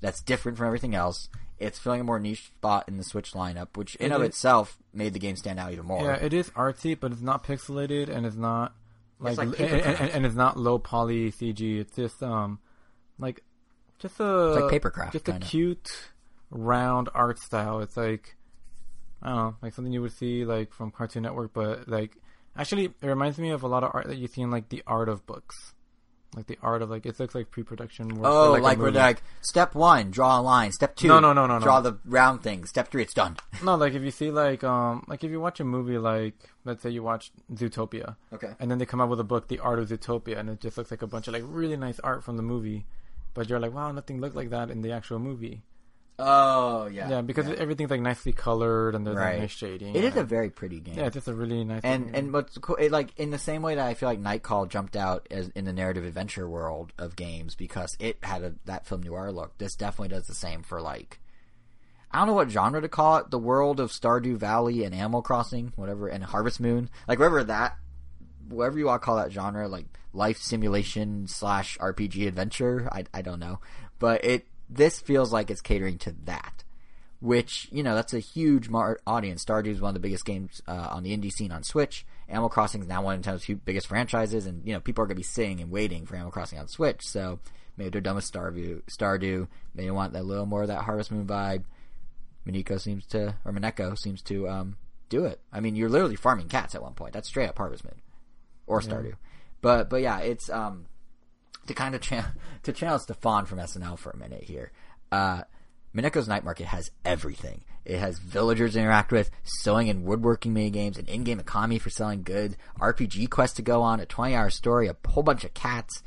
that's 0.00 0.22
different 0.22 0.56
from 0.58 0.66
everything 0.66 0.94
else. 0.94 1.28
It's 1.58 1.78
filling 1.78 2.00
a 2.00 2.04
more 2.04 2.20
niche 2.20 2.46
spot 2.46 2.84
in 2.88 2.98
the 2.98 3.02
Switch 3.04 3.32
lineup, 3.32 3.76
which 3.76 3.96
in 3.96 4.12
It 4.12 4.14
of 4.14 4.22
is- 4.22 4.28
itself 4.28 4.78
made 4.94 5.12
the 5.12 5.18
game 5.18 5.34
stand 5.36 5.58
out 5.58 5.72
even 5.72 5.86
more. 5.86 6.02
yeah, 6.04 6.14
it 6.14 6.32
is 6.32 6.50
artsy, 6.50 6.96
but 6.98 7.10
it's 7.10 7.20
not 7.20 7.42
pixelated, 7.44 8.08
and 8.08 8.24
it's 8.24 8.36
not 8.36 8.74
like, 9.18 9.36
like 9.38 9.58
and, 9.58 9.70
and, 9.82 10.10
and 10.10 10.24
it's 10.26 10.36
not 10.36 10.56
low 10.56 10.78
poly 10.78 11.32
CG. 11.32 11.80
It's 11.80 11.96
just 11.96 12.22
um, 12.22 12.60
like 13.18 13.42
just 13.98 14.20
a 14.20 14.52
It's 14.52 14.60
like 14.62 14.70
paper 14.70 14.90
craft, 14.90 15.14
just 15.14 15.24
kinda. 15.24 15.44
a 15.44 15.48
cute 15.48 15.90
round 16.50 17.08
art 17.14 17.38
style. 17.38 17.80
It's 17.80 17.96
like 17.96 18.36
I 19.22 19.28
don't 19.28 19.36
know, 19.36 19.56
like 19.62 19.74
something 19.74 19.92
you 19.92 20.02
would 20.02 20.12
see 20.12 20.44
like 20.44 20.72
from 20.72 20.90
Cartoon 20.90 21.22
Network, 21.24 21.52
but 21.52 21.88
like 21.88 22.16
actually 22.56 22.86
it 22.86 22.94
reminds 23.06 23.38
me 23.38 23.50
of 23.50 23.62
a 23.62 23.68
lot 23.68 23.84
of 23.84 23.90
art 23.94 24.06
that 24.08 24.16
you 24.16 24.26
see 24.28 24.42
in 24.42 24.50
like 24.50 24.68
the 24.68 24.82
art 24.86 25.08
of 25.08 25.26
books. 25.26 25.56
Like 26.36 26.46
the 26.46 26.58
art 26.60 26.82
of 26.82 26.90
like 26.90 27.06
it 27.06 27.18
looks 27.18 27.34
like 27.34 27.50
pre-production 27.50 28.08
work. 28.08 28.30
Oh, 28.30 28.52
like, 28.52 28.76
movie. 28.76 28.90
they're 28.92 29.02
like 29.02 29.22
step 29.40 29.74
one, 29.74 30.10
draw 30.10 30.38
a 30.38 30.42
line. 30.42 30.72
Step 30.72 30.94
two, 30.94 31.08
No, 31.08 31.20
no, 31.20 31.32
no, 31.32 31.46
no, 31.46 31.58
draw 31.58 31.80
no. 31.80 31.90
the 31.90 31.98
round 32.04 32.42
thing. 32.42 32.66
Step 32.66 32.90
three, 32.90 33.02
it's 33.02 33.14
done. 33.14 33.36
No, 33.64 33.76
like 33.76 33.94
if 33.94 34.02
you 34.02 34.10
see 34.10 34.30
like 34.30 34.62
um 34.62 35.04
like 35.08 35.24
if 35.24 35.30
you 35.30 35.40
watch 35.40 35.58
a 35.58 35.64
movie 35.64 35.96
like 35.96 36.34
let's 36.64 36.82
say 36.82 36.90
you 36.90 37.02
watch 37.02 37.32
Zootopia, 37.54 38.16
Okay. 38.32 38.52
and 38.60 38.70
then 38.70 38.76
they 38.78 38.84
come 38.84 39.00
out 39.00 39.08
with 39.08 39.18
a 39.20 39.24
book, 39.24 39.48
The 39.48 39.58
Art 39.60 39.78
of 39.78 39.88
Zootopia, 39.88 40.38
and 40.38 40.50
it 40.50 40.60
just 40.60 40.76
looks 40.76 40.90
like 40.90 41.00
a 41.02 41.06
bunch 41.06 41.28
of 41.28 41.32
like 41.34 41.44
really 41.46 41.78
nice 41.78 41.98
art 42.00 42.22
from 42.22 42.36
the 42.36 42.42
movie, 42.42 42.84
but 43.32 43.48
you're 43.48 43.58
like, 43.58 43.72
wow, 43.72 43.90
nothing 43.90 44.20
looked 44.20 44.36
like 44.36 44.50
that 44.50 44.70
in 44.70 44.82
the 44.82 44.92
actual 44.92 45.18
movie. 45.18 45.62
Oh 46.20 46.86
yeah, 46.86 47.08
Yeah, 47.08 47.20
because 47.20 47.46
everything's 47.48 47.90
like 47.90 48.00
nicely 48.00 48.32
colored 48.32 48.94
and 48.96 49.06
there's 49.06 49.16
Right. 49.16 49.32
like 49.34 49.40
nice 49.42 49.50
shading. 49.52 49.94
it 49.94 50.02
is 50.02 50.16
a 50.16 50.24
very 50.24 50.50
pretty 50.50 50.80
game. 50.80 50.96
yeah, 50.98 51.06
it's 51.06 51.14
just 51.14 51.28
a 51.28 51.34
really 51.34 51.62
nice 51.64 51.82
and 51.84 52.06
looking- 52.06 52.16
and 52.18 52.32
what's 52.32 52.58
cool, 52.58 52.74
it, 52.76 52.90
like 52.90 53.16
in 53.18 53.30
the 53.30 53.38
same 53.38 53.62
way 53.62 53.76
that 53.76 53.86
I 53.86 53.94
feel 53.94 54.08
like 54.08 54.18
Nightcall 54.18 54.66
jumped 54.66 54.96
out 54.96 55.28
as 55.30 55.48
in 55.50 55.64
the 55.64 55.72
narrative 55.72 56.04
adventure 56.04 56.48
world 56.48 56.92
of 56.98 57.14
games 57.14 57.54
because 57.54 57.96
it 58.00 58.18
had 58.24 58.42
a 58.42 58.54
that 58.64 58.84
film 58.86 59.02
noir 59.02 59.30
look. 59.30 59.56
This 59.58 59.76
definitely 59.76 60.08
does 60.08 60.26
the 60.26 60.34
same 60.34 60.62
for 60.64 60.80
like 60.80 61.20
I 62.10 62.18
don't 62.18 62.26
know 62.28 62.34
what 62.34 62.50
genre 62.50 62.80
to 62.80 62.88
call 62.88 63.18
it. 63.18 63.30
The 63.30 63.38
world 63.38 63.78
of 63.78 63.90
Stardew 63.92 64.38
Valley 64.38 64.82
and 64.82 64.94
Animal 64.94 65.22
Crossing, 65.22 65.72
whatever, 65.76 66.08
and 66.08 66.24
Harvest 66.24 66.58
Moon, 66.58 66.88
like 67.06 67.18
whatever 67.18 67.44
that, 67.44 67.76
whatever 68.48 68.78
you 68.78 68.86
want 68.86 69.02
to 69.02 69.04
call 69.04 69.16
that 69.16 69.30
genre, 69.30 69.68
like 69.68 69.86
life 70.14 70.38
simulation 70.38 71.28
slash 71.28 71.76
RPG 71.78 72.26
adventure. 72.26 72.88
I 72.90 73.04
I 73.14 73.22
don't 73.22 73.38
know, 73.38 73.60
but 74.00 74.24
it 74.24 74.46
this 74.68 75.00
feels 75.00 75.32
like 75.32 75.50
it's 75.50 75.60
catering 75.60 75.98
to 75.98 76.14
that 76.24 76.64
which 77.20 77.68
you 77.72 77.82
know 77.82 77.94
that's 77.94 78.14
a 78.14 78.20
huge 78.20 78.68
mar- 78.68 79.00
audience. 79.06 79.44
Stardew 79.44 79.68
is 79.68 79.80
one 79.80 79.90
of 79.90 79.94
the 79.94 80.00
biggest 80.00 80.24
games 80.24 80.62
uh, 80.66 80.88
on 80.90 81.02
the 81.02 81.16
indie 81.16 81.32
scene 81.32 81.52
on 81.52 81.62
Switch. 81.62 82.06
Animal 82.28 82.48
Crossing 82.48 82.80
is 82.80 82.88
now 82.88 83.02
one 83.02 83.16
of 83.16 83.22
Nintendo's 83.22 83.60
biggest 83.64 83.86
franchises, 83.86 84.46
and 84.46 84.64
you 84.64 84.72
know 84.72 84.80
people 84.80 85.02
are 85.02 85.06
going 85.06 85.16
to 85.16 85.20
be 85.20 85.24
sitting 85.24 85.60
and 85.60 85.70
waiting 85.70 86.06
for 86.06 86.14
Animal 86.14 86.30
Crossing 86.30 86.58
on 86.58 86.68
Switch. 86.68 87.06
So 87.06 87.40
maybe 87.76 87.90
they're 87.90 88.00
done 88.00 88.16
with 88.16 88.30
Stardew. 88.30 88.82
Stardew. 88.84 89.48
Maybe 89.74 89.86
they 89.86 89.90
want 89.90 90.16
a 90.16 90.22
little 90.22 90.46
more 90.46 90.62
of 90.62 90.68
that 90.68 90.82
Harvest 90.82 91.10
Moon 91.10 91.26
vibe. 91.26 91.64
Mineko 92.46 92.80
seems 92.80 93.04
to, 93.06 93.34
or 93.44 93.52
Mineko 93.52 93.98
seems 93.98 94.22
to 94.22 94.48
um, 94.48 94.76
do 95.08 95.24
it. 95.26 95.40
I 95.52 95.60
mean, 95.60 95.76
you're 95.76 95.90
literally 95.90 96.16
farming 96.16 96.48
cats 96.48 96.74
at 96.74 96.82
one 96.82 96.94
point. 96.94 97.12
That's 97.12 97.28
straight 97.28 97.48
up 97.48 97.58
Harvest 97.58 97.84
Moon 97.84 98.00
or 98.66 98.80
Stardew. 98.80 99.14
But 99.60 99.90
but 99.90 100.02
yeah, 100.02 100.20
it's 100.20 100.48
um 100.50 100.86
to 101.68 101.74
kind 101.74 101.94
of 101.94 102.00
cha- 102.00 102.32
to 102.64 102.72
channel 102.72 102.98
Stefon 102.98 103.46
from 103.46 103.58
SNL 103.58 103.98
for 103.98 104.10
a 104.10 104.16
minute 104.16 104.44
here. 104.44 104.72
Uh, 105.10 105.42
Mineko's 105.94 106.28
Night 106.28 106.44
Market 106.44 106.66
has 106.66 106.90
everything. 107.04 107.64
It 107.84 107.98
has 107.98 108.18
villagers 108.18 108.74
to 108.74 108.80
interact 108.80 109.12
with, 109.12 109.30
sewing 109.44 109.88
and 109.88 110.04
woodworking 110.04 110.52
mini 110.52 110.70
games, 110.70 110.98
an 110.98 111.06
in-game 111.06 111.40
economy 111.40 111.78
for 111.78 111.88
selling 111.88 112.22
goods, 112.22 112.56
RPG 112.78 113.30
quest 113.30 113.56
to 113.56 113.62
go 113.62 113.80
on, 113.80 113.98
a 113.98 114.04
20-hour 114.06 114.50
story, 114.50 114.88
a 114.88 114.96
whole 115.08 115.22
bunch 115.22 115.44
of 115.44 115.54
cats. 115.54 116.02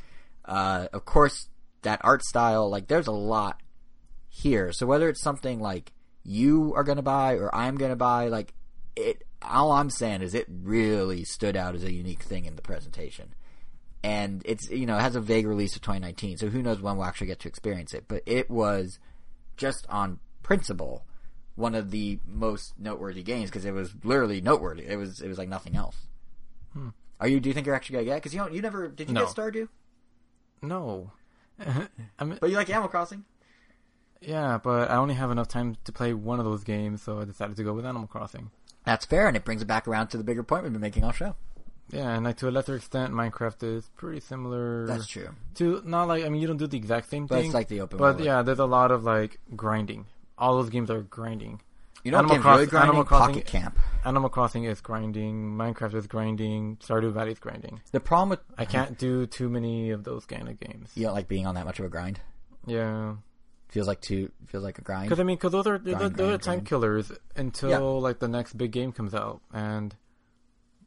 Uh, 0.46 0.88
of 0.94 1.06
course, 1.06 1.50
that 1.82 2.00
art 2.04 2.24
style. 2.24 2.70
Like, 2.70 2.88
there's 2.88 3.08
a 3.08 3.12
lot 3.12 3.60
here. 4.30 4.72
So 4.72 4.86
whether 4.86 5.10
it's 5.10 5.22
something 5.22 5.60
like 5.60 5.92
you 6.24 6.74
are 6.76 6.84
going 6.84 6.98
to 6.98 7.02
buy 7.02 7.34
or 7.34 7.54
I'm 7.54 7.78
going 7.78 7.92
to 7.92 7.96
buy, 7.96 8.28
like 8.28 8.54
it. 8.96 9.24
All 9.44 9.72
I'm 9.72 9.90
saying 9.90 10.22
is 10.22 10.36
it 10.36 10.46
really 10.48 11.24
stood 11.24 11.58
out 11.58 11.74
as 11.74 11.84
a 11.84 11.92
unique 11.92 12.22
thing 12.22 12.46
in 12.46 12.56
the 12.56 12.62
presentation 12.62 13.34
and 14.04 14.42
it's 14.46 14.70
you 14.70 14.86
know 14.86 14.98
it 14.98 15.02
has 15.02 15.16
a 15.16 15.22
vague 15.22 15.46
release 15.48 15.76
of 15.76 15.82
2019 15.82 16.38
so 16.38 16.48
who 16.48 16.62
knows 16.64 16.82
when 16.82 16.98
we'll 16.98 17.06
actually 17.06 17.28
get 17.28 17.40
to 17.40 17.48
experience 17.48 17.94
it 17.94 18.06
but 18.08 18.24
it 18.26 18.50
was 18.50 18.98
just 19.58 19.86
on 19.90 20.20
principle 20.44 21.06
one 21.56 21.76
of 21.76 21.92
the 21.92 22.20
most 22.26 22.74
noteworthy 22.80 23.22
games 23.24 23.50
because 23.50 23.66
it 23.66 23.74
was 23.74 23.94
literally 24.04 24.42
noteworthy. 24.42 24.88
It 24.88 24.96
was 24.96 25.20
it 25.22 25.28
was 25.28 25.38
like 25.38 25.50
nothing 25.50 25.76
else. 25.76 25.98
Hmm. 26.74 26.90
Are 27.20 27.28
you 27.28 27.40
do 27.40 27.50
you 27.50 27.54
think 27.54 27.68
you're 27.68 27.76
actually 27.76 27.96
gonna 27.96 28.06
get 28.06 28.16
because 28.16 28.34
you 28.34 28.40
don't 28.40 28.54
you 28.54 28.62
never 28.62 28.88
did 28.88 29.10
you 29.10 29.14
No. 29.14 29.26
get 29.26 29.36
stardew? 29.36 29.68
No. 30.62 31.12
But 32.18 32.50
you 32.50 32.56
like 32.56 32.70
animal 32.70 32.90
crossing? 32.90 33.26
Yeah, 34.22 34.60
but 34.64 34.90
I 34.90 34.96
only 34.96 35.16
have 35.16 35.30
enough 35.32 35.48
time 35.48 35.76
to 35.84 35.92
play 35.92 36.14
one 36.14 36.40
of 36.40 36.46
those 36.46 36.64
games, 36.64 37.02
so 37.02 37.20
I 37.20 37.26
decided 37.26 37.58
to 37.58 37.64
go 37.64 37.74
with 37.74 37.86
Animal 37.86 38.08
Crossing. 38.08 38.52
that's 38.86 39.06
fair 39.06 39.28
and 39.28 39.36
it 39.36 39.44
brings 39.44 39.62
it 39.62 39.66
back 39.68 39.88
around 39.88 40.08
to 40.08 40.18
the 40.18 40.24
bigger 40.24 40.44
point 40.44 40.64
we've 40.64 40.72
been 40.72 40.82
making 40.82 41.04
all 41.04 41.12
show 41.12 41.36
Yeah, 41.92 42.10
and 42.16 42.24
like 42.26 42.38
to 42.38 42.48
a 42.48 42.52
lesser 42.52 42.76
extent, 42.76 43.12
Minecraft 43.14 43.64
is 43.64 43.90
pretty 43.98 44.22
similar. 44.22 44.88
that's 44.88 45.08
true 45.08 45.30
To 45.56 45.82
not 45.86 46.08
like 46.08 46.24
I 46.26 46.30
mean, 46.30 46.42
you 46.42 46.48
don't 46.48 46.58
do 46.58 46.68
the 46.68 46.78
exact 46.78 47.10
same 47.10 47.28
thing. 47.28 47.28
but 47.28 47.36
thing, 47.38 47.46
it's 47.48 47.54
like 47.54 47.68
the 47.68 47.82
open 47.82 47.98
but 47.98 48.16
world. 48.16 48.26
yeah, 48.26 48.42
there's 48.44 48.60
a 48.60 48.66
lot 48.66 48.92
of 48.92 49.04
like 49.04 49.40
grinding. 49.56 50.06
All 50.38 50.56
those 50.56 50.70
games 50.70 50.90
are 50.90 51.02
grinding. 51.02 51.62
you 52.04 52.12
know 52.12 52.18
Animal 52.20 52.40
Cross- 52.40 52.56
really 52.58 52.68
grinding? 52.70 52.90
Animal 52.90 53.04
Crossing- 53.06 53.34
pocket 53.36 53.46
camp 53.48 53.80
Animal 54.06 54.30
Crossing 54.30 54.64
is 54.64 54.82
grinding. 54.82 55.52
Minecraft 55.56 55.94
is 55.96 56.08
grinding. 56.08 56.78
Stardew 56.78 57.12
Valley 57.12 57.34
is 57.34 57.40
grinding. 57.40 57.82
the 57.92 58.00
problem 58.00 58.30
with 58.30 58.40
I 58.58 58.66
can't 58.66 58.98
do 58.98 59.28
too 59.28 59.50
many 59.50 59.92
of 59.92 60.04
those 60.04 60.26
kind 60.26 60.48
of 60.50 60.60
games. 60.60 60.90
you 60.96 61.04
don't 61.06 61.14
like 61.14 61.28
being 61.28 61.46
on 61.46 61.56
that 61.56 61.66
much 61.66 61.80
of 61.80 61.86
a 61.86 61.90
grind 61.90 62.20
Yeah, 62.66 63.16
feels 63.68 63.88
like 63.88 64.02
too 64.02 64.32
feels 64.48 64.64
like 64.64 64.78
a 64.80 64.82
grind 64.82 65.06
because 65.10 65.20
I 65.20 65.24
mean, 65.24 65.36
because 65.36 65.52
those 65.52 65.68
are 65.68 65.78
those, 65.78 65.96
Grind, 65.96 66.16
those 66.16 66.26
are 66.26 66.28
grind, 66.30 66.42
time 66.44 66.54
grind. 66.56 66.68
killers 66.68 67.12
until 67.36 67.70
Yeah. 67.70 67.78
like 67.80 68.20
the 68.20 68.28
next 68.28 68.54
big 68.58 68.72
game 68.72 68.92
comes 68.94 69.14
out, 69.14 69.42
and 69.54 69.94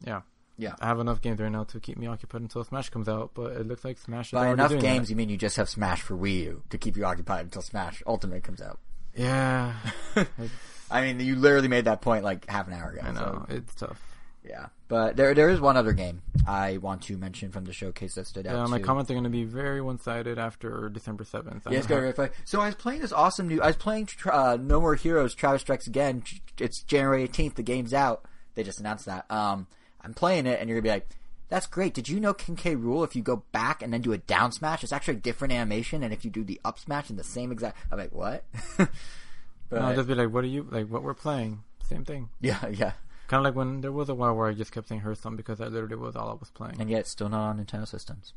yeah, 0.05 0.21
yeah 0.57 0.75
I 0.79 0.87
have 0.87 0.99
enough 0.99 1.21
games 1.21 1.39
right 1.39 1.51
now 1.51 1.63
to 1.65 1.79
keep 1.79 1.97
me 1.97 2.07
occupied 2.07 2.41
until 2.41 2.63
Smash 2.63 2.89
comes 2.89 3.07
out. 3.09 3.31
But 3.33 3.53
it 3.53 3.67
looks 3.67 3.83
like 3.85 3.97
Smash 3.97 4.27
is 4.27 4.31
By 4.31 4.49
enough 4.49 4.71
games, 4.79 5.07
that. 5.07 5.09
you 5.09 5.15
mean 5.15 5.29
you 5.29 5.37
just 5.37 5.57
have 5.57 5.69
Smash 5.69 6.01
for 6.01 6.15
Wii 6.15 6.43
U 6.43 6.63
to 6.69 6.77
keep 6.77 6.95
you 6.97 7.05
occupied 7.05 7.45
until 7.45 7.61
Smash 7.61 8.01
Ultimate 8.07 8.43
comes 8.43 8.61
out. 8.61 8.79
Yeah, 9.15 9.73
I 10.91 11.01
mean, 11.01 11.19
you 11.19 11.35
literally 11.35 11.67
made 11.67 11.85
that 11.85 12.01
point 12.01 12.23
like 12.23 12.49
half 12.49 12.67
an 12.67 12.73
hour 12.73 12.91
ago. 12.91 13.01
I 13.03 13.11
know 13.11 13.45
So, 13.49 13.55
it's 13.55 13.75
tough. 13.75 14.01
Yeah, 14.47 14.67
but 14.87 15.15
there 15.15 15.33
there 15.33 15.49
is 15.49 15.59
one 15.59 15.75
other 15.75 15.93
game 15.93 16.21
I 16.47 16.77
want 16.77 17.01
to 17.03 17.17
mention 17.17 17.49
from 17.49 17.65
the 17.65 17.73
showcase 17.73 18.13
that 18.13 18.27
stood 18.27 18.45
out. 18.45 18.53
Yeah, 18.55 18.65
my 18.67 18.77
too. 18.77 18.83
comments 18.83 19.09
are 19.09 19.15
going 19.15 19.23
to 19.23 19.29
be 19.31 19.43
very 19.43 19.81
one-sided 19.81 20.37
after 20.37 20.87
December 20.89 21.23
seventh. 21.23 21.63
Yeah, 21.67 21.79
it's 21.79 21.87
very 21.87 22.11
fun. 22.11 22.29
So 22.43 22.61
I 22.61 22.67
was 22.67 22.75
playing 22.75 23.01
this 23.01 23.11
awesome 23.11 23.47
new. 23.47 23.59
I 23.61 23.67
was 23.67 23.75
playing 23.75 24.07
uh, 24.31 24.57
No 24.61 24.79
More 24.79 24.93
Heroes. 24.93 25.33
Travis 25.33 25.61
Strikes 25.61 25.87
Again. 25.87 26.23
It's 26.59 26.83
January 26.83 27.23
eighteenth. 27.23 27.55
The 27.55 27.63
game's 27.63 27.93
out. 27.93 28.25
They 28.53 28.61
just 28.63 28.79
announced 28.79 29.05
that. 29.07 29.25
Um, 29.31 29.65
I'm 30.05 30.13
playing 30.13 30.45
it, 30.45 30.59
and 30.59 30.69
you're 30.69 30.79
gonna 30.79 30.83
be 30.93 30.95
like, 30.95 31.07
"That's 31.49 31.67
great." 31.67 31.93
Did 31.93 32.07
you 32.07 32.19
know 32.19 32.33
King 32.33 32.55
K. 32.55 32.75
Rool, 32.75 33.03
If 33.03 33.15
you 33.15 33.21
go 33.23 33.43
back 33.51 33.81
and 33.81 33.91
then 33.91 34.01
do 34.01 34.13
a 34.13 34.17
down 34.17 34.51
smash, 34.51 34.83
it's 34.83 34.93
actually 34.93 35.15
a 35.15 35.21
different 35.21 35.53
animation, 35.53 36.03
and 36.03 36.13
if 36.13 36.23
you 36.23 36.31
do 36.31 36.43
the 36.43 36.61
up 36.63 36.79
smash 36.79 37.09
in 37.09 37.15
the 37.17 37.23
same 37.23 37.51
exact, 37.51 37.77
I'm 37.91 37.97
like, 37.97 38.11
"What?" 38.13 38.43
but 38.77 39.81
I'll 39.81 39.95
just 39.95 40.07
be 40.07 40.15
like, 40.15 40.31
"What 40.31 40.43
are 40.43 40.47
you 40.47 40.67
like? 40.69 40.87
What 40.87 41.03
we're 41.03 41.13
playing? 41.13 41.63
Same 41.87 42.05
thing." 42.05 42.29
yeah, 42.39 42.65
yeah, 42.69 42.93
Kind 43.27 43.39
of 43.39 43.45
like 43.45 43.55
when 43.55 43.81
there 43.81 43.91
was 43.91 44.09
a 44.09 44.15
while 44.15 44.35
where 44.35 44.47
I 44.47 44.53
just 44.53 44.71
kept 44.71 44.87
saying 44.89 45.01
Hearthstone 45.01 45.35
because 45.35 45.57
that 45.59 45.71
literally 45.71 45.95
was 45.95 46.15
all 46.15 46.29
I 46.29 46.33
was 46.33 46.49
playing. 46.51 46.79
and 46.79 46.89
yet 46.89 47.01
it's 47.01 47.09
still 47.11 47.29
not 47.29 47.49
on 47.49 47.63
Nintendo 47.65 47.87
systems. 47.87 48.33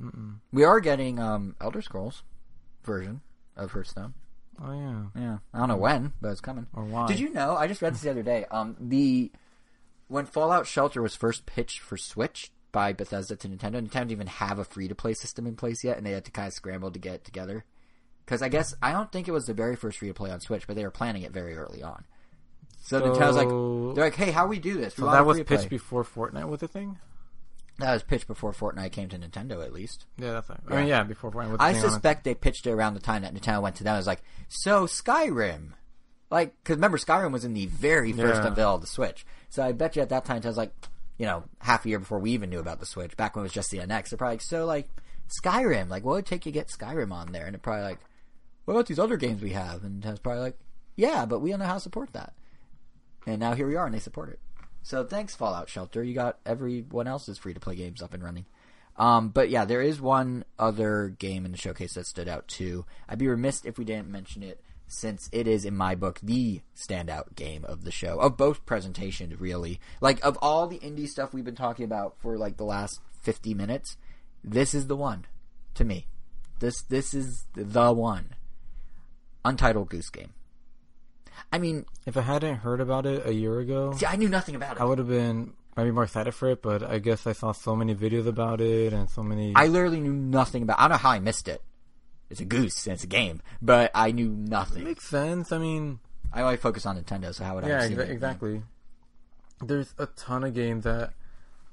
Mm-mm. 0.00 0.36
We 0.52 0.62
are 0.64 0.78
getting 0.80 1.18
um, 1.18 1.56
Elder 1.60 1.82
Scrolls 1.82 2.22
version 2.84 3.20
of 3.56 3.72
Hearthstone. 3.72 4.14
Oh 4.62 4.72
yeah, 4.72 5.20
Yeah, 5.20 5.38
I 5.54 5.58
don't 5.58 5.68
know 5.68 5.76
when, 5.76 6.12
but 6.20 6.30
it's 6.30 6.40
coming. 6.40 6.66
or 6.74 6.84
why? 6.84 7.06
Did 7.08 7.18
you 7.20 7.30
know? 7.32 7.56
I 7.56 7.66
just 7.68 7.82
read 7.82 7.94
this 7.94 8.02
the 8.02 8.10
other 8.10 8.22
day. 8.22 8.44
Um, 8.50 8.76
the 8.80 9.30
when 10.08 10.26
Fallout 10.26 10.66
Shelter 10.66 11.00
was 11.00 11.14
first 11.14 11.46
pitched 11.46 11.80
for 11.80 11.96
Switch 11.96 12.50
by 12.72 12.92
Bethesda 12.92 13.36
to 13.36 13.48
Nintendo, 13.48 13.80
Nintendo 13.80 13.90
didn't 13.92 14.10
even 14.12 14.26
have 14.26 14.58
a 14.58 14.64
free 14.64 14.88
to 14.88 14.94
play 14.94 15.14
system 15.14 15.46
in 15.46 15.56
place 15.56 15.84
yet, 15.84 15.96
and 15.96 16.04
they 16.06 16.12
had 16.12 16.24
to 16.24 16.30
kind 16.30 16.48
of 16.48 16.54
scramble 16.54 16.90
to 16.90 16.98
get 16.98 17.14
it 17.14 17.24
together. 17.24 17.64
Because 18.24 18.42
I 18.42 18.48
guess 18.48 18.74
I 18.82 18.92
don't 18.92 19.10
think 19.10 19.26
it 19.28 19.32
was 19.32 19.46
the 19.46 19.54
very 19.54 19.76
first 19.76 19.98
free 19.98 20.08
to 20.08 20.14
play 20.14 20.30
on 20.30 20.40
Switch, 20.40 20.66
but 20.66 20.76
they 20.76 20.84
were 20.84 20.90
planning 20.90 21.22
it 21.22 21.32
very 21.32 21.56
early 21.56 21.82
on. 21.82 22.04
So, 22.82 23.00
Nintendo's 23.00 23.36
like, 23.36 23.94
they're 23.94 24.04
like, 24.04 24.14
"Hey, 24.14 24.30
how 24.30 24.46
we 24.46 24.58
do 24.58 24.74
this?" 24.74 24.94
So 24.94 25.10
that 25.10 25.26
was 25.26 25.36
free-to-play." 25.38 25.56
pitched 25.56 25.70
before 25.70 26.04
Fortnite 26.04 26.48
was 26.48 26.62
a 26.62 26.68
thing. 26.68 26.98
That 27.78 27.92
was 27.92 28.02
pitched 28.02 28.26
before 28.26 28.52
Fortnite 28.52 28.92
came 28.92 29.08
to 29.10 29.18
Nintendo, 29.18 29.64
at 29.64 29.72
least. 29.72 30.06
Yeah, 30.16 30.32
that's 30.32 30.48
right. 30.48 30.58
Yeah. 30.68 30.74
I 30.74 30.78
mean, 30.78 30.88
yeah, 30.88 31.02
before 31.04 31.30
Fortnite 31.30 31.56
I 31.60 31.74
suspect 31.74 32.24
they 32.24 32.34
pitched 32.34 32.66
it 32.66 32.72
around 32.72 32.94
the 32.94 33.00
time 33.00 33.22
that 33.22 33.34
Nintendo 33.34 33.62
went 33.62 33.76
to 33.76 33.84
them. 33.84 33.94
It 33.94 33.98
was 33.98 34.06
like, 34.06 34.22
so 34.48 34.86
Skyrim, 34.86 35.72
like, 36.30 36.54
because 36.62 36.76
remember 36.76 36.98
Skyrim 36.98 37.30
was 37.32 37.44
in 37.44 37.54
the 37.54 37.66
very 37.66 38.12
first 38.12 38.42
Yeah. 38.42 38.48
unveil 38.48 38.74
of 38.74 38.80
the 38.80 38.86
Switch. 38.88 39.24
So 39.48 39.62
I 39.62 39.72
bet 39.72 39.96
you 39.96 40.02
at 40.02 40.10
that 40.10 40.24
time, 40.24 40.40
Nintendo's 40.40 40.56
like, 40.56 40.72
you 41.18 41.26
know, 41.26 41.44
half 41.60 41.84
a 41.84 41.88
year 41.88 41.98
before 41.98 42.18
we 42.18 42.32
even 42.32 42.50
knew 42.50 42.60
about 42.60 42.80
the 42.80 42.86
Switch, 42.86 43.16
back 43.16 43.34
when 43.34 43.42
it 43.42 43.46
was 43.46 43.52
just 43.52 43.70
the 43.70 43.78
NX. 43.78 44.10
They're 44.10 44.18
probably 44.18 44.34
like, 44.34 44.42
so 44.42 44.66
like 44.66 44.88
Skyrim, 45.42 45.88
like, 45.88 46.04
what 46.04 46.12
would 46.12 46.24
it 46.24 46.26
take 46.26 46.42
to 46.42 46.52
get 46.52 46.68
Skyrim 46.68 47.12
on 47.12 47.32
there? 47.32 47.44
And 47.44 47.54
they're 47.54 47.60
probably 47.60 47.84
like, 47.84 48.00
what 48.64 48.74
about 48.74 48.86
these 48.86 48.98
other 48.98 49.16
games 49.16 49.42
we 49.42 49.50
have? 49.50 49.84
And 49.84 50.02
Nintendo's 50.02 50.20
probably 50.20 50.42
like, 50.42 50.58
yeah, 50.96 51.26
but 51.26 51.40
we 51.40 51.50
don't 51.50 51.60
know 51.60 51.66
how 51.66 51.74
to 51.74 51.80
support 51.80 52.12
that. 52.12 52.34
And 53.26 53.40
now 53.40 53.54
here 53.54 53.66
we 53.66 53.76
are, 53.76 53.86
and 53.86 53.94
they 53.94 53.98
support 53.98 54.30
it. 54.30 54.40
So 54.82 55.04
thanks, 55.04 55.34
Fallout 55.34 55.68
Shelter. 55.68 56.02
You 56.02 56.14
got 56.14 56.38
everyone 56.46 57.06
else's 57.06 57.38
free 57.38 57.54
to 57.54 57.60
play 57.60 57.74
games 57.74 58.02
up 58.02 58.14
and 58.14 58.22
running. 58.22 58.46
Um, 58.96 59.28
but 59.28 59.48
yeah, 59.48 59.64
there 59.64 59.82
is 59.82 60.00
one 60.00 60.44
other 60.58 61.14
game 61.18 61.44
in 61.44 61.52
the 61.52 61.58
showcase 61.58 61.94
that 61.94 62.06
stood 62.06 62.28
out 62.28 62.48
too. 62.48 62.84
I'd 63.08 63.18
be 63.18 63.28
remiss 63.28 63.64
if 63.64 63.78
we 63.78 63.84
didn't 63.84 64.08
mention 64.08 64.42
it, 64.42 64.60
since 64.88 65.28
it 65.32 65.46
is, 65.46 65.64
in 65.64 65.76
my 65.76 65.94
book, 65.94 66.18
the 66.22 66.60
standout 66.76 67.34
game 67.34 67.64
of 67.64 67.84
the 67.84 67.90
show 67.90 68.18
of 68.18 68.36
both 68.36 68.66
presentations. 68.66 69.40
Really, 69.40 69.80
like 70.00 70.24
of 70.24 70.38
all 70.42 70.66
the 70.66 70.78
indie 70.78 71.08
stuff 71.08 71.32
we've 71.32 71.44
been 71.44 71.54
talking 71.54 71.84
about 71.84 72.16
for 72.18 72.36
like 72.36 72.56
the 72.56 72.64
last 72.64 73.00
fifty 73.22 73.54
minutes, 73.54 73.96
this 74.42 74.74
is 74.74 74.86
the 74.86 74.96
one 74.96 75.26
to 75.74 75.84
me. 75.84 76.06
This 76.60 76.82
this 76.82 77.14
is 77.14 77.46
the 77.54 77.92
one. 77.92 78.34
Untitled 79.44 79.88
Goose 79.88 80.10
Game. 80.10 80.34
I 81.52 81.58
mean, 81.58 81.86
If 82.04 82.16
I 82.16 82.22
hadn't 82.22 82.56
heard 82.56 82.80
about 82.80 83.06
it 83.06 83.26
a 83.26 83.32
year 83.32 83.60
ago, 83.60 83.92
see, 83.96 84.06
I 84.06 84.16
knew 84.16 84.28
nothing 84.28 84.54
about 84.54 84.76
it. 84.76 84.80
I 84.82 84.84
would 84.84 84.98
have 84.98 85.08
been 85.08 85.54
maybe 85.76 85.90
more 85.92 86.04
excited 86.04 86.32
for 86.32 86.50
it. 86.50 86.60
But 86.62 86.82
I 86.82 86.98
guess 86.98 87.26
I 87.26 87.32
saw 87.32 87.52
so 87.52 87.76
many 87.76 87.94
videos 87.94 88.26
about 88.26 88.60
it 88.60 88.92
and 88.92 89.08
so 89.08 89.22
many. 89.22 89.52
I 89.54 89.66
literally 89.68 90.00
knew 90.00 90.12
nothing 90.12 90.62
about. 90.62 90.78
I 90.78 90.82
don't 90.82 90.90
know 90.92 90.96
how 90.98 91.10
I 91.10 91.20
missed 91.20 91.48
it. 91.48 91.62
It's 92.30 92.40
a 92.40 92.44
goose 92.44 92.86
and 92.86 92.94
it's 92.94 93.04
a 93.04 93.08
game, 93.08 93.40
but 93.62 93.90
I 93.94 94.10
knew 94.12 94.28
nothing. 94.28 94.82
It 94.82 94.84
makes 94.86 95.04
sense. 95.06 95.50
I 95.52 95.58
mean, 95.58 95.98
I 96.32 96.42
only 96.42 96.56
focus 96.58 96.84
on 96.86 97.02
Nintendo, 97.02 97.34
so 97.34 97.44
how 97.44 97.54
would 97.54 97.64
I? 97.64 97.68
yeah, 97.68 97.88
exa- 97.88 98.08
exactly. 98.08 98.62
There's 99.60 99.94
a 99.98 100.06
ton 100.06 100.44
of 100.44 100.54
games 100.54 100.84
that 100.84 101.12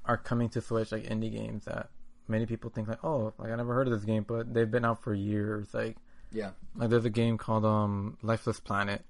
are 0.06 0.16
coming 0.16 0.48
to 0.50 0.60
Switch, 0.60 0.92
like 0.92 1.04
indie 1.04 1.30
games 1.32 1.66
that 1.66 1.90
many 2.28 2.46
people 2.46 2.70
think 2.70 2.88
like, 2.88 3.04
oh, 3.04 3.32
like 3.38 3.50
I 3.52 3.56
never 3.56 3.74
heard 3.74 3.86
of 3.86 3.92
this 3.92 4.04
game, 4.04 4.24
but 4.26 4.52
they've 4.52 4.70
been 4.70 4.84
out 4.84 5.02
for 5.02 5.14
years. 5.14 5.72
Like, 5.74 5.96
Yeah, 6.32 6.50
like 6.74 6.90
there's 6.90 7.04
a 7.04 7.10
game 7.10 7.38
called 7.38 7.64
um 7.64 8.16
Lifeless 8.22 8.60
Planet 8.60 9.04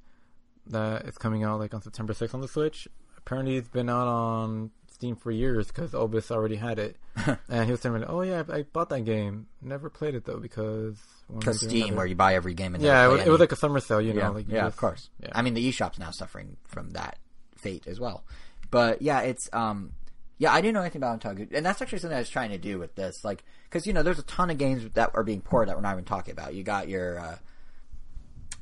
that 0.66 1.06
is 1.06 1.16
coming 1.16 1.44
out 1.44 1.60
like 1.60 1.72
on 1.74 1.80
September 1.82 2.12
6th 2.12 2.34
on 2.34 2.40
the 2.40 2.48
Switch. 2.48 2.88
Apparently, 3.18 3.56
it's 3.56 3.68
been 3.68 3.88
out 3.88 4.08
on 4.08 4.70
Steam 4.90 5.16
for 5.16 5.30
years 5.30 5.68
because 5.68 5.92
Obis 5.92 6.30
already 6.30 6.56
had 6.56 6.78
it, 6.78 6.96
and 7.48 7.64
he 7.66 7.70
was 7.70 7.80
telling 7.80 8.02
saying, 8.02 8.10
"Oh 8.10 8.22
yeah, 8.22 8.42
I, 8.48 8.58
I 8.58 8.62
bought 8.62 8.88
that 8.90 9.02
game. 9.04 9.46
Never 9.62 9.88
played 9.90 10.14
it 10.14 10.24
though 10.24 10.38
because 10.38 10.96
because 11.34 11.60
Steam, 11.60 11.84
another." 11.84 11.96
where 11.96 12.06
you 12.06 12.14
buy 12.14 12.34
every 12.34 12.54
game 12.54 12.74
and 12.74 12.82
yeah, 12.82 13.04
it 13.06 13.08
was, 13.08 13.20
it 13.22 13.30
was 13.30 13.40
like 13.40 13.52
a 13.52 13.56
summer 13.56 13.80
sale, 13.80 14.00
you 14.00 14.12
know. 14.12 14.20
yeah, 14.20 14.28
like 14.28 14.48
you 14.48 14.54
yeah, 14.54 14.66
of 14.66 14.76
course. 14.76 15.10
yeah. 15.20 15.30
I 15.32 15.42
mean, 15.42 15.54
the 15.54 15.68
eShop's 15.68 15.98
now 15.98 16.10
suffering 16.10 16.56
from 16.66 16.90
that 16.90 17.18
fate 17.56 17.86
as 17.86 17.98
well. 17.98 18.24
But 18.70 19.02
yeah, 19.02 19.20
it's 19.20 19.48
um, 19.52 19.92
yeah, 20.38 20.52
I 20.52 20.60
didn't 20.60 20.74
know 20.74 20.82
anything 20.82 21.00
about 21.00 21.14
Untitled, 21.14 21.52
and 21.52 21.64
that's 21.64 21.80
actually 21.80 21.98
something 21.98 22.16
I 22.16 22.20
was 22.20 22.28
trying 22.30 22.50
to 22.50 22.58
do 22.58 22.78
with 22.78 22.94
this, 22.94 23.24
like, 23.24 23.42
because 23.64 23.86
you 23.86 23.92
know, 23.92 24.02
there's 24.02 24.18
a 24.18 24.24
ton 24.24 24.50
of 24.50 24.58
games 24.58 24.86
that 24.94 25.10
are 25.14 25.24
being 25.24 25.40
ported 25.40 25.70
that 25.70 25.76
we're 25.76 25.82
not 25.82 25.92
even 25.92 26.04
talking 26.04 26.32
about. 26.32 26.54
You 26.54 26.62
got 26.62 26.88
your 26.88 27.18
uh, 27.18 27.36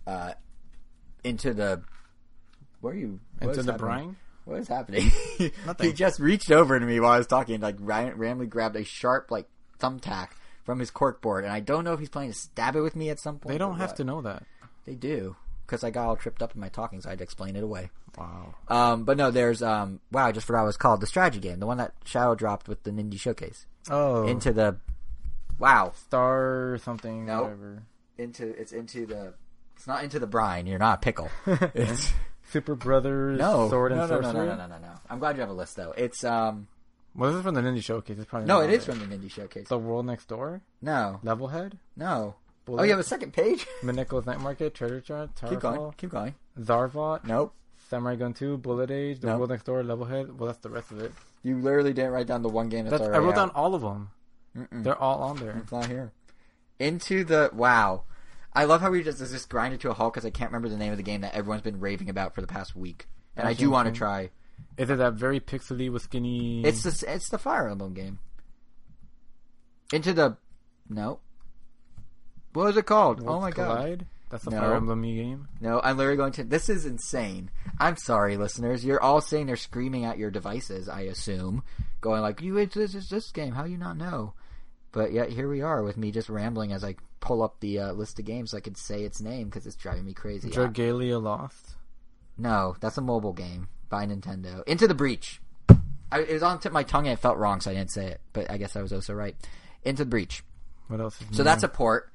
uh, 0.07 0.33
into 1.25 1.55
the 1.55 1.83
where 2.81 2.93
are 2.93 2.97
you 2.97 3.21
Into 3.41 3.63
the 3.63 3.73
happening? 3.73 3.77
brine. 3.79 4.17
What 4.45 4.59
is 4.59 4.69
happening? 4.69 5.11
Nothing. 5.67 5.87
he 5.87 5.93
just 5.95 6.21
reached 6.21 6.51
over 6.51 6.79
to 6.79 6.85
me 6.85 7.01
while 7.01 7.13
I 7.13 7.19
was 7.19 7.27
talking, 7.27 7.61
like 7.61 7.77
ran- 7.79 8.17
randomly 8.19 8.47
grabbed 8.47 8.77
a 8.77 8.85
sharp 8.85 9.31
like 9.31 9.49
thumbtack 9.81 10.29
from 10.65 10.79
his 10.81 10.91
corkboard, 10.91 11.45
and 11.45 11.53
I 11.53 11.61
don't 11.61 11.85
know 11.85 11.93
if 11.93 12.01
he's 12.01 12.09
planning 12.09 12.33
to 12.33 12.39
stab 12.39 12.75
it 12.77 12.81
with 12.81 12.97
me 12.97 13.11
at 13.11 13.21
some 13.21 13.39
point. 13.39 13.53
They 13.53 13.59
don't 13.59 13.77
have 13.79 13.91
what. 13.91 13.97
to 13.97 14.05
know 14.05 14.23
that. 14.23 14.45
They 14.87 14.95
do 14.95 15.37
because 15.67 15.83
I 15.85 15.91
got 15.91 16.07
all 16.07 16.17
tripped 16.17 16.43
up 16.43 16.55
in 16.55 16.61
my 16.61 16.69
talking, 16.69 17.01
so 17.01 17.09
I 17.09 17.13
had 17.13 17.19
to 17.19 17.25
explain 17.25 17.57
it 17.57 17.63
away. 17.63 17.91
Wow. 18.19 18.55
Um, 18.69 19.05
but 19.05 19.17
no, 19.17 19.31
there's 19.31 19.63
um, 19.63 20.01
wow, 20.13 20.27
I 20.27 20.33
just 20.33 20.47
forgot 20.47 20.61
what 20.61 20.65
it 20.65 20.67
was 20.69 20.77
called. 20.77 21.01
The 21.01 21.07
strategy 21.07 21.41
game, 21.41 21.59
the 21.61 21.67
one 21.67 21.79
that 21.79 21.93
Shadow 22.05 22.35
dropped 22.35 22.69
with 22.69 22.83
the 22.85 22.91
Ninja 22.91 23.19
Showcase 23.19 23.67
Oh, 23.91 24.27
into 24.27 24.53
the 24.53 24.77
wow 25.59 25.93
Star 25.97 26.79
something. 26.83 27.27
Nope. 27.27 27.43
Whatever. 27.45 27.83
into 28.19 28.61
it's 28.61 28.73
into 28.73 29.07
the 29.07 29.35
it's 29.77 29.87
not 29.87 30.05
into 30.05 30.19
the 30.19 30.27
brine. 30.27 30.67
You're 30.67 30.79
not 30.79 30.99
a 30.99 31.01
pickle. 31.01 31.31
It's 31.75 32.13
Super 32.51 32.75
Brothers. 32.75 33.39
no 33.39 33.69
Sword 33.69 33.93
and 33.93 34.01
no, 34.03 34.07
no, 34.07 34.21
no, 34.21 34.33
no, 34.33 34.45
no, 34.45 34.57
no, 34.57 34.67
no, 34.67 34.79
no. 34.79 34.93
I'm 35.11 35.19
glad 35.19 35.37
you 35.37 35.41
have 35.41 35.51
a 35.51 35.55
list 35.55 35.77
though. 35.77 35.93
It's 35.97 36.23
um, 36.25 36.69
Well, 37.15 37.31
this 37.31 37.39
is 37.39 37.45
from 37.45 37.55
the 37.55 37.61
Ninja 37.61 37.83
Showcase. 37.83 38.19
It's 38.19 38.27
probably 38.29 38.49
no, 38.49 38.61
it 38.61 38.71
is 38.71 38.85
from 38.85 38.99
the 38.99 39.07
Ninja 39.07 39.31
Showcase. 39.31 39.69
The 39.69 39.79
World 39.79 40.07
Next 40.07 40.27
Door. 40.27 40.63
No, 40.83 41.21
Levelhead. 41.25 41.75
no. 41.97 42.35
Bullet, 42.65 42.81
Oh, 42.81 42.85
you 42.85 42.91
have 42.93 42.99
a 42.99 43.03
second 43.03 43.35
page. 43.35 43.67
Mineko's 43.83 44.25
Night 44.25 44.41
Market. 44.41 44.73
Treasure 44.75 45.01
Chart. 45.03 45.31
keep 45.49 45.61
going. 45.61 45.93
Keep 45.99 46.11
going. 46.11 46.35
Zarvot. 46.59 47.23
Nope. 47.25 47.53
Samurai 47.91 48.17
Gunn 48.17 48.33
2. 48.33 48.57
Bullet 48.57 48.91
Age. 48.91 49.21
The 49.21 49.27
No. 49.27 49.37
World 49.37 49.51
Next 49.51 49.65
Door. 49.65 49.83
Levelhead. 49.83 50.35
Well, 50.39 50.47
that's 50.47 50.61
the 50.61 50.71
rest 50.71 50.91
of 50.91 50.99
it. 51.01 51.13
You 51.43 51.59
literally 51.59 51.93
didn't 51.93 52.13
write 52.13 52.27
down 52.27 52.41
the 52.41 52.49
one 52.49 52.71
game 52.71 52.87
that's, 52.87 53.03
That's, 53.03 53.15
I 53.15 53.19
wrote 53.19 53.35
down 53.35 53.51
all 53.51 53.75
of 53.75 53.83
them. 53.83 54.09
Mm-mm. 54.57 54.83
They're 54.83 54.97
all 54.99 55.23
on 55.25 55.37
there. 55.37 55.59
It's 55.63 55.71
not 55.73 55.87
here. 55.89 56.13
Into 56.79 57.23
the 57.23 57.51
wow. 57.53 58.05
I 58.55 58.65
love 58.65 58.81
how 58.81 58.91
we 58.91 59.03
just 59.03 59.19
just 59.19 59.49
grinded 59.51 59.81
to 59.83 59.91
a 59.91 59.95
halt 59.95 60.15
because 60.15 60.25
I 60.25 60.31
can't 60.31 60.51
remember 60.51 60.69
the 60.71 60.79
name 60.79 60.91
of 60.93 60.97
the 60.97 61.03
game 61.03 61.21
that 61.21 61.35
everyone's 61.35 61.63
been 61.63 61.81
raving 61.81 62.09
about 62.09 62.35
for 62.35 62.41
the 62.41 62.47
past 62.47 62.75
week, 62.75 63.09
and 63.37 63.47
I 63.47 63.53
do 63.53 63.69
want 63.71 63.89
to 63.89 63.93
try. 63.93 64.31
Is 64.77 64.91
it 64.91 64.99
that 64.99 65.15
very 65.15 65.41
pixely 65.41 65.91
with 65.91 66.03
skinny? 66.03 66.65
It's 66.65 66.83
the 66.83 67.13
it's 67.15 67.29
the 67.29 67.39
Fire 67.39 67.69
Emblem 67.69 67.95
game. 67.95 68.19
Into 69.93 70.13
the 70.13 70.37
no. 70.89 71.21
What 72.53 72.67
was 72.67 72.77
it 72.77 72.87
called? 72.87 73.23
oh 73.27 73.41
my 73.41 73.51
god! 73.51 74.07
That's 74.31 74.47
a 74.47 74.51
No. 74.51 74.61
Fire 74.61 74.75
Emblem 74.75 75.03
game. 75.03 75.49
No, 75.61 75.81
I'm 75.83 75.97
literally 75.97 76.17
going 76.17 76.33
to. 76.33 76.45
This 76.45 76.69
is 76.69 76.87
insane. 76.87 77.51
I'm 77.79 77.97
sorry, 77.97 78.37
listeners. 78.37 78.85
You're 78.85 79.03
all 79.03 79.21
sitting 79.21 79.47
there 79.47 79.57
screaming 79.57 80.05
at 80.05 80.19
your 80.19 80.31
devices. 80.31 80.89
I 80.89 81.03
assume, 81.03 81.63
going 82.01 82.23
like, 82.23 82.43
"You, 82.43 82.57
it's 82.57 82.75
this, 82.75 82.95
it's 82.95 83.09
this 83.09 83.31
game. 83.31 83.53
How 83.53 83.65
you 83.65 83.79
not 83.79 83.97
know?" 83.97 84.35
But 84.91 85.13
yet 85.13 85.31
here 85.31 85.49
we 85.49 85.61
are 85.61 85.83
with 85.83 85.97
me 85.97 86.11
just 86.13 86.29
rambling 86.29 86.73
as 86.73 86.85
I 86.85 86.97
pull 87.21 87.43
up 87.43 87.59
the 87.61 87.81
uh, 87.81 87.93
list 87.93 88.19
of 88.19 88.25
games 88.25 88.51
so 88.53 88.57
I 88.57 88.61
could 88.61 88.77
say 88.77 89.03
its 89.03 89.21
name 89.21 89.49
because 89.49 89.67
it's 89.67 89.77
driving 89.77 90.05
me 90.05 90.15
crazy. 90.15 90.51
Dragalia 90.51 91.21
Lost. 91.21 91.77
No, 92.39 92.77
that's 92.81 92.99
a 92.99 93.03
mobile 93.03 93.33
game 93.33 93.69
by 93.89 94.07
Nintendo. 94.07 94.67
Into 94.67 94.87
the 94.89 94.95
Breach. 94.95 95.41
I, 96.13 96.21
it 96.21 96.33
was 96.33 96.43
on 96.43 96.57
the 96.57 96.63
tip 96.63 96.71
of 96.71 96.75
my 96.75 96.83
tongue 96.83 97.07
and 97.07 97.13
it 97.13 97.21
felt 97.21 97.39
wrong, 97.39 97.61
so 97.61 97.71
I 97.71 97.75
didn't 97.75 97.91
say 97.91 98.07
it. 98.07 98.21
But 98.33 98.51
I 98.51 98.57
guess 98.57 98.77
I 98.77 98.83
was 98.83 98.93
also 98.93 99.15
right. 99.15 99.35
Into 99.85 100.05
the 100.05 100.11
Breach. 100.11 100.45
What 100.89 101.01
else? 101.01 101.21
Is 101.21 101.37
So 101.37 101.43
that's 101.43 101.63
a 101.63 101.69
port 101.69 102.11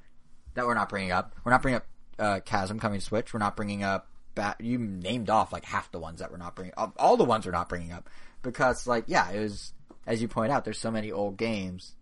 that 0.54 0.66
we're 0.66 0.74
not 0.74 0.88
bringing 0.88 1.12
up. 1.12 1.34
We're 1.44 1.52
not 1.52 1.62
bringing 1.62 1.76
up 1.76 1.86
uh, 2.18 2.40
Chasm 2.40 2.78
coming 2.78 3.00
to 3.00 3.04
Switch. 3.04 3.32
We're 3.32 3.40
not 3.40 3.56
bringing 3.56 3.82
up. 3.82 4.08
Bat- 4.34 4.60
you 4.60 4.78
named 4.78 5.28
off 5.28 5.52
like 5.52 5.64
half 5.64 5.90
the 5.90 5.98
ones 5.98 6.20
that 6.20 6.30
we're 6.30 6.36
not 6.38 6.54
bringing 6.54 6.74
up. 6.76 6.94
All 6.98 7.16
the 7.16 7.24
ones 7.24 7.46
we're 7.46 7.52
not 7.52 7.68
bringing 7.68 7.92
up 7.92 8.08
because, 8.42 8.86
like, 8.86 9.04
yeah, 9.06 9.30
it 9.30 9.40
was 9.40 9.72
as 10.06 10.22
you 10.22 10.28
point 10.28 10.52
out. 10.52 10.64
There's 10.64 10.78
so 10.78 10.90
many 10.90 11.10
old 11.10 11.36
games 11.36 11.94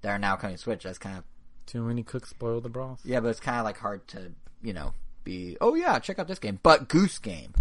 that 0.00 0.08
are 0.08 0.18
now 0.18 0.36
coming 0.36 0.56
to 0.56 0.62
Switch. 0.62 0.84
That's 0.84 0.98
kind 0.98 1.18
of 1.18 1.24
too 1.66 1.82
many 1.82 2.02
cooks 2.02 2.30
spoil 2.30 2.60
the 2.60 2.68
broth. 2.68 3.00
yeah, 3.04 3.20
but 3.20 3.28
it's 3.28 3.40
kind 3.40 3.58
of 3.58 3.64
like 3.64 3.78
hard 3.78 4.06
to 4.08 4.32
you 4.62 4.72
know 4.72 4.94
be. 5.24 5.56
Oh 5.60 5.74
yeah, 5.74 5.98
check 5.98 6.18
out 6.18 6.28
this 6.28 6.38
game. 6.38 6.58
But 6.62 6.88
Goose 6.88 7.18
Game, 7.18 7.52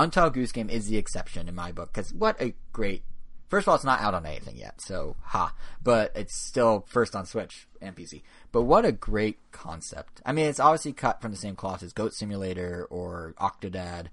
Untitled 0.00 0.32
Goose 0.32 0.52
Game 0.52 0.70
is 0.70 0.86
the 0.86 0.96
exception 0.96 1.46
in 1.46 1.54
my 1.54 1.72
book 1.72 1.92
because 1.92 2.14
what 2.14 2.40
a 2.40 2.54
great 2.72 3.02
First 3.48 3.64
of 3.64 3.70
all, 3.70 3.74
it's 3.74 3.84
not 3.84 4.00
out 4.00 4.14
on 4.14 4.24
anything 4.24 4.56
yet, 4.56 4.80
so 4.80 5.16
ha. 5.22 5.52
But 5.82 6.12
it's 6.14 6.36
still 6.36 6.86
first 6.88 7.16
on 7.16 7.26
Switch 7.26 7.66
and 7.82 7.96
PC. 7.96 8.22
But 8.52 8.62
what 8.62 8.84
a 8.84 8.92
great 8.92 9.38
concept. 9.50 10.22
I 10.24 10.30
mean, 10.30 10.46
it's 10.46 10.60
obviously 10.60 10.92
cut 10.92 11.20
from 11.20 11.32
the 11.32 11.36
same 11.36 11.56
cloth 11.56 11.82
as 11.82 11.92
Goat 11.92 12.14
Simulator 12.14 12.86
or 12.88 13.34
Octodad, 13.40 14.06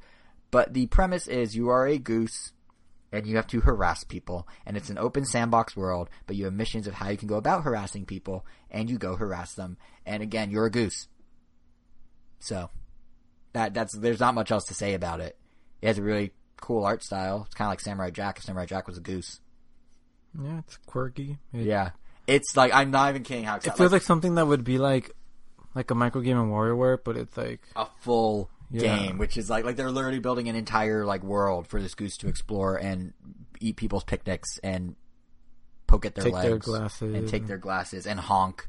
but 0.50 0.74
the 0.74 0.88
premise 0.88 1.28
is 1.28 1.56
you 1.56 1.70
are 1.70 1.86
a 1.86 2.00
goose 2.00 2.52
and 3.12 3.28
you 3.28 3.36
have 3.36 3.48
to 3.48 3.62
harass 3.62 4.04
people, 4.04 4.48
and 4.66 4.76
it's 4.76 4.90
an 4.90 4.98
open 4.98 5.24
sandbox 5.24 5.78
world, 5.78 6.10
but 6.26 6.36
you 6.36 6.46
have 6.46 6.54
missions 6.54 6.88
of 6.88 6.96
how 6.96 7.10
you 7.10 7.18
can 7.18 7.28
go 7.28 7.38
about 7.38 7.64
harassing 7.64 8.06
people, 8.06 8.46
and 8.72 8.90
you 8.90 8.98
go 8.98 9.16
harass 9.16 9.54
them. 9.54 9.78
And 10.06 10.24
again, 10.24 10.50
you're 10.50 10.66
a 10.66 10.72
goose. 10.72 11.08
So 12.40 12.72
that 13.54 13.76
that's 13.76 13.94
there's 13.94 14.20
not 14.20 14.36
much 14.36 14.52
else 14.52 14.66
to 14.66 14.74
say 14.74 14.94
about 14.96 15.22
it. 15.22 15.38
It 15.82 15.88
has 15.88 15.98
a 15.98 16.02
really 16.02 16.32
cool 16.62 16.84
art 16.86 17.04
style. 17.04 17.44
It's 17.46 17.56
kind 17.56 17.68
of 17.68 17.72
like 17.72 17.80
Samurai 17.82 18.10
Jack 18.10 18.38
if 18.40 18.44
Samurai 18.46 18.66
Jack 18.66 18.88
was 18.88 18.98
a 18.98 19.02
goose. 19.02 19.40
Yeah, 20.42 20.60
it's 20.60 20.78
quirky. 20.86 21.38
It, 21.54 21.66
Yeah, 21.66 21.92
it's 22.28 22.56
like 22.58 22.74
I'm 22.74 22.92
not 22.92 23.10
even 23.10 23.24
kidding. 23.24 23.44
How 23.46 23.56
It 23.58 23.64
feels 23.64 23.80
like, 23.80 23.92
like 23.92 24.02
something 24.02 24.36
that 24.36 24.48
would 24.48 24.64
be 24.64 24.78
like 24.78 25.12
like 25.76 25.92
a 25.92 25.96
micro 25.96 26.22
game 26.22 26.38
in 26.38 26.50
WarioWare, 26.50 26.98
but 27.04 27.16
it's 27.18 27.38
like 27.38 27.62
a 27.76 27.86
full 28.00 28.50
Yeah. 28.72 28.82
game, 28.98 29.18
which 29.18 29.38
is 29.38 29.50
like 29.50 29.66
like 29.66 29.76
they're 29.76 29.92
literally 29.92 30.20
building 30.20 30.50
an 30.50 30.56
entire 30.56 31.06
like 31.06 31.24
world 31.24 31.68
for 31.68 31.82
this 31.82 31.94
goose 31.96 32.18
to 32.18 32.28
explore 32.28 32.76
and 32.78 33.14
eat 33.60 33.76
people's 33.76 34.04
picnics 34.04 34.60
and 34.64 34.96
poke 35.88 36.06
at 36.06 36.16
their 36.16 36.26
Take 36.26 36.34
legs 36.34 36.48
their 36.50 36.58
glasses. 36.58 37.16
and 37.16 37.28
take 37.28 37.48
their 37.48 37.58
glasses 37.58 38.06
and 38.08 38.20
honk. 38.20 38.68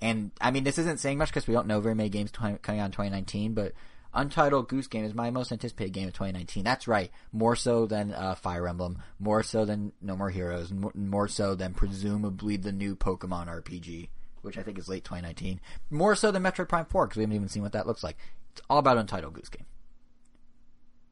And 0.00 0.30
I 0.40 0.52
mean, 0.52 0.62
this 0.64 0.78
isn't 0.78 1.00
saying 1.00 1.18
much 1.18 1.28
because 1.30 1.46
we 1.48 1.54
don't 1.54 1.66
know 1.66 1.80
very 1.80 1.94
many 1.94 2.08
games 2.08 2.30
20, 2.30 2.58
coming 2.58 2.80
out 2.80 2.86
in 2.86 2.92
2019, 2.92 3.54
but 3.54 3.72
Untitled 4.18 4.68
Goose 4.68 4.88
Game 4.88 5.04
is 5.04 5.14
my 5.14 5.30
most 5.30 5.52
anticipated 5.52 5.92
game 5.92 6.08
of 6.08 6.14
2019. 6.14 6.64
That's 6.64 6.88
right, 6.88 7.12
more 7.30 7.54
so 7.54 7.86
than 7.86 8.12
uh, 8.12 8.34
Fire 8.34 8.66
Emblem, 8.66 8.98
more 9.20 9.44
so 9.44 9.64
than 9.64 9.92
No 10.02 10.16
More 10.16 10.30
Heroes, 10.30 10.72
more, 10.72 10.90
more 10.92 11.28
so 11.28 11.54
than 11.54 11.72
presumably 11.72 12.56
the 12.56 12.72
new 12.72 12.96
Pokemon 12.96 13.46
RPG, 13.46 14.08
which 14.42 14.58
I 14.58 14.64
think 14.64 14.76
is 14.76 14.88
late 14.88 15.04
2019, 15.04 15.60
more 15.90 16.16
so 16.16 16.32
than 16.32 16.42
Metroid 16.42 16.68
Prime 16.68 16.86
4 16.86 17.06
because 17.06 17.16
we 17.16 17.22
haven't 17.22 17.36
even 17.36 17.48
seen 17.48 17.62
what 17.62 17.72
that 17.72 17.86
looks 17.86 18.02
like. 18.02 18.16
It's 18.50 18.62
all 18.68 18.78
about 18.78 18.98
Untitled 18.98 19.34
Goose 19.34 19.50
Game. 19.50 19.66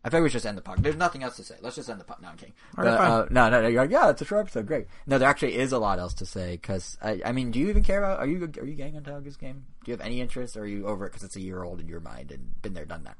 I 0.06 0.08
think 0.08 0.22
we 0.22 0.28
should 0.30 0.34
just 0.34 0.46
end 0.46 0.56
the 0.56 0.62
podcast. 0.62 0.82
There's 0.82 0.96
nothing 0.96 1.22
else 1.24 1.36
to 1.36 1.42
say. 1.44 1.56
Let's 1.60 1.74
just 1.76 1.90
end 1.90 2.00
the 2.00 2.04
podcast. 2.04 2.22
No, 2.22 2.28
I'm 2.28 2.36
kidding. 2.36 2.54
All 2.78 2.84
right, 2.84 2.90
But, 2.92 2.98
fine. 2.98 3.10
uh, 3.10 3.26
no, 3.30 3.50
no, 3.50 3.62
no. 3.62 3.68
You're 3.68 3.82
like, 3.82 3.90
yeah, 3.90 4.08
it's 4.10 4.22
a 4.22 4.24
short 4.24 4.42
episode. 4.42 4.66
Great. 4.66 4.86
No, 5.06 5.18
there 5.18 5.28
actually 5.28 5.56
is 5.56 5.72
a 5.72 5.78
lot 5.78 5.98
else 5.98 6.14
to 6.14 6.26
say 6.26 6.52
because 6.52 6.96
I, 7.02 7.20
I 7.24 7.32
mean, 7.32 7.50
do 7.50 7.58
you 7.58 7.68
even 7.68 7.82
care 7.82 7.98
about? 7.98 8.20
Are 8.20 8.26
you 8.26 8.44
are 8.58 8.64
you 8.64 8.74
getting 8.74 8.96
Untitled 8.96 9.24
Goose 9.24 9.36
Game? 9.36 9.64
Do 9.84 9.90
you 9.90 9.96
have 9.96 10.06
any 10.06 10.20
interest, 10.20 10.56
or 10.56 10.60
are 10.62 10.66
you 10.66 10.86
over 10.86 11.04
it 11.06 11.10
because 11.10 11.24
it's 11.24 11.36
a 11.36 11.40
year 11.40 11.62
old 11.64 11.80
in 11.80 11.88
your 11.88 12.00
mind 12.00 12.30
and 12.30 12.62
been 12.62 12.72
there, 12.74 12.84
done 12.86 13.04
that? 13.04 13.16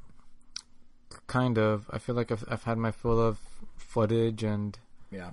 kind 1.26 1.58
of. 1.58 1.90
I 1.90 1.98
feel 1.98 2.14
like 2.14 2.30
I've 2.30 2.44
I've 2.48 2.62
had 2.64 2.78
my 2.78 2.90
fill 2.90 3.20
of 3.20 3.38
footage 3.76 4.42
and 4.42 4.78
Yeah. 5.10 5.30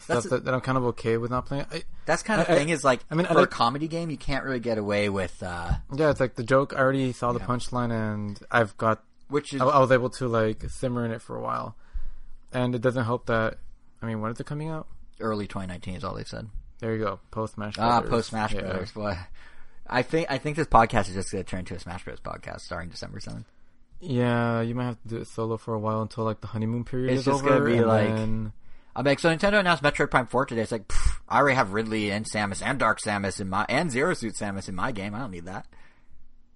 stuff 0.00 0.24
a- 0.24 0.28
that, 0.28 0.44
that 0.46 0.54
I'm 0.54 0.60
kind 0.60 0.78
of 0.78 0.84
okay 0.86 1.16
with 1.16 1.30
not 1.30 1.46
playing. 1.46 1.66
I, 1.70 1.82
That's 2.06 2.22
kind 2.22 2.40
of 2.40 2.48
I- 2.48 2.54
I- 2.54 2.56
thing 2.56 2.68
is 2.70 2.82
like 2.84 3.00
I 3.10 3.14
mean, 3.14 3.26
I 3.26 3.34
for 3.34 3.42
a 3.42 3.46
comedy 3.46 3.88
game, 3.88 4.10
you 4.10 4.16
can't 4.16 4.44
really 4.44 4.60
get 4.60 4.78
away 4.78 5.08
with 5.08 5.40
uh, 5.42 5.72
yeah, 5.94 6.10
it's 6.10 6.20
like 6.20 6.34
the 6.34 6.42
joke. 6.44 6.72
I 6.74 6.78
already 6.80 7.12
saw 7.12 7.32
the 7.32 7.38
Yeah. 7.40 7.46
punchline, 7.46 7.92
and 7.92 8.38
I've 8.50 8.76
got. 8.76 9.02
Which 9.28 9.52
is 9.54 9.60
I, 9.60 9.66
I 9.66 9.78
was 9.78 9.90
able 9.92 10.10
to 10.10 10.28
like 10.28 10.62
simmer 10.70 11.04
in 11.04 11.10
it 11.12 11.22
for 11.22 11.36
a 11.36 11.40
while, 11.40 11.76
and 12.52 12.74
it 12.74 12.80
doesn't 12.80 13.04
help 13.04 13.26
that. 13.26 13.58
I 14.02 14.06
mean, 14.06 14.20
when 14.20 14.30
is 14.32 14.40
it 14.40 14.46
coming 14.46 14.68
out? 14.68 14.86
early 15.20 15.48
2019 15.48 15.96
is 15.96 16.04
all 16.04 16.14
they 16.14 16.22
said. 16.22 16.48
There 16.78 16.94
you 16.94 17.02
go. 17.04 17.18
Post 17.32 17.54
Smash. 17.54 17.74
Ah, 17.76 18.00
post 18.02 18.28
Smash 18.28 18.54
Yeah. 18.54 18.60
Brothers. 18.60 18.92
Boy, 18.92 19.18
I 19.86 20.02
think 20.02 20.28
I 20.30 20.38
think 20.38 20.56
this 20.56 20.68
podcast 20.68 21.08
is 21.08 21.14
just 21.14 21.32
going 21.32 21.42
to 21.42 21.50
turn 21.50 21.60
into 21.60 21.74
a 21.74 21.80
Smash 21.80 22.04
Bros. 22.04 22.20
podcast 22.20 22.60
starting 22.60 22.88
December 22.90 23.18
7th. 23.18 23.44
Yeah, 24.00 24.60
you 24.60 24.76
might 24.76 24.84
have 24.84 25.02
to 25.02 25.08
do 25.08 25.16
it 25.16 25.26
solo 25.26 25.56
for 25.56 25.74
a 25.74 25.78
while 25.80 26.02
until 26.02 26.22
like 26.22 26.40
the 26.40 26.46
honeymoon 26.46 26.84
period 26.84 27.10
It's 27.10 27.20
is 27.20 27.24
just 27.24 27.42
over. 27.42 27.48
gonna 27.58 27.64
be 27.64 27.78
and 27.78 27.86
like- 27.88 28.06
then- 28.14 28.52
I'm 28.94 29.04
like, 29.04 29.18
so 29.20 29.28
Nintendo 29.28 29.60
announced 29.60 29.82
Metroid 29.82 30.10
Prime 30.10 30.26
4 30.26 30.46
today. 30.46 30.62
It's 30.62 30.72
like, 30.72 30.88
pff, 30.88 31.18
I 31.28 31.38
already 31.38 31.54
have 31.54 31.72
Ridley 31.72 32.10
and 32.10 32.24
Samus 32.28 32.60
and 32.64 32.78
Dark 32.80 32.98
Samus 33.00 33.40
in 33.40 33.48
my 33.48 33.64
and 33.68 33.90
Zero 33.92 34.12
Suit 34.14 34.34
Samus 34.34 34.68
in 34.68 34.74
my 34.74 34.90
game. 34.90 35.14
I 35.14 35.20
don't 35.20 35.30
need 35.30 35.44
that. 35.46 35.66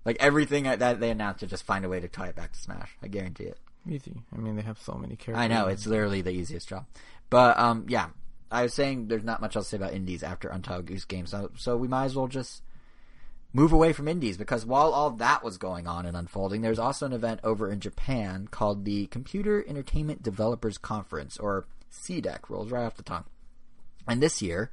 Like 0.05 0.17
everything 0.21 0.65
that 0.65 1.01
they 1.01 1.11
announced 1.11 1.41
to 1.41 1.47
just 1.47 1.65
find 1.65 1.85
a 1.85 1.89
way 1.89 2.01
to 2.01 2.09
tie 2.09 2.29
it 2.29 2.37
back 2.37 2.53
to 2.53 2.59
Smash. 2.59 2.97
I 3.03 3.09
guarantee 3.09 3.45
it. 3.45 3.59
easy. 3.89 4.23
I 4.33 4.39
mean, 4.39 4.57
they 4.57 4.63
have 4.63 4.79
so 4.81 4.95
many 4.95 5.17
characters. 5.17 5.43
I 5.43 5.49
know 5.49 5.67
it's 5.67 5.87
literally 5.87 6.23
the 6.23 6.31
easiest 6.31 6.69
job. 6.69 6.87
But 7.31 7.59
um, 7.59 7.87
yeah, 7.89 8.09
I 8.51 8.65
was 8.65 8.75
saying 8.75 9.09
there's 9.09 9.25
not 9.25 9.41
much 9.41 9.57
else 9.57 9.67
to 9.67 9.71
say 9.71 9.77
about 9.77 9.95
indies 9.95 10.23
after 10.23 10.49
Untitled 10.49 10.87
Goose 10.87 11.05
Game, 11.05 11.27
so 11.27 11.51
so 11.57 11.77
we 11.77 11.89
might 11.89 12.07
as 12.07 12.17
well 12.17 12.29
just 12.29 12.63
move 13.53 13.73
away 13.73 13.93
from 13.93 14.09
indies 14.09 14.37
because 14.37 14.65
while 14.65 14.93
all 14.93 15.11
that 15.11 15.45
was 15.45 15.59
going 15.59 15.87
on 15.87 16.07
and 16.07 16.17
unfolding, 16.17 16.63
there's 16.63 16.79
also 16.79 17.07
an 17.07 17.13
event 17.13 17.41
over 17.45 17.71
in 17.71 17.81
Japan 17.81 18.49
called 18.51 18.85
the 18.85 19.07
Computer 19.07 19.65
Entertainment 19.69 20.23
Developers 20.23 20.79
Conference, 20.79 21.39
or 21.39 21.67
CEDEC, 21.91 22.49
rolls 22.49 22.71
right 22.71 22.85
off 22.85 22.97
the 22.97 23.03
tongue. 23.03 23.25
And 24.09 24.23
this 24.23 24.43
year, 24.43 24.71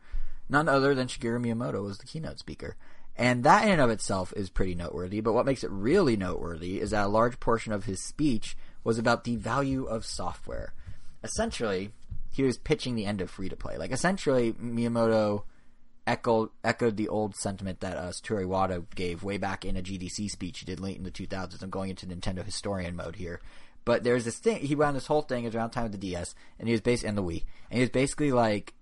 none 0.49 0.69
other 0.69 0.95
than 0.95 1.07
Shigeru 1.07 1.39
Miyamoto 1.39 1.83
was 1.83 1.97
the 1.97 2.05
keynote 2.05 2.39
speaker. 2.39 2.75
And 3.19 3.43
that 3.43 3.65
in 3.65 3.71
and 3.71 3.81
of 3.81 3.89
itself 3.89 4.31
is 4.37 4.49
pretty 4.49 4.75
noteworthy, 4.75 5.19
but 5.19 5.33
what 5.33 5.45
makes 5.45 5.65
it 5.65 5.71
really 5.71 6.15
noteworthy 6.15 6.79
is 6.79 6.91
that 6.91 7.05
a 7.05 7.09
large 7.09 7.37
portion 7.41 7.73
of 7.73 7.83
his 7.83 8.01
speech 8.01 8.55
was 8.85 8.97
about 8.97 9.25
the 9.25 9.35
value 9.35 9.83
of 9.83 10.05
software. 10.05 10.73
Essentially, 11.21 11.91
he 12.31 12.43
was 12.43 12.57
pitching 12.57 12.95
the 12.95 13.05
end 13.05 13.19
of 13.19 13.29
free 13.29 13.49
to 13.49 13.57
play. 13.57 13.77
Like 13.77 13.91
essentially 13.91 14.53
Miyamoto 14.53 15.43
echoed 16.07 16.51
echoed 16.63 16.95
the 16.95 17.09
old 17.09 17.35
sentiment 17.35 17.81
that 17.81 17.97
uh, 17.97 18.11
Satoru 18.11 18.45
Iwata 18.45 18.85
gave 18.95 19.21
way 19.21 19.37
back 19.37 19.65
in 19.65 19.75
a 19.75 19.81
GDC 19.81 20.29
speech 20.29 20.59
he 20.59 20.65
did 20.65 20.79
late 20.79 20.95
in 20.95 21.03
the 21.03 21.11
2000s. 21.11 21.61
I'm 21.61 21.69
going 21.69 21.89
into 21.89 22.07
Nintendo 22.07 22.45
historian 22.45 22.95
mode 22.95 23.17
here, 23.17 23.41
but 23.83 24.05
there's 24.05 24.23
this 24.23 24.39
thing 24.39 24.61
he 24.61 24.75
ran 24.75 24.93
this 24.93 25.07
whole 25.07 25.23
thing 25.23 25.45
around 25.53 25.71
time 25.71 25.83
of 25.83 25.91
the 25.91 25.97
DS, 25.97 26.35
and 26.57 26.69
he 26.69 26.73
was 26.73 26.79
based 26.79 27.03
and 27.03 27.17
the 27.17 27.23
Wii, 27.23 27.43
and 27.69 27.79
he 27.79 27.81
was 27.81 27.89
basically 27.89 28.31
like, 28.31 28.75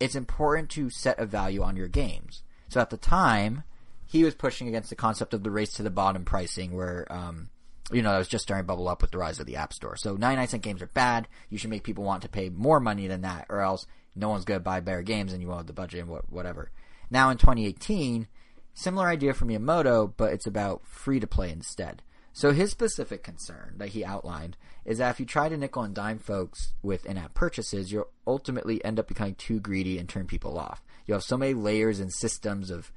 it's 0.00 0.16
important 0.16 0.70
to 0.70 0.90
set 0.90 1.20
a 1.20 1.24
value 1.24 1.62
on 1.62 1.76
your 1.76 1.86
games. 1.86 2.42
So 2.68 2.80
at 2.80 2.90
the 2.90 2.96
time, 2.96 3.62
he 4.06 4.24
was 4.24 4.34
pushing 4.34 4.68
against 4.68 4.90
the 4.90 4.96
concept 4.96 5.34
of 5.34 5.42
the 5.42 5.50
race 5.50 5.74
to 5.74 5.82
the 5.82 5.90
bottom 5.90 6.24
pricing, 6.24 6.74
where 6.74 7.06
um, 7.10 7.50
you 7.92 8.02
know 8.02 8.12
that 8.12 8.18
was 8.18 8.28
just 8.28 8.44
starting 8.44 8.64
to 8.64 8.66
bubble 8.66 8.88
up 8.88 9.02
with 9.02 9.10
the 9.10 9.18
rise 9.18 9.40
of 9.40 9.46
the 9.46 9.56
App 9.56 9.72
Store. 9.72 9.96
So 9.96 10.14
99 10.14 10.48
cent 10.48 10.62
games 10.62 10.82
are 10.82 10.86
bad. 10.88 11.28
You 11.50 11.58
should 11.58 11.70
make 11.70 11.82
people 11.82 12.04
want 12.04 12.22
to 12.22 12.28
pay 12.28 12.48
more 12.48 12.80
money 12.80 13.06
than 13.06 13.22
that, 13.22 13.46
or 13.48 13.60
else 13.60 13.86
no 14.14 14.28
one's 14.28 14.44
going 14.44 14.60
to 14.60 14.64
buy 14.64 14.80
better 14.80 15.02
games, 15.02 15.32
and 15.32 15.42
you 15.42 15.48
won't 15.48 15.60
have 15.60 15.66
the 15.66 15.72
budget 15.72 16.00
and 16.00 16.20
whatever. 16.28 16.70
Now 17.10 17.30
in 17.30 17.38
2018, 17.38 18.26
similar 18.74 19.08
idea 19.08 19.34
from 19.34 19.48
Miyamoto, 19.48 20.12
but 20.16 20.32
it's 20.32 20.46
about 20.46 20.86
free 20.86 21.20
to 21.20 21.26
play 21.26 21.50
instead. 21.50 22.02
So 22.32 22.52
his 22.52 22.70
specific 22.70 23.22
concern 23.22 23.76
that 23.78 23.88
he 23.88 24.04
outlined 24.04 24.58
is 24.84 24.98
that 24.98 25.10
if 25.10 25.20
you 25.20 25.24
try 25.24 25.48
to 25.48 25.56
nickel 25.56 25.82
and 25.82 25.94
dime 25.94 26.18
folks 26.18 26.74
with 26.82 27.06
in-app 27.06 27.32
purchases, 27.32 27.90
you'll 27.90 28.10
ultimately 28.26 28.84
end 28.84 28.98
up 29.00 29.08
becoming 29.08 29.36
too 29.36 29.58
greedy 29.58 29.98
and 29.98 30.06
turn 30.06 30.26
people 30.26 30.58
off. 30.58 30.82
You 31.06 31.14
have 31.14 31.24
so 31.24 31.38
many 31.38 31.54
layers 31.54 31.98
and 31.98 32.12
systems 32.12 32.70
of 32.70 32.92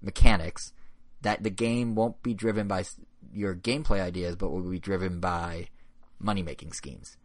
mechanics 0.00 0.72
that 1.22 1.42
the 1.42 1.50
game 1.50 1.94
won't 1.94 2.22
be 2.22 2.34
driven 2.34 2.68
by 2.68 2.84
your 3.32 3.54
gameplay 3.54 4.00
ideas, 4.00 4.36
but 4.36 4.50
will 4.50 4.62
be 4.62 4.78
driven 4.78 5.20
by 5.20 5.68
money 6.18 6.42
making 6.42 6.72
schemes. 6.72 7.16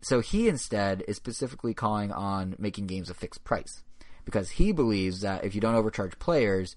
So 0.00 0.20
he 0.20 0.48
instead 0.48 1.02
is 1.08 1.16
specifically 1.16 1.74
calling 1.74 2.12
on 2.12 2.56
making 2.58 2.86
games 2.86 3.10
a 3.10 3.14
fixed 3.14 3.44
price 3.44 3.82
because 4.24 4.50
he 4.50 4.72
believes 4.72 5.20
that 5.20 5.44
if 5.44 5.54
you 5.54 5.60
don't 5.60 5.74
overcharge 5.74 6.18
players, 6.18 6.76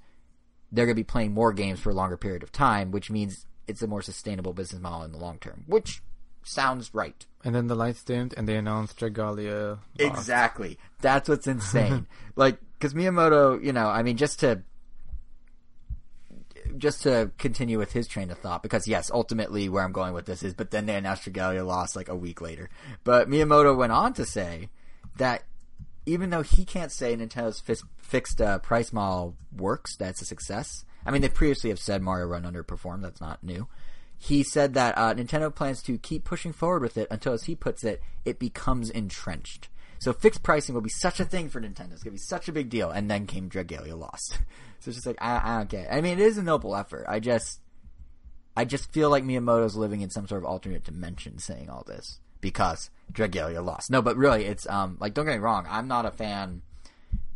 they're 0.71 0.85
going 0.85 0.95
to 0.95 0.99
be 0.99 1.03
playing 1.03 1.33
more 1.33 1.53
games 1.53 1.79
for 1.79 1.89
a 1.89 1.93
longer 1.93 2.17
period 2.17 2.43
of 2.43 2.51
time, 2.51 2.91
which 2.91 3.09
means 3.09 3.45
it's 3.67 3.81
a 3.81 3.87
more 3.87 4.01
sustainable 4.01 4.53
business 4.53 4.81
model 4.81 5.03
in 5.03 5.11
the 5.11 5.17
long 5.17 5.39
term, 5.39 5.63
which 5.67 6.01
sounds 6.43 6.93
right. 6.93 7.25
And 7.43 7.53
then 7.53 7.67
the 7.67 7.75
lights 7.75 8.03
dimmed, 8.03 8.33
and 8.35 8.47
they 8.47 8.55
announced 8.55 8.99
Dragalia. 8.99 9.79
Exactly. 9.99 10.77
That's 11.01 11.29
what's 11.29 11.47
insane. 11.47 12.07
like, 12.35 12.59
because 12.77 12.93
Miyamoto, 12.93 13.63
you 13.63 13.73
know, 13.73 13.87
I 13.87 14.03
mean, 14.03 14.17
just 14.17 14.39
to 14.39 14.63
just 16.77 17.03
to 17.03 17.31
continue 17.37 17.77
with 17.77 17.93
his 17.93 18.07
train 18.07 18.31
of 18.31 18.39
thought, 18.39 18.63
because 18.63 18.87
yes, 18.87 19.11
ultimately 19.11 19.69
where 19.69 19.83
I'm 19.83 19.91
going 19.91 20.13
with 20.13 20.25
this 20.25 20.43
is, 20.43 20.53
but 20.53 20.71
then 20.71 20.85
they 20.85 20.95
announced 20.95 21.23
Dragalia 21.23 21.65
lost 21.65 21.95
like 21.95 22.09
a 22.09 22.15
week 22.15 22.41
later. 22.41 22.69
But 23.03 23.29
Miyamoto 23.29 23.75
went 23.75 23.91
on 23.91 24.13
to 24.13 24.25
say 24.25 24.69
that 25.17 25.43
even 26.05 26.29
though 26.29 26.41
he 26.41 26.65
can't 26.65 26.91
say 26.91 27.15
Nintendo's 27.15 27.59
fis- 27.59 27.83
fixed 27.97 28.41
uh, 28.41 28.59
price 28.59 28.93
model 28.93 29.35
works, 29.55 29.95
that's 29.95 30.21
a 30.21 30.25
success. 30.25 30.85
I 31.05 31.11
mean, 31.11 31.21
they 31.21 31.29
previously 31.29 31.69
have 31.69 31.79
said 31.79 32.01
Mario 32.01 32.27
Run 32.27 32.43
underperformed. 32.43 33.01
That's 33.01 33.21
not 33.21 33.43
new. 33.43 33.67
He 34.17 34.41
said 34.41 34.73
that 34.73 34.97
uh, 34.97 35.13
Nintendo 35.13 35.53
plans 35.53 35.81
to 35.83 35.97
keep 35.97 36.23
pushing 36.23 36.53
forward 36.53 36.81
with 36.81 36.97
it 36.97 37.07
until, 37.11 37.33
as 37.33 37.43
he 37.43 37.55
puts 37.55 37.83
it, 37.83 38.01
it 38.25 38.39
becomes 38.39 38.89
entrenched. 38.89 39.69
So 39.99 40.13
fixed 40.13 40.43
pricing 40.43 40.75
will 40.75 40.81
be 40.81 40.89
such 40.89 41.19
a 41.19 41.25
thing 41.25 41.49
for 41.49 41.61
Nintendo. 41.61 41.93
It's 41.93 42.03
gonna 42.03 42.13
be 42.13 42.17
such 42.17 42.47
a 42.47 42.53
big 42.53 42.69
deal. 42.69 42.89
And 42.89 43.09
then 43.09 43.25
came 43.25 43.49
Dragalia 43.49 43.97
Lost. 43.97 44.39
so 44.79 44.89
it's 44.89 44.97
just 44.97 45.07
like 45.07 45.17
I, 45.21 45.41
I 45.43 45.57
don't 45.57 45.69
get. 45.69 45.85
It. 45.85 45.89
I 45.91 46.01
mean, 46.01 46.19
it 46.19 46.23
is 46.25 46.37
a 46.37 46.43
noble 46.43 46.75
effort. 46.75 47.05
I 47.07 47.19
just, 47.19 47.61
I 48.55 48.65
just 48.65 48.91
feel 48.91 49.09
like 49.09 49.23
Miyamoto's 49.23 49.75
living 49.75 50.01
in 50.01 50.09
some 50.09 50.27
sort 50.27 50.41
of 50.43 50.45
alternate 50.49 50.83
dimension 50.83 51.39
saying 51.39 51.69
all 51.69 51.83
this 51.87 52.19
because 52.41 52.89
Dragalia 53.11 53.63
Lost. 53.63 53.89
No, 53.89 54.01
but 54.01 54.17
really, 54.17 54.45
it's 54.45 54.67
um 54.69 54.97
like 54.99 55.13
don't 55.13 55.25
get 55.25 55.33
me 55.33 55.39
wrong. 55.39 55.65
I'm 55.69 55.87
not 55.87 56.05
a 56.05 56.11
fan 56.11 56.61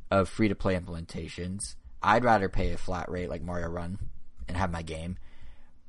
of 0.10 0.30
free 0.30 0.50
to 0.50 0.56
play 0.56 0.78
implementations. 0.78 1.76
I'd 2.04 2.24
rather 2.24 2.50
pay 2.50 2.72
a 2.72 2.78
flat 2.78 3.10
rate 3.12 3.30
like 3.30 3.42
Mario 3.44 3.68
Run 3.68 4.00
and 4.48 4.58
have 4.58 4.72
my 4.72 4.82
game. 4.82 5.18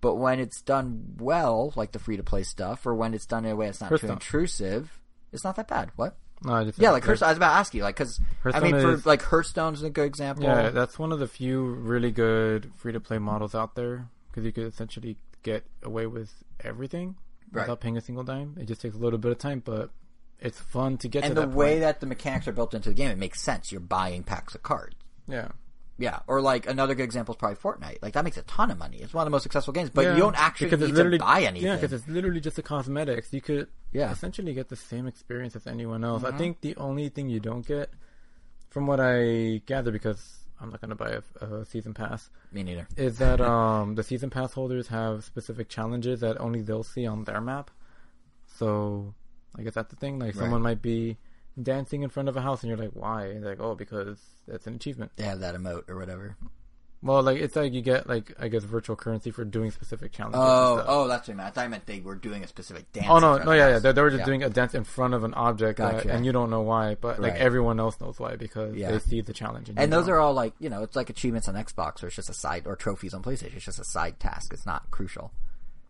But 0.00 0.16
when 0.16 0.40
it's 0.40 0.60
done 0.62 1.14
well, 1.18 1.72
like 1.76 1.92
the 1.92 1.98
free 1.98 2.16
to 2.16 2.22
play 2.22 2.42
stuff, 2.42 2.86
or 2.86 2.94
when 2.94 3.14
it's 3.14 3.26
done 3.26 3.44
in 3.44 3.52
a 3.52 3.56
way 3.56 3.66
that's 3.66 3.80
not 3.80 3.88
First 3.88 4.02
too 4.02 4.08
off- 4.08 4.14
intrusive, 4.14 5.00
it's 5.32 5.44
not 5.44 5.56
that 5.56 5.68
bad. 5.68 5.90
What? 5.96 6.16
No, 6.44 6.54
I 6.54 6.64
just 6.64 6.78
Yeah, 6.78 6.90
like 6.90 7.04
Hearthstone. 7.04 7.28
I 7.28 7.30
was 7.32 7.36
about 7.36 7.52
to 7.52 7.58
ask 7.58 7.74
you, 7.74 7.82
like, 7.82 7.96
because 7.96 8.20
I 8.44 8.60
mean, 8.60 8.72
for 8.72 8.92
is- 8.92 9.06
like 9.06 9.22
Hearthstone's 9.22 9.82
a 9.82 9.90
good 9.90 10.06
example. 10.06 10.44
Yeah, 10.44 10.70
that's 10.70 10.98
one 10.98 11.12
of 11.12 11.18
the 11.20 11.26
few 11.28 11.64
really 11.64 12.10
good 12.10 12.72
free 12.76 12.92
to 12.92 13.00
play 13.00 13.18
models 13.18 13.54
out 13.54 13.74
there 13.74 14.08
because 14.30 14.44
you 14.44 14.52
could 14.52 14.64
essentially 14.66 15.16
get 15.42 15.64
away 15.82 16.06
with 16.06 16.32
everything 16.60 17.16
Right. 17.52 17.62
without 17.62 17.80
paying 17.80 17.96
a 17.96 18.00
single 18.00 18.24
dime. 18.24 18.56
It 18.60 18.64
just 18.66 18.80
takes 18.80 18.94
a 18.94 18.98
little 18.98 19.18
bit 19.18 19.30
of 19.32 19.38
time, 19.38 19.60
but 19.64 19.90
it's 20.40 20.58
fun 20.58 20.96
to 20.98 21.08
get 21.08 21.24
and 21.24 21.34
to 21.34 21.40
the 21.42 21.46
way 21.48 21.72
point. 21.74 21.80
that 21.82 22.00
the 22.00 22.06
mechanics 22.06 22.48
are 22.48 22.52
built 22.52 22.74
into 22.74 22.88
the 22.88 22.94
game, 22.94 23.10
it 23.10 23.18
makes 23.18 23.40
sense. 23.40 23.70
You're 23.70 23.80
buying 23.80 24.22
packs 24.24 24.54
of 24.54 24.62
cards. 24.62 24.96
yeah. 25.28 25.48
Yeah, 26.02 26.18
or 26.26 26.40
like 26.40 26.66
another 26.68 26.94
good 26.96 27.04
example 27.04 27.34
is 27.34 27.38
probably 27.38 27.56
Fortnite. 27.56 27.98
Like 28.02 28.14
that 28.14 28.24
makes 28.24 28.36
a 28.36 28.42
ton 28.42 28.70
of 28.72 28.78
money. 28.78 28.98
It's 28.98 29.14
one 29.14 29.22
of 29.22 29.26
the 29.26 29.30
most 29.30 29.44
successful 29.44 29.72
games, 29.72 29.88
but 29.90 30.02
Yeah, 30.04 30.14
you 30.14 30.20
don't 30.20 30.34
actually 30.36 30.70
because 30.70 30.86
need 30.88 30.94
literally- 30.96 31.18
to 31.18 31.24
buy 31.24 31.42
anything. 31.42 31.68
Yeah, 31.68 31.76
because 31.76 31.92
it's 31.92 32.08
literally 32.08 32.40
just 32.40 32.56
the 32.56 32.62
cosmetics. 32.62 33.32
You 33.32 33.40
could 33.40 33.68
Yeah. 33.92 34.10
essentially 34.10 34.52
get 34.52 34.68
the 34.68 34.74
same 34.76 35.06
experience 35.06 35.54
as 35.54 35.66
anyone 35.68 36.02
else. 36.04 36.22
Mm-hmm. 36.24 36.34
I 36.34 36.38
think 36.38 36.60
the 36.60 36.74
only 36.76 37.08
thing 37.08 37.28
you 37.28 37.38
don't 37.38 37.64
get, 37.64 37.90
from 38.70 38.86
what 38.88 38.98
I 39.00 39.62
gather, 39.66 39.92
because 39.92 40.40
I'm 40.60 40.70
not 40.70 40.80
going 40.80 40.90
to 40.90 40.96
buy 40.96 41.10
a, 41.40 41.44
a 41.44 41.64
season 41.66 41.94
pass, 41.94 42.30
Me 42.52 42.62
neither. 42.64 42.88
is 42.96 43.18
that 43.18 43.40
um, 43.54 43.94
the 43.94 44.02
season 44.02 44.28
pass 44.30 44.52
holders 44.54 44.88
have 44.88 45.24
specific 45.24 45.68
challenges 45.68 46.18
that 46.20 46.40
only 46.40 46.62
they'll 46.62 46.82
see 46.82 47.06
on 47.06 47.24
their 47.24 47.40
map. 47.40 47.70
So, 48.58 49.14
I 49.56 49.62
guess 49.62 49.74
that's 49.74 49.90
the 49.90 49.96
thing. 49.96 50.18
Like, 50.18 50.34
Right. 50.34 50.42
someone 50.42 50.62
might 50.62 50.82
be 50.82 51.16
dancing 51.60 52.02
in 52.02 52.08
front 52.10 52.28
of 52.28 52.36
a 52.36 52.40
house, 52.40 52.62
and 52.62 52.68
you're 52.68 52.78
like, 52.78 52.92
"Why?" 52.94 53.26
And 53.26 53.44
like, 53.44 53.60
"Oh, 53.60 53.74
because 53.74 54.18
that's 54.46 54.66
an 54.66 54.74
achievement." 54.74 55.12
They 55.16 55.24
have 55.24 55.40
that 55.40 55.54
emote 55.54 55.88
or 55.90 55.96
whatever. 55.98 56.36
Well, 57.04 57.20
like 57.24 57.38
it's 57.38 57.56
like 57.56 57.72
you 57.72 57.82
get 57.82 58.08
like 58.08 58.32
I 58.38 58.46
guess 58.46 58.62
virtual 58.62 58.94
currency 58.94 59.32
for 59.32 59.44
doing 59.44 59.72
specific 59.72 60.12
challenges. 60.12 60.38
and 60.40 60.48
Oh, 60.48 60.74
stuff. 60.76 60.86
oh, 60.88 61.08
that's 61.08 61.26
what 61.26 61.34
I 61.34 61.36
meant. 61.36 61.46
I 61.48 61.50
thought 61.50 61.64
I 61.64 61.68
meant 61.68 61.86
they 61.86 61.98
were 61.98 62.14
doing 62.14 62.44
a 62.44 62.46
specific 62.46 62.92
dance. 62.92 63.08
Oh 63.10 63.18
no, 63.18 63.38
no, 63.38 63.50
yeah, 63.50 63.70
yeah. 63.70 63.78
They, 63.80 63.90
they 63.90 64.00
were 64.02 64.10
just 64.10 64.20
Yeah. 64.20 64.26
doing 64.26 64.44
a 64.44 64.48
dance 64.50 64.72
in 64.74 64.84
front 64.84 65.12
of 65.12 65.24
an 65.24 65.34
object, 65.34 65.80
uh, 65.80 65.90
Gotcha. 65.90 66.12
and 66.12 66.24
you 66.24 66.30
don't 66.30 66.48
know 66.48 66.60
why, 66.60 66.94
but 66.94 67.18
like 67.20 67.32
Right. 67.32 67.40
everyone 67.40 67.80
else 67.80 68.00
knows 68.00 68.20
why 68.20 68.36
because 68.36 68.76
Yeah. 68.76 68.92
they 68.92 69.00
see 69.00 69.20
the 69.20 69.32
challenge. 69.32 69.68
And, 69.68 69.80
And 69.80 69.92
those 69.92 70.06
don't. 70.06 70.14
are 70.14 70.20
all 70.20 70.32
like 70.32 70.54
you 70.60 70.70
know, 70.70 70.84
it's 70.84 70.94
like 70.94 71.10
achievements 71.10 71.48
on 71.48 71.56
Xbox, 71.56 72.04
or 72.04 72.06
it's 72.06 72.14
just 72.14 72.30
a 72.30 72.34
side, 72.34 72.68
or 72.68 72.76
trophies 72.76 73.14
on 73.14 73.22
PlayStation. 73.24 73.56
It's 73.56 73.64
just 73.64 73.80
a 73.80 73.84
side 73.84 74.20
task. 74.20 74.52
It's 74.54 74.64
not 74.64 74.88
crucial. 74.92 75.32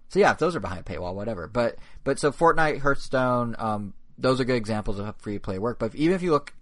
So 0.08 0.18
yeah, 0.18 0.30
if 0.32 0.38
those 0.38 0.56
are 0.56 0.60
behind 0.60 0.86
paywall, 0.86 1.14
whatever. 1.14 1.46
But 1.46 1.76
but 2.04 2.18
so 2.18 2.32
Fortnite, 2.32 2.78
Hearthstone, 2.80 3.54
um, 3.58 3.92
those 4.18 4.40
are 4.40 4.44
good 4.44 4.56
examples 4.56 4.98
of 4.98 5.16
free 5.16 5.34
to 5.34 5.40
play 5.40 5.58
work. 5.58 5.78
But 5.78 5.86
if, 5.86 5.94
even 5.94 6.14
if 6.14 6.22
you 6.22 6.30
look 6.30 6.54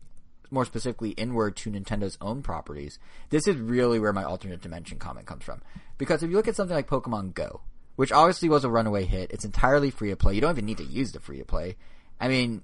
more 0.50 0.64
specifically 0.64 1.10
inward 1.10 1.56
to 1.56 1.70
Nintendo's 1.70 2.18
own 2.20 2.42
properties, 2.42 2.98
this 3.30 3.46
is 3.46 3.56
really 3.56 3.98
where 3.98 4.12
my 4.12 4.24
alternate 4.24 4.60
dimension 4.60 4.98
comment 4.98 5.26
comes 5.26 5.44
from. 5.44 5.62
Because 5.98 6.22
if 6.22 6.30
you 6.30 6.36
look 6.36 6.48
at 6.48 6.56
something 6.56 6.74
like 6.74 6.88
Pokemon 6.88 7.34
Go, 7.34 7.60
which 7.96 8.12
obviously 8.12 8.48
was 8.48 8.64
a 8.64 8.70
runaway 8.70 9.04
hit, 9.04 9.30
it's 9.30 9.44
entirely 9.44 9.90
free 9.90 10.10
to 10.10 10.16
play. 10.16 10.34
You 10.34 10.40
don't 10.40 10.52
even 10.52 10.66
need 10.66 10.78
to 10.78 10.84
use 10.84 11.12
the 11.12 11.20
free 11.20 11.38
to 11.38 11.44
play. 11.44 11.76
I 12.20 12.28
mean, 12.28 12.62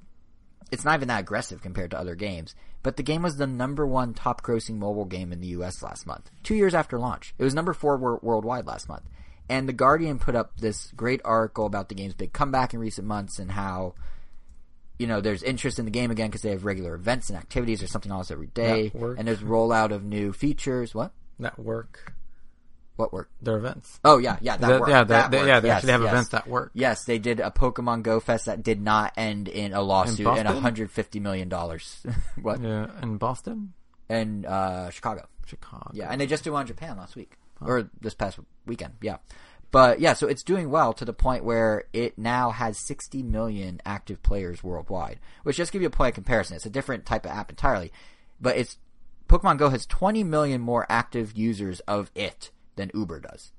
it's 0.71 0.85
not 0.85 0.97
even 0.97 1.09
that 1.09 1.21
aggressive 1.21 1.63
compared 1.63 1.91
to 1.93 1.99
other 1.99 2.15
games. 2.15 2.55
But 2.83 2.97
the 2.97 3.03
game 3.03 3.23
was 3.23 3.37
the 3.37 3.47
number 3.47 3.87
one 3.87 4.15
top 4.15 4.43
grossing 4.43 4.79
mobile 4.79 5.05
game 5.05 5.33
in 5.33 5.41
the 5.41 5.49
US 5.49 5.83
last 5.83 6.07
month, 6.07 6.31
two 6.43 6.55
years 6.55 6.75
after 6.75 6.99
launch. 6.99 7.35
It 7.39 7.45
was 7.45 7.55
number 7.55 7.73
four 7.73 7.97
wor- 7.97 8.21
worldwide 8.23 8.67
last 8.67 8.89
month. 8.89 9.05
And 9.49 9.69
The 9.69 9.73
Guardian 9.73 10.19
put 10.19 10.35
up 10.35 10.59
this 10.59 10.91
great 10.97 11.21
article 11.25 11.67
about 11.67 11.89
the 11.89 11.95
game's 11.95 12.15
big 12.15 12.33
comeback 12.33 12.75
in 12.75 12.81
recent 12.81 13.07
months 13.07 13.39
and 13.39 13.53
how, 13.53 13.95
you 14.99 15.07
know, 15.07 15.21
there's 15.21 15.43
interest 15.43 15.79
in 15.79 15.85
the 15.85 15.91
game 15.91 16.11
again 16.11 16.29
because 16.29 16.43
they 16.43 16.51
have 16.51 16.65
regular 16.65 16.95
events 16.95 17.29
and 17.31 17.39
activities. 17.39 17.83
or 17.83 17.87
something 17.87 18.11
else 18.13 18.31
every 18.31 18.47
day. 18.49 18.85
Network. 18.95 19.19
And 19.19 19.29
there's 19.29 19.41
rollout 19.41 19.91
of 19.93 20.05
new 20.05 20.33
features. 20.33 20.95
What? 20.95 21.13
network 21.39 22.15
What 22.97 23.13
work? 23.13 23.29
their 23.43 23.59
events. 23.59 24.01
Oh, 24.05 24.17
yeah, 24.17 24.39
yeah, 24.41 24.57
that 24.57 24.67
That- 24.69 24.81
worked. 24.81 24.91
yeah, 24.91 25.05
that 25.05 25.31
they, 25.31 25.37
worked. 25.39 25.49
yeah, 25.49 25.61
they 25.61 25.69
Yes, 25.69 25.77
actually 25.77 25.93
have 25.93 26.03
yes. 26.03 26.13
events 26.13 26.29
that 26.31 26.49
work. 26.49 26.71
Yes, 26.73 27.05
they 27.05 27.19
did 27.19 27.41
a 27.41 27.51
Pokemon 27.51 28.03
Go 28.03 28.21
Fest 28.21 28.47
that 28.47 28.63
did 28.63 28.81
not 28.81 29.13
end 29.19 29.49
in 29.49 29.75
a 29.75 29.83
lawsuit 29.83 30.21
and 30.21 30.45
Boston? 30.45 30.55
150 30.55 31.21
million 31.21 31.51
dollars. 31.51 32.03
what? 32.41 32.63
Yeah, 32.63 32.87
in 33.03 33.19
Boston, 33.19 33.75
In 34.09 34.47
uh, 34.47 34.89
Chicago. 34.89 35.27
Chicago. 35.45 35.91
Yeah, 35.93 36.09
and 36.11 36.19
they 36.21 36.27
just 36.27 36.43
did 36.45 36.51
one 36.51 36.63
in 36.63 36.69
Japan 36.69 36.97
last 36.97 37.17
week 37.17 37.37
or 37.61 37.91
this 38.01 38.15
past 38.15 38.39
weekend. 38.65 38.95
Yeah, 39.03 39.19
but 39.71 40.01
yeah, 40.01 40.15
so 40.15 40.27
it's 40.27 40.43
doing 40.43 40.71
well 40.71 40.93
to 40.95 41.05
the 41.05 41.13
point 41.13 41.45
where 41.45 41.85
it 41.93 42.17
now 42.17 42.51
has 42.51 42.79
60 42.79 43.23
million 43.23 43.81
active 43.85 44.23
players 44.23 44.63
worldwide. 44.63 45.19
Which 45.43 45.57
just 45.57 45.73
give 45.73 45.83
you 45.83 45.89
a 45.89 45.91
point 45.91 46.11
of 46.11 46.15
comparison, 46.15 46.57
it's 46.57 46.67
a 46.67 46.71
different 46.71 47.07
type 47.07 47.25
of 47.25 47.33
app 47.33 47.51
entirely, 47.51 47.93
but 48.41 48.57
it's 48.57 48.79
Pokemon 49.29 49.59
Go 49.59 49.71
has 49.71 49.87
20 49.87 50.23
million 50.25 50.61
more 50.61 50.87
active 50.89 51.37
users 51.37 51.81
of 51.81 52.11
it 52.15 52.51
than 52.77 52.91
Uber 52.95 53.21
does. 53.21 53.53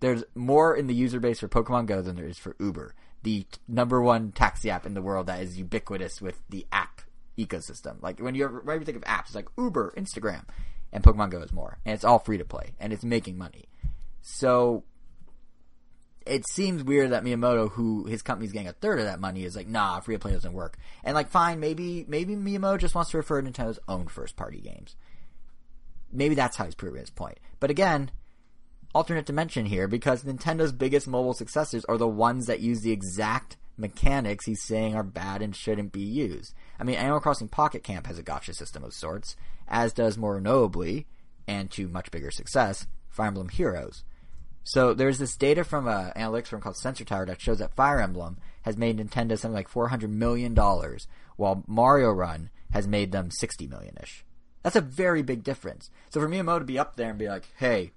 There's 0.00 0.24
more 0.34 0.74
in 0.74 0.86
the 0.86 0.94
user 0.94 1.20
base 1.20 1.40
for 1.40 1.48
Pokemon 1.48 1.86
Go 1.86 2.02
than 2.02 2.16
there 2.16 2.26
is 2.26 2.38
for 2.38 2.56
Uber, 2.58 2.94
the 3.22 3.46
number 3.68 4.02
one 4.02 4.32
taxi 4.32 4.70
app 4.70 4.86
in 4.86 4.94
the 4.94 5.02
world 5.02 5.26
that 5.26 5.42
is 5.42 5.58
ubiquitous 5.58 6.20
with 6.20 6.42
the 6.48 6.66
app 6.72 7.02
ecosystem. 7.38 8.02
Like 8.02 8.20
when 8.20 8.34
you 8.34 8.44
ever, 8.44 8.60
whenever 8.60 8.80
you 8.80 8.86
think 8.86 8.98
of 8.98 9.04
apps, 9.04 9.26
it's 9.26 9.34
like 9.34 9.48
Uber, 9.58 9.94
Instagram, 9.96 10.44
and 10.92 11.02
Pokemon 11.02 11.30
Go 11.30 11.40
is 11.40 11.52
more, 11.52 11.78
and 11.84 11.94
it's 11.94 12.04
all 12.04 12.18
free 12.18 12.38
to 12.38 12.44
play, 12.44 12.74
and 12.78 12.92
it's 12.92 13.04
making 13.04 13.36
money. 13.36 13.64
So 14.22 14.84
it 16.26 16.48
seems 16.48 16.82
weird 16.82 17.10
that 17.10 17.24
Miyamoto, 17.24 17.70
who 17.70 18.06
his 18.06 18.22
company's 18.22 18.52
getting 18.52 18.68
a 18.68 18.72
third 18.72 18.98
of 18.98 19.06
that 19.06 19.20
money, 19.20 19.44
is 19.44 19.56
like, 19.56 19.68
nah, 19.68 20.00
free 20.00 20.14
to 20.14 20.18
play 20.18 20.32
doesn't 20.32 20.52
work. 20.52 20.78
And 21.02 21.14
like, 21.14 21.28
fine, 21.28 21.60
maybe 21.60 22.04
maybe 22.08 22.34
Miyamoto 22.34 22.78
just 22.78 22.94
wants 22.94 23.10
to 23.10 23.18
refer 23.18 23.40
to 23.40 23.50
Nintendo's 23.50 23.78
own 23.88 24.08
first 24.08 24.36
party 24.36 24.60
games. 24.60 24.96
Maybe 26.12 26.34
that's 26.34 26.56
how 26.56 26.64
he's 26.64 26.74
proving 26.74 27.00
his 27.00 27.10
point. 27.10 27.38
But 27.60 27.70
again, 27.70 28.10
alternate 28.94 29.26
dimension 29.26 29.66
here 29.66 29.88
because 29.88 30.22
Nintendo's 30.22 30.72
biggest 30.72 31.08
mobile 31.08 31.34
successors 31.34 31.84
are 31.86 31.98
the 31.98 32.08
ones 32.08 32.46
that 32.46 32.60
use 32.60 32.80
the 32.80 32.92
exact 32.92 33.56
mechanics 33.76 34.46
he's 34.46 34.62
saying 34.62 34.94
are 34.94 35.02
bad 35.02 35.42
and 35.42 35.54
shouldn't 35.54 35.92
be 35.92 36.00
used. 36.00 36.54
I 36.78 36.84
mean, 36.84 36.96
Animal 36.96 37.20
Crossing 37.20 37.48
Pocket 37.48 37.82
Camp 37.82 38.06
has 38.06 38.18
a 38.18 38.22
gacha 38.22 38.54
system 38.54 38.84
of 38.84 38.94
sorts, 38.94 39.36
as 39.66 39.92
does 39.92 40.16
more 40.16 40.40
notably, 40.40 41.06
and 41.48 41.70
to 41.72 41.88
much 41.88 42.10
bigger 42.10 42.30
success, 42.30 42.86
Fire 43.08 43.26
Emblem 43.26 43.48
Heroes. 43.48 44.04
So 44.64 44.94
there's 44.94 45.18
this 45.18 45.36
data 45.36 45.62
from 45.62 45.86
a 45.86 46.12
analytics 46.16 46.46
firm 46.48 46.60
called 46.60 46.76
Sensor 46.78 47.04
Tower 47.04 47.26
that 47.26 47.40
shows 47.40 47.58
that 47.58 47.76
Fire 47.76 48.00
Emblem 48.00 48.38
has 48.62 48.78
made 48.78 48.96
Nintendo 48.98 49.38
something 49.38 49.54
like 49.54 49.68
four 49.68 49.88
hundred 49.88 50.10
million 50.10 50.54
dollars, 50.54 51.06
while 51.36 51.62
Mario 51.66 52.10
Run 52.10 52.50
has 52.72 52.88
made 52.88 53.12
them 53.12 53.30
sixty 53.30 53.66
million 53.66 53.96
ish. 54.02 54.24
That's 54.62 54.76
a 54.76 54.80
very 54.80 55.22
big 55.22 55.44
difference. 55.44 55.90
So 56.08 56.20
for 56.20 56.28
Miyamoto 56.28 56.60
to 56.60 56.64
be 56.64 56.78
up 56.78 56.96
there 56.96 57.10
and 57.10 57.18
be 57.18 57.28
like, 57.28 57.44
"Hey, 57.58 57.92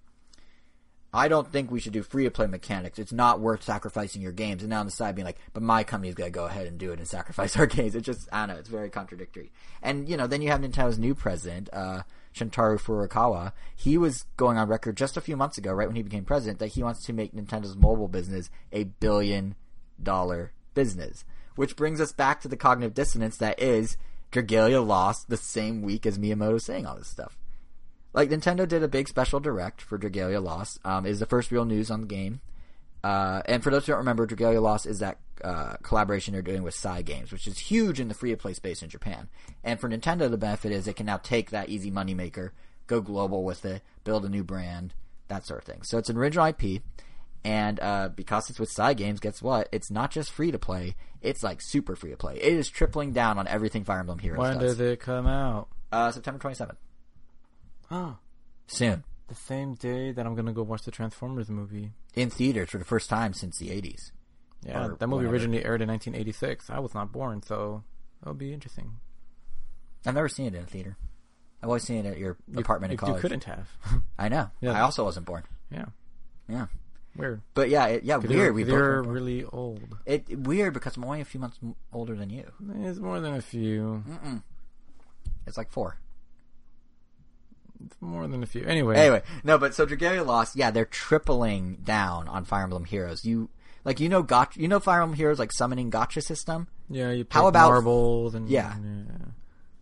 I 1.14 1.30
don't 1.30 1.50
think 1.50 1.72
we 1.72 1.80
should 1.80 1.94
do 1.94 2.04
free 2.04 2.26
to 2.26 2.32
play 2.32 2.48
mechanics. 2.48 3.00
It's 3.00 3.14
not 3.14 3.40
worth 3.40 3.64
sacrificing 3.64 4.22
your 4.22 4.34
games. 4.34 4.62
And 4.62 4.70
now 4.70 4.82
on 4.82 4.86
the 4.86 4.92
side 4.92 5.16
being 5.16 5.26
like, 5.26 5.40
but 5.54 5.64
my 5.64 5.84
company's 5.84 6.16
gonna 6.16 6.30
go 6.30 6.46
ahead 6.46 6.68
and 6.68 6.78
do 6.78 6.92
it 6.92 7.00
and 7.00 7.08
sacrifice 7.08 7.56
our 7.58 7.66
games. 7.66 7.96
It's 7.96 8.06
just, 8.06 8.28
I 8.32 8.46
don't 8.46 8.56
know, 8.56 8.60
it's 8.60 8.70
very 8.70 8.90
contradictory. 8.90 9.52
And, 9.82 10.10
you 10.10 10.18
know, 10.18 10.28
then 10.28 10.42
you 10.42 10.50
have 10.50 10.62
Nintendo's 10.62 11.00
new 11.00 11.16
president, 11.16 11.70
uh, 11.72 12.04
Shuntaro 12.38 12.80
Furukawa. 12.80 13.54
He 13.76 13.98
was 13.98 14.26
going 14.38 14.58
on 14.58 14.68
record 14.68 14.98
just 14.98 15.18
a 15.18 15.22
few 15.22 15.36
months 15.36 15.58
ago, 15.58 15.72
right 15.72 15.88
when 15.88 15.96
he 15.96 16.04
became 16.04 16.26
president, 16.26 16.60
that 16.60 16.70
he 16.70 16.84
wants 16.84 17.04
to 17.06 17.14
make 17.14 17.34
Nintendo's 17.34 17.76
mobile 17.76 18.08
business 18.08 18.50
a 18.72 18.86
billion 18.86 19.56
dollar 20.02 20.52
business. 20.74 21.26
Which 21.56 21.76
brings 21.76 22.00
us 22.00 22.12
back 22.12 22.42
to 22.42 22.48
the 22.48 22.58
cognitive 22.58 22.94
dissonance 22.94 23.38
that 23.38 23.60
is 23.60 23.98
Dragalia 24.32 24.86
lost 24.86 25.30
the 25.30 25.38
same 25.38 25.82
week 25.82 26.06
as 26.06 26.20
Miyamoto 26.20 26.62
saying 26.62 26.86
all 26.86 26.98
this 26.98 27.08
stuff 27.08 27.38
like 28.18 28.32
Nintendo 28.32 28.68
did 28.68 28.82
a 28.82 28.88
big 28.88 29.08
special 29.08 29.40
direct 29.40 29.80
for 29.80 30.00
Dragalia 30.00 30.44
Lost. 30.44 30.80
Um, 30.84 31.06
is 31.06 31.20
the 31.20 31.28
first 31.28 31.52
real 31.52 31.66
news 31.66 31.92
on 31.92 32.02
the 32.02 32.08
game. 32.08 32.42
Uh, 33.04 33.42
and 33.46 33.64
for 33.64 33.70
those 33.70 33.86
who 33.86 33.92
don't 33.92 34.00
remember, 34.00 34.26
Dragalia 34.28 34.62
Lost 34.62 34.86
is 34.86 35.00
that 35.00 35.20
uh, 35.44 35.76
collaboration 35.84 36.34
they're 36.34 36.42
doing 36.42 36.64
with 36.64 36.76
Cygames, 36.76 37.32
which 37.32 37.48
is 37.48 37.58
huge 37.60 38.00
in 38.00 38.08
the 38.08 38.14
free 38.14 38.32
to 38.32 38.38
play 38.38 38.54
space 38.54 38.82
in 38.82 38.90
Japan. 38.90 39.30
And 39.64 39.80
for 39.80 39.88
Nintendo, 39.88 40.30
the 40.30 40.38
benefit 40.38 40.72
is 40.72 40.88
it 40.88 40.96
can 40.96 41.06
now 41.06 41.18
take 41.18 41.52
that 41.52 41.70
easy 41.70 41.92
moneymaker, 41.92 42.52
go 42.88 43.00
global 43.02 43.44
with 43.44 43.64
it, 43.66 43.82
build 44.04 44.26
a 44.26 44.30
new 44.30 44.44
brand, 44.44 44.94
that 45.28 45.46
sort 45.46 45.60
of 45.60 45.66
thing. 45.66 45.84
So 45.84 45.98
it's 45.98 46.10
an 46.10 46.18
original 46.18 46.46
IP. 46.48 46.82
And 47.46 47.80
uh, 47.80 48.10
because 48.10 48.50
it's 48.50 48.60
with 48.60 48.74
Cygames, 48.74 49.22
guess 49.22 49.42
what? 49.42 49.70
It's 49.72 49.92
not 49.92 50.12
just 50.12 50.32
free 50.32 50.52
to 50.52 50.60
play; 50.60 50.96
it's 51.22 51.44
like 51.44 51.62
super 51.62 51.96
free 51.96 52.10
to 52.12 52.18
play. 52.18 52.36
It 52.36 52.52
is 52.52 52.68
tripling 52.68 53.14
down 53.14 53.38
on 53.38 53.48
everything 53.48 53.86
Fire 53.86 54.00
Emblem 54.00 54.20
Heroes 54.20 54.40
When 54.40 54.58
does. 54.58 54.78
does 54.78 54.80
it 54.82 55.00
come 55.00 55.28
out? 55.28 55.70
Uh, 55.92 56.12
September 56.12 56.40
twenty 56.40 56.56
seventh, 56.56 56.80
Oh, 57.90 58.18
soon. 58.68 59.04
the 59.30 59.36
same 59.36 59.76
day 59.76 60.12
that 60.12 60.26
I'm 60.26 60.36
gonna 60.36 60.52
go 60.52 60.64
watch 60.64 60.82
the 60.82 60.92
Transformers 60.92 61.48
movie. 61.48 61.92
In 62.18 62.30
theaters 62.30 62.70
for 62.72 62.78
the 62.78 62.86
first 62.86 63.10
time 63.10 63.34
since 63.34 63.58
the 63.60 63.70
80s. 63.70 64.12
Yeah, 64.66 64.90
that 65.00 65.08
movie 65.08 65.26
originally 65.28 65.64
aired 65.64 65.82
in 65.82 65.88
1986. 65.90 66.70
I 66.70 66.80
was 66.80 66.94
not 66.94 67.12
born, 67.12 67.44
so 67.44 67.84
that'll 68.20 68.34
be 68.34 68.54
interesting. 68.54 68.94
I've 70.06 70.16
never 70.16 70.28
seen 70.30 70.48
it 70.48 70.56
in 70.56 70.64
a 70.64 70.66
theater. 70.66 70.98
I've 71.62 71.70
always 71.70 71.84
seen 71.84 72.06
it 72.06 72.10
at 72.10 72.18
your 72.18 72.38
You- 72.48 72.60
apartment 72.60 72.92
in 72.92 72.98
college. 72.98 73.16
You 73.18 73.22
couldn't 73.22 73.44
have. 73.46 73.70
I 74.20 74.30
know. 74.30 74.50
Yeah. 74.62 74.72
I 74.74 74.82
also 74.82 75.04
wasn't 75.04 75.26
born. 75.26 75.44
yeah, 75.72 75.86
Yeah. 76.50 76.68
weird. 77.16 77.42
But 77.54 77.70
yeah, 77.70 77.86
it, 77.88 78.04
yeah, 78.04 78.18
weird. 78.18 78.56
We 78.56 78.64
they're 78.64 79.02
really 79.04 79.44
old. 79.44 79.82
it 80.06 80.38
weird 80.40 80.74
because 80.74 80.98
I'm 80.98 81.04
only 81.06 81.22
a 81.22 81.26
few 81.26 81.40
months 81.40 81.60
older 81.94 82.16
than 82.16 82.30
you. 82.30 82.52
It's 82.82 83.00
more 83.00 83.20
than 83.20 83.34
a 83.36 83.42
few. 83.42 84.04
Mm-mm. 84.08 84.44
It's 85.46 85.58
like 85.58 85.72
four. 85.72 85.98
More 88.02 88.28
than 88.28 88.44
a 88.44 88.46
few. 88.46 88.64
Anyway, 88.66 88.96
Anyway, 88.98 89.22
no, 89.44 89.58
but 89.58 89.74
so 89.76 89.86
Dragalia 89.86 90.26
Lost, 90.26 90.56
yeah, 90.56 90.72
they're 90.72 90.86
tripling 90.86 91.76
down 91.84 92.28
on 92.28 92.46
Fire 92.46 92.64
Emblem 92.64 92.86
Heroes. 92.86 93.24
You 93.26 93.50
like 93.86 94.00
you 94.00 94.10
know 94.10 94.24
gacha, 94.24 94.58
you 94.58 94.68
know 94.68 94.80
Fire 94.80 95.02
Emblem 95.02 95.18
Heroes 95.18 95.40
like 95.40 95.52
summoning 95.52 95.90
gacha 95.92 96.22
system. 96.24 96.68
Yeah, 96.90 97.12
you 97.12 97.26
How 97.30 97.48
about- 97.48 97.70
marbles 97.70 98.36
and 98.36 98.50
Yeah. 98.50 98.74
yeah. 98.82 99.04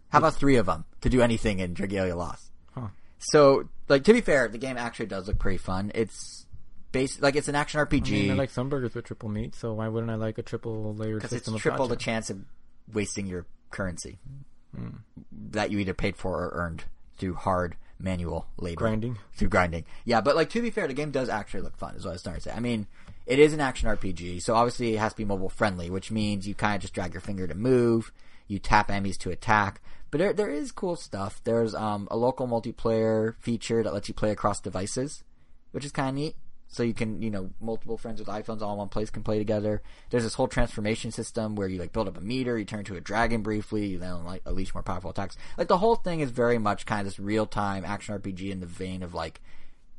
How 0.09 0.19
about 0.19 0.35
three 0.35 0.55
of 0.55 0.65
them 0.65 0.85
to 1.01 1.09
do 1.09 1.21
anything 1.21 1.59
in 1.59 1.73
Dragalia 1.75 2.15
Lost? 2.15 2.49
Huh. 2.73 2.87
So, 3.17 3.67
like 3.89 4.03
to 4.05 4.13
be 4.13 4.21
fair, 4.21 4.47
the 4.47 4.57
game 4.57 4.77
actually 4.77 5.07
does 5.07 5.27
look 5.27 5.39
pretty 5.39 5.57
fun. 5.57 5.91
It's 5.93 6.45
base 6.91 7.19
like 7.21 7.35
it's 7.35 7.47
an 7.49 7.55
action 7.55 7.79
I 7.79 7.83
RPG 7.83 8.11
mean, 8.11 8.31
I 8.31 8.35
like 8.35 8.49
some 8.49 8.69
burgers 8.69 8.93
with 8.95 9.05
triple 9.05 9.27
meat, 9.29 9.55
so 9.55 9.73
why 9.73 9.87
wouldn't 9.89 10.11
I 10.11 10.15
like 10.15 10.37
a 10.37 10.43
triple 10.43 10.93
layered 10.95 11.15
because 11.17 11.33
it's 11.33 11.41
system 11.45 11.55
of 11.55 11.61
triple 11.61 11.87
the 11.87 11.95
chance 11.97 12.29
of 12.29 12.39
wasting 12.93 13.27
your 13.27 13.45
currency 13.71 14.19
Hmm. 14.73 14.89
that 15.51 15.71
you 15.71 15.79
either 15.79 15.93
paid 15.93 16.15
for 16.15 16.43
or 16.45 16.51
earned 16.53 16.83
through 17.17 17.33
hard 17.33 17.75
manual 17.99 18.47
labor 18.57 18.79
grinding. 18.79 19.17
through 19.33 19.49
grinding. 19.49 19.85
Yeah, 20.03 20.21
but 20.21 20.35
like 20.35 20.49
to 20.51 20.61
be 20.61 20.69
fair, 20.69 20.87
the 20.87 20.93
game 20.93 21.11
does 21.11 21.29
actually 21.29 21.61
look 21.61 21.77
fun. 21.77 21.95
Is 21.95 22.05
what 22.05 22.11
I 22.11 22.13
was 22.13 22.21
starting 22.21 22.41
to 22.41 22.49
say. 22.49 22.55
I 22.55 22.59
mean, 22.59 22.87
it 23.25 23.39
is 23.39 23.53
an 23.53 23.61
action 23.61 23.89
RPG, 23.89 24.41
so 24.41 24.55
obviously 24.55 24.95
it 24.95 24.99
has 24.99 25.13
to 25.13 25.17
be 25.17 25.25
mobile 25.25 25.49
friendly, 25.49 25.89
which 25.89 26.11
means 26.11 26.47
you 26.47 26.55
kind 26.55 26.75
of 26.75 26.81
just 26.81 26.93
drag 26.93 27.13
your 27.13 27.21
finger 27.21 27.47
to 27.47 27.55
move, 27.55 28.11
you 28.47 28.59
tap 28.59 28.89
enemies 28.89 29.17
to 29.19 29.31
attack. 29.31 29.81
But 30.11 30.19
there, 30.19 30.33
there 30.33 30.49
is 30.49 30.71
cool 30.71 30.95
stuff. 30.95 31.41
There's 31.43 31.73
um, 31.73 32.07
a 32.11 32.17
local 32.17 32.47
multiplayer 32.47 33.35
feature 33.39 33.83
that 33.83 33.93
lets 33.93 34.07
you 34.07 34.13
play 34.13 34.31
across 34.31 34.59
devices, 34.59 35.23
which 35.71 35.83
is 35.83 35.91
kind 35.91 36.09
of 36.09 36.15
neat. 36.15 36.35
So 36.75 36.83
you 36.83 36.93
can, 36.93 37.21
you 37.21 37.31
know, 37.31 37.51
multiple 37.61 37.97
friends 37.97 38.19
with 38.19 38.27
iPhones 38.27 38.61
all 38.61 38.73
in 38.73 38.77
one 38.77 38.89
place 38.89 39.09
can 39.09 39.23
play 39.23 39.37
together. 39.37 39.81
There's 40.09 40.23
this 40.23 40.33
whole 40.33 40.49
transformation 40.49 41.11
system 41.11 41.55
where 41.55 41.69
you 41.69 41.79
like 41.79 41.93
build 41.93 42.07
up 42.09 42.17
a 42.17 42.21
meter, 42.21 42.59
you 42.59 42.65
turn 42.65 42.79
into 42.79 42.97
a 42.97 43.01
dragon 43.01 43.41
briefly, 43.41 43.85
you 43.87 43.99
then 43.99 44.25
like 44.25 44.41
unleash 44.45 44.73
more 44.73 44.83
powerful 44.83 45.11
attacks. 45.11 45.37
Like 45.57 45.69
the 45.69 45.77
whole 45.77 45.95
thing 45.95 46.19
is 46.19 46.31
very 46.31 46.57
much 46.57 46.85
kind 46.85 46.99
of 46.99 47.05
this 47.05 47.19
real 47.19 47.45
time 47.45 47.85
action 47.85 48.19
RPG 48.19 48.51
in 48.51 48.59
the 48.59 48.65
vein 48.65 49.03
of 49.03 49.13
like 49.13 49.39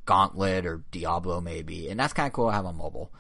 Gauntlet 0.05 0.67
or 0.67 0.83
Diablo 0.91 1.41
maybe, 1.41 1.89
and 1.89 1.99
that's 1.99 2.13
kind 2.13 2.27
of 2.27 2.33
cool 2.33 2.49
to 2.49 2.53
have 2.53 2.67
on 2.67 2.77
mobile. 2.77 3.11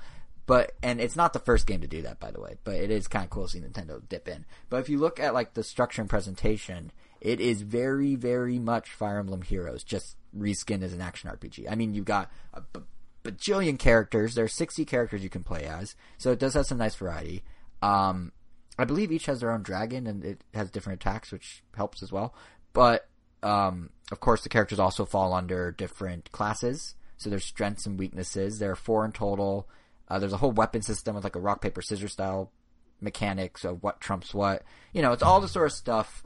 But 0.46 0.72
and 0.82 1.00
it's 1.00 1.16
not 1.16 1.32
the 1.32 1.40
first 1.40 1.66
game 1.66 1.80
to 1.80 1.88
do 1.88 2.02
that, 2.02 2.20
by 2.20 2.30
the 2.30 2.40
way. 2.40 2.56
But 2.62 2.76
it 2.76 2.90
is 2.90 3.08
kind 3.08 3.24
of 3.24 3.30
cool 3.30 3.46
to 3.46 3.50
see 3.50 3.60
Nintendo 3.60 4.00
dip 4.08 4.28
in. 4.28 4.44
But 4.70 4.78
if 4.78 4.88
you 4.88 4.98
look 4.98 5.18
at 5.18 5.34
like 5.34 5.54
the 5.54 5.64
structure 5.64 6.00
and 6.00 6.08
presentation, 6.08 6.92
it 7.20 7.40
is 7.40 7.62
very, 7.62 8.14
very 8.14 8.58
much 8.58 8.90
Fire 8.90 9.18
Emblem 9.18 9.42
Heroes, 9.42 9.82
just 9.82 10.16
reskinned 10.36 10.82
as 10.82 10.92
an 10.92 11.00
action 11.00 11.30
RPG. 11.30 11.66
I 11.68 11.74
mean, 11.74 11.94
you've 11.94 12.04
got 12.04 12.30
a 12.54 12.60
b- 12.60 12.80
bajillion 13.26 13.78
characters. 13.78 14.34
There 14.34 14.44
are 14.44 14.48
sixty 14.48 14.84
characters 14.84 15.22
you 15.22 15.30
can 15.30 15.42
play 15.42 15.64
as, 15.64 15.94
so 16.18 16.32
it 16.32 16.38
does 16.38 16.54
have 16.54 16.66
some 16.66 16.78
nice 16.78 16.94
variety. 16.94 17.42
Um, 17.82 18.32
I 18.78 18.84
believe 18.84 19.10
each 19.10 19.26
has 19.26 19.40
their 19.40 19.50
own 19.50 19.62
dragon, 19.62 20.06
and 20.06 20.24
it 20.24 20.44
has 20.54 20.70
different 20.70 21.00
attacks, 21.00 21.32
which 21.32 21.62
helps 21.74 22.02
as 22.02 22.12
well. 22.12 22.34
But 22.72 23.08
um, 23.42 23.90
of 24.12 24.20
course, 24.20 24.42
the 24.42 24.48
characters 24.48 24.78
also 24.78 25.04
fall 25.04 25.32
under 25.32 25.72
different 25.72 26.30
classes. 26.32 26.94
So 27.16 27.30
there's 27.30 27.44
strengths 27.44 27.86
and 27.86 27.98
weaknesses. 27.98 28.58
There 28.58 28.70
are 28.70 28.76
four 28.76 29.04
in 29.04 29.12
total. 29.12 29.68
Uh, 30.08 30.18
there's 30.18 30.32
a 30.32 30.38
whole 30.38 30.52
weapon 30.52 30.82
system 30.82 31.14
with 31.14 31.24
like 31.24 31.36
a 31.36 31.40
rock 31.40 31.60
paper 31.60 31.82
scissors 31.82 32.12
style 32.12 32.52
mechanics 33.00 33.64
of 33.64 33.82
what 33.82 34.00
trumps 34.00 34.34
what. 34.34 34.62
You 34.92 35.02
know, 35.02 35.12
it's 35.12 35.22
all 35.22 35.40
the 35.40 35.48
sort 35.48 35.66
of 35.66 35.72
stuff 35.72 36.24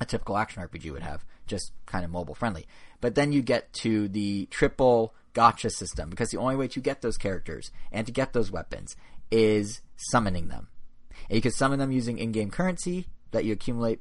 a 0.00 0.04
typical 0.04 0.36
action 0.36 0.62
RPG 0.62 0.92
would 0.92 1.02
have, 1.02 1.24
just 1.46 1.72
kind 1.86 2.04
of 2.04 2.10
mobile 2.10 2.34
friendly. 2.34 2.66
But 3.00 3.14
then 3.14 3.32
you 3.32 3.42
get 3.42 3.72
to 3.74 4.08
the 4.08 4.46
triple 4.46 5.14
gacha 5.34 5.70
system 5.70 6.10
because 6.10 6.30
the 6.30 6.38
only 6.38 6.56
way 6.56 6.68
to 6.68 6.80
get 6.80 7.02
those 7.02 7.18
characters 7.18 7.70
and 7.90 8.06
to 8.06 8.12
get 8.12 8.32
those 8.32 8.50
weapons 8.50 8.96
is 9.30 9.80
summoning 9.96 10.48
them. 10.48 10.68
And 11.28 11.36
you 11.36 11.42
can 11.42 11.52
summon 11.52 11.78
them 11.78 11.92
using 11.92 12.18
in-game 12.18 12.50
currency 12.50 13.06
that 13.30 13.44
you 13.44 13.52
accumulate 13.52 14.00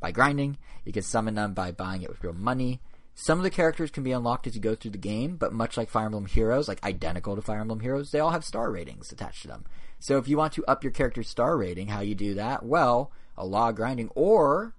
by 0.00 0.12
grinding. 0.12 0.58
You 0.84 0.92
can 0.92 1.02
summon 1.02 1.34
them 1.34 1.54
by 1.54 1.72
buying 1.72 2.02
it 2.02 2.08
with 2.08 2.22
real 2.22 2.32
money. 2.32 2.80
Some 3.14 3.38
of 3.38 3.44
the 3.44 3.50
characters 3.50 3.90
can 3.90 4.02
be 4.02 4.12
unlocked 4.12 4.46
as 4.46 4.54
you 4.54 4.60
go 4.60 4.74
through 4.74 4.92
the 4.92 4.98
game, 4.98 5.36
but 5.36 5.52
much 5.52 5.76
like 5.76 5.90
Fire 5.90 6.06
Emblem 6.06 6.26
Heroes, 6.26 6.66
like 6.66 6.82
identical 6.82 7.36
to 7.36 7.42
Fire 7.42 7.60
Emblem 7.60 7.80
Heroes, 7.80 8.10
they 8.10 8.20
all 8.20 8.30
have 8.30 8.44
star 8.44 8.70
ratings 8.70 9.12
attached 9.12 9.42
to 9.42 9.48
them. 9.48 9.64
So 9.98 10.16
if 10.16 10.28
you 10.28 10.36
want 10.36 10.54
to 10.54 10.64
up 10.64 10.82
your 10.82 10.92
character's 10.92 11.28
star 11.28 11.56
rating, 11.56 11.88
how 11.88 12.00
you 12.00 12.14
do 12.14 12.34
that? 12.34 12.64
Well, 12.64 13.12
a 13.36 13.46
lot 13.46 13.70
of 13.70 13.76
grinding, 13.76 14.08
or, 14.14 14.74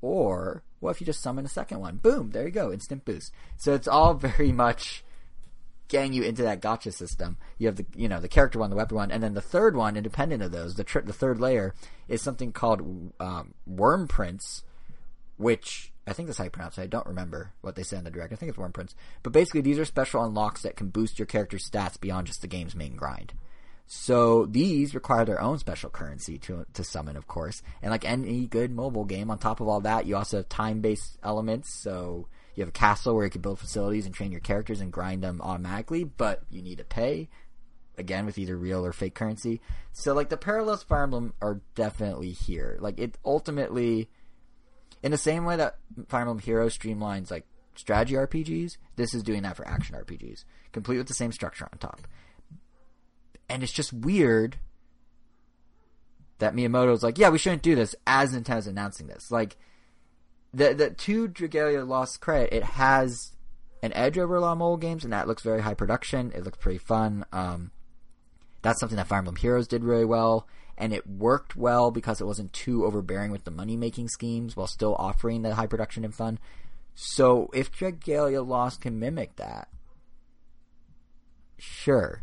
or, 0.00 0.62
what 0.82 0.90
if 0.90 1.00
you 1.00 1.06
just 1.06 1.22
summon 1.22 1.44
a 1.44 1.48
second 1.48 1.80
one? 1.80 1.96
Boom, 1.96 2.30
there 2.30 2.44
you 2.44 2.50
go, 2.50 2.72
instant 2.72 3.04
boost. 3.04 3.32
So 3.56 3.72
it's 3.72 3.88
all 3.88 4.14
very 4.28 4.52
much 4.52 5.04
getting 5.88 6.12
you 6.12 6.22
into 6.22 6.42
that 6.42 6.60
gacha 6.60 6.92
system. 6.92 7.36
You 7.58 7.68
have 7.68 7.76
the 7.76 7.86
you 7.94 8.08
know 8.08 8.20
the 8.20 8.28
character 8.28 8.58
one, 8.58 8.70
the 8.70 8.76
weapon 8.76 8.96
one, 8.96 9.10
and 9.10 9.22
then 9.22 9.34
the 9.34 9.40
third 9.40 9.76
one, 9.76 9.96
independent 9.96 10.42
of 10.42 10.50
those, 10.50 10.74
the 10.74 10.84
tri- 10.84 11.02
the 11.02 11.12
third 11.12 11.40
layer 11.40 11.74
is 12.08 12.20
something 12.20 12.50
called 12.50 13.12
um, 13.20 13.54
Wyrmprints, 13.70 14.62
which 15.36 15.92
I 16.06 16.12
think 16.12 16.26
that's 16.26 16.38
how 16.38 16.44
you 16.44 16.50
pronounce 16.50 16.78
it. 16.78 16.82
I 16.82 16.86
don't 16.86 17.06
remember 17.06 17.52
what 17.60 17.76
they 17.76 17.84
said 17.84 17.98
in 17.98 18.04
the 18.04 18.10
direct. 18.10 18.32
I 18.32 18.36
think 18.36 18.50
it's 18.50 18.58
Wyrmprints, 18.58 18.94
But 19.22 19.32
basically, 19.32 19.60
these 19.60 19.78
are 19.78 19.84
special 19.84 20.24
unlocks 20.24 20.62
that 20.62 20.76
can 20.76 20.88
boost 20.88 21.18
your 21.18 21.26
character's 21.26 21.68
stats 21.68 22.00
beyond 22.00 22.26
just 22.26 22.40
the 22.40 22.48
game's 22.48 22.74
main 22.74 22.96
grind. 22.96 23.34
So 23.86 24.46
these 24.46 24.94
require 24.94 25.24
their 25.24 25.40
own 25.40 25.58
special 25.58 25.90
currency 25.90 26.38
to 26.38 26.64
to 26.72 26.84
summon, 26.84 27.16
of 27.16 27.26
course. 27.26 27.62
And 27.82 27.90
like 27.90 28.04
any 28.04 28.46
good 28.46 28.70
mobile 28.70 29.04
game, 29.04 29.30
on 29.30 29.38
top 29.38 29.60
of 29.60 29.68
all 29.68 29.80
that, 29.80 30.06
you 30.06 30.16
also 30.16 30.38
have 30.38 30.48
time 30.48 30.80
based 30.80 31.18
elements. 31.22 31.70
So 31.82 32.28
you 32.54 32.62
have 32.62 32.68
a 32.68 32.72
castle 32.72 33.14
where 33.14 33.24
you 33.24 33.30
can 33.30 33.40
build 33.40 33.58
facilities 33.58 34.06
and 34.06 34.14
train 34.14 34.32
your 34.32 34.40
characters 34.40 34.80
and 34.80 34.92
grind 34.92 35.22
them 35.22 35.40
automatically, 35.42 36.04
but 36.04 36.42
you 36.50 36.62
need 36.62 36.78
to 36.78 36.84
pay 36.84 37.28
again 37.98 38.26
with 38.26 38.38
either 38.38 38.56
real 38.56 38.84
or 38.84 38.92
fake 38.92 39.14
currency. 39.14 39.60
So 39.92 40.14
like 40.14 40.28
the 40.28 40.36
parallels 40.36 40.82
Fire 40.82 41.04
Emblem 41.04 41.34
are 41.40 41.60
definitely 41.74 42.30
here. 42.30 42.78
Like 42.80 42.98
it 42.98 43.18
ultimately, 43.24 44.10
in 45.02 45.10
the 45.10 45.18
same 45.18 45.44
way 45.44 45.56
that 45.56 45.76
Fire 46.08 46.22
Emblem 46.22 46.38
Heroes 46.38 46.76
streamlines 46.76 47.30
like 47.30 47.46
strategy 47.74 48.14
RPGs, 48.14 48.76
this 48.96 49.14
is 49.14 49.22
doing 49.22 49.42
that 49.42 49.56
for 49.56 49.66
action 49.66 49.96
RPGs, 49.96 50.44
complete 50.72 50.98
with 50.98 51.08
the 51.08 51.14
same 51.14 51.32
structure 51.32 51.68
on 51.70 51.78
top. 51.78 52.06
And 53.48 53.62
it's 53.62 53.72
just 53.72 53.92
weird 53.92 54.58
that 56.38 56.54
Miyamoto's 56.54 57.02
like, 57.02 57.18
yeah, 57.18 57.28
we 57.28 57.38
shouldn't 57.38 57.62
do 57.62 57.74
this 57.74 57.94
as 58.06 58.34
Nintendo's 58.34 58.66
announcing 58.66 59.06
this. 59.06 59.30
Like, 59.30 59.56
the 60.52 60.74
the 60.74 60.90
to 60.90 61.28
Dragalia 61.28 61.86
Lost 61.86 62.20
credit, 62.20 62.52
it 62.52 62.64
has 62.64 63.32
an 63.82 63.92
edge 63.94 64.18
over 64.18 64.36
a 64.36 64.40
lot 64.40 64.52
of 64.52 64.58
mobile 64.58 64.76
games, 64.76 65.04
and 65.04 65.12
that 65.12 65.26
looks 65.26 65.42
very 65.42 65.62
high 65.62 65.74
production. 65.74 66.32
It 66.34 66.44
looks 66.44 66.58
pretty 66.58 66.78
fun. 66.78 67.24
Um, 67.32 67.70
that's 68.62 68.78
something 68.78 68.96
that 68.96 69.08
Fire 69.08 69.18
Emblem 69.18 69.36
Heroes 69.36 69.66
did 69.66 69.82
really 69.82 70.04
well, 70.04 70.46
and 70.78 70.92
it 70.92 71.06
worked 71.06 71.56
well 71.56 71.90
because 71.90 72.20
it 72.20 72.26
wasn't 72.26 72.52
too 72.52 72.84
overbearing 72.84 73.32
with 73.32 73.44
the 73.44 73.50
money 73.50 73.76
making 73.76 74.08
schemes 74.08 74.56
while 74.56 74.66
still 74.66 74.94
offering 74.96 75.42
the 75.42 75.54
high 75.54 75.66
production 75.66 76.04
and 76.04 76.14
fun. 76.14 76.38
So 76.94 77.48
if 77.52 77.72
Dragalia 77.72 78.46
Lost 78.46 78.82
can 78.82 78.98
mimic 78.98 79.36
that, 79.36 79.68
sure, 81.58 82.22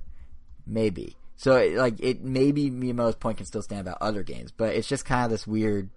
maybe. 0.69 1.15
So 1.35 1.55
it, 1.55 1.75
like 1.75 1.95
it 1.99 2.23
maybe 2.23 2.69
Miyamoto's 2.69 3.15
point 3.15 3.37
can 3.37 3.45
still 3.45 3.61
stand 3.61 3.81
about 3.81 3.97
other 4.01 4.23
games, 4.23 4.51
but 4.51 4.75
it's 4.75 4.87
just 4.87 5.05
kind 5.05 5.23
of 5.25 5.31
this 5.31 5.47
weird 5.47 5.89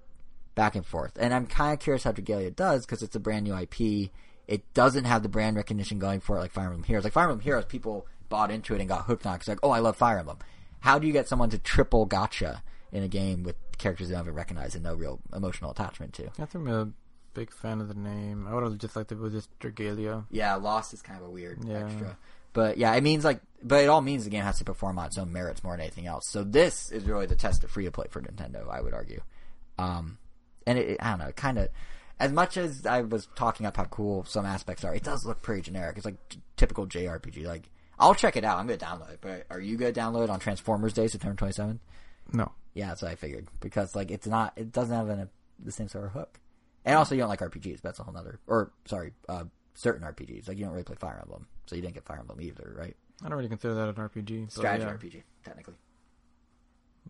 back 0.55 0.75
and 0.77 0.87
forth. 0.87 1.13
And 1.19 1.35
I'm 1.35 1.47
kind 1.47 1.73
of 1.73 1.81
curious 1.81 2.05
how 2.05 2.13
Dragalia 2.13 2.55
does 2.55 2.87
because 2.87 3.03
it's 3.03 3.17
a 3.17 3.21
brand 3.21 3.45
new 3.45 3.57
IP. 3.57 4.11
It 4.47 4.73
doesn't 4.75 5.05
have 5.05 5.23
the 5.23 5.29
brand 5.29 5.57
recognition 5.57 5.99
going 5.99 6.21
for 6.21 6.37
it 6.37 6.41
like 6.41 6.53
Fire 6.53 6.67
Emblem 6.67 6.83
Heroes. 6.85 7.05
Like 7.05 7.13
Fire 7.13 7.25
Emblem 7.25 7.41
Heroes, 7.41 7.65
people 7.65 8.07
bought 8.29 8.51
into 8.51 8.75
it 8.75 8.81
and 8.81 8.89
got 8.89 9.05
hooked 9.07 9.27
on 9.27 9.35
it. 9.35 9.37
It's 9.39 9.49
like, 9.49 9.59
oh, 9.63 9.71
I 9.71 9.79
love 9.81 9.97
Fire 9.97 10.19
Emblem. 10.19 10.39
How 10.81 10.99
do 10.99 11.07
you 11.07 11.13
get 11.13 11.29
someone 11.29 11.51
to 11.51 11.59
triple 11.59 12.07
gacha 12.09 12.61
in 12.91 13.03
a 13.03 13.09
game 13.09 13.43
with 13.45 13.57
characters 13.79 14.09
they 14.11 14.15
haven't 14.17 14.35
recognized 14.35 14.75
and 14.75 14.85
no 14.85 14.95
real 14.95 15.21
emotional 15.35 15.71
attachment 15.71 16.13
to? 16.15 16.27
I 16.27 16.45
think 16.45 16.55
I'm 16.55 16.69
a 16.69 16.89
big 17.35 17.53
fan 17.53 17.81
of 17.81 17.89
the 17.89 17.95
name. 17.95 18.47
I 18.47 18.55
would 18.55 18.65
have 18.65 18.79
just 18.79 18.95
liked 18.97 19.11
it 19.13 19.19
was 19.19 19.33
just 19.33 19.59
Dragalia. 19.61 20.25
Yeah, 20.31 20.55
Lost 20.57 20.93
is 20.93 21.03
kind 21.03 21.21
of 21.21 21.27
a 21.27 21.31
weird 21.31 21.65
Yeah. 21.65 21.85
extra. 21.85 22.17
But 22.53 22.79
yeah, 22.79 22.95
it 22.95 23.03
means 23.03 23.25
like, 23.25 23.41
but 23.63 23.85
it 23.85 23.89
all 23.89 24.01
means 24.01 24.25
the 24.25 24.31
game 24.31 24.43
has 24.43 24.59
to 24.59 24.65
perform 24.65 24.99
on 24.99 25.07
its 25.07 25.19
own 25.19 25.33
merits 25.33 25.63
more 25.63 25.73
than 25.73 25.81
anything 25.81 26.07
else. 26.07 26.29
So 26.29 26.45
this 26.45 26.91
is 26.91 27.05
really 27.05 27.27
the 27.27 27.37
test 27.37 27.65
of 27.65 27.71
free 27.71 27.85
to 27.85 27.91
play 27.91 28.07
for 28.11 28.21
Nintendo, 28.21 28.69
I 28.69 28.81
would 28.81 28.95
argue. 28.95 29.21
Um, 29.79 30.19
and 30.67 30.79
it, 30.79 30.97
I 31.01 31.11
don't 31.11 31.21
know, 31.21 31.33
kind 31.33 31.59
of, 31.59 31.69
as 32.19 32.33
much 32.33 32.57
as 32.57 32.87
I 32.87 33.03
was 33.03 33.27
talking 33.35 33.67
up 33.67 33.77
how 33.77 33.85
cool 33.85 34.25
some 34.25 34.47
aspects 34.47 34.85
are, 34.85 34.95
it 34.95 35.03
does 35.03 35.25
look 35.25 35.43
pretty 35.43 35.63
generic. 35.63 35.97
It's 35.97 36.05
like 36.05 36.29
t- 36.29 36.41
typical 36.57 36.87
JRPG. 36.87 37.45
Like, 37.47 37.69
I'll 37.99 38.15
check 38.15 38.37
it 38.37 38.45
out. 38.45 38.59
I'm 38.59 38.67
gonna 38.67 38.79
download 38.79 39.13
it. 39.13 39.19
But 39.21 39.47
are 39.51 39.61
you 39.61 39.77
gonna 39.77 39.93
download 39.93 40.25
it 40.25 40.31
on 40.31 40.39
Transformers 40.39 40.93
Day, 40.93 41.09
September 41.09 41.35
27th? 41.35 41.79
No. 42.33 42.53
Yeah, 42.75 42.89
that's 42.89 43.03
what 43.03 43.11
I 43.11 43.17
figured 43.17 43.49
because 43.61 43.95
like 43.95 44.11
it's 44.11 44.27
not, 44.27 44.53
it 44.57 44.73
doesn't 44.73 44.95
have 44.95 45.09
an, 45.09 45.29
the 45.59 45.73
same 45.73 45.89
sort 45.89 46.07
of 46.07 46.13
hook. 46.13 46.39
And 46.85 46.97
also, 46.97 47.15
you 47.15 47.21
don't 47.21 47.29
like 47.29 47.41
RPGs. 47.41 47.77
But 47.77 47.83
that's 47.83 48.01
a 48.01 48.03
whole 48.03 48.15
nother, 48.15 48.41
or 48.47 48.73
sorry, 48.87 49.13
uh, 49.29 49.45
certain 49.75 50.07
RPGs. 50.07 50.49
Like 50.49 50.59
you 50.59 50.65
don't 50.65 50.73
really 50.73 50.85
play 50.85 50.97
Fire 50.99 51.19
Emblem, 51.23 51.47
so 51.67 51.77
you 51.77 51.83
didn't 51.83 51.95
get 51.95 52.05
Fire 52.05 52.19
Emblem 52.21 52.41
either, 52.41 52.75
right? 52.77 52.97
I 53.25 53.29
don't 53.29 53.37
really 53.39 53.49
consider 53.49 53.75
that 53.75 53.89
an 53.89 53.95
RPG. 53.95 54.51
Strategy 54.51 54.85
yeah. 54.85 54.93
RPG, 54.93 55.23
technically. 55.45 55.75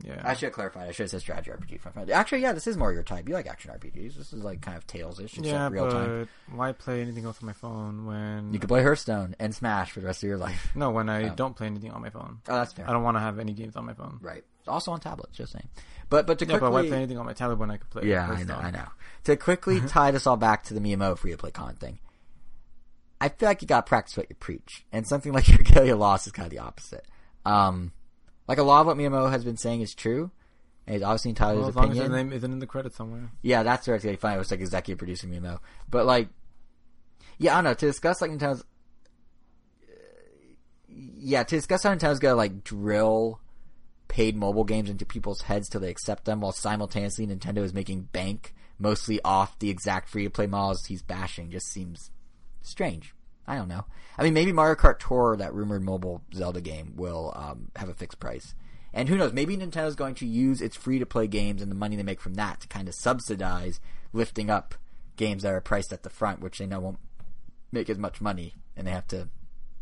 Yeah. 0.02 0.22
I 0.24 0.32
should 0.32 0.46
have 0.46 0.52
clarified. 0.54 0.88
I 0.88 0.92
should 0.92 1.04
have 1.04 1.10
said 1.10 1.20
strategy 1.20 1.50
RPG. 1.50 1.78
From 1.80 1.92
Actually, 2.10 2.40
yeah, 2.40 2.52
this 2.52 2.66
is 2.66 2.78
more 2.78 2.92
your 2.94 3.02
type. 3.02 3.28
You 3.28 3.34
like 3.34 3.46
action 3.46 3.70
RPGs. 3.70 4.14
This 4.16 4.32
is 4.32 4.42
like 4.42 4.62
kind 4.62 4.76
of 4.76 4.86
Tales-ish, 4.86 5.32
except 5.38 5.46
yeah, 5.46 5.68
real 5.68 5.84
but 5.84 5.92
time. 5.92 6.28
why 6.50 6.72
play 6.72 7.02
anything 7.02 7.26
else 7.26 7.38
on 7.42 7.46
my 7.46 7.52
phone 7.52 8.06
when 8.06 8.54
You 8.54 8.58
could 8.58 8.68
play 8.68 8.82
Hearthstone 8.82 9.36
and 9.38 9.54
Smash 9.54 9.90
for 9.92 10.00
the 10.00 10.06
rest 10.06 10.22
of 10.22 10.28
your 10.28 10.38
life. 10.38 10.70
no 10.74 10.90
when 10.90 11.10
I 11.10 11.28
Oh. 11.30 11.34
don't 11.34 11.54
play 11.54 11.66
anything 11.66 11.90
on 11.90 12.00
my 12.00 12.08
phone? 12.08 12.38
Oh, 12.48 12.54
that's 12.56 12.72
fair. 12.72 12.88
I 12.88 12.92
don't 12.94 13.02
want 13.02 13.16
to 13.18 13.20
have 13.20 13.38
any 13.38 13.52
games 13.52 13.76
on 13.76 13.84
my 13.84 13.92
phone. 13.92 14.18
Right. 14.22 14.44
Also 14.66 14.92
on 14.92 15.00
tablets, 15.00 15.36
just 15.36 15.52
saying. 15.52 15.68
But 16.08 16.26
but 16.26 16.38
to 16.38 16.46
Yeah, 16.46 16.58
but 16.58 16.72
why 16.72 16.86
play 16.86 16.96
anything 16.96 17.18
on 17.18 17.26
my 17.26 17.32
tablet 17.34 17.58
when 17.58 17.70
I 17.70 17.76
could 17.76 17.90
play? 17.90 18.04
Yeah, 18.06 18.28
I 18.30 18.44
know, 18.44 18.56
I 18.56 18.70
know. 18.70 18.86
To 19.24 19.36
quickly 19.36 19.80
tie 19.88 20.10
this 20.10 20.26
all 20.26 20.36
back 20.38 20.64
to 20.64 20.74
the 20.74 20.80
Miyamoto 20.80 21.18
free 21.18 21.32
to 21.32 21.36
play 21.36 21.50
con 21.50 21.74
thing, 21.74 21.98
I 23.22 23.28
feel 23.28 23.48
like 23.48 23.62
you 23.62 23.68
got 23.68 23.86
to 23.86 23.88
practice 23.88 24.16
what 24.16 24.26
you 24.28 24.34
preach, 24.36 24.84
and 24.92 25.06
something 25.06 25.32
like 25.32 25.44
Dragalia 25.46 25.96
Lost 25.96 26.26
is 26.26 26.32
kind 26.32 26.46
of 26.46 26.50
the 26.50 26.58
opposite. 26.58 27.06
Um, 27.46 27.92
like 28.48 28.58
a 28.58 28.62
lot 28.62 28.80
of 28.80 28.86
what 28.88 28.96
Miyamoto 28.96 29.30
has 29.30 29.44
been 29.44 29.56
saying 29.56 29.80
is 29.80 29.94
true. 29.94 30.30
And 30.86 30.94
he's 30.94 31.02
obviously 31.04 31.28
entitled 31.30 31.58
Well, 31.60 31.66
to 31.66 31.68
as 31.68 31.74
his 31.74 31.76
long 31.76 31.84
as 31.92 31.98
opinion. 31.98 32.12
his 32.12 32.24
name 32.24 32.32
isn't 32.32 32.52
in 32.52 32.58
the 32.58 32.66
credits 32.66 32.96
somewhere. 32.96 33.30
Yeah, 33.42 33.62
that's 33.62 33.86
where 33.86 33.94
it's 33.94 34.04
be 34.04 34.16
fine. 34.16 34.34
It 34.34 34.38
was 34.38 34.50
like 34.50 34.58
executive 34.60 34.98
producing 34.98 35.30
Mimo, 35.30 35.60
but 35.88 36.06
like, 36.06 36.28
yeah, 37.38 37.52
I 37.52 37.54
don't 37.58 37.64
know. 37.64 37.74
To 37.74 37.86
discuss 37.86 38.20
like 38.20 38.32
Nintendo's, 38.32 38.64
yeah, 40.88 41.44
to 41.44 41.54
discuss 41.56 41.84
how 41.84 41.94
Nintendo's 41.94 42.18
gonna 42.18 42.34
like 42.34 42.64
drill 42.64 43.40
paid 44.08 44.36
mobile 44.36 44.64
games 44.64 44.90
into 44.90 45.06
people's 45.06 45.42
heads 45.42 45.68
till 45.68 45.80
they 45.80 45.88
accept 45.90 46.24
them, 46.24 46.40
while 46.40 46.52
simultaneously 46.52 47.26
Nintendo 47.26 47.58
is 47.58 47.72
making 47.72 48.02
bank 48.12 48.52
mostly 48.78 49.20
off 49.24 49.58
the 49.60 49.70
exact 49.70 50.08
free 50.08 50.24
to 50.24 50.30
play 50.30 50.46
models 50.46 50.86
he's 50.86 51.02
bashing, 51.02 51.50
just 51.50 51.68
seems 51.68 52.10
strange. 52.62 53.14
I 53.46 53.56
don't 53.56 53.68
know. 53.68 53.84
I 54.16 54.22
mean, 54.22 54.34
maybe 54.34 54.52
Mario 54.52 54.76
Kart 54.76 54.98
Tour, 54.98 55.36
that 55.36 55.54
rumored 55.54 55.82
mobile 55.82 56.22
Zelda 56.32 56.60
game, 56.60 56.94
will 56.96 57.32
um, 57.34 57.68
have 57.76 57.88
a 57.88 57.94
fixed 57.94 58.20
price. 58.20 58.54
And 58.94 59.08
who 59.08 59.16
knows? 59.16 59.32
Maybe 59.32 59.56
Nintendo's 59.56 59.96
going 59.96 60.14
to 60.16 60.26
use 60.26 60.60
its 60.60 60.76
free 60.76 60.98
to 60.98 61.06
play 61.06 61.26
games 61.26 61.62
and 61.62 61.70
the 61.70 61.76
money 61.76 61.96
they 61.96 62.02
make 62.02 62.20
from 62.20 62.34
that 62.34 62.60
to 62.60 62.68
kind 62.68 62.88
of 62.88 62.94
subsidize 62.94 63.80
lifting 64.12 64.50
up 64.50 64.74
games 65.16 65.42
that 65.42 65.52
are 65.52 65.60
priced 65.60 65.92
at 65.92 66.02
the 66.02 66.10
front, 66.10 66.40
which 66.40 66.58
they 66.58 66.66
know 66.66 66.80
won't 66.80 66.98
make 67.72 67.88
as 67.88 67.98
much 67.98 68.20
money, 68.20 68.54
and 68.76 68.86
they 68.86 68.90
have 68.90 69.06
to 69.08 69.28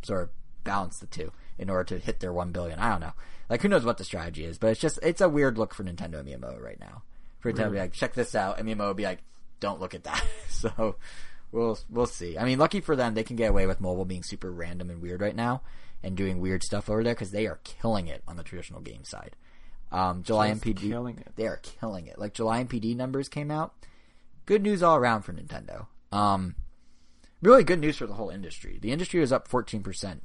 sort 0.02 0.23
of 0.23 0.31
balance 0.62 0.98
the 0.98 1.07
two 1.07 1.32
in 1.59 1.69
order 1.69 1.85
to 1.85 1.98
hit 1.98 2.20
their 2.20 2.32
one 2.32 2.52
billion. 2.52 2.78
I 2.78 2.90
don't 2.90 3.01
know. 3.01 3.12
Like, 3.48 3.62
who 3.62 3.69
knows 3.69 3.85
what 3.85 3.98
the 3.98 4.05
strategy 4.05 4.44
is? 4.44 4.59
But 4.59 4.70
it's 4.70 4.81
just 4.81 4.98
it's 5.02 5.20
a 5.20 5.28
weird 5.28 5.59
look 5.59 5.74
for 5.74 5.82
Nintendo 5.82 6.20
and 6.20 6.28
Miyamoto 6.28 6.61
right 6.61 6.78
now. 6.78 7.02
For 7.40 7.52
Nintendo 7.52 7.65
to 7.65 7.70
be 7.70 7.78
like, 7.78 7.93
check 7.93 8.15
this 8.15 8.35
out, 8.35 8.65
would 8.65 8.97
be 8.97 9.05
like, 9.05 9.23
don't 9.59 9.81
look 9.81 9.94
at 9.94 10.05
that. 10.05 10.24
so 10.48 10.97
we'll 11.52 11.78
we'll 11.89 12.06
see. 12.06 12.39
I 12.39 12.44
mean, 12.44 12.59
lucky 12.59 12.81
for 12.81 12.97
them, 12.97 13.14
they 13.14 13.24
can 13.24 13.36
get 13.36 13.51
away 13.51 13.66
with 13.66 13.81
mobile 13.81 14.05
being 14.05 14.22
super 14.22 14.51
random 14.51 14.90
and 14.90 15.01
weird 15.02 15.20
right 15.20 15.36
now, 15.36 15.62
and 16.02 16.16
doing 16.16 16.40
weird 16.40 16.62
stuff 16.62 16.89
over 16.90 17.02
there 17.05 17.14
because 17.14 17.31
they 17.31 17.47
are 17.47 17.60
killing 17.64 18.09
it 18.09 18.22
on 18.27 18.36
the 18.36 18.43
traditional 18.43 18.81
game 18.81 19.05
side. 19.05 19.36
Um, 19.93 20.22
July 20.22 20.51
Just 20.52 20.64
NPD, 20.64 20.89
killing 20.89 21.18
it. 21.18 21.32
they 21.36 21.47
are 21.47 21.60
killing 21.62 22.06
it. 22.06 22.18
Like 22.18 22.35
July 22.35 22.62
NPD 22.64 22.97
numbers 22.97 23.28
came 23.28 23.51
out. 23.51 23.74
Good 24.47 24.62
news 24.62 24.82
all 24.82 24.97
around 24.97 25.22
for 25.22 25.32
Nintendo. 25.32 25.86
Um, 26.12 26.55
really 27.43 27.64
good 27.64 27.81
news 27.81 27.97
for 27.97 28.06
the 28.06 28.14
whole 28.14 28.31
industry. 28.31 28.78
The 28.81 28.93
industry 28.93 29.20
was 29.20 29.32
up 29.32 29.48
14% 29.48 30.20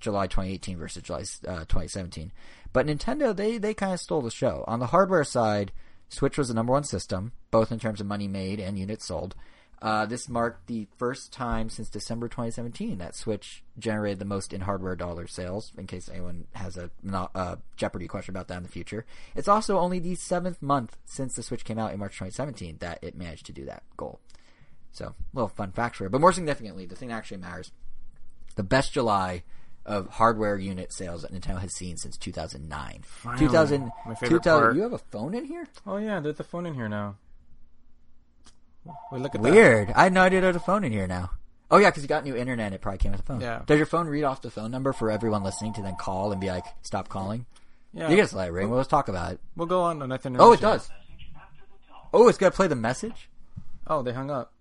July 0.00 0.26
2018 0.26 0.76
versus 0.78 1.02
July 1.02 1.20
uh, 1.46 1.60
2017. 1.64 2.32
But 2.72 2.86
Nintendo, 2.86 3.34
they, 3.34 3.58
they 3.58 3.74
kind 3.74 3.92
of 3.94 4.00
stole 4.00 4.22
the 4.22 4.30
show. 4.30 4.64
On 4.66 4.78
the 4.78 4.86
hardware 4.86 5.24
side, 5.24 5.72
Switch 6.08 6.38
was 6.38 6.48
the 6.48 6.54
number 6.54 6.72
one 6.72 6.84
system, 6.84 7.32
both 7.50 7.72
in 7.72 7.78
terms 7.78 8.00
of 8.00 8.06
money 8.06 8.28
made 8.28 8.60
and 8.60 8.78
units 8.78 9.06
sold. 9.06 9.34
Uh, 9.80 10.06
this 10.06 10.28
marked 10.28 10.66
the 10.66 10.88
first 10.96 11.32
time 11.32 11.70
since 11.70 11.88
December 11.88 12.26
2017 12.26 12.98
that 12.98 13.14
Switch 13.14 13.62
generated 13.78 14.18
the 14.18 14.24
most 14.24 14.52
in 14.52 14.62
hardware 14.62 14.96
dollar 14.96 15.28
sales, 15.28 15.72
in 15.78 15.86
case 15.86 16.08
anyone 16.12 16.46
has 16.54 16.76
a 16.76 16.90
uh, 17.12 17.56
Jeopardy 17.76 18.08
question 18.08 18.34
about 18.34 18.48
that 18.48 18.56
in 18.56 18.62
the 18.64 18.68
future. 18.68 19.06
It's 19.36 19.46
also 19.46 19.78
only 19.78 20.00
the 20.00 20.16
seventh 20.16 20.60
month 20.60 20.96
since 21.04 21.34
the 21.34 21.44
Switch 21.44 21.64
came 21.64 21.78
out 21.78 21.92
in 21.92 22.00
March 22.00 22.14
2017 22.14 22.78
that 22.80 22.98
it 23.02 23.14
managed 23.14 23.46
to 23.46 23.52
do 23.52 23.64
that 23.66 23.84
goal. 23.96 24.18
So, 24.90 25.06
a 25.06 25.14
little 25.32 25.48
fun 25.48 25.70
fact 25.70 25.96
for 25.96 26.04
you. 26.04 26.10
But 26.10 26.20
more 26.20 26.32
significantly, 26.32 26.86
the 26.86 26.96
thing 26.96 27.10
that 27.10 27.16
actually 27.16 27.36
matters 27.36 27.70
the 28.56 28.64
best 28.64 28.92
July 28.92 29.44
of 29.86 30.08
hardware 30.08 30.58
unit 30.58 30.92
sales 30.92 31.22
that 31.22 31.32
Nintendo 31.32 31.60
has 31.60 31.72
seen 31.72 31.96
since 31.96 32.16
2009. 32.18 33.02
Finally. 33.04 33.46
2000, 33.46 33.90
My 34.06 34.14
favorite 34.14 34.38
2000 34.38 34.60
part. 34.60 34.76
You 34.76 34.82
have 34.82 34.92
a 34.92 34.98
phone 34.98 35.34
in 35.34 35.44
here? 35.44 35.68
Oh 35.86 35.98
yeah, 35.98 36.18
there's 36.18 36.40
a 36.40 36.44
phone 36.44 36.66
in 36.66 36.74
here 36.74 36.88
now. 36.88 37.16
Wait, 39.12 39.22
look 39.22 39.34
at 39.34 39.42
that. 39.42 39.52
Weird. 39.52 39.90
I 39.94 40.04
had 40.04 40.12
no 40.12 40.22
idea 40.22 40.40
there 40.40 40.48
was 40.48 40.56
a 40.56 40.60
phone 40.60 40.84
in 40.84 40.92
here 40.92 41.06
now. 41.06 41.30
Oh 41.70 41.76
yeah, 41.78 41.90
because 41.90 42.02
you 42.02 42.08
got 42.08 42.24
new 42.24 42.34
internet. 42.36 42.72
It 42.72 42.80
probably 42.80 42.98
came 42.98 43.12
with 43.12 43.20
the 43.20 43.26
phone. 43.26 43.40
Yeah. 43.40 43.62
Does 43.66 43.76
your 43.76 43.86
phone 43.86 44.06
read 44.08 44.24
off 44.24 44.40
the 44.40 44.50
phone 44.50 44.70
number 44.70 44.92
for 44.92 45.10
everyone 45.10 45.42
listening 45.42 45.74
to 45.74 45.82
then 45.82 45.96
call 45.96 46.32
and 46.32 46.40
be 46.40 46.48
like, 46.48 46.64
"Stop 46.82 47.08
calling"? 47.08 47.44
Yeah, 47.92 48.04
You 48.08 48.16
can 48.16 48.24
just 48.24 48.34
let 48.34 48.48
it 48.48 48.52
ring. 48.52 48.70
We'll 48.70 48.80
just 48.80 48.90
talk 48.90 49.08
about 49.08 49.32
it. 49.32 49.40
we'll 49.56 49.66
go 49.66 49.82
on 49.82 50.00
on 50.02 50.08
Nathan. 50.08 50.36
Oh, 50.38 50.52
it 50.52 50.60
does. 50.60 50.88
Oh, 52.12 52.28
it's 52.28 52.38
gonna 52.38 52.50
play 52.52 52.68
the 52.68 52.76
message. 52.76 53.28
Oh, 53.86 54.02
they 54.02 54.12
hung 54.12 54.30
up. 54.30 54.52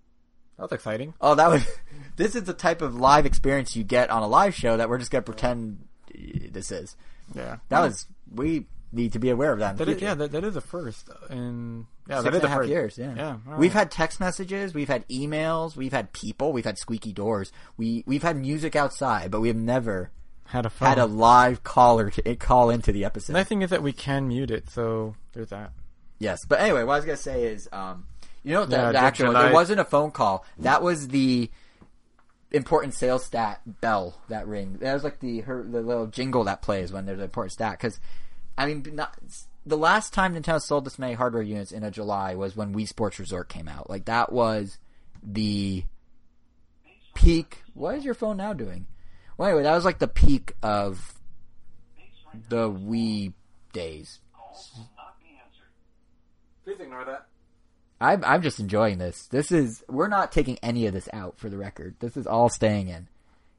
That 0.58 0.64
was 0.64 0.72
exciting. 0.72 1.14
Oh, 1.22 1.36
that 1.36 1.50
was. 1.50 1.66
this 2.18 2.36
is 2.36 2.44
the 2.44 2.54
type 2.54 2.82
of 2.82 2.96
live 2.96 3.26
experience 3.26 3.76
you 3.76 3.84
get 3.84 4.10
on 4.10 4.24
a 4.24 4.28
live 4.28 4.54
show 4.56 4.78
that 4.78 4.90
we're 4.90 4.98
just 4.98 5.12
gonna 5.12 5.22
pretend 5.22 5.86
this 6.14 6.72
is. 6.72 6.96
Yeah, 7.34 7.58
That 7.70 7.82
was. 7.82 8.06
We 8.34 8.66
need 8.92 9.14
to 9.14 9.20
be 9.20 9.30
aware 9.30 9.54
of 9.54 9.60
that. 9.60 9.72
In 9.72 9.78
That 9.78 9.90
is, 9.90 10.02
yeah, 10.02 10.14
that, 10.16 10.32
that 10.32 10.44
is 10.44 10.56
a 10.56 10.62
first. 10.62 11.10
And 11.30 11.86
yeah, 12.10 12.22
Six 12.22 12.36
and 12.36 12.44
a 12.44 12.48
half 12.48 12.58
first. 12.60 12.70
years. 12.70 12.98
Yeah, 12.98 13.14
Yeah, 13.16 13.38
all 13.50 13.58
We've 13.58 13.74
had 13.74 13.92
text 13.92 14.20
messages, 14.20 14.74
we've 14.74 14.88
had 14.88 15.08
emails, 15.10 15.76
we've 15.76 15.92
had 15.92 16.14
people, 16.14 16.54
we've 16.54 16.66
had 16.66 16.78
squeaky 16.78 17.14
doors, 17.14 17.52
we 17.78 18.04
we've 18.06 18.24
had 18.24 18.38
music 18.38 18.76
outside, 18.76 19.32
but 19.32 19.42
we 19.42 19.48
have 19.48 19.58
never 19.58 20.12
had 20.46 20.66
a 20.66 20.70
phone. 20.70 20.88
had 20.88 20.98
a 20.98 21.06
live 21.06 21.64
caller 21.64 22.10
to 22.10 22.36
call 22.36 22.70
into 22.70 22.92
the 22.92 23.06
episode. 23.06 23.34
nice 23.34 23.48
thing 23.48 23.62
is 23.62 23.70
that 23.70 23.84
we 23.84 23.94
can 23.94 24.28
mute 24.28 24.52
it, 24.52 24.70
so 24.70 25.16
there's 25.34 25.50
that. 25.50 25.72
Yes, 26.20 26.46
but 26.46 26.60
anyway, 26.60 26.84
what 26.84 26.94
I 26.94 26.96
was 26.98 27.06
gonna 27.06 27.18
say 27.18 27.44
is, 27.46 27.70
um, 27.72 28.06
you 28.44 28.54
know, 28.54 28.66
the, 28.66 28.78
Yeah, 28.78 28.92
the 28.94 29.00
actual 29.00 29.36
it 29.36 29.54
wasn't 29.54 29.80
a 29.80 29.86
phone 29.86 30.12
call. 30.12 30.46
That 30.60 30.82
was 30.82 31.10
the 31.10 31.52
important 32.52 32.94
sales 32.94 33.26
stat 33.26 33.62
bell 33.82 34.22
that 34.30 34.48
ring. 34.48 34.78
That 34.80 34.94
was 34.94 35.04
like 35.04 35.20
the 35.20 35.42
her 35.42 35.64
the 35.64 35.82
little 35.82 36.08
jingle 36.08 36.46
that 36.46 36.62
plays 36.62 36.92
when 36.92 37.06
there's 37.06 37.20
an 37.20 37.26
important 37.26 37.52
stat. 37.52 37.74
Because 37.74 38.00
I 38.58 38.66
mean, 38.66 38.84
not, 38.94 39.16
the 39.68 39.78
last 39.78 40.14
time 40.14 40.34
Nintendo 40.34 40.62
sold 40.62 40.86
this 40.86 40.98
many 40.98 41.14
hardware 41.14 41.44
units 41.44 41.72
in 41.72 41.84
a 41.84 41.92
July 41.92 42.36
was 42.36 42.56
when 42.56 42.74
Wii 42.74 42.88
Sports 42.88 43.20
Resort 43.20 43.50
came 43.50 43.68
out. 43.68 43.90
Like 43.90 44.06
that 44.06 44.32
was 44.32 44.78
the 45.22 45.84
peak. 47.14 47.64
What 47.74 47.96
is 47.96 48.06
your 48.06 48.14
phone 48.14 48.38
now 48.38 48.54
doing? 48.54 48.88
Well, 49.38 49.50
anyway, 49.50 49.64
that 49.64 49.76
was 49.76 49.86
like 49.86 50.00
the 50.00 50.08
peak 50.08 50.54
of 50.64 51.14
the 52.50 52.70
Wii 52.70 53.34
days. 53.74 54.20
Please 56.64 56.80
ignore 56.80 57.06
that. 57.06 57.28
I'm 58.00 58.24
I'm 58.24 58.42
just 58.42 58.60
enjoying 58.60 59.00
this. 59.00 59.28
This 59.28 59.52
is 59.52 59.84
we're 59.90 60.08
not 60.08 60.32
taking 60.32 60.58
any 60.62 60.86
of 60.86 60.94
this 60.94 61.10
out 61.12 61.38
for 61.40 61.50
the 61.50 61.58
record. 61.58 61.96
This 62.00 62.16
is 62.16 62.28
all 62.28 62.50
staying 62.50 62.88
in. 62.88 63.08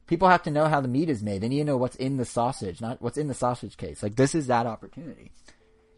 People 0.07 0.29
have 0.29 0.43
to 0.43 0.51
know 0.51 0.65
how 0.65 0.81
the 0.81 0.87
meat 0.87 1.09
is 1.09 1.21
made. 1.21 1.41
They 1.41 1.49
need 1.49 1.59
to 1.59 1.65
know 1.65 1.77
what's 1.77 1.95
in 1.97 2.17
the 2.17 2.25
sausage, 2.25 2.81
not 2.81 3.01
what's 3.01 3.17
in 3.17 3.27
the 3.27 3.33
sausage 3.33 3.77
case. 3.77 4.01
Like 4.01 4.15
this 4.15 4.33
is 4.33 4.47
that 4.47 4.65
opportunity. 4.65 5.31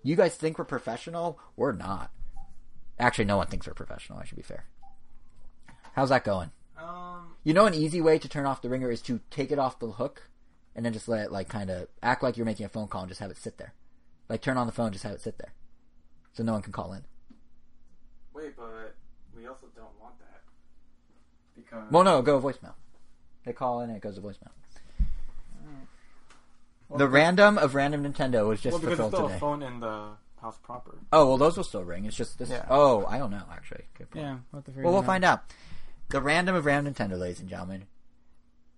You 0.04 0.16
guys 0.16 0.36
think 0.36 0.58
we're 0.58 0.66
professional? 0.66 1.40
We're 1.56 1.74
not. 1.74 2.12
Actually, 3.00 3.26
no 3.26 3.38
one 3.38 3.48
thinks 3.48 3.68
we're 3.68 3.74
professional. 3.74 4.20
I 4.20 4.26
should 4.26 4.38
be 4.38 4.44
fair. 4.44 4.66
How's 5.94 6.10
that 6.10 6.24
going? 6.24 6.52
Um, 6.78 7.36
You 7.44 7.54
know, 7.54 7.66
an 7.66 7.74
easy 7.74 8.02
way 8.02 8.18
to 8.20 8.30
turn 8.30 8.46
off 8.46 8.62
the 8.62 8.70
ringer 8.70 8.90
is 8.92 9.02
to 9.04 9.20
take 9.30 9.52
it 9.52 9.60
off 9.60 9.80
the 9.80 9.92
hook, 9.92 10.30
and 10.76 10.86
then 10.86 10.94
just 10.94 11.08
let 11.08 11.24
it 11.26 11.32
like 11.32 11.50
kind 11.50 11.70
of 11.70 11.88
act 12.02 12.24
like 12.24 12.38
you're 12.38 12.46
making 12.46 12.66
a 12.66 12.70
phone 12.70 12.88
call 12.88 13.02
and 13.02 13.10
just 13.10 13.22
have 13.22 13.32
it 13.32 13.38
sit 13.38 13.58
there. 13.58 13.74
Like 14.30 14.42
turn 14.42 14.58
on 14.58 14.68
the 14.68 14.74
phone, 14.74 14.92
just 14.92 15.04
have 15.04 15.14
it 15.14 15.22
sit 15.22 15.38
there, 15.38 15.54
so 16.34 16.44
no 16.44 16.54
one 16.54 16.62
can 16.62 16.72
call 16.72 16.94
in. 16.94 17.04
wait, 18.34 18.56
but 18.56 18.96
we 19.36 19.46
also 19.48 19.68
don't 19.76 20.00
want 20.00 20.18
that 20.20 20.42
because 21.56 21.92
Well, 21.92 22.04
no, 22.04 22.22
go 22.22 22.40
voicemail. 22.40 22.76
They 23.46 23.54
call 23.54 23.82
in 23.82 23.90
and 23.90 23.98
it 23.98 24.02
goes 24.02 24.16
to 24.16 24.22
voicemail. 24.22 24.52
The 26.98 27.08
random 27.08 27.58
of 27.58 27.76
random 27.76 28.04
Nintendo 28.04 28.48
was 28.48 28.62
just 28.62 28.74
well, 28.74 28.82
because 28.82 28.98
fulfilled 28.98 29.14
it's 29.14 29.18
still 29.18 29.28
today. 29.28 29.36
a 29.36 29.40
phone 29.40 29.64
in 29.64 29.80
the 29.80 30.10
house 30.42 30.58
proper. 30.64 30.98
Oh 31.12 31.28
well, 31.28 31.38
those 31.38 31.58
will 31.58 31.64
still 31.64 31.84
ring. 31.84 32.06
It's 32.06 32.16
just 32.18 32.38
this. 32.40 32.50
Yeah. 32.50 32.66
Oh, 32.70 33.06
I 33.06 33.18
don't 33.18 33.32
know 33.32 33.44
actually. 33.52 33.86
Good 33.98 34.10
point. 34.12 34.26
Yeah, 34.26 34.38
we'll 34.52 34.64
have 34.66 34.76
Well, 34.76 34.94
we'll 34.94 34.98
out. 34.98 35.06
find 35.06 35.24
out. 35.24 35.44
The 36.10 36.22
random 36.22 36.56
of 36.56 36.66
random 36.66 36.94
Nintendo, 36.94 37.18
ladies 37.18 37.40
and 37.40 37.50
gentlemen. 37.50 37.86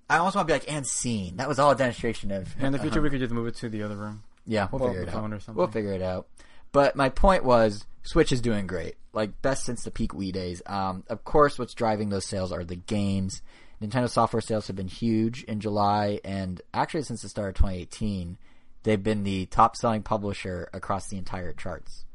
I 0.10 0.18
almost 0.18 0.36
want 0.36 0.48
to 0.48 0.54
be 0.54 0.60
like 0.60 0.72
and 0.72 0.86
scene. 0.86 1.38
That 1.38 1.48
was 1.48 1.58
all 1.60 1.72
a 1.72 1.76
demonstration 1.76 2.32
of. 2.32 2.54
In 2.62 2.72
the 2.72 2.78
future, 2.78 3.00
uh-huh. 3.00 3.04
we 3.04 3.10
could 3.10 3.20
just 3.20 3.34
move 3.34 3.48
it 3.48 3.56
to 3.56 3.70
the 3.70 3.84
other 3.84 3.96
room. 3.96 4.24
Yeah, 4.46 4.68
we'll 4.72 4.80
Pull 4.80 4.90
figure 4.90 5.02
up 5.04 5.08
it 5.08 5.12
the 5.12 5.18
out. 5.18 5.22
phone 5.22 5.34
or 5.34 5.40
something. 5.40 5.58
We'll 5.58 5.68
figure 5.68 5.94
it 5.94 6.02
out. 6.02 6.28
But 6.72 6.96
my 6.96 7.10
point 7.10 7.44
was, 7.46 7.86
Switch 8.04 8.32
is 8.32 8.42
doing 8.42 8.68
great. 8.68 8.96
Like 9.14 9.42
best 9.42 9.64
since 9.64 9.84
the 9.84 9.92
peak 9.92 10.12
Wii 10.12 10.34
days. 10.34 10.62
Um, 10.66 11.04
of 11.08 11.24
course, 11.24 11.58
what's 11.58 11.74
driving 11.74 12.10
those 12.10 12.26
sales 12.26 12.52
are 12.52 12.64
the 12.64 12.76
games. 12.76 13.42
Nintendo 13.84 14.10
software 14.10 14.42
sales 14.42 14.68
have 14.68 14.76
been 14.76 14.88
huge 14.88 15.44
in 15.44 15.60
July, 15.60 16.20
and 16.24 16.62
actually 16.74 17.04
since 17.04 17.22
the 17.22 17.30
start 17.30 17.50
of 17.50 17.56
2018, 17.56 18.38
they've 18.84 19.04
been 19.04 19.24
the 19.24 19.46
top-selling 19.48 20.04
publisher 20.04 20.70
across 20.74 21.08
the 21.10 21.18
entire 21.18 21.52
charts, 21.52 22.06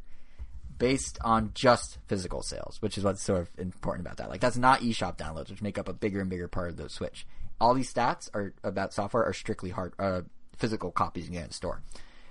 based 0.78 1.19
on 1.23 1.51
just 1.55 1.99
physical 2.07 2.43
sales, 2.43 2.81
which 2.81 2.97
is 2.97 3.05
what's 3.05 3.23
sort 3.23 3.43
of 3.43 3.51
important 3.59 4.07
about 4.07 4.16
that. 4.16 4.31
Like 4.31 4.40
that's 4.40 4.57
not 4.57 4.81
eShop 4.81 5.19
downloads, 5.19 5.51
which 5.51 5.61
make 5.61 5.77
up 5.78 5.89
a 5.89 5.93
bigger 5.93 6.20
and 6.20 6.31
bigger 6.31 6.49
part 6.49 6.70
of 6.70 6.77
the 6.77 6.89
Switch. 6.89 7.27
All 7.61 7.74
these 7.74 7.93
stats 7.93 8.31
are 8.35 8.55
about 8.65 8.95
software 8.95 9.24
are 9.24 9.32
strictly 9.35 9.70
hard, 9.70 9.93
uh, 9.99 10.23
physical 10.57 10.90
copies 10.90 11.27
you 11.27 11.32
get 11.32 11.45
in 11.45 11.51
store. 11.51 11.82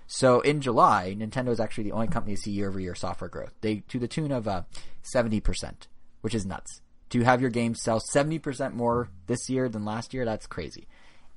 So 0.08 0.40
in 0.40 0.62
July, 0.62 1.16
Nintendo 1.18 1.50
is 1.50 1.60
actually 1.60 1.84
the 1.84 1.92
only 1.92 2.08
company 2.08 2.36
to 2.36 2.42
see 2.42 2.52
year-over-year 2.52 2.96
software 2.96 3.30
growth. 3.30 3.54
They 3.62 3.84
to 3.90 4.00
the 4.00 4.08
tune 4.08 4.32
of 4.32 4.48
uh, 4.48 4.64
seventy 5.04 5.42
percent, 5.42 5.88
which 6.22 6.34
is 6.34 6.46
nuts. 6.46 6.82
To 7.12 7.22
have 7.22 7.40
your 7.42 7.50
game 7.50 7.74
sell 7.74 8.00
seventy 8.00 8.40
percent 8.40 8.76
more 8.76 9.10
this 9.28 9.50
year 9.50 9.70
than 9.70 9.86
last 9.86 10.14
year, 10.14 10.26
that's 10.26 10.48
crazy. 10.48 10.88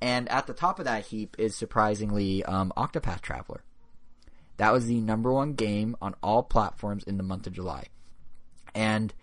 And 0.01 0.27
at 0.29 0.47
the 0.47 0.53
top 0.53 0.79
of 0.79 0.85
that 0.85 1.05
heap 1.05 1.35
is 1.37 1.55
surprisingly 1.55 2.43
um, 2.43 2.73
Octopath 2.75 3.21
Traveler. 3.21 3.63
That 4.57 4.73
was 4.73 4.85
the 4.85 4.99
number 4.99 5.31
one 5.31 5.53
game 5.53 5.95
on 6.01 6.15
all 6.21 6.43
platforms 6.43 7.03
in 7.03 7.17
the 7.17 7.23
month 7.23 7.47
of 7.47 7.53
July. 7.53 7.85
And 8.75 9.13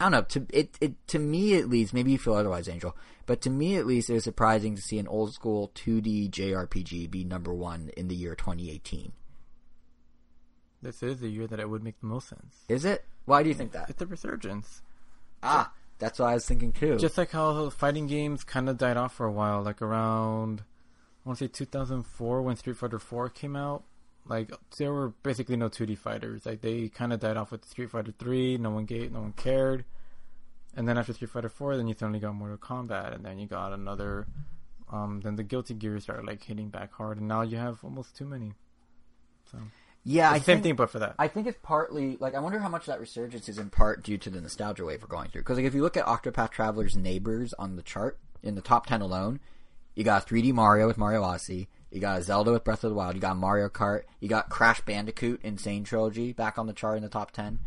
I 0.00 0.04
don't 0.04 0.12
know, 0.12 0.22
to 0.22 0.46
it, 0.50 0.78
it 0.80 1.06
to 1.08 1.18
me 1.18 1.56
at 1.56 1.68
least, 1.68 1.92
maybe 1.92 2.12
you 2.12 2.18
feel 2.18 2.34
otherwise, 2.34 2.68
Angel, 2.68 2.96
but 3.26 3.40
to 3.42 3.50
me 3.50 3.76
at 3.76 3.86
least, 3.86 4.08
it 4.08 4.14
was 4.14 4.24
surprising 4.24 4.76
to 4.76 4.82
see 4.82 4.98
an 4.98 5.08
old 5.08 5.34
school 5.34 5.72
2D 5.74 6.30
JRPG 6.30 7.10
be 7.10 7.24
number 7.24 7.52
one 7.52 7.90
in 7.96 8.08
the 8.08 8.14
year 8.14 8.34
2018. 8.34 9.12
this 10.80 11.02
is 11.02 11.20
the 11.20 11.28
year 11.28 11.46
that 11.46 11.58
it 11.60 11.68
would 11.68 11.82
make 11.82 11.98
the 12.00 12.06
most 12.06 12.28
sense. 12.28 12.64
Is 12.68 12.84
it? 12.84 13.04
Why 13.24 13.42
do 13.42 13.48
you 13.48 13.54
think 13.54 13.72
that? 13.72 13.90
It's 13.90 14.00
a 14.00 14.06
resurgence. 14.06 14.82
Ah, 15.42 15.72
that's 15.98 16.18
what 16.18 16.30
I 16.30 16.34
was 16.34 16.46
thinking 16.46 16.72
too. 16.72 16.96
Just 16.96 17.18
like 17.18 17.30
how 17.30 17.70
fighting 17.70 18.06
games 18.06 18.44
kind 18.44 18.68
of 18.68 18.78
died 18.78 18.96
off 18.96 19.14
for 19.14 19.26
a 19.26 19.32
while, 19.32 19.62
like 19.62 19.82
around 19.82 20.62
I 21.24 21.28
want 21.28 21.38
to 21.40 21.44
say 21.44 21.48
2004 21.48 22.42
when 22.42 22.56
Street 22.56 22.76
Fighter 22.76 22.98
4 22.98 23.28
came 23.30 23.56
out. 23.56 23.84
Like 24.26 24.50
there 24.78 24.92
were 24.92 25.08
basically 25.22 25.56
no 25.56 25.68
2D 25.68 25.98
fighters. 25.98 26.46
Like 26.46 26.60
they 26.60 26.88
kind 26.88 27.12
of 27.12 27.20
died 27.20 27.36
off 27.36 27.50
with 27.50 27.64
Street 27.64 27.90
Fighter 27.90 28.12
3. 28.18 28.58
No 28.58 28.70
one 28.70 28.84
gave, 28.84 29.12
no 29.12 29.20
one 29.20 29.32
cared. 29.32 29.84
And 30.76 30.86
then 30.86 30.96
after 30.96 31.12
Street 31.12 31.30
Fighter 31.30 31.48
4, 31.48 31.76
then 31.76 31.88
you 31.88 31.94
suddenly 31.94 32.20
got 32.20 32.34
Mortal 32.34 32.58
Kombat, 32.58 33.14
and 33.14 33.24
then 33.24 33.38
you 33.38 33.46
got 33.46 33.72
another. 33.72 34.26
Um, 34.90 35.20
then 35.22 35.36
the 35.36 35.42
Guilty 35.42 35.74
Gear 35.74 35.98
started 36.00 36.26
like 36.26 36.42
hitting 36.42 36.68
back 36.68 36.92
hard, 36.92 37.18
and 37.18 37.28
now 37.28 37.42
you 37.42 37.56
have 37.56 37.78
almost 37.82 38.16
too 38.16 38.26
many. 38.26 38.52
So 39.50 39.58
yeah, 40.08 40.30
I 40.30 40.38
same 40.38 40.42
think, 40.56 40.62
thing, 40.62 40.76
but 40.76 40.88
for 40.88 41.00
that. 41.00 41.16
I 41.18 41.28
think 41.28 41.46
it's 41.46 41.58
partly 41.62 42.16
like 42.18 42.34
I 42.34 42.40
wonder 42.40 42.58
how 42.58 42.70
much 42.70 42.86
that 42.86 42.98
resurgence 42.98 43.46
is 43.46 43.58
in 43.58 43.68
part 43.68 44.02
due 44.02 44.16
to 44.16 44.30
the 44.30 44.40
nostalgia 44.40 44.86
wave 44.86 45.02
we're 45.02 45.08
going 45.08 45.28
through. 45.28 45.42
Because 45.42 45.58
like 45.58 45.66
if 45.66 45.74
you 45.74 45.82
look 45.82 45.98
at 45.98 46.06
Octopath 46.06 46.50
Traveler's 46.50 46.96
neighbors 46.96 47.52
on 47.58 47.76
the 47.76 47.82
chart 47.82 48.18
in 48.42 48.54
the 48.54 48.62
top 48.62 48.86
ten 48.86 49.02
alone, 49.02 49.38
you 49.94 50.04
got 50.04 50.26
3D 50.26 50.54
Mario 50.54 50.86
with 50.86 50.96
Mario 50.96 51.22
Odyssey, 51.22 51.68
you 51.90 52.00
got 52.00 52.22
Zelda 52.22 52.52
with 52.52 52.64
Breath 52.64 52.84
of 52.84 52.90
the 52.90 52.96
Wild, 52.96 53.16
you 53.16 53.20
got 53.20 53.36
Mario 53.36 53.68
Kart, 53.68 54.04
you 54.18 54.30
got 54.30 54.48
Crash 54.48 54.80
Bandicoot 54.80 55.42
N. 55.44 55.58
Sane 55.58 55.84
Trilogy 55.84 56.32
back 56.32 56.56
on 56.56 56.66
the 56.66 56.72
chart 56.72 56.96
in 56.96 57.02
the 57.02 57.10
top 57.10 57.30
ten. 57.30 57.58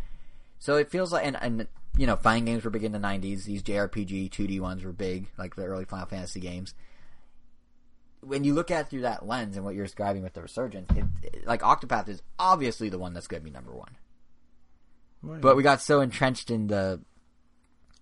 So 0.57 0.77
it 0.77 0.89
feels 0.89 1.13
like 1.13 1.27
and 1.27 1.38
and 1.39 1.68
you 1.95 2.07
know 2.07 2.15
fighting 2.15 2.45
games 2.45 2.65
were 2.65 2.72
big 2.72 2.84
in 2.84 2.91
the 2.91 2.97
'90s. 2.97 3.43
These 3.43 3.61
JRPG 3.61 4.31
2D 4.31 4.59
ones 4.59 4.84
were 4.84 4.91
big, 4.91 5.27
like 5.38 5.55
the 5.55 5.65
early 5.65 5.85
Final 5.85 6.07
Fantasy 6.07 6.39
games 6.39 6.73
when 8.22 8.43
you 8.43 8.53
look 8.53 8.72
at 8.72 8.81
it 8.81 8.89
through 8.89 9.02
that 9.02 9.27
lens 9.27 9.56
and 9.56 9.65
what 9.65 9.76
you're 9.76 9.85
describing 9.85 10.23
with 10.23 10.34
the 10.34 10.41
resurgence, 10.41 10.89
it, 10.95 11.06
it, 11.23 11.48
like 11.48 11.61
Octopath 11.61 12.07
is 12.07 12.22
obviously 12.38 12.89
the 12.89 12.99
one 12.99 13.14
that's 13.14 13.27
going 13.27 13.41
to 13.41 13.45
be 13.45 13.52
number 13.52 13.72
one. 13.72 13.98
But 15.23 15.56
we 15.56 15.61
got 15.61 15.81
so 15.81 16.02
entrenched 16.02 16.49
in 16.49 16.68
the 16.68 16.99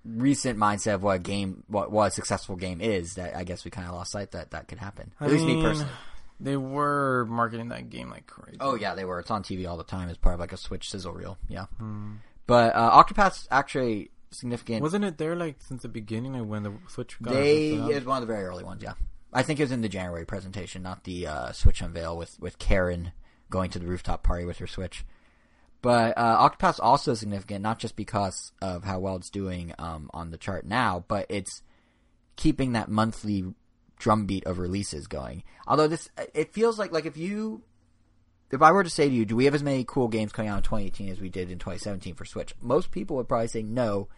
recent 0.06 0.58
mindset 0.58 0.96
of 0.96 1.04
what 1.04 1.18
a 1.18 1.20
game, 1.20 1.64
what, 1.68 1.92
what 1.92 2.08
a 2.08 2.12
successful 2.12 2.56
game 2.56 2.80
is, 2.80 3.16
that 3.16 3.36
I 3.36 3.44
guess 3.44 3.66
we 3.66 3.72
kind 3.72 3.88
of 3.88 3.94
lost 3.94 4.12
sight 4.12 4.32
that 4.32 4.52
that 4.52 4.68
could 4.68 4.78
happen. 4.78 5.14
I 5.20 5.26
At 5.26 5.32
least 5.32 5.46
me 5.46 5.62
personally. 5.62 5.92
They 6.40 6.56
were 6.56 7.26
marketing 7.26 7.70
that 7.70 7.90
game 7.90 8.10
like 8.10 8.26
crazy. 8.26 8.58
Oh 8.62 8.76
yeah, 8.76 8.96
they 8.96 9.04
were. 9.04 9.20
It's 9.20 9.30
on 9.30 9.44
TV 9.44 9.68
all 9.68 9.76
the 9.76 9.84
time 9.84 10.08
as 10.10 10.16
part 10.16 10.36
of 10.36 10.40
like 10.40 10.54
a 10.54 10.58
Switch 10.58 10.90
sizzle 10.90 11.12
reel. 11.12 11.38
Yeah. 11.50 11.66
Hmm. 11.78 12.14
But 12.48 12.74
uh, 12.76 13.04
Octopath's 13.04 13.48
actually 13.52 14.12
significant. 14.32 14.82
Wasn't 14.82 15.04
it 15.04 15.18
there 15.18 15.36
like 15.36 15.58
since 15.60 15.82
the 15.82 15.90
beginning, 15.90 16.34
like 16.34 16.46
when 16.46 16.64
the 16.64 16.74
Switch 16.88 17.22
got 17.22 17.34
They 17.34 17.74
it 17.74 17.96
was 17.96 18.06
one 18.06 18.22
of 18.22 18.28
the 18.28 18.34
very 18.34 18.46
early 18.46 18.64
ones. 18.64 18.82
Yeah, 18.82 18.94
I 19.32 19.44
think 19.44 19.60
it 19.60 19.64
was 19.64 19.72
in 19.72 19.82
the 19.82 19.90
January 19.90 20.26
presentation, 20.26 20.82
not 20.82 21.04
the 21.04 21.28
uh, 21.28 21.52
Switch 21.52 21.82
unveil 21.82 22.18
with 22.18 22.40
with 22.40 22.60
Karen 22.60 23.12
going 23.50 23.70
to 23.72 23.80
the 23.80 23.88
rooftop 23.88 24.24
party 24.24 24.46
with 24.46 24.58
her 24.58 24.68
Switch. 24.68 25.06
But 25.82 26.18
uh, 26.18 26.50
Octopath's 26.50 26.80
also 26.80 27.14
significant, 27.14 27.62
not 27.62 27.80
just 27.80 27.96
because 27.96 28.52
of 28.62 28.84
how 28.84 29.00
well 29.00 29.16
it's 29.16 29.30
doing 29.30 29.74
um, 29.80 30.10
on 30.14 30.32
the 30.32 30.38
chart 30.38 30.66
now, 30.66 31.06
but 31.08 31.26
it's 31.30 31.62
keeping 32.36 32.74
that 32.74 32.90
monthly 32.90 33.54
drumbeat 33.98 34.46
of 34.46 34.60
releases 34.60 35.08
going. 35.08 35.44
Although 35.68 35.88
this, 35.88 36.10
it 36.34 36.54
feels 36.54 36.78
like 36.78 36.92
like 36.92 37.06
if 37.06 37.16
you, 37.16 37.62
if 38.52 38.62
I 38.62 38.72
were 38.72 38.84
to 38.84 38.90
say 38.90 39.08
to 39.08 39.16
you, 39.16 39.26
do 39.26 39.36
we 39.36 39.46
have 39.46 39.56
as 39.56 39.64
many 39.64 39.86
cool 39.86 40.10
games 40.10 40.34
coming 40.34 40.50
out 40.50 40.58
in 40.58 40.64
2018 40.64 41.10
as 41.10 41.22
we 41.22 41.30
did 41.30 41.50
in 41.50 41.60
2017 41.60 42.16
for 42.16 42.26
Switch? 42.26 42.54
Most 42.62 42.92
people 42.92 43.16
would 43.18 43.30
probably 43.30 43.48
say 43.48 43.64
no 43.64 44.10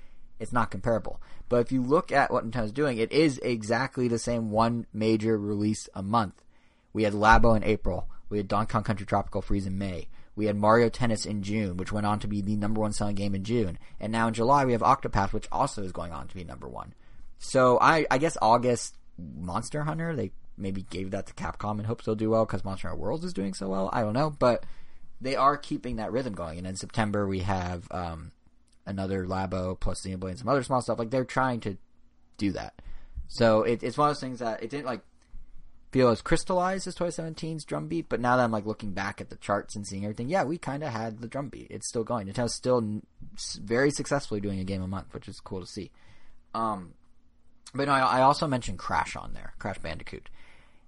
it's 0.41 0.51
not 0.51 0.71
comparable. 0.71 1.21
But 1.49 1.61
if 1.61 1.71
you 1.71 1.83
look 1.83 2.11
at 2.11 2.31
what 2.31 2.49
Nintendo's 2.49 2.71
doing, 2.71 2.97
it 2.97 3.11
is 3.11 3.37
exactly 3.39 4.07
the 4.07 4.19
same 4.19 4.49
one 4.49 4.87
major 4.91 5.37
release 5.37 5.87
a 5.93 6.01
month. 6.01 6.43
We 6.93 7.03
had 7.03 7.13
Labo 7.13 7.55
in 7.55 7.63
April. 7.63 8.09
We 8.29 8.37
had 8.37 8.47
Donkey 8.47 8.71
Kong 8.71 8.83
Country 8.83 9.05
Tropical 9.05 9.41
Freeze 9.41 9.67
in 9.67 9.77
May. 9.77 10.07
We 10.35 10.45
had 10.45 10.55
Mario 10.55 10.89
Tennis 10.89 11.25
in 11.25 11.43
June, 11.43 11.77
which 11.77 11.91
went 11.91 12.05
on 12.05 12.19
to 12.19 12.27
be 12.27 12.41
the 12.41 12.55
number 12.55 12.81
one 12.81 12.93
selling 12.93 13.15
game 13.15 13.35
in 13.35 13.43
June. 13.43 13.77
And 13.99 14.11
now 14.11 14.27
in 14.27 14.33
July, 14.33 14.65
we 14.65 14.71
have 14.71 14.81
Octopath, 14.81 15.33
which 15.33 15.47
also 15.51 15.83
is 15.83 15.91
going 15.91 16.11
on 16.11 16.27
to 16.27 16.35
be 16.35 16.43
number 16.43 16.67
one. 16.67 16.93
So 17.37 17.77
I, 17.79 18.05
I 18.09 18.17
guess 18.17 18.37
August, 18.41 18.97
Monster 19.17 19.83
Hunter, 19.83 20.15
they 20.15 20.31
maybe 20.57 20.83
gave 20.83 21.11
that 21.11 21.27
to 21.27 21.33
Capcom 21.33 21.79
in 21.79 21.85
hopes 21.85 22.05
they'll 22.05 22.15
do 22.15 22.29
well 22.29 22.45
because 22.45 22.63
Monster 22.63 22.87
Hunter 22.87 23.01
Worlds 23.01 23.25
is 23.25 23.33
doing 23.33 23.53
so 23.53 23.67
well. 23.67 23.89
I 23.91 24.01
don't 24.01 24.13
know. 24.13 24.29
But 24.29 24.65
they 25.19 25.35
are 25.35 25.57
keeping 25.57 25.97
that 25.97 26.11
rhythm 26.11 26.33
going. 26.33 26.57
And 26.57 26.65
in 26.65 26.75
September, 26.75 27.27
we 27.27 27.39
have 27.39 27.87
um, 27.91 28.31
another 28.85 29.25
Labo 29.25 29.79
plus 29.79 30.01
Xenoblade 30.01 30.31
and 30.31 30.39
some 30.39 30.49
other 30.49 30.63
small 30.63 30.81
stuff. 30.81 30.99
Like 30.99 31.09
they're 31.09 31.25
trying 31.25 31.59
to 31.61 31.77
do 32.37 32.51
that. 32.53 32.81
So 33.27 33.63
it, 33.63 33.83
it's 33.83 33.97
one 33.97 34.09
of 34.09 34.15
those 34.15 34.21
things 34.21 34.39
that 34.39 34.61
it 34.63 34.69
didn't 34.69 34.85
like 34.85 35.01
feel 35.91 36.09
as 36.09 36.21
crystallized 36.21 36.87
as 36.87 36.95
2017's 36.95 37.65
drumbeat, 37.65 38.07
but 38.09 38.19
now 38.19 38.37
that 38.37 38.43
I'm 38.43 38.51
like 38.51 38.65
looking 38.65 38.91
back 38.91 39.19
at 39.19 39.29
the 39.29 39.35
charts 39.35 39.75
and 39.75 39.85
seeing 39.85 40.03
everything, 40.03 40.29
yeah, 40.29 40.43
we 40.43 40.57
kind 40.57 40.83
of 40.83 40.89
had 40.89 41.19
the 41.19 41.27
drumbeat. 41.27 41.67
It's 41.69 41.87
still 41.87 42.03
going. 42.03 42.27
Nintendo's 42.27 42.55
still 42.55 43.01
very 43.61 43.91
successfully 43.91 44.39
doing 44.39 44.59
a 44.59 44.63
game 44.63 44.81
a 44.81 44.87
month, 44.87 45.13
which 45.13 45.27
is 45.27 45.39
cool 45.39 45.59
to 45.59 45.67
see. 45.67 45.91
Um, 46.53 46.93
but 47.73 47.87
no, 47.87 47.93
I, 47.93 48.19
I 48.19 48.21
also 48.21 48.47
mentioned 48.47 48.79
Crash 48.79 49.15
on 49.15 49.33
there, 49.33 49.53
Crash 49.59 49.79
Bandicoot. 49.79 50.29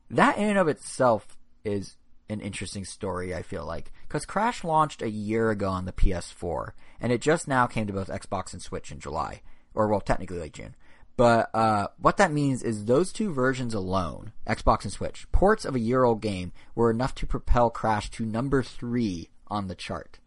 That 0.10 0.38
in 0.38 0.50
and 0.50 0.58
of 0.58 0.68
itself 0.68 1.38
is 1.64 1.98
an 2.30 2.40
interesting 2.40 2.86
story. 2.86 3.34
I 3.34 3.42
feel 3.42 3.66
like 3.66 3.92
because 4.08 4.26
Crash 4.26 4.64
launched 4.64 5.02
a 5.02 5.10
year 5.10 5.50
ago 5.50 5.70
on 5.70 5.86
the 5.86 5.92
PS4, 5.92 6.72
and 7.00 7.12
it 7.12 7.22
just 7.22 7.48
now 7.48 7.68
came 7.68 7.88
to 7.88 7.94
both 7.94 8.10
Xbox 8.10 8.54
and 8.54 8.62
Switch 8.62 8.92
in 8.92 9.00
July, 9.00 9.42
or 9.74 9.88
well, 9.88 10.02
technically 10.02 10.40
late 10.40 10.54
June. 10.54 10.76
But 11.16 11.50
uh, 11.54 11.88
what 11.98 12.18
that 12.18 12.32
means 12.32 12.64
is 12.64 12.86
those 12.86 13.14
two 13.14 13.32
versions 13.32 13.74
alone, 13.74 14.34
Xbox 14.48 14.84
and 14.84 14.92
Switch, 14.92 15.32
ports 15.32 15.64
of 15.64 15.76
a 15.76 15.80
year 15.80 16.04
old 16.04 16.22
game, 16.22 16.52
were 16.74 16.90
enough 16.90 17.14
to 17.16 17.28
propel 17.28 17.70
Crash 17.70 18.10
to 18.12 18.26
number 18.26 18.64
three 18.64 19.30
on 19.48 19.68
the 19.68 19.76
chart. 19.76 20.20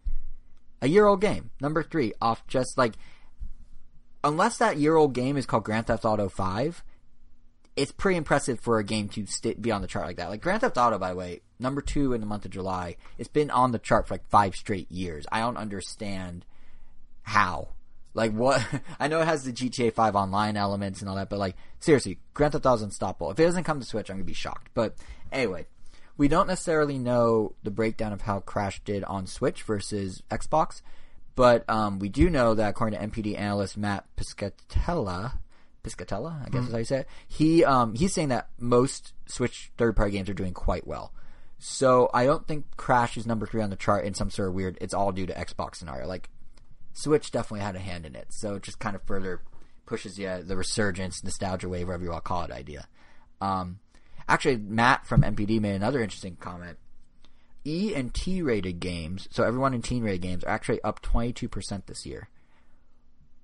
A 0.81 0.89
year 0.89 1.07
old 1.07 1.21
game, 1.21 1.51
number 1.61 1.83
three, 1.83 2.13
off 2.21 2.47
just 2.47 2.79
like. 2.79 2.95
Unless 4.23 4.59
that 4.59 4.79
year 4.79 4.97
old 4.97 5.15
game 5.15 5.37
is 5.37 5.47
called 5.47 5.65
Grand 5.65 5.87
Theft 5.87 6.05
Auto 6.05 6.29
5, 6.29 6.83
it's 7.77 7.93
pretty 7.93 8.17
impressive 8.17 8.59
for 8.59 8.79
a 8.79 8.85
game 8.85 9.09
to 9.11 9.27
st- 9.27 9.61
be 9.61 9.71
on 9.71 9.83
the 9.83 9.87
chart 9.87 10.07
like 10.07 10.17
that. 10.17 10.31
Like 10.31 10.41
Grand 10.41 10.63
Theft 10.63 10.79
Auto, 10.79 10.99
by 10.99 11.11
the 11.11 11.17
way, 11.17 11.41
number 11.59 11.83
two 11.83 12.15
in 12.15 12.21
the 12.21 12.27
month 12.27 12.47
of 12.47 12.51
July, 12.51 12.97
it's 13.19 13.29
been 13.29 13.51
on 13.51 13.73
the 13.73 13.79
chart 13.79 14.09
for 14.09 14.15
like 14.15 14.29
five 14.29 14.57
straight 14.57 14.91
years. 14.91 15.27
I 15.31 15.41
don't 15.41 15.59
understand 15.59 16.47
how. 17.23 17.69
Like 18.15 18.33
what? 18.33 18.67
I 18.99 19.09
know 19.09 19.21
it 19.21 19.27
has 19.27 19.45
the 19.45 19.53
GTA 19.53 19.93
5 19.93 20.17
online 20.17 20.57
elements 20.57 21.01
and 21.01 21.11
all 21.11 21.17
that, 21.17 21.29
but 21.29 21.39
like 21.39 21.55
seriously, 21.79 22.19
Grand 22.33 22.53
Theft 22.53 22.65
Auto 22.65 22.77
is 22.77 22.83
unstoppable. 22.83 23.31
If 23.31 23.39
it 23.39 23.45
doesn't 23.45 23.65
come 23.65 23.79
to 23.79 23.87
Switch, 23.87 24.11
I'm 24.11 24.17
gonna 24.17 24.25
be 24.25 24.33
shocked. 24.33 24.71
But 24.73 24.95
anyway, 25.31 25.67
we 26.17 26.29
don't 26.29 26.47
necessarily 26.47 26.99
know 26.99 27.55
the 27.63 27.71
breakdown 27.71 28.15
of 28.15 28.23
how 28.23 28.41
Crash 28.41 28.83
did 28.85 29.05
on 29.05 29.27
Switch 29.27 29.63
versus 29.65 30.23
Xbox, 30.31 30.81
but 31.35 31.69
um, 31.69 31.99
we 31.99 32.09
do 32.09 32.31
know 32.31 32.55
that 32.55 32.71
according 32.71 32.99
to 32.99 33.07
NPD 33.07 33.39
analyst 33.39 33.77
Matt 33.77 34.07
Piscatella, 34.17 35.35
Piscatella, 35.87 36.45
I 36.45 36.49
guess 36.49 36.65
is 36.65 36.73
how 36.73 36.79
you 36.79 36.85
say 36.85 36.99
it. 37.01 37.09
He 37.29 37.65
um, 37.65 37.95
he's 37.95 38.13
saying 38.13 38.29
that 38.29 38.49
most 38.59 39.13
Switch 39.27 39.71
third 39.79 39.95
party 39.95 40.11
games 40.13 40.29
are 40.29 40.35
doing 40.35 40.53
quite 40.53 40.87
well. 40.87 41.13
So 41.59 42.11
I 42.13 42.25
don't 42.25 42.47
think 42.47 42.77
Crash 42.77 43.17
is 43.17 43.27
number 43.27 43.47
three 43.47 43.63
on 43.63 43.71
the 43.71 43.77
chart 43.77 44.05
in 44.05 44.13
some 44.13 44.31
sort 44.31 44.49
of 44.49 44.55
weird. 44.55 44.77
It's 44.81 44.93
all 44.93 45.13
due 45.13 45.27
to 45.27 45.33
Xbox 45.33 45.77
scenario. 45.77 46.07
Like 46.07 46.29
Switch 46.93 47.31
definitely 47.31 47.61
had 47.61 47.77
a 47.77 47.81
hand 47.81 48.05
in 48.05 48.17
it, 48.17 48.33
so 48.33 48.57
it 48.57 48.63
just 48.63 48.81
kind 48.81 48.97
of 48.97 49.03
further 49.05 49.41
pushes 49.87 50.19
yeah 50.19 50.41
the 50.41 50.57
resurgence, 50.57 51.23
nostalgia 51.23 51.69
wave, 51.69 51.87
whatever 51.87 52.05
you 52.05 52.11
want 52.11 52.25
to 52.25 52.29
call 52.29 52.43
it, 52.43 52.51
idea. 52.51 52.89
Um, 53.41 53.79
actually, 54.29 54.57
Matt 54.57 55.07
from 55.07 55.23
NPD 55.23 55.61
made 55.61 55.77
another 55.77 56.03
interesting 56.03 56.37
comment. 56.37 56.79
E 57.65 57.95
and 57.95 58.13
T 58.13 58.43
rated 58.43 58.81
games, 58.81 59.29
so 59.31 59.45
everyone 59.45 59.75
in 59.75 59.83
teen 59.83 60.03
rated 60.03 60.23
games, 60.23 60.45
are 60.45 60.51
actually 60.51 60.83
up 60.83 61.01
twenty 61.01 61.33
two 61.33 61.49
percent 61.49 61.87
this 61.87 62.05
year 62.05 62.29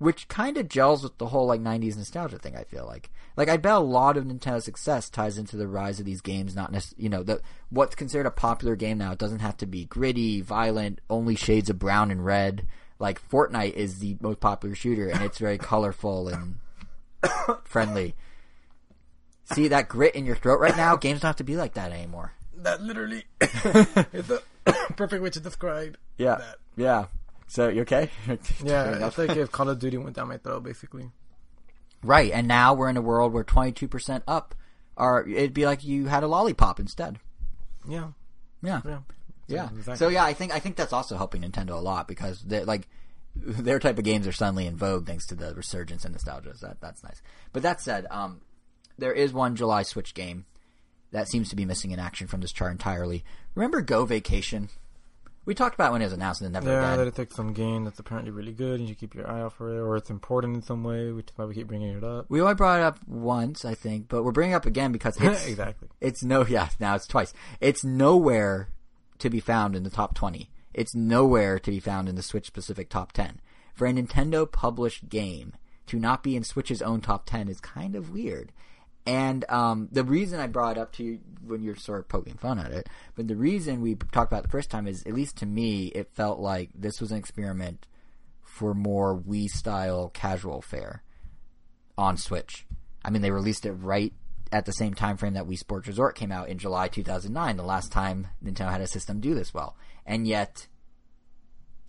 which 0.03 0.27
kind 0.27 0.57
of 0.57 0.67
gels 0.67 1.01
with 1.01 1.17
the 1.17 1.27
whole 1.27 1.47
like 1.47 1.61
90s 1.61 1.95
nostalgia 1.95 2.37
thing 2.37 2.57
i 2.57 2.63
feel 2.65 2.85
like. 2.85 3.09
Like 3.37 3.47
i 3.47 3.55
bet 3.55 3.73
a 3.73 3.79
lot 3.79 4.17
of 4.17 4.25
nintendo's 4.25 4.65
success 4.65 5.09
ties 5.09 5.37
into 5.37 5.55
the 5.55 5.67
rise 5.67 5.99
of 5.99 6.05
these 6.05 6.19
games 6.21 6.55
not 6.55 6.71
necessarily 6.73 7.03
you 7.03 7.09
know 7.09 7.23
the 7.23 7.41
what's 7.69 7.95
considered 7.95 8.25
a 8.27 8.31
popular 8.31 8.75
game 8.75 8.97
now 8.97 9.13
it 9.13 9.17
doesn't 9.17 9.39
have 9.39 9.55
to 9.57 9.65
be 9.65 9.85
gritty 9.85 10.41
violent 10.41 10.99
only 11.09 11.35
shades 11.35 11.69
of 11.69 11.79
brown 11.79 12.11
and 12.11 12.25
red. 12.25 12.67
Like 12.99 13.27
fortnite 13.29 13.73
is 13.73 13.99
the 13.99 14.17
most 14.19 14.39
popular 14.39 14.75
shooter 14.75 15.07
and 15.07 15.23
it's 15.23 15.37
very 15.39 15.57
colorful 15.57 16.27
and 16.27 16.55
friendly. 17.63 18.13
See 19.45 19.69
that 19.69 19.87
grit 19.89 20.15
in 20.15 20.25
your 20.25 20.35
throat 20.35 20.59
right 20.59 20.75
now 20.75 20.95
games 20.97 21.21
don't 21.21 21.29
have 21.29 21.37
to 21.37 21.43
be 21.45 21.55
like 21.55 21.73
that 21.75 21.91
anymore. 21.93 22.33
That 22.57 22.81
literally 22.81 23.23
is 23.41 24.27
the 24.27 24.43
perfect 24.97 25.23
way 25.23 25.29
to 25.29 25.39
describe 25.39 25.97
yeah 26.17 26.35
that. 26.35 26.57
yeah 26.75 27.05
so 27.47 27.67
you 27.69 27.81
okay 27.81 28.09
Yeah, 28.63 29.07
it's 29.07 29.17
like 29.17 29.31
if 29.37 29.51
Call 29.51 29.69
of 29.69 29.79
Duty 29.79 29.97
went 29.97 30.15
down 30.15 30.27
my 30.29 30.37
throat, 30.37 30.63
basically. 30.63 31.11
Right, 32.03 32.31
and 32.31 32.47
now 32.47 32.73
we're 32.73 32.89
in 32.89 32.97
a 32.97 33.01
world 33.01 33.31
where 33.33 33.43
22% 33.43 34.23
up 34.27 34.55
are 34.97 35.25
it'd 35.27 35.53
be 35.53 35.65
like 35.65 35.83
you 35.83 36.05
had 36.07 36.23
a 36.23 36.27
lollipop 36.27 36.79
instead. 36.79 37.17
Yeah, 37.87 38.09
Yeah. 38.61 38.81
yeah, 38.85 38.99
Yeah. 39.47 39.69
exactly. 39.69 39.95
So 39.97 40.09
yeah, 40.09 40.23
I 40.23 40.33
think 40.33 40.53
I 40.53 40.59
think 40.59 40.75
that's 40.75 40.93
also 40.93 41.15
helping 41.17 41.41
Nintendo 41.41 41.71
a 41.71 41.81
lot 41.81 42.07
because 42.07 42.41
they 42.41 42.63
like 42.63 42.87
their 43.35 43.79
type 43.79 43.97
of 43.97 44.03
games 44.03 44.27
are 44.27 44.31
suddenly 44.31 44.67
in 44.67 44.75
vogue 44.75 45.07
thanks 45.07 45.25
to 45.27 45.35
the 45.35 45.53
resurgence 45.55 46.05
and 46.05 46.13
nostalgia. 46.13 46.55
So 46.57 46.67
that 46.67 46.81
that's 46.81 47.03
nice. 47.03 47.21
But 47.53 47.63
that 47.63 47.81
said, 47.81 48.05
um 48.11 48.41
there 48.97 49.13
is 49.13 49.33
one 49.33 49.55
July 49.55 49.81
Switch 49.83 50.13
game 50.13 50.45
that 51.11 51.27
seems 51.27 51.49
to 51.49 51.55
be 51.55 51.65
missing 51.65 51.91
in 51.91 51.99
action 51.99 52.27
from 52.27 52.41
this 52.41 52.51
chart 52.51 52.71
entirely. 52.71 53.23
Remember 53.55 53.81
Go 53.81 54.05
Vacation? 54.05 54.69
We 55.45 55.53
talked 55.53 55.75
about 55.75 55.91
when 55.91 56.01
it 56.01 56.05
was 56.05 56.13
announced 56.13 56.41
and 56.41 56.53
then 56.55 56.63
never 56.63 56.73
Yeah, 56.73 56.87
again. 56.87 56.97
that 56.99 57.07
it 57.07 57.15
takes 57.15 57.35
some 57.35 57.51
game 57.53 57.83
that's 57.83 57.99
apparently 57.99 58.31
really 58.31 58.53
good, 58.53 58.79
and 58.79 58.87
you 58.87 58.95
keep 58.95 59.13
your 59.13 59.29
eye 59.29 59.41
out 59.41 59.53
for 59.53 59.69
it, 59.75 59.79
or 59.79 59.97
it's 59.97 60.09
important 60.09 60.55
in 60.55 60.61
some 60.61 60.83
way, 60.83 61.11
which 61.11 61.27
is 61.31 61.37
why 61.37 61.45
we 61.45 61.53
keep 61.53 61.67
bringing 61.67 61.97
it 61.97 62.03
up. 62.03 62.25
We 62.29 62.39
only 62.41 62.55
brought 62.55 62.79
it 62.79 62.83
up 62.83 62.99
once, 63.07 63.65
I 63.65 63.73
think, 63.75 64.07
but 64.07 64.23
we're 64.23 64.31
bringing 64.31 64.53
it 64.53 64.57
up 64.57 64.65
again 64.65 64.91
because 64.93 65.17
it's 65.21 65.45
exactly. 65.45 65.89
it's 65.99 66.23
no 66.23 66.45
yeah 66.47 66.69
now 66.79 66.95
it's 66.95 67.07
twice. 67.07 67.33
It's 67.59 67.83
nowhere 67.83 68.69
to 69.19 69.29
be 69.29 69.39
found 69.41 69.75
in 69.75 69.83
the 69.83 69.89
top 69.89 70.15
twenty. 70.15 70.49
It's 70.73 70.95
nowhere 70.95 71.59
to 71.59 71.71
be 71.71 71.79
found 71.79 72.07
in 72.09 72.15
the 72.15 72.23
Switch 72.23 72.47
specific 72.47 72.89
top 72.89 73.11
ten. 73.11 73.39
For 73.73 73.85
a 73.85 73.91
Nintendo 73.93 74.49
published 74.49 75.09
game 75.09 75.53
to 75.87 75.99
not 75.99 76.23
be 76.23 76.35
in 76.37 76.43
Switch's 76.43 76.81
own 76.81 77.01
top 77.01 77.25
ten 77.25 77.49
is 77.49 77.59
kind 77.59 77.95
of 77.95 78.11
weird. 78.11 78.51
And 79.05 79.43
um, 79.49 79.89
the 79.91 80.03
reason 80.03 80.39
I 80.39 80.47
brought 80.47 80.77
it 80.77 80.81
up 80.81 80.93
to 80.93 81.03
you 81.03 81.19
when 81.45 81.61
you're 81.61 81.75
sort 81.75 81.99
of 81.99 82.07
poking 82.07 82.35
fun 82.35 82.57
at 82.57 82.71
it, 82.71 82.87
but 83.15 83.27
the 83.27 83.35
reason 83.35 83.81
we 83.81 83.95
talked 83.95 84.31
about 84.31 84.39
it 84.39 84.43
the 84.43 84.51
first 84.51 84.69
time 84.69 84.87
is, 84.87 85.03
at 85.03 85.13
least 85.13 85.37
to 85.37 85.45
me, 85.45 85.87
it 85.87 86.13
felt 86.13 86.39
like 86.39 86.69
this 86.73 87.01
was 87.01 87.11
an 87.11 87.17
experiment 87.17 87.85
for 88.41 88.73
more 88.73 89.17
Wii 89.17 89.49
style 89.49 90.09
casual 90.13 90.61
fare 90.61 91.03
on 91.97 92.15
Switch. 92.15 92.65
I 93.03 93.09
mean, 93.09 93.21
they 93.21 93.31
released 93.31 93.65
it 93.65 93.73
right 93.73 94.13
at 94.53 94.65
the 94.65 94.71
same 94.71 94.93
time 94.93 95.17
frame 95.17 95.33
that 95.33 95.47
Wii 95.47 95.57
Sports 95.57 95.87
Resort 95.87 96.15
came 96.15 96.31
out 96.31 96.47
in 96.47 96.57
July 96.57 96.87
2009, 96.87 97.57
the 97.57 97.63
last 97.63 97.91
time 97.91 98.27
Nintendo 98.43 98.71
had 98.71 98.81
a 98.81 98.87
system 98.87 99.19
do 99.19 99.33
this 99.33 99.53
well. 99.53 99.75
And 100.05 100.27
yet, 100.27 100.67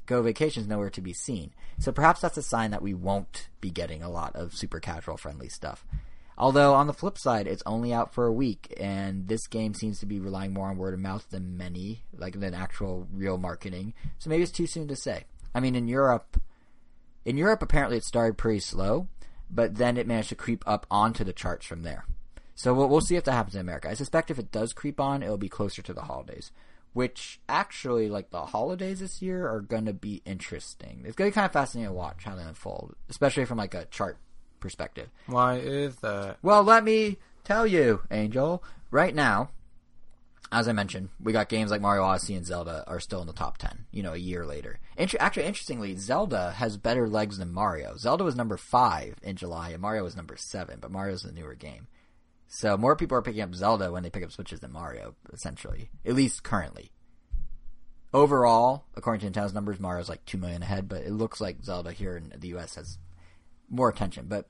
Go 0.06 0.22
Vacation's 0.22 0.66
nowhere 0.66 0.90
to 0.90 1.00
be 1.00 1.12
seen. 1.12 1.54
So 1.78 1.92
perhaps 1.92 2.20
that's 2.20 2.36
a 2.36 2.42
sign 2.42 2.72
that 2.72 2.82
we 2.82 2.94
won't 2.94 3.48
be 3.60 3.70
getting 3.70 4.02
a 4.02 4.10
lot 4.10 4.34
of 4.34 4.54
super 4.54 4.80
casual 4.80 5.16
friendly 5.16 5.48
stuff. 5.48 5.84
Although 6.36 6.74
on 6.74 6.88
the 6.88 6.92
flip 6.92 7.16
side, 7.16 7.46
it's 7.46 7.62
only 7.64 7.92
out 7.92 8.12
for 8.12 8.26
a 8.26 8.32
week, 8.32 8.74
and 8.78 9.28
this 9.28 9.46
game 9.46 9.72
seems 9.72 10.00
to 10.00 10.06
be 10.06 10.18
relying 10.18 10.52
more 10.52 10.68
on 10.68 10.76
word 10.76 10.94
of 10.94 11.00
mouth 11.00 11.26
than 11.30 11.56
many, 11.56 12.04
like 12.16 12.40
than 12.40 12.54
actual 12.54 13.06
real 13.12 13.38
marketing. 13.38 13.94
So 14.18 14.30
maybe 14.30 14.42
it's 14.42 14.50
too 14.50 14.66
soon 14.66 14.88
to 14.88 14.96
say. 14.96 15.24
I 15.54 15.60
mean, 15.60 15.76
in 15.76 15.86
Europe, 15.86 16.40
in 17.24 17.36
Europe 17.36 17.62
apparently 17.62 17.98
it 17.98 18.04
started 18.04 18.36
pretty 18.36 18.58
slow, 18.60 19.06
but 19.48 19.76
then 19.76 19.96
it 19.96 20.08
managed 20.08 20.30
to 20.30 20.34
creep 20.34 20.64
up 20.66 20.86
onto 20.90 21.22
the 21.22 21.32
charts 21.32 21.66
from 21.66 21.82
there. 21.82 22.04
So 22.56 22.74
we'll, 22.74 22.88
we'll 22.88 23.00
see 23.00 23.16
if 23.16 23.24
that 23.24 23.32
happens 23.32 23.54
in 23.54 23.60
America. 23.60 23.88
I 23.88 23.94
suspect 23.94 24.30
if 24.30 24.38
it 24.38 24.50
does 24.50 24.72
creep 24.72 25.00
on, 25.00 25.22
it'll 25.22 25.36
be 25.36 25.48
closer 25.48 25.82
to 25.82 25.92
the 25.92 26.02
holidays, 26.02 26.50
which 26.92 27.40
actually, 27.48 28.08
like 28.08 28.30
the 28.30 28.46
holidays 28.46 29.00
this 29.00 29.22
year, 29.22 29.48
are 29.48 29.60
going 29.60 29.86
to 29.86 29.92
be 29.92 30.22
interesting. 30.24 31.02
It's 31.04 31.14
going 31.14 31.30
to 31.30 31.32
be 31.32 31.34
kind 31.34 31.46
of 31.46 31.52
fascinating 31.52 31.90
to 31.90 31.94
watch 31.94 32.24
how 32.24 32.34
they 32.34 32.42
unfold, 32.42 32.96
especially 33.08 33.44
from 33.44 33.58
like 33.58 33.74
a 33.74 33.86
chart 33.86 34.18
perspective. 34.64 35.10
Why 35.26 35.56
is 35.56 35.96
that? 35.96 36.38
Well, 36.42 36.64
let 36.64 36.82
me 36.82 37.18
tell 37.44 37.66
you, 37.66 38.00
Angel. 38.10 38.64
Right 38.90 39.14
now, 39.14 39.50
as 40.50 40.68
I 40.68 40.72
mentioned, 40.72 41.10
we 41.20 41.32
got 41.34 41.50
games 41.50 41.70
like 41.70 41.82
Mario 41.82 42.02
Odyssey 42.02 42.34
and 42.34 42.46
Zelda 42.46 42.82
are 42.86 42.98
still 42.98 43.20
in 43.20 43.26
the 43.26 43.34
top 43.34 43.58
10, 43.58 43.84
you 43.92 44.02
know, 44.02 44.14
a 44.14 44.16
year 44.16 44.46
later. 44.46 44.80
Inter- 44.96 45.18
actually, 45.20 45.44
interestingly, 45.44 45.96
Zelda 45.96 46.52
has 46.52 46.78
better 46.78 47.06
legs 47.06 47.36
than 47.36 47.52
Mario. 47.52 47.94
Zelda 47.98 48.24
was 48.24 48.36
number 48.36 48.56
5 48.56 49.16
in 49.22 49.36
July, 49.36 49.68
and 49.70 49.82
Mario 49.82 50.02
was 50.02 50.16
number 50.16 50.38
7, 50.38 50.78
but 50.80 50.90
Mario's 50.90 51.24
the 51.24 51.32
newer 51.32 51.54
game. 51.54 51.88
So 52.48 52.78
more 52.78 52.96
people 52.96 53.18
are 53.18 53.22
picking 53.22 53.42
up 53.42 53.54
Zelda 53.54 53.92
when 53.92 54.02
they 54.02 54.10
pick 54.10 54.24
up 54.24 54.32
Switches 54.32 54.60
than 54.60 54.72
Mario, 54.72 55.14
essentially. 55.30 55.90
At 56.06 56.14
least 56.14 56.42
currently. 56.42 56.90
Overall, 58.14 58.86
according 58.94 59.20
to 59.20 59.40
Nintendo's 59.40 59.52
numbers, 59.52 59.78
Mario's 59.78 60.08
like 60.08 60.24
2 60.24 60.38
million 60.38 60.62
ahead, 60.62 60.88
but 60.88 61.02
it 61.02 61.10
looks 61.10 61.40
like 61.40 61.62
Zelda 61.62 61.92
here 61.92 62.16
in 62.16 62.32
the 62.38 62.56
US 62.56 62.76
has 62.76 62.96
more 63.74 63.88
attention. 63.88 64.26
But 64.28 64.48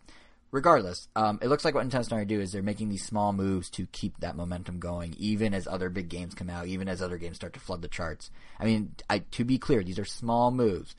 regardless, 0.50 1.08
um, 1.16 1.38
it 1.42 1.48
looks 1.48 1.64
like 1.64 1.74
what 1.74 1.86
Nintendo's 1.86 2.08
trying 2.08 2.26
to 2.26 2.34
do 2.34 2.40
is 2.40 2.52
they're 2.52 2.62
making 2.62 2.88
these 2.88 3.04
small 3.04 3.32
moves 3.32 3.70
to 3.70 3.86
keep 3.86 4.18
that 4.20 4.36
momentum 4.36 4.78
going, 4.78 5.14
even 5.18 5.54
as 5.54 5.66
other 5.66 5.88
big 5.90 6.08
games 6.08 6.34
come 6.34 6.50
out, 6.50 6.66
even 6.66 6.88
as 6.88 7.02
other 7.02 7.18
games 7.18 7.36
start 7.36 7.52
to 7.54 7.60
flood 7.60 7.82
the 7.82 7.88
charts. 7.88 8.30
I 8.58 8.64
mean, 8.64 8.94
I, 9.08 9.20
to 9.32 9.44
be 9.44 9.58
clear, 9.58 9.82
these 9.82 9.98
are 9.98 10.04
small 10.04 10.50
moves. 10.50 10.94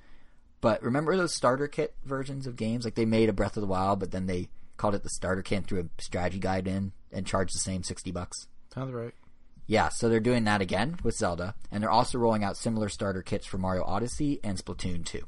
But 0.62 0.82
remember 0.82 1.16
those 1.16 1.34
starter 1.34 1.68
kit 1.68 1.94
versions 2.04 2.48
of 2.48 2.56
games? 2.56 2.86
Like 2.86 2.96
they 2.96 3.06
made 3.06 3.30
a 3.30 3.34
Breath 3.34 3.56
of 3.56 3.62
the 3.62 3.68
Wild, 3.68 4.00
but 4.00 4.12
then 4.12 4.26
they 4.26 4.50
called 4.78 4.96
it 4.96 5.04
the 5.04 5.10
starter 5.10 5.42
kit 5.42 5.60
and 5.60 5.68
threw 5.68 5.80
a 5.80 6.02
strategy 6.02 6.40
guide 6.40 6.68
in 6.68 6.92
and 7.12 7.28
charged 7.28 7.54
the 7.54 7.60
same 7.60 7.84
sixty 7.84 8.12
bucks. 8.12 8.48
Sounds 8.74 8.92
right. 8.92 9.14
Yeah, 9.68 9.90
so 9.90 10.10
they're 10.10 10.20
doing 10.20 10.44
that 10.44 10.62
again 10.62 10.98
with 11.04 11.16
Zelda, 11.16 11.56
and 11.72 11.82
they're 11.82 11.90
also 11.90 12.20
rolling 12.20 12.44
out 12.44 12.58
similar 12.58 12.88
starter 12.90 13.24
kits 13.24 13.46
for 13.46 13.58
Mario 13.58 13.84
Odyssey 13.84 14.40
and 14.44 14.58
Splatoon 14.58 15.04
2. 15.04 15.24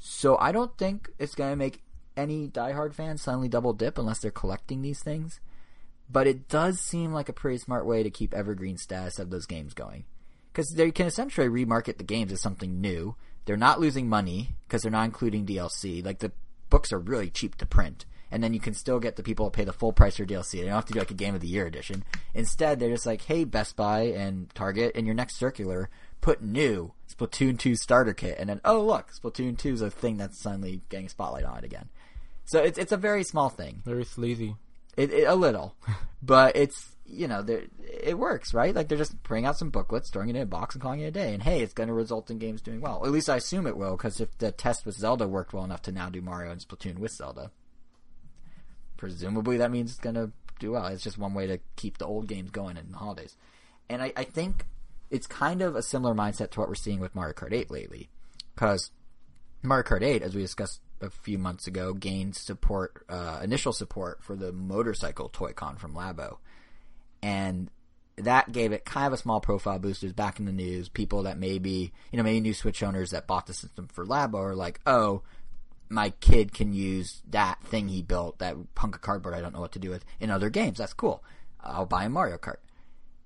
So 0.00 0.38
I 0.40 0.50
don't 0.50 0.76
think 0.78 1.10
it's 1.18 1.34
going 1.34 1.50
to 1.50 1.56
make 1.56 1.82
any 2.16 2.48
diehard 2.48 2.94
fans 2.94 3.22
suddenly 3.22 3.48
double 3.48 3.74
dip 3.74 3.98
unless 3.98 4.18
they're 4.18 4.30
collecting 4.30 4.80
these 4.80 5.02
things. 5.02 5.40
But 6.10 6.26
it 6.26 6.48
does 6.48 6.80
seem 6.80 7.12
like 7.12 7.28
a 7.28 7.34
pretty 7.34 7.58
smart 7.58 7.86
way 7.86 8.02
to 8.02 8.10
keep 8.10 8.34
evergreen 8.34 8.78
status 8.78 9.18
of 9.18 9.30
those 9.30 9.46
games 9.46 9.74
going. 9.74 10.04
Because 10.50 10.70
they 10.70 10.90
can 10.90 11.06
essentially 11.06 11.48
remarket 11.48 11.98
the 11.98 12.04
games 12.04 12.32
as 12.32 12.40
something 12.40 12.80
new. 12.80 13.14
They're 13.44 13.56
not 13.56 13.78
losing 13.78 14.08
money 14.08 14.56
because 14.66 14.82
they're 14.82 14.90
not 14.90 15.04
including 15.04 15.46
DLC. 15.46 16.04
Like 16.04 16.18
the 16.18 16.32
books 16.70 16.92
are 16.92 16.98
really 16.98 17.30
cheap 17.30 17.56
to 17.56 17.66
print 17.66 18.06
and 18.30 18.42
then 18.42 18.54
you 18.54 18.60
can 18.60 18.74
still 18.74 19.00
get 19.00 19.16
the 19.16 19.22
people 19.22 19.50
to 19.50 19.56
pay 19.56 19.64
the 19.64 19.72
full 19.72 19.92
price 19.92 20.16
for 20.16 20.24
DLC. 20.24 20.52
They 20.52 20.66
don't 20.66 20.74
have 20.74 20.86
to 20.86 20.92
do 20.92 20.98
like 20.98 21.10
a 21.10 21.14
Game 21.14 21.34
of 21.34 21.40
the 21.40 21.48
Year 21.48 21.66
edition. 21.66 22.04
Instead, 22.34 22.78
they're 22.78 22.90
just 22.90 23.06
like, 23.06 23.22
hey, 23.22 23.44
Best 23.44 23.76
Buy 23.76 24.02
and 24.02 24.48
Target, 24.54 24.94
in 24.94 25.04
your 25.04 25.14
next 25.14 25.36
circular, 25.36 25.90
put 26.20 26.42
new 26.42 26.92
Splatoon 27.08 27.58
2 27.58 27.74
starter 27.76 28.14
kit, 28.14 28.36
and 28.38 28.48
then 28.48 28.60
oh 28.64 28.80
look, 28.82 29.12
Splatoon 29.12 29.58
2 29.58 29.72
is 29.74 29.82
a 29.82 29.90
thing 29.90 30.16
that's 30.16 30.38
suddenly 30.38 30.80
getting 30.88 31.06
a 31.06 31.10
spotlight 31.10 31.44
on 31.44 31.58
it 31.58 31.64
again. 31.64 31.88
So 32.44 32.60
it's 32.62 32.78
it's 32.78 32.92
a 32.92 32.96
very 32.96 33.24
small 33.24 33.48
thing, 33.48 33.82
Very 33.84 34.04
sleazy. 34.04 34.56
it, 34.96 35.12
it, 35.12 35.24
a 35.28 35.34
little, 35.34 35.74
but 36.22 36.56
it's 36.56 36.96
you 37.06 37.26
know 37.28 37.44
it 38.04 38.18
works 38.18 38.54
right. 38.54 38.74
Like 38.74 38.88
they're 38.88 38.98
just 38.98 39.22
bringing 39.22 39.46
out 39.46 39.58
some 39.58 39.70
booklets, 39.70 40.10
throwing 40.10 40.30
it 40.30 40.36
in 40.36 40.42
a 40.42 40.46
box, 40.46 40.74
and 40.74 40.82
calling 40.82 41.00
it 41.00 41.06
a 41.06 41.10
day. 41.10 41.34
And 41.34 41.42
hey, 41.42 41.60
it's 41.60 41.74
going 41.74 41.88
to 41.88 41.94
result 41.94 42.30
in 42.30 42.38
games 42.38 42.62
doing 42.62 42.80
well. 42.80 43.04
At 43.04 43.12
least 43.12 43.30
I 43.30 43.36
assume 43.36 43.66
it 43.66 43.76
will, 43.76 43.96
because 43.96 44.20
if 44.20 44.36
the 44.38 44.52
test 44.52 44.86
with 44.86 44.96
Zelda 44.96 45.26
worked 45.28 45.52
well 45.52 45.64
enough 45.64 45.82
to 45.82 45.92
now 45.92 46.08
do 46.08 46.20
Mario 46.22 46.52
and 46.52 46.60
Splatoon 46.60 46.98
with 46.98 47.12
Zelda, 47.12 47.50
presumably 48.96 49.56
that 49.56 49.70
means 49.70 49.90
it's 49.90 50.00
going 50.00 50.14
to 50.14 50.30
do 50.58 50.72
well. 50.72 50.86
It's 50.86 51.02
just 51.02 51.18
one 51.18 51.34
way 51.34 51.46
to 51.46 51.58
keep 51.76 51.98
the 51.98 52.06
old 52.06 52.28
games 52.28 52.50
going 52.50 52.76
in 52.76 52.92
the 52.92 52.98
holidays. 52.98 53.36
And 53.88 54.02
I, 54.02 54.12
I 54.16 54.24
think 54.24 54.66
it's 55.10 55.26
kind 55.26 55.62
of 55.62 55.76
a 55.76 55.82
similar 55.82 56.14
mindset 56.14 56.50
to 56.50 56.60
what 56.60 56.68
we're 56.68 56.74
seeing 56.74 57.00
with 57.00 57.14
Mario 57.14 57.34
Kart 57.34 57.52
8 57.52 57.70
lately. 57.70 58.08
Because 58.54 58.90
Mario 59.62 59.84
Kart 59.84 60.02
8, 60.02 60.22
as 60.22 60.34
we 60.34 60.42
discussed 60.42 60.80
a 61.00 61.10
few 61.10 61.38
months 61.38 61.66
ago, 61.66 61.92
gained 61.92 62.36
support, 62.36 63.04
uh, 63.08 63.40
initial 63.42 63.72
support 63.72 64.22
for 64.22 64.36
the 64.36 64.52
motorcycle 64.52 65.28
Toy-Con 65.28 65.76
from 65.76 65.94
Labo. 65.94 66.38
And 67.22 67.70
that 68.16 68.52
gave 68.52 68.72
it 68.72 68.84
kind 68.84 69.06
of 69.06 69.12
a 69.14 69.16
small 69.16 69.40
profile 69.40 69.78
boost. 69.78 70.14
Back 70.14 70.38
in 70.38 70.46
the 70.46 70.52
news. 70.52 70.88
People 70.88 71.24
that 71.24 71.38
maybe, 71.38 71.92
you 72.12 72.16
know, 72.16 72.22
maybe 72.22 72.40
new 72.40 72.54
Switch 72.54 72.82
owners 72.82 73.10
that 73.10 73.26
bought 73.26 73.46
the 73.46 73.54
system 73.54 73.88
for 73.88 74.06
Labo 74.06 74.34
are 74.34 74.54
like, 74.54 74.80
oh, 74.86 75.22
my 75.88 76.10
kid 76.20 76.54
can 76.54 76.72
use 76.72 77.20
that 77.28 77.62
thing 77.64 77.88
he 77.88 78.00
built, 78.00 78.38
that 78.38 78.56
hunk 78.76 78.94
of 78.94 79.00
cardboard 79.02 79.34
I 79.34 79.40
don't 79.40 79.52
know 79.52 79.60
what 79.60 79.72
to 79.72 79.80
do 79.80 79.90
with, 79.90 80.04
in 80.20 80.30
other 80.30 80.48
games. 80.48 80.78
That's 80.78 80.92
cool. 80.92 81.24
I'll 81.60 81.86
buy 81.86 82.04
a 82.04 82.08
Mario 82.08 82.38
Kart. 82.38 82.58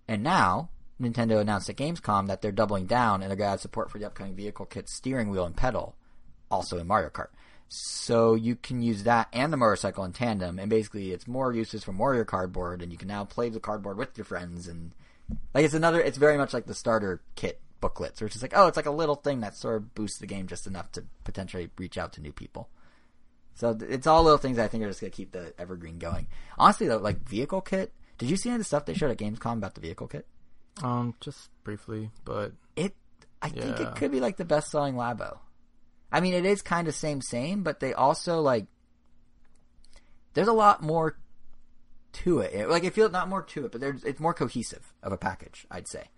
And 0.09 0.23
now, 0.23 0.71
Nintendo 1.05 1.41
announced 1.41 1.69
at 1.69 1.77
Gamescom 1.77 2.27
that 2.29 2.43
they're 2.43 2.53
doubling 2.53 2.87
down 2.87 3.23
and 3.23 3.31
they're 3.31 3.37
going 3.37 3.49
to 3.49 3.55
add 3.55 3.61
support 3.61 3.91
for 3.91 3.99
the 3.99 4.07
upcoming 4.07 4.35
vehicle 4.35 4.67
kit 4.67 4.89
steering 4.89 5.31
wheel 5.31 5.47
and 5.47 5.57
pedal, 5.57 5.95
also 6.51 6.79
in 6.79 6.87
Mario 6.87 7.11
Kart. 7.11 7.29
So 7.69 8.35
you 8.35 8.57
can 8.57 8.83
use 8.83 9.05
that 9.05 9.29
and 9.33 9.53
the 9.53 9.57
motorcycle 9.57 10.05
in 10.05 10.13
tandem, 10.13 10.59
and 10.59 10.71
basically 10.71 11.13
it's 11.13 11.27
more 11.27 11.53
uses 11.53 11.83
for 11.85 12.15
your 12.15 12.25
cardboard, 12.25 12.83
and 12.83 12.93
you 12.93 12.99
can 12.99 13.09
now 13.09 13.25
play 13.25 13.49
the 13.49 13.61
cardboard 13.61 13.97
with 13.97 14.17
your 14.17 14.25
friends, 14.25 14.69
and 14.69 14.93
like 15.55 15.65
it's 15.65 15.75
another. 15.75 16.01
It's 16.01 16.19
very 16.19 16.37
much 16.37 16.53
like 16.53 16.67
the 16.67 16.75
starter 16.75 17.23
kit 17.35 17.61
booklets, 17.81 18.23
it's 18.23 18.35
just 18.35 18.43
like, 18.43 18.57
oh, 18.57 18.67
it's 18.67 18.77
like 18.77 18.87
a 18.87 18.91
little 18.91 19.15
thing 19.15 19.41
that 19.41 19.57
sort 19.57 19.77
of 19.77 19.95
boosts 19.95 20.19
the 20.19 20.27
game 20.27 20.47
just 20.47 20.67
enough 20.67 20.93
to 20.93 21.05
potentially 21.25 21.71
reach 21.79 21.99
out 21.99 22.13
to 22.13 22.21
new 22.21 22.33
people. 22.33 22.69
So 23.55 23.77
it's 23.89 24.07
all 24.07 24.23
little 24.23 24.39
things 24.39 24.59
I 24.59 24.69
think 24.69 24.83
are 24.85 24.89
just 24.89 25.01
gonna 25.01 25.11
keep 25.11 25.33
the 25.33 25.53
evergreen 25.59 25.99
going. 25.99 26.27
Honestly, 26.59 26.87
though, 26.87 26.99
like 26.99 27.29
vehicle 27.29 27.61
kit. 27.61 27.93
Did 28.19 28.31
you 28.31 28.37
see 28.37 28.49
any 28.49 28.57
of 28.57 28.61
the 28.61 28.65
stuff 28.65 28.85
they 28.85 28.95
showed 28.95 29.11
at 29.11 29.19
Gamescom 29.19 29.55
about 29.55 29.75
the 29.75 29.81
vehicle 29.81 30.07
kit? 30.07 30.27
Um, 30.83 31.15
just 31.21 31.51
briefly, 31.63 32.11
but 32.25 32.53
It, 32.77 32.95
I 33.41 33.49
think 33.49 33.79
it 33.81 33.95
could 33.97 34.11
be 34.11 34.21
like 34.21 34.37
the 34.37 34.45
best 34.45 34.71
selling 34.71 34.95
Labo. 34.97 35.39
I 36.11 36.21
mean, 36.21 36.35
it 36.35 36.45
is 36.45 36.63
kind 36.63 36.89
of 36.89 36.95
same 36.95 37.21
same, 37.21 37.63
but 37.63 37.81
they 37.81 37.93
also 37.95 38.41
like. 38.41 38.67
There's 40.35 40.49
a 40.49 40.53
lot 40.53 40.83
more 40.83 41.17
to 42.25 42.41
it. 42.41 42.53
It- 42.55 42.69
Like 42.69 42.85
it 42.85 42.93
feels 42.95 43.13
not 43.13 43.29
more 43.29 43.43
to 43.43 43.67
it, 43.67 43.73
but 43.73 43.81
there's 43.81 44.03
it's 44.05 44.21
more 44.21 44.35
cohesive 44.35 44.93
of 45.03 45.13
a 45.13 45.17
package. 45.17 45.67
I'd 45.71 45.89
say. 45.89 46.11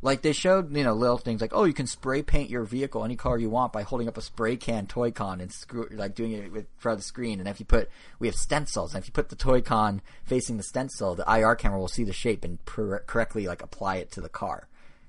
Like 0.00 0.22
they 0.22 0.32
showed, 0.32 0.74
you 0.76 0.84
know, 0.84 0.94
little 0.94 1.18
things 1.18 1.40
like, 1.40 1.50
oh, 1.52 1.64
you 1.64 1.72
can 1.72 1.88
spray 1.88 2.22
paint 2.22 2.50
your 2.50 2.62
vehicle 2.62 3.04
any 3.04 3.16
color 3.16 3.36
you 3.36 3.50
want 3.50 3.72
by 3.72 3.82
holding 3.82 4.06
up 4.06 4.16
a 4.16 4.22
spray 4.22 4.56
can 4.56 4.86
Toy-Con 4.86 5.40
and 5.40 5.52
screw, 5.52 5.88
like 5.90 6.14
doing 6.14 6.32
it 6.32 6.52
with 6.52 6.66
front 6.76 6.94
of 6.94 7.00
the 7.00 7.04
screen. 7.04 7.40
And 7.40 7.48
if 7.48 7.58
you 7.58 7.66
put, 7.66 7.90
we 8.20 8.28
have 8.28 8.36
stencils, 8.36 8.94
and 8.94 9.02
if 9.02 9.08
you 9.08 9.12
put 9.12 9.28
the 9.28 9.34
Toy-Con 9.36 10.00
facing 10.24 10.56
the 10.56 10.62
stencil, 10.62 11.16
the 11.16 11.24
IR 11.28 11.56
camera 11.56 11.80
will 11.80 11.88
see 11.88 12.04
the 12.04 12.12
shape 12.12 12.44
and 12.44 12.64
correctly 12.64 13.48
like 13.48 13.60
apply 13.60 13.96
it 13.96 14.12
to 14.12 14.20
the 14.20 14.28
car, 14.28 14.68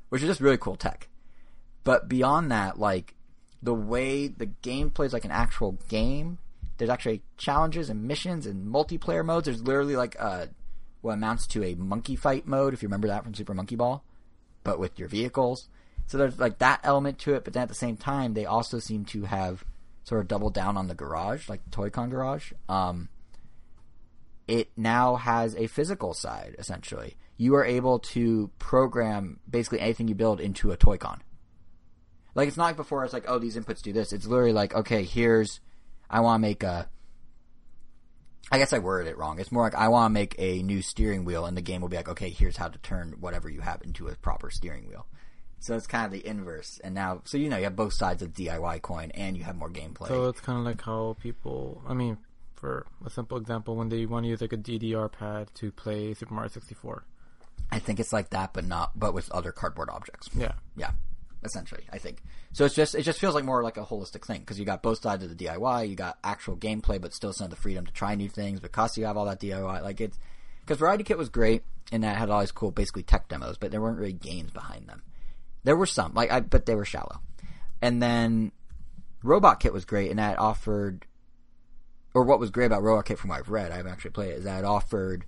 which 0.09 0.23
is 0.23 0.27
just 0.27 0.41
really 0.41 0.57
cool 0.57 0.75
tech. 0.75 1.07
But 1.83 2.09
beyond 2.09 2.51
that, 2.51 2.79
like 2.79 3.13
the 3.61 3.75
way 3.75 4.27
the 4.27 4.47
game 4.47 4.89
plays 4.89 5.13
like 5.13 5.25
an 5.25 5.31
actual 5.31 5.77
game, 5.87 6.39
there's 6.79 6.89
actually 6.89 7.21
challenges 7.37 7.91
and 7.91 8.05
missions 8.05 8.47
and 8.47 8.73
multiplayer 8.73 9.23
modes. 9.23 9.45
There's 9.45 9.61
literally 9.61 9.95
like 9.95 10.15
a 10.15 10.49
what 11.01 11.13
amounts 11.13 11.45
to 11.47 11.63
a 11.63 11.75
monkey 11.75 12.15
fight 12.15 12.47
mode, 12.47 12.73
if 12.73 12.81
you 12.81 12.87
remember 12.87 13.07
that 13.07 13.23
from 13.23 13.35
Super 13.35 13.53
Monkey 13.53 13.75
Ball, 13.75 14.03
but 14.63 14.79
with 14.79 14.99
your 14.99 15.07
vehicles. 15.07 15.69
So 16.07 16.17
there's 16.17 16.39
like 16.39 16.59
that 16.59 16.81
element 16.83 17.19
to 17.19 17.35
it, 17.35 17.43
but 17.43 17.53
then 17.53 17.63
at 17.63 17.69
the 17.69 17.75
same 17.75 17.97
time, 17.97 18.33
they 18.33 18.45
also 18.45 18.79
seem 18.79 19.05
to 19.05 19.23
have 19.23 19.63
sort 20.03 20.21
of 20.21 20.27
doubled 20.27 20.53
down 20.53 20.75
on 20.75 20.87
the 20.87 20.95
garage, 20.95 21.47
like 21.47 21.63
the 21.63 21.69
Toy-Con 21.69 22.09
garage. 22.09 22.51
Um, 22.67 23.09
it 24.47 24.69
now 24.75 25.15
has 25.17 25.55
a 25.55 25.67
physical 25.67 26.15
side, 26.15 26.55
essentially. 26.57 27.15
You 27.37 27.55
are 27.55 27.63
able 27.63 27.99
to 27.99 28.49
program 28.57 29.39
basically 29.47 29.79
anything 29.79 30.07
you 30.07 30.15
build 30.15 30.41
into 30.41 30.71
a 30.71 30.77
Toy-Con. 30.77 31.21
Like 32.33 32.47
it's 32.47 32.57
not 32.57 32.65
like 32.65 32.75
before. 32.75 33.03
It's 33.03 33.13
like, 33.13 33.25
oh, 33.27 33.37
these 33.37 33.55
inputs 33.55 33.81
do 33.81 33.93
this. 33.93 34.11
It's 34.11 34.25
literally 34.25 34.53
like, 34.53 34.73
okay, 34.73 35.03
here's, 35.03 35.59
I 36.09 36.21
want 36.21 36.41
to 36.41 36.47
make 36.47 36.63
a. 36.63 36.89
I 38.51 38.57
guess 38.57 38.73
I 38.73 38.79
worded 38.79 39.09
it 39.09 39.17
wrong. 39.17 39.39
It's 39.39 39.51
more 39.51 39.63
like 39.63 39.75
I 39.75 39.89
want 39.89 40.09
to 40.09 40.13
make 40.13 40.35
a 40.39 40.63
new 40.63 40.81
steering 40.81 41.23
wheel, 41.25 41.45
and 41.45 41.55
the 41.55 41.61
game 41.61 41.81
will 41.81 41.89
be 41.89 41.97
like, 41.97 42.09
okay, 42.09 42.29
here's 42.29 42.57
how 42.57 42.67
to 42.67 42.77
turn 42.79 43.15
whatever 43.19 43.49
you 43.49 43.61
have 43.61 43.81
into 43.83 44.07
a 44.07 44.15
proper 44.15 44.49
steering 44.49 44.87
wheel. 44.87 45.05
So 45.59 45.75
it's 45.75 45.87
kind 45.87 46.05
of 46.05 46.11
the 46.11 46.25
inverse. 46.25 46.79
And 46.83 46.95
now, 46.95 47.21
so 47.25 47.37
you 47.37 47.49
know, 47.49 47.57
you 47.57 47.65
have 47.65 47.75
both 47.75 47.93
sides 47.93 48.21
of 48.21 48.33
DIY 48.33 48.81
coin, 48.81 49.11
and 49.11 49.37
you 49.37 49.43
have 49.43 49.55
more 49.55 49.69
gameplay. 49.69 50.07
So 50.07 50.29
it's 50.29 50.39
kind 50.39 50.57
of 50.57 50.65
like 50.65 50.81
how 50.81 51.15
people. 51.21 51.81
I 51.87 51.93
mean, 51.93 52.17
for 52.55 52.85
a 53.05 53.09
simple 53.09 53.37
example, 53.37 53.75
when 53.75 53.89
they 53.89 54.05
want 54.05 54.23
to 54.23 54.29
use 54.29 54.41
like 54.41 54.53
a 54.53 54.57
DDR 54.57 55.11
pad 55.11 55.49
to 55.55 55.71
play 55.71 56.13
Super 56.13 56.33
Mario 56.33 56.49
64. 56.49 57.03
I 57.71 57.77
think 57.79 57.99
it's 57.99 58.13
like 58.13 58.31
that, 58.31 58.53
but 58.53 58.65
not, 58.65 58.97
but 58.97 59.13
with 59.13 59.29
other 59.31 59.51
cardboard 59.51 59.89
objects. 59.89 60.29
Yeah. 60.33 60.53
Yeah, 60.75 60.91
essentially, 61.43 61.83
I 61.91 61.97
think. 61.97 62.21
So 62.53 62.65
it's 62.65 62.75
just 62.75 62.95
it 62.95 63.03
just 63.03 63.19
feels 63.19 63.35
like 63.35 63.45
more 63.45 63.63
like 63.63 63.77
a 63.77 63.85
holistic 63.85 64.25
thing 64.25 64.41
because 64.41 64.59
you 64.59 64.65
got 64.65 64.81
both 64.81 65.01
sides 65.01 65.23
of 65.23 65.35
the 65.35 65.45
DIY, 65.45 65.89
you 65.89 65.95
got 65.95 66.17
actual 66.23 66.57
gameplay, 66.57 66.99
but 66.99 67.13
still 67.13 67.33
some 67.33 67.45
of 67.45 67.51
the 67.51 67.55
freedom 67.55 67.85
to 67.85 67.93
try 67.93 68.15
new 68.15 68.29
things 68.29 68.59
because 68.59 68.97
you 68.97 69.05
have 69.05 69.17
all 69.17 69.25
that 69.25 69.39
DIY. 69.39 69.81
Like 69.81 70.01
it's 70.01 70.17
because 70.61 70.77
Variety 70.77 71.03
Kit 71.03 71.17
was 71.17 71.29
great 71.29 71.63
and 71.91 72.03
that 72.03 72.17
had 72.17 72.29
all 72.29 72.41
these 72.41 72.51
cool, 72.51 72.71
basically 72.71 73.03
tech 73.03 73.27
demos, 73.27 73.57
but 73.57 73.71
there 73.71 73.81
weren't 73.81 73.97
really 73.97 74.13
games 74.13 74.51
behind 74.51 74.87
them. 74.87 75.01
There 75.63 75.75
were 75.75 75.85
some, 75.85 76.13
like 76.13 76.31
I, 76.31 76.41
but 76.41 76.65
they 76.65 76.75
were 76.75 76.85
shallow. 76.85 77.21
And 77.81 78.01
then 78.01 78.51
Robot 79.23 79.59
Kit 79.59 79.73
was 79.73 79.85
great 79.85 80.09
and 80.09 80.19
that 80.19 80.37
offered, 80.39 81.05
or 82.13 82.23
what 82.23 82.39
was 82.39 82.51
great 82.51 82.67
about 82.67 82.83
Robot 82.83 83.05
Kit 83.05 83.17
from 83.17 83.29
what 83.29 83.39
I've 83.39 83.49
read, 83.49 83.71
I 83.71 83.77
haven't 83.77 83.91
actually 83.91 84.11
played 84.11 84.31
it, 84.31 84.39
is 84.39 84.43
that 84.43 84.59
it 84.59 84.65
offered 84.65 85.25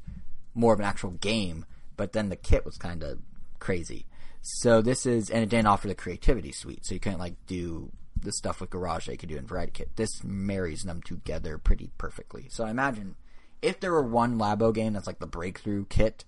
more 0.53 0.73
of 0.73 0.79
an 0.79 0.85
actual 0.85 1.11
game, 1.11 1.65
but 1.97 2.13
then 2.13 2.29
the 2.29 2.35
kit 2.35 2.65
was 2.65 2.77
kind 2.77 3.03
of 3.03 3.19
crazy. 3.59 4.05
So 4.41 4.81
this 4.81 5.05
is, 5.05 5.29
and 5.29 5.43
it 5.43 5.49
didn't 5.49 5.67
offer 5.67 5.87
the 5.87 5.95
creativity 5.95 6.51
suite, 6.51 6.85
so 6.85 6.93
you 6.93 6.99
couldn't 6.99 7.19
like 7.19 7.35
do 7.45 7.91
the 8.19 8.31
stuff 8.31 8.61
with 8.61 8.69
Garage 8.69 9.05
that 9.05 9.13
you 9.13 9.17
could 9.17 9.29
do 9.29 9.37
in 9.37 9.45
Variety 9.45 9.71
Kit. 9.71 9.95
This 9.95 10.23
marries 10.23 10.83
them 10.83 11.01
together 11.01 11.57
pretty 11.57 11.91
perfectly. 11.97 12.47
So 12.49 12.65
I 12.65 12.71
imagine 12.71 13.15
if 13.61 13.79
there 13.79 13.91
were 13.91 14.03
one 14.03 14.37
Labo 14.39 14.73
game 14.73 14.93
that's 14.93 15.07
like 15.07 15.19
the 15.19 15.27
breakthrough 15.27 15.85
kit, 15.85 16.25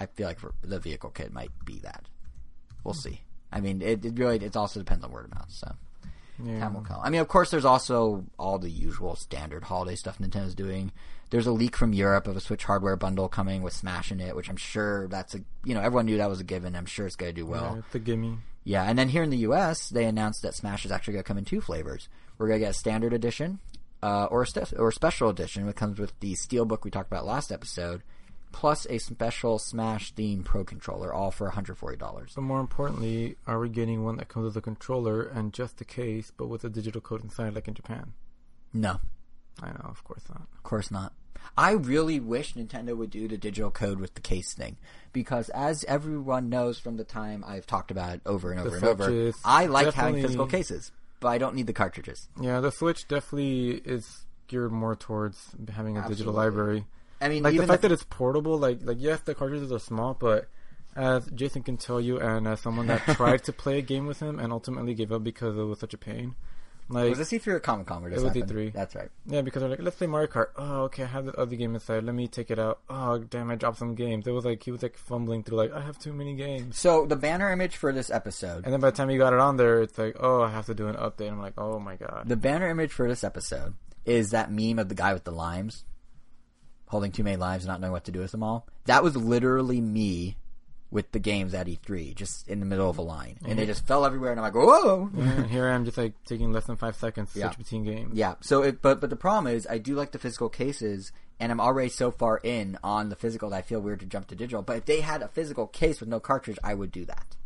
I 0.00 0.06
feel 0.06 0.26
like 0.26 0.38
the 0.62 0.78
vehicle 0.78 1.10
kit 1.10 1.32
might 1.32 1.50
be 1.64 1.78
that. 1.80 2.06
We'll 2.84 2.94
hmm. 2.94 3.00
see. 3.00 3.20
I 3.52 3.60
mean, 3.60 3.82
it, 3.82 4.04
it 4.04 4.18
really 4.18 4.36
it 4.44 4.56
also 4.56 4.80
depends 4.80 5.04
on 5.04 5.12
word 5.12 5.26
of 5.26 5.34
mouth. 5.34 5.50
So 5.50 5.74
Yeah. 6.42 6.60
time 6.60 6.74
will 6.74 6.80
come. 6.82 7.00
I 7.02 7.10
mean, 7.10 7.20
of 7.20 7.28
course, 7.28 7.50
there's 7.50 7.66
also 7.66 8.24
all 8.38 8.58
the 8.58 8.70
usual 8.70 9.14
standard 9.14 9.64
holiday 9.64 9.94
stuff 9.94 10.18
Nintendo's 10.18 10.54
doing. 10.54 10.90
There's 11.32 11.46
a 11.46 11.52
leak 11.52 11.76
from 11.76 11.94
Europe 11.94 12.26
of 12.26 12.36
a 12.36 12.40
Switch 12.40 12.64
hardware 12.64 12.94
bundle 12.94 13.26
coming 13.26 13.62
with 13.62 13.72
Smash 13.72 14.12
in 14.12 14.20
it, 14.20 14.36
which 14.36 14.50
I'm 14.50 14.58
sure 14.58 15.08
that's 15.08 15.34
a 15.34 15.40
you 15.64 15.74
know 15.74 15.80
everyone 15.80 16.04
knew 16.04 16.18
that 16.18 16.28
was 16.28 16.40
a 16.40 16.44
given. 16.44 16.76
I'm 16.76 16.84
sure 16.84 17.06
it's 17.06 17.16
going 17.16 17.34
to 17.34 17.40
do 17.40 17.46
well. 17.46 17.72
Yeah, 17.72 17.78
it's 17.86 17.94
a 17.94 17.98
gimme. 17.98 18.36
Yeah, 18.64 18.84
and 18.84 18.98
then 18.98 19.08
here 19.08 19.22
in 19.22 19.30
the 19.30 19.38
U.S., 19.38 19.88
they 19.88 20.04
announced 20.04 20.42
that 20.42 20.54
Smash 20.54 20.84
is 20.84 20.92
actually 20.92 21.14
going 21.14 21.24
to 21.24 21.28
come 21.28 21.38
in 21.38 21.46
two 21.46 21.62
flavors. 21.62 22.10
We're 22.36 22.48
going 22.48 22.60
to 22.60 22.66
get 22.66 22.72
a 22.72 22.78
standard 22.78 23.14
edition, 23.14 23.60
uh, 24.02 24.26
or 24.26 24.42
a 24.42 24.46
st- 24.46 24.74
or 24.78 24.88
a 24.88 24.92
special 24.92 25.30
edition, 25.30 25.64
which 25.64 25.74
comes 25.76 25.98
with 25.98 26.12
the 26.20 26.34
steelbook 26.34 26.84
we 26.84 26.90
talked 26.90 27.10
about 27.10 27.24
last 27.24 27.50
episode, 27.50 28.02
plus 28.52 28.86
a 28.90 28.98
special 28.98 29.58
Smash 29.58 30.12
themed 30.12 30.44
Pro 30.44 30.64
controller, 30.64 31.14
all 31.14 31.30
for 31.30 31.50
$140. 31.50 32.34
But 32.34 32.42
more 32.42 32.60
importantly, 32.60 33.36
are 33.46 33.58
we 33.58 33.70
getting 33.70 34.04
one 34.04 34.18
that 34.18 34.28
comes 34.28 34.44
with 34.44 34.56
a 34.58 34.60
controller 34.60 35.22
and 35.22 35.54
just 35.54 35.78
the 35.78 35.86
case, 35.86 36.30
but 36.36 36.48
with 36.48 36.62
a 36.62 36.68
digital 36.68 37.00
code 37.00 37.24
inside, 37.24 37.54
like 37.54 37.68
in 37.68 37.74
Japan? 37.74 38.12
No, 38.74 39.00
I 39.62 39.68
know, 39.68 39.86
of 39.86 40.04
course 40.04 40.24
not. 40.28 40.42
of 40.54 40.62
course 40.62 40.90
not. 40.90 41.14
I 41.56 41.72
really 41.72 42.20
wish 42.20 42.54
Nintendo 42.54 42.96
would 42.96 43.10
do 43.10 43.28
the 43.28 43.36
digital 43.36 43.70
code 43.70 44.00
with 44.00 44.14
the 44.14 44.20
case 44.20 44.54
thing 44.54 44.76
because, 45.12 45.48
as 45.50 45.84
everyone 45.84 46.48
knows 46.48 46.78
from 46.78 46.96
the 46.96 47.04
time 47.04 47.44
I've 47.46 47.66
talked 47.66 47.90
about 47.90 48.14
it 48.14 48.20
over 48.24 48.50
and 48.50 48.60
over 48.60 48.76
and 48.76 48.84
over, 48.84 49.32
I 49.44 49.66
like 49.66 49.92
having 49.94 50.22
physical 50.22 50.46
cases, 50.46 50.92
but 51.20 51.28
I 51.28 51.38
don't 51.38 51.54
need 51.54 51.66
the 51.66 51.72
cartridges. 51.72 52.28
Yeah, 52.40 52.60
the 52.60 52.70
Switch 52.70 53.06
definitely 53.08 53.82
is 53.84 54.24
geared 54.48 54.72
more 54.72 54.96
towards 54.96 55.50
having 55.74 55.96
a 55.96 56.08
digital 56.08 56.32
library. 56.32 56.84
I 57.20 57.28
mean, 57.28 57.42
Like 57.42 57.56
the 57.56 57.66
fact 57.66 57.82
that 57.82 57.92
it's 57.92 58.04
portable, 58.04 58.58
like 58.58 58.78
like 58.82 58.96
yes, 59.00 59.20
the 59.20 59.34
cartridges 59.34 59.70
are 59.70 59.78
small, 59.78 60.14
but 60.14 60.48
as 60.96 61.26
Jason 61.30 61.62
can 61.62 61.76
tell 61.76 62.00
you, 62.00 62.18
and 62.18 62.46
as 62.48 62.60
someone 62.60 62.86
that 62.88 63.00
tried 63.16 63.44
to 63.44 63.52
play 63.52 63.78
a 63.78 63.82
game 63.82 64.06
with 64.06 64.20
him 64.20 64.38
and 64.38 64.52
ultimately 64.52 64.94
gave 64.94 65.12
up 65.12 65.22
because 65.22 65.56
it 65.56 65.62
was 65.62 65.78
such 65.78 65.94
a 65.94 65.98
pain. 65.98 66.34
Like 66.88 67.08
was 67.10 67.18
this 67.18 67.30
E3 67.30 67.46
or 67.48 67.60
Comic 67.60 67.86
Con 67.86 68.04
It 68.04 68.12
was 68.12 68.22
happened? 68.22 68.50
E3. 68.50 68.72
That's 68.72 68.94
right. 68.94 69.08
yeah, 69.26 69.40
because 69.40 69.60
they're 69.60 69.70
like, 69.70 69.82
let's 69.82 69.96
play 69.96 70.06
Mario 70.06 70.26
Kart. 70.28 70.48
Oh, 70.56 70.82
okay, 70.82 71.04
I 71.04 71.06
have 71.06 71.24
the 71.26 71.34
other 71.38 71.56
game 71.56 71.74
inside. 71.74 72.04
Let 72.04 72.14
me 72.14 72.28
take 72.28 72.50
it 72.50 72.58
out. 72.58 72.80
Oh, 72.90 73.18
damn, 73.18 73.50
I 73.50 73.54
dropped 73.56 73.78
some 73.78 73.94
games. 73.94 74.26
It 74.26 74.32
was 74.32 74.44
like 74.44 74.62
he 74.62 74.70
was 74.70 74.82
like 74.82 74.96
fumbling 74.98 75.42
through, 75.42 75.56
like 75.56 75.72
I 75.72 75.80
have 75.80 75.98
too 75.98 76.12
many 76.12 76.34
games. 76.34 76.78
So 76.78 77.06
the 77.06 77.16
banner 77.16 77.50
image 77.50 77.76
for 77.76 77.92
this 77.92 78.10
episode, 78.10 78.64
And 78.64 78.72
then 78.72 78.80
by 78.80 78.90
the 78.90 78.96
time 78.96 79.10
you 79.10 79.18
got 79.18 79.32
it 79.32 79.38
on 79.38 79.56
there, 79.56 79.82
it's 79.82 79.96
like, 79.96 80.16
oh, 80.20 80.42
I 80.42 80.50
have 80.50 80.66
to 80.66 80.74
do 80.74 80.88
an 80.88 80.96
update. 80.96 81.30
I'm 81.30 81.40
like, 81.40 81.54
oh 81.56 81.78
my 81.78 81.96
god. 81.96 82.24
the 82.26 82.36
banner 82.36 82.68
image 82.68 82.92
for 82.92 83.08
this 83.08 83.24
episode 83.24 83.74
is 84.04 84.30
that 84.30 84.50
meme 84.50 84.78
of 84.78 84.88
the 84.88 84.94
guy 84.94 85.14
with 85.14 85.24
the 85.24 85.30
limes, 85.32 85.84
holding 86.88 87.12
too 87.12 87.22
many 87.24 87.36
limes 87.36 87.62
and 87.62 87.68
not 87.68 87.80
knowing 87.80 87.92
what 87.92 88.04
to 88.04 88.12
do 88.12 88.20
with 88.20 88.32
them 88.32 88.42
all. 88.42 88.66
That 88.86 89.02
was 89.02 89.16
literally 89.16 89.80
me 89.80 90.36
with 90.92 91.10
the 91.12 91.18
games 91.18 91.54
at 91.54 91.66
E3, 91.66 92.14
just 92.14 92.46
in 92.48 92.60
the 92.60 92.66
middle 92.66 92.88
of 92.88 92.98
a 92.98 93.02
line, 93.02 93.38
and 93.44 93.58
they 93.58 93.62
mm-hmm. 93.62 93.70
just 93.72 93.86
fell 93.86 94.04
everywhere. 94.04 94.30
And 94.30 94.38
I'm 94.38 94.44
like, 94.44 94.54
whoa. 94.54 95.10
and 95.16 95.46
here 95.46 95.66
I 95.66 95.74
am, 95.74 95.86
just 95.86 95.96
like 95.96 96.12
taking 96.26 96.52
less 96.52 96.66
than 96.66 96.76
five 96.76 96.96
seconds 96.96 97.32
to 97.32 97.38
Yeah. 97.38 97.46
switch 97.46 97.58
between 97.58 97.84
games. 97.84 98.14
Yeah. 98.14 98.34
So, 98.42 98.62
it, 98.62 98.82
but 98.82 99.00
but 99.00 99.08
the 99.08 99.16
problem 99.16 99.52
is, 99.52 99.66
I 99.66 99.78
do 99.78 99.94
like 99.94 100.12
the 100.12 100.18
physical 100.18 100.50
cases, 100.50 101.10
and 101.40 101.50
I'm 101.50 101.60
already 101.60 101.88
so 101.88 102.10
far 102.10 102.38
in 102.44 102.78
on 102.84 103.08
the 103.08 103.16
physical 103.16 103.48
that 103.50 103.56
I 103.56 103.62
feel 103.62 103.80
weird 103.80 104.00
to 104.00 104.06
jump 104.06 104.28
to 104.28 104.36
digital. 104.36 104.60
But 104.60 104.76
if 104.76 104.84
they 104.84 105.00
had 105.00 105.22
a 105.22 105.28
physical 105.28 105.66
case 105.66 105.98
with 105.98 106.10
no 106.10 106.20
cartridge, 106.20 106.58
I 106.62 106.74
would 106.74 106.92
do 106.92 107.06
that. 107.06 107.36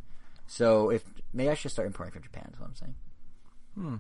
So 0.49 0.91
if 0.91 1.05
maybe 1.33 1.49
I 1.49 1.55
should 1.55 1.71
start 1.71 1.87
importing 1.87 2.13
from 2.13 2.25
Japan. 2.25 2.51
Is 2.53 2.59
what 2.59 2.67
I'm 2.67 2.75
saying. 2.75 2.95
Hmm. 3.75 3.97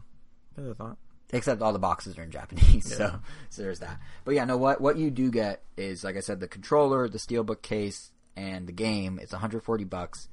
That's 0.56 0.68
a 0.68 0.74
thought. 0.74 0.98
Except 1.32 1.62
all 1.62 1.72
the 1.72 1.78
boxes 1.78 2.18
are 2.18 2.22
in 2.22 2.30
Japanese, 2.32 2.96
so 2.96 3.20
so 3.50 3.62
there's 3.62 3.78
that. 3.78 4.00
But 4.24 4.34
yeah, 4.34 4.44
no. 4.44 4.56
What 4.56 4.80
what 4.80 4.96
you 4.96 5.12
do 5.12 5.30
get 5.30 5.62
is, 5.76 6.02
like 6.02 6.16
I 6.16 6.20
said, 6.20 6.40
the 6.40 6.48
controller, 6.48 7.08
the 7.08 7.18
steelbook 7.18 7.62
case, 7.62 8.10
and 8.36 8.66
the 8.66 8.72
game. 8.72 9.18
It's 9.20 9.32
140 9.32 9.84
bucks. 9.84 10.28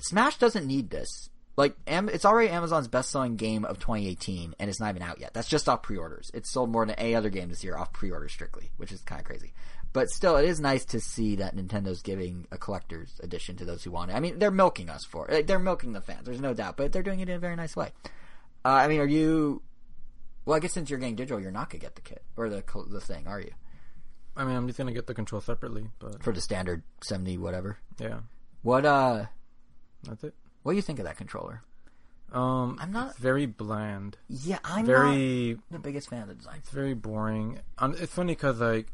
Smash 0.00 0.38
doesn't 0.38 0.66
need 0.66 0.90
this. 0.90 1.28
Like, 1.56 1.76
it's 1.86 2.24
already 2.24 2.48
Amazon's 2.48 2.88
best-selling 2.88 3.36
game 3.36 3.64
of 3.64 3.78
2018, 3.78 4.56
and 4.58 4.68
it's 4.68 4.80
not 4.80 4.90
even 4.90 5.02
out 5.02 5.20
yet. 5.20 5.34
That's 5.34 5.48
just 5.48 5.68
off 5.68 5.82
pre-orders. 5.82 6.30
It's 6.34 6.50
sold 6.50 6.70
more 6.70 6.84
than 6.84 6.96
any 6.96 7.14
other 7.14 7.30
game 7.30 7.48
this 7.48 7.62
year 7.62 7.76
off 7.76 7.92
pre-order 7.92 8.28
strictly, 8.28 8.72
which 8.76 8.90
is 8.90 9.00
kind 9.02 9.20
of 9.20 9.26
crazy. 9.26 9.52
But 9.92 10.10
still, 10.10 10.36
it 10.36 10.46
is 10.46 10.58
nice 10.58 10.84
to 10.86 10.98
see 10.98 11.36
that 11.36 11.54
Nintendo's 11.54 12.02
giving 12.02 12.48
a 12.50 12.58
collector's 12.58 13.20
edition 13.22 13.56
to 13.58 13.64
those 13.64 13.84
who 13.84 13.92
want 13.92 14.10
it. 14.10 14.14
I 14.14 14.20
mean, 14.20 14.40
they're 14.40 14.50
milking 14.50 14.90
us 14.90 15.04
for 15.04 15.28
it. 15.30 15.46
They're 15.46 15.60
milking 15.60 15.92
the 15.92 16.00
fans. 16.00 16.24
There's 16.24 16.40
no 16.40 16.52
doubt, 16.52 16.76
but 16.76 16.90
they're 16.90 17.04
doing 17.04 17.20
it 17.20 17.28
in 17.28 17.36
a 17.36 17.38
very 17.38 17.54
nice 17.54 17.76
way. 17.76 17.92
Uh, 18.64 18.70
I 18.70 18.88
mean, 18.88 18.98
are 18.98 19.06
you? 19.06 19.62
Well, 20.44 20.56
I 20.56 20.60
guess 20.60 20.72
since 20.72 20.90
you're 20.90 20.98
getting 20.98 21.14
digital, 21.14 21.40
you're 21.40 21.52
not 21.52 21.70
gonna 21.70 21.80
get 21.80 21.94
the 21.94 22.00
kit 22.00 22.24
or 22.36 22.48
the 22.48 22.64
the 22.88 23.00
thing, 23.00 23.28
are 23.28 23.40
you? 23.40 23.52
I 24.36 24.44
mean, 24.44 24.56
I'm 24.56 24.66
just 24.66 24.78
gonna 24.78 24.92
get 24.92 25.06
the 25.06 25.14
control 25.14 25.40
separately, 25.40 25.88
but 25.98 26.22
For 26.22 26.32
the 26.32 26.40
standard 26.40 26.82
70 27.02 27.38
whatever. 27.38 27.78
yeah, 27.98 28.20
What 28.62 28.84
uh? 28.84 29.26
that's 30.02 30.24
it. 30.24 30.34
What 30.62 30.72
do 30.72 30.76
you 30.76 30.82
think 30.82 30.98
of 30.98 31.04
that 31.04 31.16
controller? 31.16 31.62
Um, 32.32 32.78
I'm 32.80 32.90
not- 32.90 33.10
it's 33.10 33.18
very 33.18 33.46
bland. 33.46 34.16
Yeah, 34.28 34.58
I'm 34.64 34.86
not 34.86 34.86
very 34.86 35.58
the 35.70 35.78
biggest 35.78 36.08
fan 36.08 36.22
of 36.22 36.28
the 36.28 36.34
design. 36.34 36.56
It's 36.58 36.70
very 36.70 36.94
boring. 36.94 37.60
Um, 37.78 37.94
it's 37.98 38.12
funny 38.12 38.32
because 38.34 38.60
like, 38.60 38.88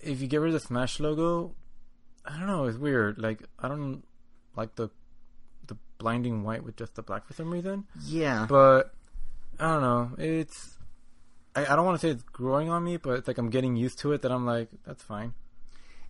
if 0.00 0.20
you 0.20 0.26
get 0.26 0.38
rid 0.38 0.48
of 0.54 0.60
the 0.60 0.66
Smash 0.66 1.00
logo, 1.00 1.54
I 2.26 2.36
don't 2.36 2.46
know. 2.46 2.66
It's 2.66 2.76
weird. 2.76 3.18
Like 3.18 3.42
I 3.58 3.68
don't 3.68 4.02
like 4.56 4.74
the 4.74 4.90
the 5.68 5.76
blinding 5.98 6.42
white 6.42 6.62
with 6.64 6.76
just 6.76 6.96
the 6.96 7.02
black 7.02 7.26
for 7.26 7.32
some 7.32 7.50
reason. 7.50 7.86
Yeah, 8.04 8.44
But 8.46 8.92
I 9.58 9.72
don't 9.72 9.80
know. 9.82 10.10
It's 10.18 10.76
I, 11.56 11.66
I 11.66 11.76
don't 11.76 11.84
want 11.84 12.00
to 12.00 12.06
say 12.06 12.10
it's 12.10 12.22
growing 12.22 12.68
on 12.70 12.84
me, 12.84 12.96
but 12.96 13.18
it's 13.18 13.28
like 13.28 13.38
I'm 13.38 13.50
getting 13.50 13.76
used 13.76 13.98
to 14.00 14.12
it. 14.12 14.22
That 14.22 14.30
I'm 14.32 14.46
like, 14.46 14.68
that's 14.86 15.02
fine. 15.02 15.34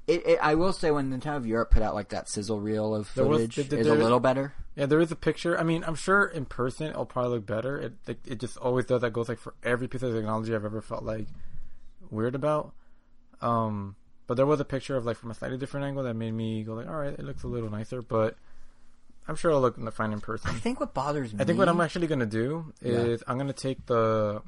it, 0.07 0.27
it, 0.27 0.39
I 0.43 0.55
will 0.55 0.73
say 0.73 0.91
when 0.91 1.11
the 1.11 1.17
Nintendo 1.17 1.37
of 1.37 1.47
Europe 1.47 1.71
put 1.71 1.83
out 1.83 1.95
like 1.95 2.09
that 2.11 2.29
sizzle 2.29 2.61
reel 2.61 2.95
of 2.95 3.12
There 3.15 3.25
was- 3.27 3.43
footage, 3.43 3.73
is 3.73 3.87
a 3.87 3.95
little 3.95 4.21
better. 4.21 4.55
Yeah, 4.77 4.87
there 4.87 5.01
is 5.01 5.11
a 5.11 5.17
picture. 5.17 5.59
I 5.59 5.62
mean, 5.62 5.85
I'm 5.87 5.95
sure 5.97 6.25
in 6.27 6.45
person 6.47 6.87
it'll 6.87 7.05
probably 7.05 7.33
look 7.33 7.47
better. 7.47 7.79
It 7.79 7.93
like, 8.07 8.19
it 8.27 8.41
just 8.41 8.57
always 8.57 8.87
does. 8.87 9.01
That 9.03 9.12
goes 9.12 9.29
like 9.29 9.39
for 9.39 9.53
every 9.62 9.89
piece 9.89 10.03
of 10.03 10.15
technology 10.15 10.55
I've 10.55 10.65
ever 10.65 10.81
felt 10.81 11.03
like 11.03 11.27
weird 12.11 12.35
about. 12.35 12.73
Um, 13.43 13.97
but 14.27 14.35
there 14.37 14.47
was 14.47 14.61
a 14.61 14.65
picture 14.65 14.97
of 14.97 15.05
like 15.05 15.17
from 15.17 15.31
a 15.31 15.35
slightly 15.35 15.59
different 15.59 15.87
angle 15.87 16.05
that 16.05 16.15
made 16.15 16.33
me 16.33 16.62
go 16.62 16.75
like, 16.75 16.87
all 16.89 16.95
right, 16.97 17.12
it 17.12 17.25
looks 17.25 17.43
a 17.43 17.49
little 17.49 17.69
nicer. 17.71 18.01
But 18.01 18.37
I'm 19.27 19.35
sure 19.37 19.51
it'll 19.51 19.61
look 19.61 19.93
fine 19.93 20.12
in 20.12 20.21
person. 20.21 20.51
I 20.51 20.55
think 20.55 20.81
what 20.81 20.95
bothers 20.95 21.33
me. 21.35 21.41
I 21.41 21.45
think 21.45 21.59
what 21.59 21.69
I'm 21.69 21.81
actually 21.81 22.07
gonna 22.07 22.25
do 22.27 22.73
Yeah. 22.81 22.93
is 22.93 23.25
I'm 23.27 23.39
gonna 23.39 23.53
take 23.53 23.85
the 23.87 24.41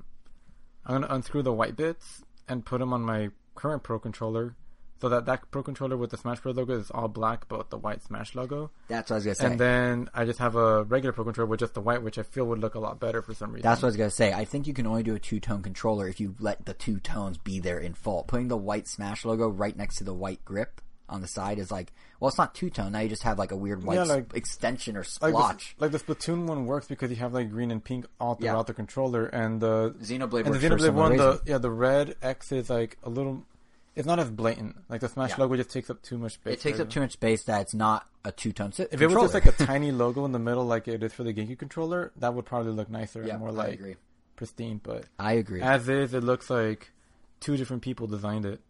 I'm 0.86 0.94
gonna 1.00 1.14
unscrew 1.14 1.42
the 1.42 1.52
white 1.52 1.76
bits 1.76 2.24
and 2.48 2.64
put 2.64 2.78
them 2.80 2.92
on 2.92 3.02
my 3.02 3.30
current 3.54 3.82
Pro 3.82 3.98
controller, 3.98 4.56
So 5.00 5.08
that 5.08 5.26
that 5.26 5.50
Pro 5.50 5.62
controller 5.62 5.96
with 5.96 6.10
the 6.10 6.16
Smash 6.16 6.40
Bros 6.40 6.56
logo 6.56 6.78
is 6.78 6.90
all 6.90 7.08
black, 7.08 7.48
but 7.48 7.58
with 7.58 7.70
the 7.70 7.78
white 7.78 8.02
Smash 8.02 8.34
logo. 8.36 8.70
That's 8.88 9.10
what 9.10 9.14
I 9.14 9.18
was 9.18 9.24
gonna 9.24 9.34
say. 9.34 9.46
And 9.46 9.58
then 9.58 10.08
I 10.14 10.24
just 10.24 10.38
have 10.38 10.54
a 10.54 10.84
regular 10.84 11.12
Pro 11.12 11.24
controller 11.24 11.48
with 11.48 11.60
just 11.60 11.74
the 11.74 11.80
white, 11.80 12.02
which 12.02 12.18
I 12.18 12.22
feel 12.22 12.44
would 12.46 12.60
look 12.60 12.76
a 12.76 12.80
lot 12.80 13.00
better 13.00 13.20
for 13.20 13.34
some 13.34 13.50
reason. 13.50 13.62
That's 13.62 13.82
what 13.82 13.86
I 13.86 13.90
was 13.90 13.96
gonna 13.96 14.10
say. 14.10 14.32
I 14.32 14.44
think 14.44 14.66
you 14.66 14.74
can 14.74 14.86
only 14.86 15.02
do 15.02 15.14
a 15.14 15.18
two 15.18 15.40
tone 15.40 15.62
controller 15.62 16.08
if 16.08 16.20
you 16.20 16.36
let 16.38 16.64
the 16.66 16.74
two 16.74 17.00
tones 17.00 17.36
be 17.38 17.58
there 17.58 17.78
in 17.78 17.94
full. 17.94 18.22
Putting 18.24 18.48
the 18.48 18.56
white 18.56 18.86
Smash 18.86 19.24
logo 19.24 19.48
right 19.48 19.76
next 19.76 19.96
to 19.96 20.04
the 20.04 20.14
white 20.14 20.44
grip 20.44 20.80
on 21.12 21.20
the 21.20 21.28
side 21.28 21.58
is 21.58 21.70
like, 21.70 21.92
well, 22.18 22.28
it's 22.28 22.38
not 22.38 22.54
two 22.54 22.70
tone. 22.70 22.92
Now 22.92 23.00
you 23.00 23.08
just 23.08 23.22
have 23.22 23.38
like 23.38 23.52
a 23.52 23.56
weird 23.56 23.84
white 23.84 23.94
Yeah, 23.96 24.04
like- 24.04 24.34
extension 24.34 24.96
or 24.96 25.00
like 25.00 25.32
splotch. 25.32 25.76
the, 25.78 25.84
like 25.84 25.92
the 25.92 25.98
Splatoon 25.98 26.46
one 26.46 26.66
works 26.66 26.86
because 26.88 27.10
you 27.10 27.16
have 27.16 27.32
like 27.34 27.50
green 27.50 27.70
and 27.70 27.84
pink 27.84 28.06
all 28.20 28.36
Yeah. 28.40 28.52
throughout 28.52 28.66
the 28.66 28.74
controller, 28.74 29.26
and 29.26 29.60
the 29.60 29.90
Xenoblade 30.02 30.46
and 30.46 30.54
the 30.54 30.58
Xenoblade 30.58 30.94
one, 30.94 31.16
the 31.16 31.40
yeah, 31.46 31.58
the 31.58 31.70
red 31.70 32.16
X 32.22 32.50
is 32.52 32.68
like 32.70 32.98
a 33.04 33.10
little. 33.10 33.44
It's 33.94 34.06
not 34.06 34.18
as 34.18 34.30
blatant. 34.30 34.76
Like 34.88 35.02
the 35.02 35.08
Smash 35.08 35.30
Yeah. 35.30 35.36
logo 35.40 35.54
just 35.56 35.68
takes 35.70 35.90
up 35.90 36.00
too 36.00 36.16
much 36.16 36.32
space. 36.34 36.54
It 36.54 36.60
takes 36.60 36.78
there. 36.78 36.86
up 36.86 36.90
too 36.90 37.00
much 37.00 37.12
space. 37.12 37.44
That 37.44 37.60
it's 37.60 37.74
not 37.74 38.06
a 38.24 38.32
two 38.32 38.50
tone. 38.52 38.72
If 38.78 39.02
it 39.02 39.06
was 39.06 39.14
just 39.16 39.34
like 39.34 39.44
a 39.44 39.52
tiny 39.66 39.92
logo 39.92 40.24
in 40.24 40.32
the 40.32 40.38
middle, 40.38 40.64
like 40.64 40.88
it 40.88 41.02
is 41.02 41.12
for 41.12 41.24
the 41.24 41.34
GameCube 41.34 41.58
controller, 41.58 42.10
that 42.16 42.32
would 42.32 42.46
probably 42.46 42.72
look 42.72 42.88
nicer 42.88 43.22
yeah, 43.22 43.32
and 43.34 43.40
more 43.40 43.50
I 43.50 43.52
like 43.52 43.74
agree. 43.74 43.96
pristine. 44.36 44.80
But 44.82 45.04
I 45.18 45.34
agree. 45.34 45.60
as 45.60 45.90
is, 45.90 46.14
it 46.14 46.24
looks 46.24 46.48
like 46.48 46.90
two 47.42 47.56
different 47.58 47.82
people 47.82 48.06
designed 48.06 48.46
it. 48.46 48.60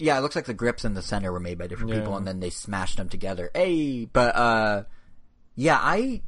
Yeah, 0.00 0.18
it 0.18 0.22
looks 0.22 0.34
like 0.34 0.46
the 0.46 0.54
grips 0.54 0.84
in 0.84 0.94
the 0.94 1.02
center 1.02 1.30
were 1.30 1.38
made 1.40 1.58
by 1.58 1.66
different 1.68 1.90
Yeah. 1.92 2.00
people, 2.00 2.16
and 2.16 2.26
then 2.26 2.40
they 2.40 2.50
smashed 2.50 2.96
them 2.96 3.08
together. 3.08 3.50
Hey, 3.54 4.06
but 4.06 4.34
uh, 4.34 4.84
yeah, 5.54 5.78
I 5.80 6.22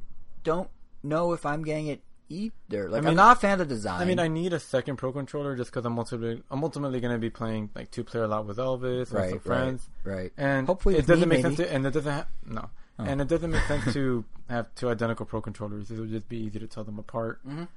don't 0.45 0.71
know 1.03 1.33
if 1.33 1.45
I'm 1.45 1.63
getting 1.65 1.89
it 1.89 2.03
either. 2.29 2.89
Like, 2.89 2.99
I 2.99 3.01
mean- 3.03 3.09
am 3.11 3.17
not 3.17 3.37
a 3.37 3.41
fan 3.41 3.61
of 3.61 3.69
the 3.69 3.75
design. 3.75 4.01
I 4.01 4.05
mean, 4.05 4.19
I 4.19 4.29
need 4.29 4.53
a 4.53 4.61
second 4.61 4.97
Pro 4.97 5.13
controller 5.13 5.57
just 5.57 5.71
because 5.71 5.85
I'm 5.85 5.99
ultimately 5.99 6.43
I'm 6.51 6.63
ultimately 6.65 7.01
going 7.01 7.13
to 7.13 7.19
be 7.19 7.31
playing 7.31 7.71
like 7.75 7.91
two 7.91 8.05
player 8.05 8.25
a 8.25 8.29
lot 8.29 8.47
with 8.47 8.57
Elvis 8.59 9.13
or 9.13 9.19
right, 9.19 9.31
some 9.31 9.41
friends. 9.41 9.89
right, 10.05 10.15
right. 10.15 10.33
And 10.39 10.67
Hopefully 10.67 10.97
it 10.97 11.07
doesn't 11.07 11.29
me, 11.29 11.37
make 11.37 11.43
sense 11.45 11.57
to, 11.57 11.71
and 11.73 11.85
it 11.87 11.91
doesn't 11.91 12.13
ha- 12.13 12.27
no, 12.47 12.71
and 12.99 13.21
it 13.21 13.29
doesn't 13.29 13.51
make 13.51 13.65
sense 13.65 13.93
to 13.95 14.25
have 14.49 14.75
two 14.75 14.89
identical 14.89 15.27
pro 15.27 15.41
controllers. 15.43 15.91
It 15.91 15.99
would 15.99 16.11
just 16.11 16.29
be 16.29 16.39
easy 16.39 16.59
to 16.61 16.67
tell 16.67 16.85
them 16.85 16.99
apart. 16.99 17.41
Mhm. 17.47 17.69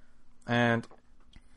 And 0.47 0.87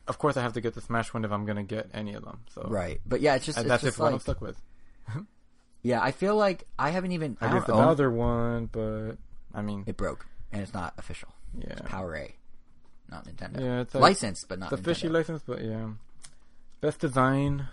of 0.07 0.17
course, 0.17 0.37
I 0.37 0.41
have 0.41 0.53
to 0.53 0.61
get 0.61 0.73
the 0.73 0.81
Smash 0.81 1.13
one 1.13 1.23
if 1.25 1.31
I'm 1.31 1.45
gonna 1.45 1.63
get 1.63 1.89
any 1.93 2.13
of 2.13 2.23
them. 2.25 2.39
So 2.53 2.63
Right, 2.67 2.99
but 3.05 3.21
yeah, 3.21 3.35
it's 3.35 3.45
just 3.45 3.57
it's 3.57 3.67
that's 3.67 3.83
just 3.83 3.93
just 3.97 3.99
what 3.99 4.13
I'm 4.13 4.19
stuck 4.19 4.41
with. 4.41 4.59
yeah. 5.83 6.01
I 6.01 6.11
feel 6.11 6.35
like 6.35 6.65
I 6.77 6.89
haven't 6.89 7.11
even. 7.13 7.37
I, 7.41 7.47
I 7.49 7.53
guess 7.53 7.65
the 7.65 7.73
own- 7.73 8.15
one, 8.15 8.65
but 8.71 9.13
I 9.53 9.61
mean, 9.61 9.83
It 9.87 9.97
broke, 9.97 10.25
and 10.51 10.61
it's 10.61 10.73
not 10.73 10.93
official. 10.97 11.29
yeah, 11.57 11.71
It's 11.71 11.81
Power 11.81 12.15
A, 12.15 12.35
not 13.09 13.25
Nintendo. 13.25 13.59
yeah, 13.61 13.81
it's 13.81 13.93
like 13.93 14.01
Licensed, 14.01 14.47
but 14.47 14.59
not 14.59 14.69
the 14.69 14.77
Nintendo. 14.77 14.85
fishy 14.85 15.09
license, 15.09 15.43
but 15.45 15.63
yeah, 15.63 15.89
best 16.81 16.99
design, 16.99 17.67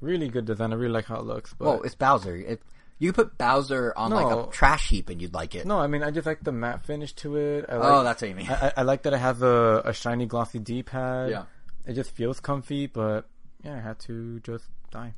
really 0.00 0.28
good 0.28 0.44
design. 0.44 0.72
I 0.72 0.76
really 0.76 0.92
like 0.92 1.06
how 1.06 1.16
it 1.16 1.24
looks. 1.24 1.54
But 1.54 1.64
Well, 1.64 1.82
it's 1.82 1.94
Bowser. 1.94 2.36
It, 2.36 2.62
you 2.98 3.12
could 3.12 3.30
put 3.30 3.38
Bowser 3.38 3.92
on 3.96 4.12
like 4.12 4.30
a 4.30 4.50
trash 4.52 4.88
heap, 4.88 5.08
and 5.08 5.20
you'd 5.20 5.34
like 5.34 5.54
it. 5.54 5.66
no, 5.66 5.78
I 5.78 5.86
mean, 5.88 6.02
I 6.02 6.10
just 6.10 6.26
like 6.26 6.42
the 6.44 6.52
matte 6.52 6.86
finish 6.86 7.12
to 7.14 7.36
it. 7.36 7.66
I 7.68 7.72
oh, 7.74 7.78
like, 7.80 7.88
oh, 7.92 8.04
that's 8.04 8.22
what 8.22 8.28
you 8.28 8.36
mean. 8.36 8.48
I, 8.48 8.72
I- 8.76 8.82
like 8.82 9.02
that 9.02 9.12
it 9.14 9.18
has 9.18 9.42
a, 9.42 9.82
a 9.84 9.92
shiny 9.92 10.26
glossy 10.26 10.58
D-pad. 10.60 11.30
yeah, 11.30 11.44
It 11.86 11.94
just 11.94 12.10
feels 12.10 12.40
comfy, 12.40 12.86
but 12.86 13.28
yeah, 13.62 13.76
I 13.76 13.80
had 13.80 13.98
to 14.00 14.40
just 14.40 14.68
die 14.90 15.14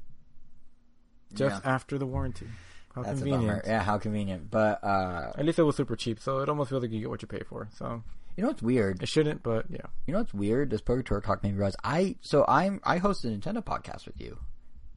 just 1.35 1.63
yeah. 1.65 1.71
after 1.71 1.99
the 1.99 2.07
warranty. 2.07 2.47
How 2.95 3.03
That's 3.03 3.21
convenient. 3.21 3.65
Yeah, 3.67 3.83
how 3.83 3.99
convenient. 3.99 4.51
But 4.51 4.83
uh, 4.83 5.33
At 5.37 5.45
least 5.45 5.59
it 5.59 5.65
was 5.65 5.77
super 5.77 5.97
cheap, 5.97 6.19
so 6.19 6.39
it 6.39 6.49
almost 6.49 6.71
feels 6.71 6.83
like 6.83 6.91
you 6.91 7.01
get 7.01 7.11
what 7.11 7.23
you 7.23 7.29
pay 7.29 7.43
for. 7.47 7.69
So 7.77 8.03
you 8.37 8.43
know 8.43 8.49
what's 8.49 8.63
weird? 8.63 9.03
it 9.03 9.09
shouldn't, 9.09 9.43
but 9.43 9.67
yeah. 9.69 9.87
You 10.07 10.13
know 10.13 10.21
what's 10.21 10.35
weird? 10.35 10.71
This 10.71 10.81
Poker 10.81 11.03
Tour 11.03 11.21
talk 11.21 11.43
made 11.43 11.53
me 11.53 11.59
realize 11.59 11.77
I 11.85 12.17
so 12.21 12.45
I'm 12.49 12.81
I 12.85 12.99
host 12.99 13.25
a 13.25 13.29
Nintendo 13.29 13.63
podcast 13.63 14.07
with 14.07 14.21
you, 14.21 14.39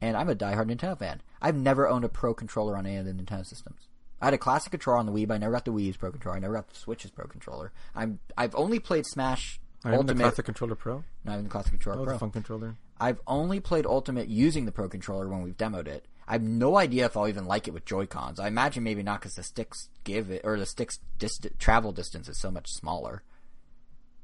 and 0.00 0.16
I'm 0.16 0.30
a 0.30 0.34
diehard 0.34 0.70
Nintendo 0.70 0.98
fan. 0.98 1.20
I've 1.42 1.56
never 1.56 1.88
owned 1.88 2.04
a 2.04 2.08
Pro 2.08 2.34
controller 2.34 2.76
on 2.76 2.86
any 2.86 2.96
of 2.96 3.04
the 3.04 3.12
Nintendo 3.12 3.46
systems. 3.46 3.88
I 4.20 4.26
had 4.26 4.34
a 4.34 4.38
classic 4.38 4.70
controller 4.70 4.98
on 4.98 5.06
the 5.06 5.12
Wii, 5.12 5.26
but 5.26 5.34
I 5.34 5.38
never 5.38 5.52
got 5.52 5.64
the 5.64 5.72
Wii's 5.72 5.96
Pro 5.96 6.10
controller. 6.10 6.36
I 6.36 6.40
never 6.40 6.54
got 6.54 6.68
the 6.68 6.78
Switch's 6.78 7.10
Pro 7.10 7.26
controller. 7.26 7.72
I'm 7.94 8.18
I've 8.36 8.54
only 8.54 8.78
played 8.78 9.06
Smash 9.06 9.60
I 9.84 9.88
have 9.88 9.92
the 9.92 9.98
Ultimate. 9.98 10.22
Classic 10.22 10.44
Controller 10.44 10.74
Pro. 10.74 11.04
not 11.24 11.32
even 11.34 11.44
the 11.44 11.50
classic 11.50 11.72
controller 11.72 11.98
oh, 11.98 12.02
was 12.02 12.08
Pro. 12.08 12.16
a 12.16 12.18
fun 12.18 12.30
controller. 12.30 12.76
I've 13.00 13.20
only 13.26 13.60
played 13.60 13.86
Ultimate 13.86 14.28
using 14.28 14.66
the 14.66 14.72
Pro 14.72 14.88
controller 14.88 15.28
when 15.28 15.42
we've 15.42 15.56
demoed 15.56 15.88
it. 15.88 16.06
I 16.28 16.34
have 16.34 16.42
no 16.42 16.76
idea 16.76 17.06
if 17.06 17.16
I'll 17.16 17.28
even 17.28 17.46
like 17.46 17.66
it 17.66 17.74
with 17.74 17.84
Joy 17.84 18.06
Cons. 18.06 18.38
I 18.38 18.46
imagine 18.46 18.84
maybe 18.84 19.02
not 19.02 19.20
because 19.20 19.34
the 19.34 19.42
sticks 19.42 19.88
give 20.04 20.30
it, 20.30 20.42
or 20.44 20.58
the 20.58 20.66
sticks 20.66 21.00
dist- 21.18 21.48
travel 21.58 21.92
distance 21.92 22.28
is 22.28 22.38
so 22.38 22.50
much 22.50 22.72
smaller. 22.72 23.22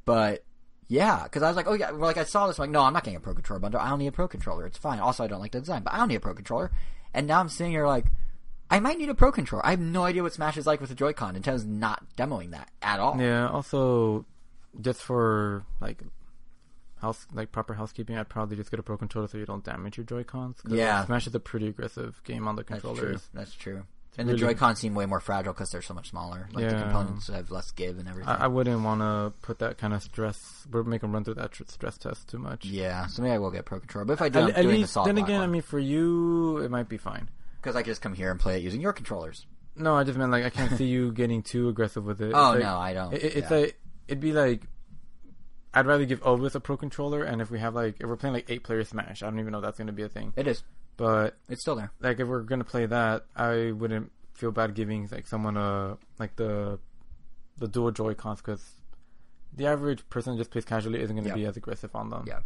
But 0.05 0.45
yeah, 0.89 1.25
because 1.25 1.43
I 1.43 1.49
was 1.49 1.57
like, 1.57 1.67
oh 1.67 1.73
yeah, 1.73 1.91
like 1.91 2.17
I 2.17 2.25
saw 2.25 2.47
this, 2.47 2.59
I'm 2.59 2.65
like, 2.65 2.71
no, 2.71 2.83
I'm 2.83 2.93
not 2.93 3.03
getting 3.03 3.17
a 3.17 3.21
Pro 3.21 3.35
controller 3.35 3.59
bundle. 3.61 3.81
I 3.81 3.89
don't 3.89 3.99
need 3.99 4.07
a 4.07 4.13
Pro 4.13 4.29
controller. 4.29 4.67
It's 4.67 4.79
fine. 4.79 5.01
Also, 5.01 5.25
I 5.25 5.27
don't 5.27 5.41
like 5.41 5.53
the 5.53 5.61
design, 5.61 5.83
but 5.83 5.95
I 5.95 5.97
don't 5.97 6.09
need 6.09 6.17
a 6.17 6.21
Pro 6.21 6.35
controller. 6.35 6.71
And 7.13 7.27
now 7.27 7.41
I'm 7.41 7.49
sitting 7.49 7.73
here 7.73 7.87
like, 7.87 8.07
I 8.71 8.79
might 8.79 8.99
need 8.99 9.09
a 9.09 9.15
Pro 9.15 9.33
controller. 9.33 9.67
I 9.67 9.71
have 9.71 9.81
no 9.81 10.05
idea 10.05 10.23
what 10.23 10.35
Smash 10.35 10.57
is 10.57 10.67
like 10.67 10.81
with 10.81 10.91
a 10.91 10.95
Joy-Con. 10.95 11.35
Nintendo's 11.35 11.65
not 11.65 12.05
demoing 12.17 12.51
that 12.51 12.71
at 12.83 13.01
all. 13.01 13.21
Yeah. 13.21 13.49
Also, 13.49 14.27
just 14.81 15.03
for 15.03 15.65
like 15.81 16.03
house, 17.01 17.27
like 17.33 17.53
proper 17.53 17.75
housekeeping, 17.75 18.17
I'd 18.17 18.29
probably 18.29 18.57
just 18.57 18.71
get 18.71 18.81
a 18.81 18.83
Pro 18.83 18.97
controller 18.97 19.29
so 19.29 19.39
you 19.39 19.47
don't 19.47 19.65
damage 19.65 19.97
your 19.97 20.05
Joy 20.07 20.25
Cons. 20.25 20.59
Yeah. 20.67 21.05
Smash 21.05 21.27
is 21.27 21.35
a 21.35 21.41
pretty 21.41 21.69
aggressive 21.69 22.21
game 22.25 22.49
on 22.49 22.57
the 22.57 22.63
That's 22.65 22.81
true. 22.81 22.91
controllers. 22.91 23.29
That's 23.35 23.55
true. 23.55 23.83
And 24.19 24.27
the 24.27 24.33
really- 24.33 24.55
Joy-Con 24.55 24.77
seem 24.77 24.95
way 24.95 25.05
more 25.05 25.21
fragile 25.21 25.53
because 25.53 25.69
they're 25.71 25.83
so 25.83 25.93
much 25.93 26.09
smaller. 26.09 26.49
Like 26.55 26.71
the 26.71 26.75
Yeah. 26.75 26.83
components 26.85 27.27
have 27.29 27.51
less 27.51 27.71
give 27.73 27.99
and 27.99 28.09
everything. 28.09 28.31
I, 28.31 28.45
I 28.45 28.47
wouldn't 28.47 28.83
want 28.83 29.03
to 29.03 29.35
put 29.43 29.59
that 29.59 29.77
kind 29.77 29.93
of 29.93 30.03
stress. 30.03 30.67
Or 30.73 30.85
make 30.85 31.03
them 31.03 31.13
run 31.13 31.23
through 31.23 31.35
that 31.35 31.53
tr- 31.53 31.65
stress 31.67 31.99
test 31.99 32.27
too 32.27 32.39
much. 32.39 32.65
Yeah, 32.65 33.09
so 33.09 33.21
maybe 33.21 33.35
I 33.35 33.39
will 33.39 33.51
get 33.51 33.67
Pro 33.67 33.79
Controller. 33.79 34.07
But 34.07 34.15
if 34.15 34.23
I 34.23 34.31
do, 34.31 34.39
At, 34.39 34.49
at 34.51 34.57
the 34.57 34.63
least, 34.63 34.95
solid 34.95 35.09
then 35.15 35.23
again, 35.23 35.43
I 35.43 35.47
mean, 35.47 35.61
for 35.61 35.79
you, 35.79 36.57
it 36.59 36.71
might 36.71 36.89
be 36.89 36.97
fine. 36.97 37.29
because 37.61 37.77
I 37.77 37.83
can 37.83 37.91
just 37.91 38.01
come 38.01 38.15
here 38.15 38.31
and 38.31 38.41
play 38.41 38.57
it 38.57 38.63
using 38.63 38.81
your 38.81 38.95
controllers. 38.95 39.45
No, 39.77 39.95
I 39.95 40.05
just 40.05 40.17
meant 40.17 40.33
like 40.33 40.47
I 40.47 40.51
can't 40.51 40.73
see 40.79 40.87
you 40.87 41.13
getting 41.13 41.43
too 41.43 41.69
aggressive 41.69 42.07
with 42.07 42.23
it. 42.23 42.33
Oh 42.35 42.53
like- 42.53 42.61
no, 42.63 42.79
I 42.79 42.95
don't. 42.95 43.13
It- 43.13 43.23
it's 43.37 43.51
yeah. 43.51 43.57
like 43.59 43.79
it'd 44.09 44.21
be 44.21 44.33
like 44.33 44.63
I'd 45.75 45.87
rather 45.87 46.05
give 46.07 46.23
Elvis 46.23 46.55
a 46.55 46.61
pro 46.61 46.77
controller, 46.77 47.23
and 47.23 47.43
if 47.43 47.51
we 47.51 47.59
have 47.59 47.75
like 47.75 47.97
if 48.01 48.07
we're 48.07 48.17
playing 48.17 48.35
like 48.35 48.47
eight 48.51 48.63
player 48.63 48.83
Smash, 48.85 49.23
I 49.23 49.27
don't 49.27 49.39
even 49.41 49.53
know 49.53 49.59
if 49.59 49.65
that's 49.65 49.77
going 49.79 49.89
to 49.89 49.93
be 49.93 50.03
a 50.03 50.09
thing. 50.09 50.33
it 50.37 50.47
is. 50.47 50.63
But 50.97 51.37
It's 51.51 51.61
still 51.61 51.77
there. 51.77 51.91
like 52.01 52.19
if 52.21 52.27
we're 52.27 52.41
going 52.41 52.61
to 52.61 52.65
play 52.65 52.87
that, 52.87 53.27
I 53.37 53.73
wouldn't 53.73 54.11
feel 54.33 54.51
bad 54.53 54.75
giving 54.75 55.07
like 55.13 55.27
someone 55.27 55.57
a 55.59 55.99
like 56.19 56.37
the 56.37 56.79
the 57.59 57.69
dual 57.69 57.91
Joy 57.91 58.15
Cons 58.15 58.41
because 58.41 58.63
the 59.55 59.67
average 59.67 60.09
person 60.09 60.37
just 60.39 60.51
plays 60.51 60.65
casually 60.65 61.01
isn't 61.03 61.15
going 61.15 61.25
to 61.25 61.31
Yeah. 61.31 61.35
be 61.35 61.47
as 61.47 61.57
aggressive 61.59 61.95
on 61.95 62.09
them. 62.11 62.25
Yeah. 62.27 62.41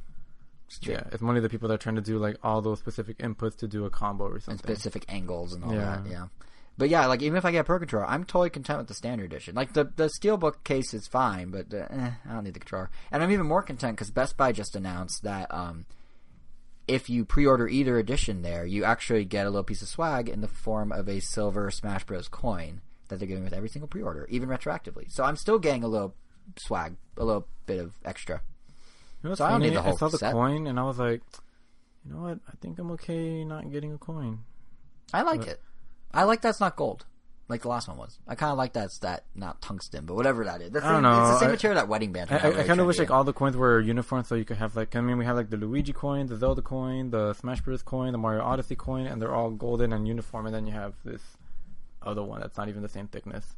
It's. 0.66 0.80
Yeah, 0.82 1.02
it's 1.12 1.22
only 1.22 1.40
the 1.40 1.48
people 1.48 1.68
that 1.68 1.74
are 1.74 1.78
trying 1.78 1.96
to 1.96 2.00
do 2.02 2.18
like 2.18 2.36
all 2.42 2.60
those 2.62 2.78
specific 2.80 3.18
inputs 3.18 3.56
to 3.58 3.68
do 3.68 3.84
a 3.84 3.90
combo 3.90 4.24
or 4.26 4.40
something, 4.40 4.52
And 4.52 4.78
specific 4.78 5.04
angles 5.08 5.52
and 5.52 5.62
all 5.64 5.72
Yeah. 5.74 6.00
that. 6.02 6.10
Yeah. 6.10 6.26
But 6.80 6.88
yeah, 6.88 7.04
like 7.04 7.20
even 7.20 7.36
if 7.36 7.44
I 7.44 7.50
get 7.52 7.60
a 7.60 7.64
Pro 7.64 7.78
Controller, 7.78 8.06
I'm 8.08 8.24
totally 8.24 8.48
content 8.48 8.78
with 8.78 8.88
the 8.88 8.94
standard 8.94 9.24
edition. 9.26 9.54
Like 9.54 9.74
the 9.74 9.84
the 9.84 10.06
Steelbook 10.06 10.64
case 10.64 10.94
is 10.94 11.06
fine, 11.06 11.50
but 11.50 11.66
uh, 11.74 11.86
eh, 11.90 12.10
I 12.26 12.32
don't 12.32 12.42
need 12.44 12.54
the 12.54 12.58
controller. 12.58 12.88
And 13.12 13.22
I'm 13.22 13.30
even 13.30 13.44
more 13.46 13.62
content 13.62 13.96
because 13.98 14.10
Best 14.10 14.38
Buy 14.38 14.52
just 14.52 14.74
announced 14.74 15.22
that 15.24 15.52
um, 15.52 15.84
if 16.88 17.10
you 17.10 17.26
pre-order 17.26 17.68
either 17.68 17.98
edition, 17.98 18.40
there 18.40 18.64
you 18.64 18.84
actually 18.84 19.26
get 19.26 19.46
a 19.46 19.50
little 19.50 19.62
piece 19.62 19.82
of 19.82 19.88
swag 19.88 20.30
in 20.30 20.40
the 20.40 20.48
form 20.48 20.90
of 20.90 21.06
a 21.06 21.20
silver 21.20 21.70
Smash 21.70 22.04
Bros. 22.04 22.28
coin 22.28 22.80
that 23.08 23.18
they're 23.18 23.28
giving 23.28 23.44
with 23.44 23.52
every 23.52 23.68
single 23.68 23.86
pre-order, 23.86 24.26
even 24.30 24.48
retroactively. 24.48 25.12
So 25.12 25.22
I'm 25.22 25.36
still 25.36 25.58
getting 25.58 25.84
a 25.84 25.88
little 25.88 26.14
swag, 26.56 26.96
a 27.18 27.24
little 27.26 27.46
bit 27.66 27.78
of 27.78 27.92
extra. 28.06 28.40
You 29.22 29.28
know 29.28 29.34
So 29.34 29.44
I 29.44 29.50
don't 29.50 29.60
need 29.60 29.66
funny? 29.66 29.76
the 29.76 29.82
whole 29.82 29.92
I 29.94 29.96
saw 29.96 30.08
the 30.08 30.16
set. 30.16 30.32
coin 30.32 30.66
and 30.66 30.80
I 30.80 30.84
was 30.84 30.98
like, 30.98 31.20
you 32.06 32.14
know 32.14 32.22
what? 32.22 32.38
I 32.48 32.52
think 32.62 32.78
I'm 32.78 32.90
okay 32.92 33.44
not 33.44 33.70
getting 33.70 33.92
a 33.92 33.98
coin. 33.98 34.38
I 35.12 35.20
like 35.22 35.40
But- 35.40 35.48
it. 35.50 35.60
I 36.12 36.24
like 36.24 36.40
that's 36.42 36.60
not 36.60 36.76
gold, 36.76 37.06
like 37.48 37.62
the 37.62 37.68
last 37.68 37.86
one 37.88 37.96
was. 37.96 38.18
I 38.26 38.34
kind 38.34 38.50
of 38.52 38.58
like 38.58 38.72
that's 38.72 38.98
that 38.98 39.24
not 39.34 39.60
tungsten, 39.62 40.06
but 40.06 40.14
whatever 40.14 40.44
that 40.44 40.60
is. 40.60 40.70
The 40.72 40.84
I 40.84 40.92
don't 40.92 40.94
same- 40.96 41.02
know. 41.02 41.20
It's 41.22 41.30
the 41.30 41.38
same 41.40 41.48
I- 41.48 41.52
material 41.52 41.74
that 41.80 41.88
wedding 41.88 42.12
band. 42.12 42.30
I, 42.32 42.38
I, 42.38 42.46
really 42.48 42.64
kind 42.64 42.80
of 42.80 42.86
wish 42.86 42.98
like 42.98 43.10
all 43.10 43.24
the 43.24 43.32
coins 43.32 43.56
were 43.56 43.80
uniform, 43.80 44.24
so 44.24 44.34
you 44.34 44.44
could 44.44 44.56
have 44.58 44.74
like 44.76 44.96
I 44.96 45.00
mean 45.00 45.18
we 45.18 45.24
have 45.24 45.36
like 45.36 45.50
the 45.50 45.56
Luigi 45.56 45.92
coin, 45.92 46.26
the 46.26 46.36
Zelda 46.36 46.62
coin, 46.62 47.10
the 47.10 47.34
Smash 47.34 47.60
Bros 47.60 47.82
coin, 47.82 48.12
the 48.12 48.18
Mario 48.18 48.42
Odyssey 48.42 48.76
coin, 48.76 49.06
and 49.06 49.20
they're 49.22 49.34
all 49.34 49.50
golden 49.50 49.92
and 49.92 50.06
uniform. 50.08 50.46
And 50.46 50.54
then 50.54 50.66
you 50.66 50.72
have 50.72 50.94
this 51.04 51.22
other 52.02 52.22
one 52.22 52.40
that's 52.40 52.56
not 52.56 52.68
even 52.68 52.82
the 52.82 52.88
same 52.88 53.06
thickness. 53.06 53.54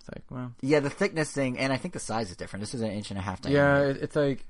It's 0.00 0.08
like 0.08 0.24
well, 0.30 0.52
Yeah, 0.60 0.80
the 0.80 0.90
thickness 0.90 1.30
thing, 1.30 1.58
and 1.58 1.72
I 1.72 1.76
think 1.76 1.94
the 1.94 2.00
size 2.00 2.30
is 2.30 2.36
different. 2.36 2.60
This 2.62 2.74
is 2.74 2.80
an 2.82 2.90
inch 2.90 3.10
and 3.10 3.18
a 3.18 3.22
half 3.22 3.40
yeah, 3.44 3.50
diameter. 3.74 3.90
it, 3.90 4.02
it's 4.02 4.16
like 4.16 4.44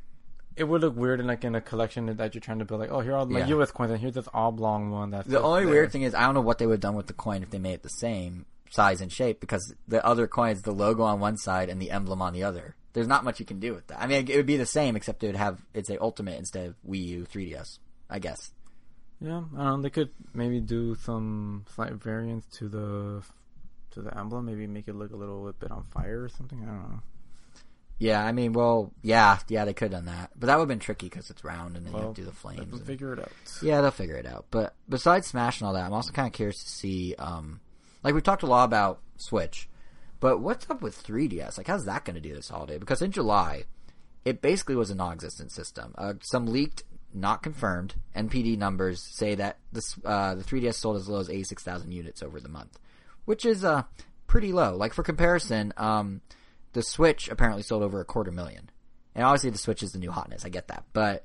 it 0.57 0.65
would 0.65 0.81
look 0.83 0.97
weird 0.97 1.21
in 1.21 1.27
like 1.27 1.45
in 1.45 1.55
a 1.55 1.61
collection 1.61 2.07
that 2.17 2.35
you're 2.35 2.41
trying 2.41 2.59
to 2.61 2.65
build. 2.65 2.81
Like 2.81 2.91
oh 2.91 3.01
here 3.01 3.13
are 3.13 3.19
all 3.19 3.27
my 3.27 3.41
Yeah. 3.41 3.47
US 3.59 3.71
coins, 3.73 3.91
and 3.91 4.01
here's 4.01 4.15
this 4.15 4.29
oblong 4.33 4.91
one. 4.91 5.11
That's 5.11 5.29
the 5.29 5.41
only 5.43 5.65
there. 5.65 5.71
weird 5.75 5.93
thing 5.93 6.03
is 6.03 6.15
I 6.15 6.23
don't 6.27 6.35
know 6.35 6.41
what 6.41 6.59
they 6.59 6.67
would 6.67 6.75
have 6.75 6.81
done 6.81 6.95
with 6.97 7.07
the 7.07 7.13
coin 7.13 7.43
if 7.43 7.51
they 7.51 7.59
made 7.59 7.75
it 7.75 7.83
the 7.83 7.89
same 7.89 8.47
size 8.71 9.01
and 9.01 9.13
shape 9.13 9.41
because 9.41 9.75
the 9.89 10.05
other 10.05 10.27
coin 10.27 10.51
is 10.51 10.63
the 10.63 10.73
logo 10.73 11.03
on 11.05 11.21
one 11.21 11.37
side 11.37 11.69
and 11.69 11.81
the 11.81 11.91
emblem 11.91 12.21
on 12.23 12.33
the 12.33 12.43
other. 12.45 12.75
There's 12.93 13.09
not 13.09 13.25
much 13.25 13.41
you 13.41 13.47
can 13.47 13.59
do 13.61 13.75
with 13.75 13.87
that. 13.89 14.01
I 14.01 14.07
mean, 14.07 14.29
it 14.31 14.37
would 14.37 14.47
be 14.47 14.57
the 14.57 14.67
same 14.67 14.95
except 14.97 15.23
it 15.25 15.27
would 15.29 15.37
have 15.37 15.61
it's 15.75 15.91
a 15.91 16.01
ultimate 16.01 16.39
instead 16.39 16.67
of 16.69 16.75
Wii 16.89 17.05
U 17.07 17.27
3DS. 17.33 17.79
I 18.11 18.19
guess. 18.21 18.53
Yeah, 19.21 19.43
I 19.57 19.65
don't 19.65 19.77
know. 19.77 19.83
They 19.83 19.91
could 19.91 20.11
maybe 20.35 20.61
do 20.61 20.95
some 20.97 21.65
slight 21.75 21.93
variants 21.95 22.47
to 22.59 22.69
the 22.69 23.23
to 23.93 24.03
the 24.03 24.17
emblem. 24.19 24.45
Maybe 24.47 24.67
make 24.67 24.87
it 24.89 24.95
look 24.95 25.13
a 25.13 25.17
little 25.17 25.53
bit 25.59 25.71
on 25.71 25.85
fire 25.85 26.23
or 26.25 26.29
something. 26.29 26.63
I 26.63 26.67
don't 26.67 26.91
know. 26.91 27.01
Yeah, 27.99 28.25
I 28.25 28.33
mean, 28.33 28.53
well, 28.53 28.93
yeah, 29.03 29.39
yeah, 29.49 29.65
they 29.65 29.73
could 29.73 29.93
have 29.93 30.05
done 30.05 30.15
that, 30.15 30.31
but 30.37 30.47
that 30.49 30.57
would 30.57 30.62
have 30.62 30.69
been 30.69 30.79
tricky 30.81 31.07
because 31.09 31.31
it's 31.31 31.45
round 31.45 31.77
and 31.77 31.87
then 31.87 31.93
you 31.93 31.99
Well, 31.99 32.09
have 32.09 32.16
to 32.16 32.23
do 32.23 32.27
the 32.27 32.33
flames. 32.35 32.73
and- 32.73 32.85
figure 32.87 33.12
it 33.12 33.21
out. 33.21 33.31
Yeah, 33.62 33.81
they'll 33.81 33.91
figure 33.93 34.16
it 34.16 34.27
out. 34.27 34.47
But 34.51 34.75
besides 34.89 35.29
Smash 35.29 35.61
and 35.61 35.69
all 35.69 35.75
that, 35.75 35.85
I'm 35.87 35.93
also 35.93 36.12
kind 36.12 36.27
of 36.27 36.33
curious 36.33 36.62
to 36.65 36.69
see, 36.69 37.15
um, 37.19 37.61
like 38.03 38.12
we've 38.15 38.23
talked 38.23 38.43
a 38.43 38.47
lot 38.47 38.65
about 38.65 39.01
Switch, 39.16 39.69
but 40.21 40.39
what's 40.41 40.69
up 40.71 40.83
with 40.83 41.01
3DS? 41.01 41.57
Like, 41.57 41.69
how's 41.69 41.85
that 41.85 42.05
going 42.05 42.15
to 42.16 42.21
do 42.21 42.35
this 42.35 42.49
holiday? 42.49 42.79
Because 42.79 43.01
in 43.01 43.12
July, 43.12 43.65
it 44.25 44.43
basically 44.43 44.75
was 44.75 44.91
a 44.91 44.95
non-existent 44.95 45.53
system. 45.53 45.95
Uh, 45.97 46.15
some 46.21 46.47
leaked, 46.47 46.83
not 47.12 47.43
confirmed, 47.45 47.95
NPD 48.16 48.59
numbers 48.59 49.01
say 49.03 49.37
that 49.37 49.59
this 49.73 49.97
uh, 50.05 50.35
the 50.35 50.43
3DS 50.43 50.75
sold 50.75 50.97
as 50.97 51.09
low 51.09 51.21
as 51.21 51.31
86,000 51.31 51.93
units 51.93 52.23
over 52.25 52.41
the 52.41 52.49
month, 52.49 52.79
which 53.25 53.45
is 53.45 53.65
uh, 53.65 53.85
pretty 54.27 54.53
low. 54.53 54.77
Like 54.77 54.93
for 54.95 55.05
comparison, 55.05 55.73
um, 55.77 56.23
the 56.75 56.83
Switch 56.83 57.29
apparently 57.29 57.63
sold 57.63 57.83
over 57.83 58.01
a 58.01 58.05
quarter 58.05 58.31
million, 58.31 58.71
and 59.15 59.25
obviously 59.25 59.51
the 59.51 59.59
Switch 59.59 59.83
is 59.83 59.93
the 59.93 59.99
new 59.99 60.11
hotness. 60.11 60.45
I 60.45 60.51
get 60.51 60.69
that, 60.69 60.85
but 60.93 61.25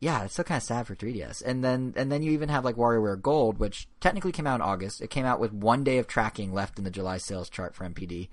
yeah, 0.00 0.24
it's 0.24 0.34
still 0.34 0.44
kind 0.44 0.58
of 0.58 0.62
sad 0.62 0.86
for 0.86 0.94
3DS. 0.94 1.42
And 1.44 1.64
then 1.64 1.94
and 1.96 2.10
then 2.10 2.22
you 2.22 2.32
even 2.32 2.48
have 2.48 2.64
like 2.64 2.76
WarioWare 2.76 3.20
Gold, 3.20 3.58
which 3.58 3.88
technically 4.00 4.32
came 4.32 4.46
out 4.46 4.56
in 4.56 4.62
August. 4.62 5.00
It 5.00 5.10
came 5.10 5.24
out 5.24 5.40
with 5.40 5.52
one 5.52 5.84
day 5.84 5.98
of 5.98 6.06
tracking 6.06 6.52
left 6.52 6.78
in 6.78 6.84
the 6.84 6.90
July 6.90 7.18
sales 7.18 7.48
chart 7.48 7.74
for 7.74 7.84
NPD, 7.84 8.28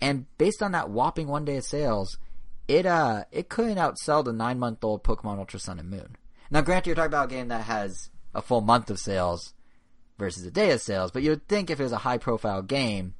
and 0.00 0.26
based 0.38 0.62
on 0.62 0.72
that 0.72 0.90
whopping 0.90 1.28
one 1.28 1.44
day 1.44 1.56
of 1.56 1.64
sales, 1.64 2.18
it 2.68 2.86
uh 2.86 3.24
it 3.30 3.48
couldn't 3.48 3.78
outsell 3.78 4.24
the 4.24 4.32
nine 4.32 4.58
month 4.58 4.82
old 4.84 5.04
Pokemon 5.04 5.38
Ultra 5.38 5.60
Sun 5.60 5.78
and 5.78 5.90
Moon. 5.90 6.16
Now, 6.50 6.60
granted, 6.60 6.88
you're 6.88 6.96
talking 6.96 7.06
about 7.06 7.32
a 7.32 7.34
game 7.34 7.48
that 7.48 7.64
has 7.64 8.10
a 8.34 8.42
full 8.42 8.60
month 8.60 8.90
of 8.90 8.98
sales 8.98 9.54
versus 10.18 10.44
a 10.44 10.50
day 10.50 10.70
of 10.70 10.80
sales, 10.80 11.10
but 11.10 11.22
you 11.22 11.30
would 11.30 11.48
think 11.48 11.70
if 11.70 11.80
it 11.80 11.82
was 11.82 11.92
a 11.92 11.98
high 11.98 12.18
profile 12.18 12.62
game, 12.62 13.14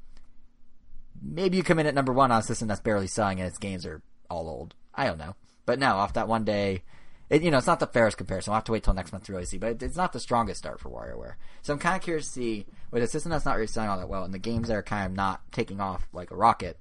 maybe 1.22 1.56
you 1.56 1.62
come 1.62 1.78
in 1.78 1.86
at 1.86 1.94
number 1.94 2.12
one 2.12 2.32
on 2.32 2.40
a 2.40 2.42
system 2.42 2.68
that's 2.68 2.80
barely 2.80 3.06
selling 3.06 3.40
and 3.40 3.48
its 3.48 3.58
games 3.58 3.86
are 3.86 4.02
all 4.28 4.48
old. 4.48 4.74
I 4.94 5.06
don't 5.06 5.18
know, 5.18 5.36
but 5.66 5.78
no, 5.78 5.96
off 5.96 6.14
that 6.14 6.28
one 6.28 6.44
day, 6.44 6.82
it, 7.30 7.42
you 7.42 7.50
know, 7.50 7.58
it's 7.58 7.66
not 7.66 7.80
the 7.80 7.86
fairest 7.86 8.18
comparison. 8.18 8.50
We'll 8.50 8.56
have 8.56 8.64
to 8.64 8.72
wait 8.72 8.84
till 8.84 8.92
next 8.92 9.12
month 9.12 9.24
to 9.24 9.32
really 9.32 9.46
see, 9.46 9.56
but 9.56 9.82
it's 9.82 9.96
not 9.96 10.12
the 10.12 10.20
strongest 10.20 10.58
start 10.58 10.80
for 10.80 10.90
WarioWare. 10.90 11.34
So 11.62 11.72
I'm 11.72 11.78
kind 11.78 11.96
of 11.96 12.02
curious 12.02 12.26
to 12.26 12.32
see 12.32 12.66
with 12.90 13.02
a 13.02 13.06
system 13.06 13.30
that's 13.30 13.46
not 13.46 13.54
really 13.54 13.68
selling 13.68 13.88
all 13.88 13.98
that 13.98 14.08
well 14.08 14.24
and 14.24 14.34
the 14.34 14.38
games 14.38 14.68
that 14.68 14.76
are 14.76 14.82
kind 14.82 15.06
of 15.06 15.16
not 15.16 15.40
taking 15.50 15.80
off 15.80 16.06
like 16.12 16.30
a 16.30 16.36
rocket, 16.36 16.78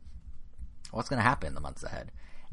what's 0.91 1.07
going 1.07 1.19
to 1.21 1.27
happen 1.27 1.47
in 1.47 1.55
the 1.55 1.61
months 1.61 1.83
ahead. 1.83 2.11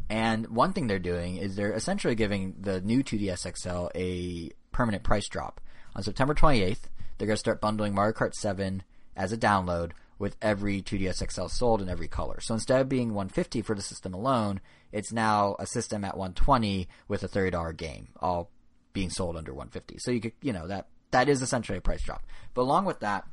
And 0.08 0.46
one 0.48 0.72
thing 0.72 0.86
they're 0.86 0.98
doing 0.98 1.36
is 1.36 1.56
they're 1.56 1.72
essentially 1.72 2.14
giving 2.14 2.54
the 2.60 2.80
new 2.80 3.02
2DS 3.02 3.58
XL 3.58 3.88
a 3.94 4.50
permanent 4.72 5.02
price 5.02 5.28
drop. 5.28 5.60
On 5.96 6.02
September 6.02 6.34
28th, 6.34 6.82
they're 7.18 7.26
going 7.26 7.34
to 7.34 7.36
start 7.36 7.60
bundling 7.60 7.94
Mario 7.94 8.12
Kart 8.12 8.34
7 8.34 8.84
as 9.16 9.32
a 9.32 9.36
download 9.36 9.90
with 10.18 10.36
every 10.42 10.82
2DS 10.82 11.30
XL 11.30 11.46
sold 11.46 11.80
in 11.80 11.88
every 11.88 12.08
color. 12.08 12.40
So 12.40 12.54
instead 12.54 12.80
of 12.80 12.88
being 12.88 13.14
150 13.14 13.62
for 13.62 13.74
the 13.74 13.82
system 13.82 14.14
alone, 14.14 14.60
it's 14.90 15.12
now 15.12 15.56
a 15.58 15.66
system 15.66 16.04
at 16.04 16.16
120 16.16 16.88
with 17.06 17.22
a 17.22 17.28
$30 17.28 17.76
game, 17.76 18.08
all 18.20 18.50
being 18.92 19.10
sold 19.10 19.36
under 19.36 19.52
150. 19.52 19.98
So 19.98 20.10
you 20.10 20.20
could, 20.20 20.32
you 20.42 20.52
know, 20.52 20.66
that 20.66 20.88
that 21.10 21.28
is 21.28 21.42
essentially 21.42 21.78
a 21.78 21.82
price 21.82 22.02
drop. 22.02 22.24
But 22.54 22.62
along 22.62 22.84
with 22.84 23.00
that, 23.00 23.24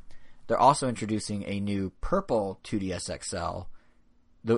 they're 0.46 0.58
also 0.58 0.88
introducing 0.88 1.44
a 1.44 1.60
new 1.60 1.92
purple 2.00 2.60
2DS 2.64 3.22
XL 3.24 3.68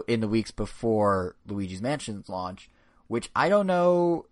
in 0.06 0.20
the 0.20 0.28
weeks 0.28 0.50
before 0.50 1.36
Luigi's 1.46 1.80
Mansion's 1.80 2.28
launch, 2.28 2.68
which 3.06 3.30
I 3.34 3.48
don't 3.48 3.66
know 3.66 4.26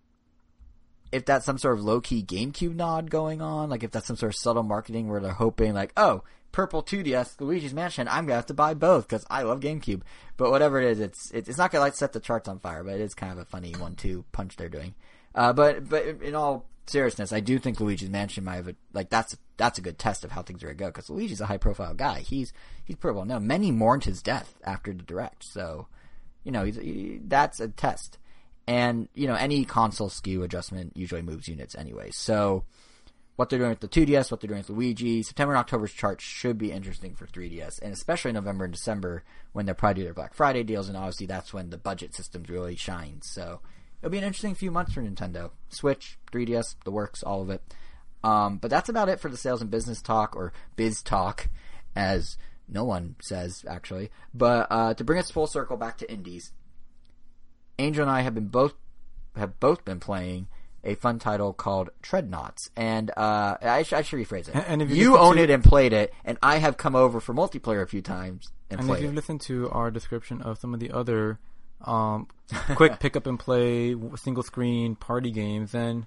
if 1.11 1.25
that's 1.25 1.45
some 1.45 1.57
sort 1.57 1.77
of 1.77 1.83
low 1.83 2.01
key 2.01 2.21
GameCube 2.21 2.75
nod 2.75 3.09
going 3.09 3.41
on, 3.41 3.69
like 3.69 3.83
if 3.83 3.91
that's 3.91 4.07
some 4.07 4.17
sort 4.17 4.33
of 4.33 4.35
subtle 4.35 4.63
marketing 4.63 5.07
where 5.07 5.19
they're 5.19 5.31
hoping 5.31 5.73
like, 5.73 5.93
oh, 5.97 6.23
purple 6.57 6.81
2DS, 6.81 7.39
Luigi's 7.39 7.71
Mansion, 7.71 8.07
I'm 8.07 8.25
gonna 8.25 8.33
have 8.33 8.47
to 8.47 8.53
buy 8.55 8.73
both 8.73 9.07
because 9.07 9.23
I 9.29 9.43
love 9.43 9.59
GameCube. 9.59 10.01
But 10.37 10.49
whatever 10.49 10.81
it 10.81 10.89
is, 10.89 10.99
it's 10.99 11.29
it's 11.29 11.55
not 11.55 11.69
gonna 11.69 11.83
like 11.83 11.93
set 11.93 12.13
the 12.13 12.19
charts 12.19 12.49
on 12.49 12.57
fire, 12.57 12.83
but 12.83 12.95
it 12.95 13.01
is 13.01 13.13
kind 13.13 13.31
of 13.31 13.37
a 13.37 13.45
funny 13.45 13.73
one-two 13.73 14.25
punch 14.31 14.55
they're 14.55 14.67
doing. 14.67 14.95
Uh, 15.35 15.53
but 15.53 15.87
but 15.87 16.03
in 16.03 16.33
all 16.33 16.65
seriousness, 16.87 17.31
I 17.31 17.41
do 17.41 17.59
think 17.59 17.79
Luigi's 17.79 18.09
Mansion 18.09 18.43
might 18.43 18.55
have 18.55 18.69
a, 18.69 18.75
like 18.91 19.11
that's 19.11 19.37
that's 19.57 19.77
a 19.77 19.83
good 19.83 19.99
test 19.99 20.25
of 20.25 20.31
how 20.31 20.41
things 20.41 20.63
are 20.63 20.73
gonna 20.73 20.77
go 20.77 20.87
because 20.87 21.11
Luigi's 21.11 21.41
a 21.41 21.45
high-profile 21.45 21.93
guy. 21.93 22.21
He's 22.21 22.53
he's 22.83 22.95
pretty 22.95 23.15
well 23.15 23.25
known. 23.25 23.45
Many 23.45 23.69
mourned 23.69 24.05
his 24.05 24.23
death 24.23 24.55
after 24.63 24.91
the 24.91 25.03
direct, 25.03 25.43
so 25.43 25.85
you 26.43 26.51
know 26.51 26.63
he's, 26.63 26.77
he, 26.77 27.19
that's 27.23 27.59
a 27.59 27.67
test. 27.67 28.17
And 28.65 29.09
you 29.13 29.27
know 29.27 29.35
any 29.35 29.63
console 29.63 30.09
SKU 30.09 30.43
adjustment 30.43 30.97
usually 30.97 31.21
moves 31.21 31.47
units 31.47 31.75
anyway. 31.75 32.09
So 32.09 32.63
what 33.37 33.49
they're 33.49 33.59
doing 33.59 33.69
with 33.69 33.79
the 33.79 33.87
2DS, 33.87 34.31
what 34.31 34.41
they're 34.41 34.47
doing 34.47 34.59
with 34.59 34.69
Luigi, 34.69 35.21
September 35.21 35.53
and 35.53 35.59
October's 35.59 35.93
charts 35.93 36.23
should 36.23 36.57
be 36.57 36.71
interesting 36.71 37.13
for 37.13 37.27
3DS, 37.27 37.79
and 37.81 37.93
especially 37.93 38.31
November 38.31 38.65
and 38.65 38.73
December 38.73 39.23
when 39.53 39.65
they'll 39.65 39.75
probably 39.75 40.01
do 40.01 40.05
their 40.05 40.13
Black 40.13 40.33
Friday 40.33 40.63
deals, 40.63 40.89
and 40.89 40.97
obviously 40.97 41.27
that's 41.27 41.53
when 41.53 41.69
the 41.69 41.77
budget 41.77 42.15
systems 42.15 42.49
really 42.49 42.75
shine. 42.75 43.19
So 43.21 43.61
it'll 44.01 44.11
be 44.11 44.17
an 44.17 44.23
interesting 44.23 44.55
few 44.55 44.71
months 44.71 44.93
for 44.93 45.03
Nintendo. 45.03 45.51
Switch, 45.69 46.17
3DS, 46.31 46.75
the 46.83 46.91
works, 46.91 47.21
all 47.21 47.43
of 47.43 47.51
it. 47.51 47.61
Um, 48.23 48.57
but 48.57 48.71
that's 48.71 48.89
about 48.89 49.07
it 49.07 49.19
for 49.19 49.29
the 49.29 49.37
sales 49.37 49.61
and 49.61 49.69
business 49.69 50.01
talk, 50.01 50.35
or 50.35 50.51
biz 50.75 51.03
talk, 51.03 51.47
as 51.95 52.37
no 52.67 52.83
one 52.83 53.15
says 53.21 53.63
actually. 53.69 54.09
But 54.33 54.65
uh, 54.71 54.95
to 54.95 55.03
bring 55.03 55.19
us 55.19 55.29
full 55.29 55.47
circle 55.47 55.77
back 55.77 55.99
to 55.99 56.11
indies, 56.11 56.51
Angel 57.77 58.01
and 58.01 58.11
I 58.11 58.21
have 58.21 58.33
been 58.33 58.47
both 58.47 58.73
have 59.35 59.59
both 59.59 59.85
been 59.85 59.99
playing 59.99 60.47
a 60.87 60.95
fun 60.95 61.19
title 61.19 61.53
called 61.53 61.89
Treadnauts, 62.01 62.69
and 62.75 63.11
uh, 63.15 63.57
I, 63.61 63.83
sh- 63.83 63.93
I 63.93 64.01
should 64.01 64.17
rephrase 64.19 64.47
it. 64.49 64.55
And- 64.55 64.81
if 64.81 64.89
you 64.89 64.95
you 64.95 65.17
own 65.17 65.35
to- 65.35 65.43
it 65.43 65.49
and 65.51 65.63
played 65.63 65.93
it, 65.93 66.13
and 66.25 66.37
I 66.41 66.57
have 66.57 66.77
come 66.77 66.95
over 66.95 67.19
for 67.19 67.33
multiplayer 67.35 67.83
a 67.83 67.87
few 67.87 68.01
times 68.01 68.49
and, 68.69 68.79
And 68.81 68.89
if 68.89 69.01
you've 69.01 69.11
it. 69.11 69.15
listened 69.15 69.41
to 69.41 69.69
our 69.69 69.91
description 69.91 70.41
of 70.41 70.57
some 70.59 70.73
of 70.73 70.79
the 70.79 70.91
other 70.91 71.39
um, 71.85 72.27
quick 72.75 72.99
pick 72.99 73.15
up 73.15 73.27
and 73.27 73.37
play 73.39 73.95
single 74.15 74.43
screen 74.43 74.95
party 74.95 75.29
games, 75.31 75.71
then 75.73 76.05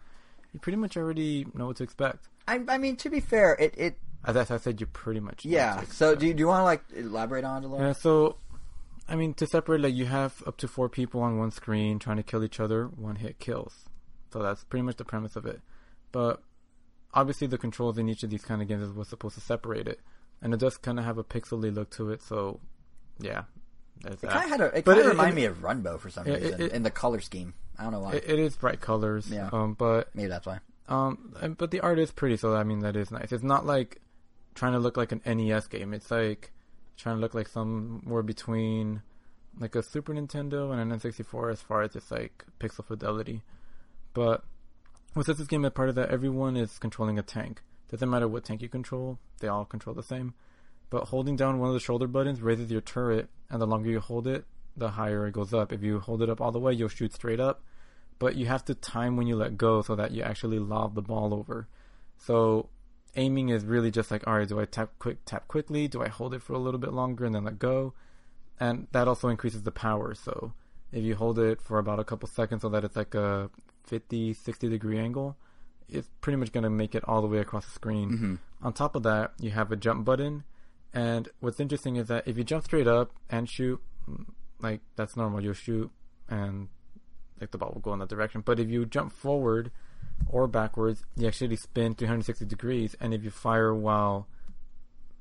you 0.52 0.58
pretty 0.60 0.76
much 0.76 0.96
already 0.96 1.46
know 1.54 1.66
what 1.68 1.76
to 1.76 1.84
expect. 1.84 2.28
I, 2.48 2.60
I 2.68 2.78
mean, 2.78 2.96
to 2.96 3.10
be 3.10 3.20
fair, 3.20 3.54
it, 3.60 3.74
it 3.78 3.98
As 4.24 4.36
I 4.36 4.56
said, 4.56 4.80
you 4.80 4.86
pretty 4.86 5.20
much 5.20 5.44
yeah. 5.44 5.82
So 5.84 6.14
do 6.16 6.26
you, 6.26 6.34
do 6.34 6.40
you 6.40 6.48
want 6.48 6.60
to 6.60 6.64
like 6.64 6.82
elaborate 6.96 7.44
on 7.44 7.62
it 7.62 7.66
a 7.66 7.68
little? 7.68 7.86
Yeah, 7.86 7.92
so 7.92 8.36
I 9.08 9.14
mean, 9.16 9.34
to 9.34 9.46
separate, 9.46 9.80
like 9.80 9.94
you 9.94 10.06
have 10.06 10.42
up 10.46 10.56
to 10.58 10.68
four 10.68 10.88
people 10.88 11.20
on 11.22 11.38
one 11.38 11.50
screen 11.50 11.98
trying 11.98 12.16
to 12.16 12.22
kill 12.22 12.42
each 12.44 12.58
other, 12.60 12.86
one 12.86 13.16
hit 13.16 13.38
kills. 13.38 13.86
So 14.32 14.42
that's 14.42 14.64
pretty 14.64 14.82
much 14.82 14.96
the 14.96 15.04
premise 15.04 15.36
of 15.36 15.46
it. 15.46 15.60
But 16.12 16.42
obviously, 17.14 17.46
the 17.46 17.58
controls 17.58 17.98
in 17.98 18.08
each 18.08 18.22
of 18.22 18.30
these 18.30 18.44
kind 18.44 18.62
of 18.62 18.68
games 18.68 18.82
is 18.82 18.92
what's 18.92 19.10
supposed 19.10 19.34
to 19.34 19.40
separate 19.40 19.88
it, 19.88 20.00
and 20.42 20.52
it 20.54 20.60
does 20.60 20.76
kind 20.76 20.98
of 20.98 21.04
have 21.04 21.18
a 21.18 21.24
pixely 21.24 21.74
look 21.74 21.90
to 21.90 22.10
it. 22.10 22.22
So 22.22 22.60
yeah, 23.18 23.44
there's 24.02 24.22
It 24.22 24.30
kind 24.30 24.44
of 24.44 24.50
had 24.50 24.60
a, 24.60 24.78
it 24.78 24.84
kind 24.84 24.98
of 25.00 25.06
reminded 25.06 25.34
me 25.36 25.44
of 25.44 25.58
Runbow 25.62 25.98
for 26.00 26.10
some 26.10 26.26
it- 26.26 26.42
reason 26.42 26.60
it- 26.62 26.72
in 26.72 26.82
the 26.82 26.90
color 26.90 27.20
scheme. 27.20 27.54
I 27.78 27.84
don't 27.84 27.92
know 27.92 28.00
why. 28.00 28.12
It, 28.14 28.24
it 28.28 28.38
is 28.38 28.56
bright 28.56 28.80
colors. 28.80 29.30
Yeah. 29.30 29.48
Um, 29.52 29.74
but 29.74 30.14
Maybe 30.14 30.28
that's 30.28 30.46
why. 30.46 30.58
um, 30.88 31.34
but 31.56 31.70
the 31.70 31.80
art 31.80 31.98
is 31.98 32.10
pretty. 32.12 32.36
So 32.36 32.54
I 32.54 32.62
mean, 32.64 32.80
that 32.80 32.94
is 32.96 33.10
nice. 33.10 33.32
It's 33.32 33.42
not 33.42 33.64
like 33.64 34.00
trying 34.54 34.72
to 34.72 34.78
look 34.78 34.96
like 34.96 35.12
an 35.12 35.22
NES 35.24 35.66
game. 35.68 35.94
It's 35.94 36.10
like 36.10 36.52
trying 36.96 37.16
to 37.16 37.20
look 37.20 37.34
like 37.34 37.48
somewhere 37.48 38.22
between 38.22 39.00
like 39.58 39.74
a 39.74 39.82
Super 39.82 40.12
Nintendo 40.14 40.70
and 40.72 40.92
an 40.92 40.98
N64 41.00 41.52
as 41.52 41.60
far 41.62 41.82
as 41.82 41.92
just 41.94 42.10
like 42.10 42.44
pixel 42.60 42.84
fidelity. 42.84 43.42
But 44.12 44.44
what 45.14 45.26
sets 45.26 45.38
this 45.38 45.48
game, 45.48 45.64
apart 45.64 45.90
is 45.90 45.94
that, 45.96 46.10
everyone 46.10 46.56
is 46.56 46.78
controlling 46.78 47.18
a 47.18 47.22
tank. 47.22 47.62
Doesn't 47.90 48.10
matter 48.10 48.28
what 48.28 48.44
tank 48.44 48.62
you 48.62 48.68
control; 48.68 49.18
they 49.40 49.48
all 49.48 49.64
control 49.64 49.94
the 49.94 50.02
same. 50.02 50.34
But 50.90 51.08
holding 51.08 51.36
down 51.36 51.58
one 51.58 51.68
of 51.68 51.74
the 51.74 51.80
shoulder 51.80 52.06
buttons 52.06 52.42
raises 52.42 52.70
your 52.70 52.80
turret, 52.80 53.28
and 53.48 53.60
the 53.60 53.66
longer 53.66 53.90
you 53.90 54.00
hold 54.00 54.26
it, 54.26 54.44
the 54.76 54.90
higher 54.90 55.26
it 55.26 55.32
goes 55.32 55.54
up. 55.54 55.72
If 55.72 55.82
you 55.82 56.00
hold 56.00 56.22
it 56.22 56.30
up 56.30 56.40
all 56.40 56.52
the 56.52 56.58
way, 56.58 56.72
you'll 56.72 56.88
shoot 56.88 57.12
straight 57.12 57.40
up. 57.40 57.62
But 58.18 58.36
you 58.36 58.46
have 58.46 58.64
to 58.66 58.74
time 58.74 59.16
when 59.16 59.26
you 59.26 59.36
let 59.36 59.56
go 59.56 59.82
so 59.82 59.96
that 59.96 60.10
you 60.10 60.22
actually 60.22 60.58
lob 60.58 60.94
the 60.94 61.02
ball 61.02 61.32
over. 61.32 61.68
So 62.18 62.68
aiming 63.16 63.48
is 63.48 63.64
really 63.64 63.90
just 63.90 64.10
like, 64.10 64.26
all 64.26 64.36
right, 64.36 64.48
do 64.48 64.60
I 64.60 64.66
tap 64.66 64.90
quick, 64.98 65.18
tap 65.24 65.48
quickly? 65.48 65.88
Do 65.88 66.02
I 66.02 66.08
hold 66.08 66.34
it 66.34 66.42
for 66.42 66.52
a 66.52 66.58
little 66.58 66.80
bit 66.80 66.92
longer 66.92 67.24
and 67.24 67.34
then 67.34 67.44
let 67.44 67.58
go? 67.58 67.94
And 68.58 68.88
that 68.92 69.08
also 69.08 69.28
increases 69.28 69.62
the 69.62 69.72
power. 69.72 70.14
So 70.14 70.52
if 70.92 71.02
you 71.02 71.14
hold 71.14 71.38
it 71.38 71.62
for 71.62 71.78
about 71.78 71.98
a 71.98 72.04
couple 72.04 72.28
seconds 72.28 72.62
so 72.62 72.68
that 72.68 72.84
it's 72.84 72.96
like 72.96 73.14
a 73.14 73.50
50, 73.84 74.34
60 74.34 74.68
degree 74.68 74.98
angle, 74.98 75.36
it's 75.88 76.08
pretty 76.20 76.36
much 76.36 76.52
going 76.52 76.64
to 76.64 76.70
make 76.70 76.94
it 76.94 77.04
all 77.06 77.20
the 77.20 77.28
way 77.28 77.38
across 77.38 77.64
the 77.64 77.72
screen. 77.72 78.10
Mm-hmm. 78.10 78.34
On 78.62 78.72
top 78.72 78.94
of 78.94 79.02
that, 79.02 79.32
you 79.40 79.50
have 79.50 79.72
a 79.72 79.76
jump 79.76 80.04
button. 80.04 80.44
And 80.92 81.28
what's 81.40 81.60
interesting 81.60 81.96
is 81.96 82.08
that 82.08 82.26
if 82.26 82.36
you 82.36 82.44
jump 82.44 82.64
straight 82.64 82.86
up 82.86 83.12
and 83.28 83.48
shoot, 83.48 83.80
like 84.60 84.80
that's 84.96 85.16
normal, 85.16 85.42
you'll 85.42 85.54
shoot 85.54 85.90
and 86.28 86.68
like 87.40 87.50
the 87.50 87.58
ball 87.58 87.72
will 87.72 87.80
go 87.80 87.92
in 87.92 87.98
that 88.00 88.08
direction. 88.08 88.42
But 88.44 88.60
if 88.60 88.68
you 88.68 88.86
jump 88.86 89.12
forward 89.12 89.70
or 90.28 90.46
backwards, 90.46 91.02
you 91.16 91.26
actually 91.26 91.56
spin 91.56 91.94
360 91.94 92.44
degrees. 92.44 92.96
And 93.00 93.14
if 93.14 93.24
you 93.24 93.30
fire 93.30 93.74
while 93.74 94.28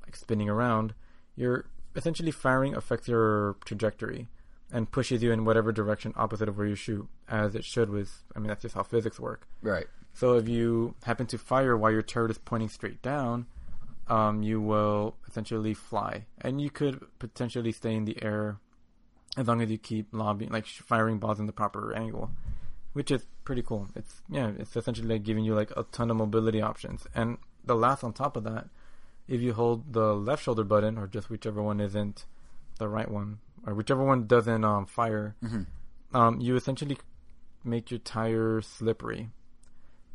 like 0.02 0.16
spinning 0.16 0.48
around, 0.48 0.94
you're 1.36 1.66
essentially 1.96 2.30
firing 2.30 2.74
affects 2.74 3.08
your 3.08 3.56
trajectory 3.64 4.28
and 4.72 4.90
pushes 4.90 5.22
you 5.22 5.32
in 5.32 5.44
whatever 5.44 5.72
direction 5.72 6.12
opposite 6.16 6.48
of 6.48 6.56
where 6.56 6.66
you 6.66 6.74
shoot, 6.74 7.08
as 7.28 7.54
it 7.54 7.64
should 7.64 7.90
with. 7.90 8.22
I 8.34 8.38
mean, 8.38 8.48
that's 8.48 8.62
just 8.62 8.74
how 8.74 8.82
physics 8.82 9.18
work. 9.18 9.48
Right. 9.62 9.86
So 10.12 10.34
if 10.34 10.48
you 10.48 10.94
happen 11.04 11.26
to 11.28 11.38
fire 11.38 11.76
while 11.76 11.92
your 11.92 12.02
turret 12.02 12.30
is 12.30 12.38
pointing 12.38 12.68
straight 12.68 13.02
down, 13.02 13.46
um, 14.08 14.42
you 14.42 14.60
will 14.60 15.16
essentially 15.28 15.74
fly, 15.74 16.26
and 16.40 16.60
you 16.60 16.68
could 16.68 17.06
potentially 17.18 17.72
stay 17.72 17.94
in 17.94 18.04
the 18.04 18.22
air 18.22 18.58
as 19.36 19.46
long 19.46 19.62
as 19.62 19.70
you 19.70 19.78
keep 19.78 20.08
lobbing, 20.12 20.50
like 20.50 20.66
firing 20.66 21.18
balls 21.18 21.38
in 21.38 21.46
the 21.46 21.52
proper 21.52 21.94
angle, 21.94 22.30
which 22.92 23.10
is 23.10 23.24
pretty 23.44 23.62
cool. 23.62 23.88
It's 23.94 24.22
yeah, 24.28 24.50
it's 24.58 24.76
essentially 24.76 25.08
like 25.08 25.22
giving 25.22 25.44
you 25.44 25.54
like 25.54 25.70
a 25.76 25.84
ton 25.92 26.10
of 26.10 26.16
mobility 26.16 26.60
options. 26.60 27.06
And 27.14 27.38
the 27.64 27.76
last 27.76 28.02
on 28.02 28.12
top 28.12 28.36
of 28.36 28.42
that, 28.44 28.68
if 29.28 29.40
you 29.40 29.52
hold 29.52 29.92
the 29.92 30.14
left 30.14 30.42
shoulder 30.42 30.64
button 30.64 30.98
or 30.98 31.06
just 31.06 31.30
whichever 31.30 31.62
one 31.62 31.80
isn't 31.80 32.24
the 32.78 32.88
right 32.88 33.10
one 33.10 33.38
or 33.66 33.74
whichever 33.74 34.02
one 34.04 34.26
doesn't 34.26 34.64
um, 34.64 34.86
fire, 34.86 35.36
Mhm. 35.42 35.66
um, 36.14 36.40
you 36.40 36.56
essentially 36.56 36.98
make 37.64 37.90
your 37.90 38.00
tire 38.00 38.60
slippery, 38.60 39.30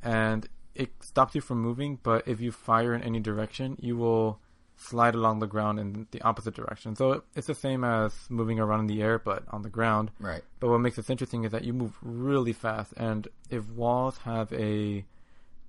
and 0.02 0.48
it 0.74 0.92
stops 1.04 1.36
you 1.36 1.42
from 1.42 1.62
moving. 1.62 2.00
But 2.02 2.28
if 2.28 2.42
you 2.42 2.52
fire 2.52 2.94
in 2.94 3.02
any 3.02 3.20
direction, 3.20 3.78
you 3.80 3.96
will 3.98 4.40
slide 4.78 5.16
along 5.16 5.40
the 5.40 5.48
ground 5.48 5.80
in 5.80 6.06
the 6.12 6.22
opposite 6.22 6.54
direction. 6.54 6.96
So 6.98 7.24
it's 7.34 7.48
the 7.48 7.56
same 7.56 7.84
as 7.86 8.14
moving 8.30 8.60
around 8.60 8.82
in 8.82 8.88
the 8.88 9.02
air, 9.02 9.18
but 9.18 9.44
on 9.50 9.62
the 9.62 9.70
ground. 9.70 10.12
Right. 10.20 10.44
But 10.60 10.70
what 10.70 10.80
makes 10.80 10.98
this 10.98 11.10
interesting 11.10 11.46
is 11.46 11.52
that 11.54 11.64
you 11.64 11.72
move 11.72 11.98
really 12.02 12.52
fast, 12.52 12.94
and 12.98 13.28
if 13.50 13.66
walls 13.70 14.18
have 14.20 14.52
a 14.52 15.06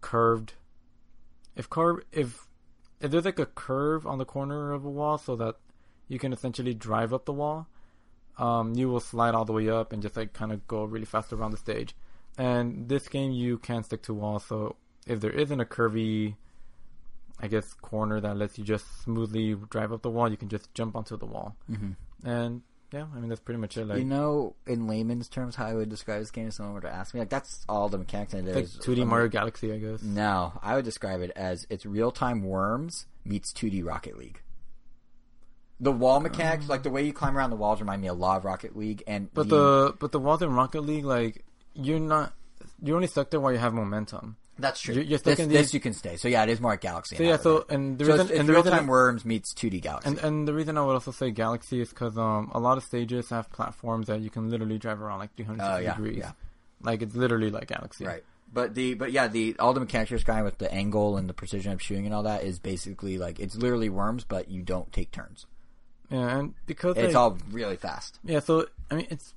curved, 0.01 0.55
if 1.55 1.69
curve, 1.71 2.01
if 2.13 2.49
if 3.01 3.11
there's 3.11 3.27
like 3.27 3.39
a 3.39 3.47
curve 3.47 4.07
on 4.07 4.19
the 4.19 4.25
corner 4.25 4.73
of 4.73 4.85
a 4.85 4.91
wall, 4.91 5.19
so 5.19 5.37
that 5.37 5.57
you 6.09 6.19
can 6.19 6.33
essentially 6.33 6.75
drive 6.75 7.13
up 7.13 7.25
the 7.25 7.33
wall, 7.33 7.67
um, 8.39 8.75
you 8.75 8.89
will 8.89 9.01
slide 9.01 9.35
all 9.35 9.45
the 9.45 9.53
way 9.53 9.69
up 9.69 9.93
and 9.93 10.03
just 10.03 10.17
like 10.17 10.33
kind 10.33 10.53
of 10.53 10.67
go 10.67 10.85
really 10.85 11.05
fast 11.07 11.33
around 11.33 11.51
the 11.53 11.57
stage. 11.57 11.95
And 12.39 12.89
this 12.89 13.09
game, 13.09 13.33
you 13.33 13.57
can 13.59 13.83
stick 13.83 14.03
to 14.03 14.15
walls, 14.15 14.45
so 14.45 14.77
if 15.07 15.21
there 15.21 15.31
isn't 15.31 15.59
a 15.61 15.65
curvy, 15.65 16.35
I 17.41 17.49
guess 17.49 17.73
corner 17.75 18.21
that 18.21 18.37
lets 18.37 18.59
you 18.59 18.65
just 18.65 19.03
smoothly 19.03 19.55
drive 19.71 19.93
up 19.93 20.03
the 20.03 20.11
wall, 20.11 20.31
you 20.31 20.37
can 20.37 20.49
just 20.49 20.73
jump 20.75 20.97
onto 20.97 21.17
the 21.17 21.27
wall. 21.27 21.57
hmm 21.67 21.93
And 22.25 22.63
yeah, 22.93 23.07
I 23.15 23.19
mean 23.19 23.29
that's 23.29 23.41
pretty 23.41 23.59
much 23.61 23.77
it. 23.77 23.87
Like 23.87 23.99
you 23.99 24.05
know, 24.05 24.55
in 24.67 24.87
layman's 24.87 25.29
terms, 25.29 25.55
how 25.57 25.67
I 25.67 25.75
would 25.75 25.89
describe 25.89 26.21
this 26.21 26.31
game 26.31 26.47
if 26.49 26.55
someone 26.55 26.75
were 26.75 26.81
to 26.83 26.91
ask 26.93 27.15
me, 27.15 27.21
like 27.21 27.31
that's 27.31 27.65
all 27.69 27.89
the 27.89 27.99
mechanics 27.99 28.33
in 28.35 28.47
it 28.47 28.55
like 28.55 28.65
is. 28.65 28.79
2D 28.79 29.03
Um, 29.03 29.09
Mario 29.09 29.29
Galaxy, 29.29 29.73
I 29.73 29.79
guess. 29.79 30.03
No, 30.03 30.53
I 30.63 30.77
would 30.77 30.85
describe 30.85 31.21
it 31.21 31.31
as 31.35 31.67
it's 31.69 31.85
real 31.87 32.11
time 32.13 32.43
Worms 32.43 33.07
meets 33.25 33.53
2D 33.53 33.85
Rocket 33.85 34.17
League. 34.19 34.41
The 35.79 35.93
wall 35.93 36.21
mechanics, 36.21 36.69
like 36.69 36.83
the 36.83 36.91
way 36.91 37.05
you 37.05 37.13
climb 37.13 37.37
around 37.37 37.51
the 37.51 37.57
walls, 37.57 37.81
remind 37.81 38.01
me 38.01 38.09
a 38.09 38.15
lot 38.15 38.39
of 38.39 38.45
Rocket 38.47 38.77
League, 38.77 39.03
and 39.07 39.33
But 39.35 39.49
the 39.51 39.95
but 39.99 40.11
the 40.13 40.19
walls 40.19 40.41
in 40.43 40.51
Rocket 40.55 40.81
League, 40.81 41.05
like 41.05 41.45
you're 41.75 42.01
not 42.01 42.33
you're 42.83 42.97
only 42.97 43.09
stuck 43.09 43.31
there 43.31 43.41
while 43.41 43.53
you 43.53 43.59
have 43.59 43.75
momentum. 43.75 44.37
that's 44.59 44.81
true. 44.81 44.95
you're- 44.95 45.07
you're 45.07 45.19
stuck 45.19 45.37
this, 45.37 45.45
in 45.47 45.51
this 45.53 45.75
you 45.75 45.81
can 45.81 45.93
stay. 45.93 46.17
So 46.17 46.29
yeah, 46.29 46.43
it 46.45 46.49
is 46.49 46.61
more 46.63 46.71
like 46.73 46.81
Galaxy. 46.81 47.17
So 47.17 47.23
yeah, 47.23 47.37
so 47.37 47.67
and 47.69 47.99
the 47.99 48.07
so 48.07 48.11
reason 48.13 48.21
it's, 48.27 48.31
it's 48.31 48.41
and 48.41 48.49
the 48.49 48.53
real 48.55 48.63
reason 48.63 48.79
time 48.79 48.87
Worms 48.87 49.25
meets 49.27 49.53
2D 49.53 49.83
Galaxy. 49.83 50.09
and 50.09 50.19
and 50.19 50.49
the 50.49 50.55
reason 50.55 50.79
I 50.79 50.83
would 50.87 50.95
also 50.95 51.11
say 51.11 51.31
Galaxy 51.31 51.83
is 51.83 51.91
because 51.91 52.17
um 52.17 52.51
a 52.55 52.59
lot 52.61 52.79
of 52.79 52.85
stages 52.85 53.29
have 53.29 53.51
platforms 53.53 54.07
that 54.07 54.21
you 54.23 54.31
can 54.31 54.49
literally 54.49 54.79
drive 54.79 55.03
around 55.03 55.19
like 55.19 55.35
360 55.37 55.75
Oh, 55.75 55.77
yeah, 55.79 55.95
degrees. 55.95 56.19
yeah. 56.21 56.33
Like 56.83 57.03
it's 57.03 57.15
literally 57.15 57.51
like 57.51 57.67
Galaxy. 57.69 58.07
Right. 58.07 58.25
But 58.51 58.75
the 58.75 58.95
but 58.95 59.13
yeah 59.13 59.29
the 59.29 59.57
all 59.59 59.75
the 59.75 59.81
mechanics 59.81 60.11
you're 60.11 60.19
describing 60.19 60.45
with 60.45 60.57
the 60.57 60.73
angle 60.73 61.19
and 61.19 61.29
the 61.29 61.35
precision 61.35 61.73
of 61.73 61.83
shooting 61.83 62.07
and 62.07 62.15
all 62.15 62.23
that 62.23 62.45
is 62.45 62.59
basically 62.59 63.19
like 63.19 63.39
it's 63.41 63.57
literally 63.57 63.91
worms, 63.91 64.25
but 64.25 64.51
you 64.51 64.63
don't 64.63 64.91
take 64.91 65.11
turns. 65.13 65.45
Yeah, 66.11 66.39
and 66.39 66.55
because 66.67 66.97
It's 66.97 67.15
like, 67.15 67.17
all 67.17 67.39
really 67.51 67.77
fast. 67.77 68.19
yeah, 68.25 68.41
so 68.41 68.67
I 68.91 68.95
mean 68.97 69.07
it's 69.11 69.35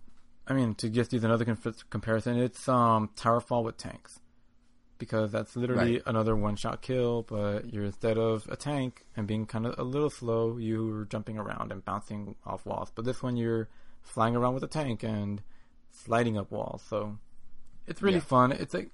I 0.48 0.54
mean 0.54 0.76
to 0.76 0.90
just 0.90 1.14
use 1.14 1.24
another 1.24 1.46
conf- 1.46 1.90
comparison, 1.90 2.38
it's 2.38 2.68
um 2.70 3.10
Towerfall 3.16 3.64
with 3.64 3.78
tanks. 3.78 4.20
Because 4.98 5.32
that's 5.32 5.56
literally 5.56 5.94
Right. 5.94 6.04
another 6.08 6.36
one-shot 6.36 6.82
kill, 6.82 7.24
but 7.24 7.72
you're 7.74 7.86
instead 7.86 8.18
of 8.18 8.46
a 8.50 8.58
tank 8.58 9.06
and 9.16 9.26
being 9.26 9.46
kind 9.46 9.66
of 9.66 9.80
a 9.80 9.84
little 9.84 10.10
slow, 10.10 10.58
you're 10.58 11.06
jumping 11.06 11.38
around 11.38 11.72
and 11.72 11.86
bouncing 11.86 12.36
off 12.46 12.66
walls. 12.66 12.92
But 12.94 13.06
this 13.06 13.24
one, 13.24 13.38
you're 13.38 13.70
flying 14.02 14.36
around 14.36 14.56
with 14.56 14.64
a 14.66 14.68
tank 14.68 15.02
and 15.02 15.42
sliding 15.92 16.38
up 16.38 16.52
walls. 16.52 16.82
So 16.86 17.18
it's 17.88 18.02
really 18.02 18.16
Yeah. 18.18 18.24
fun. 18.26 18.52
It's 18.52 18.74
like 18.74 18.92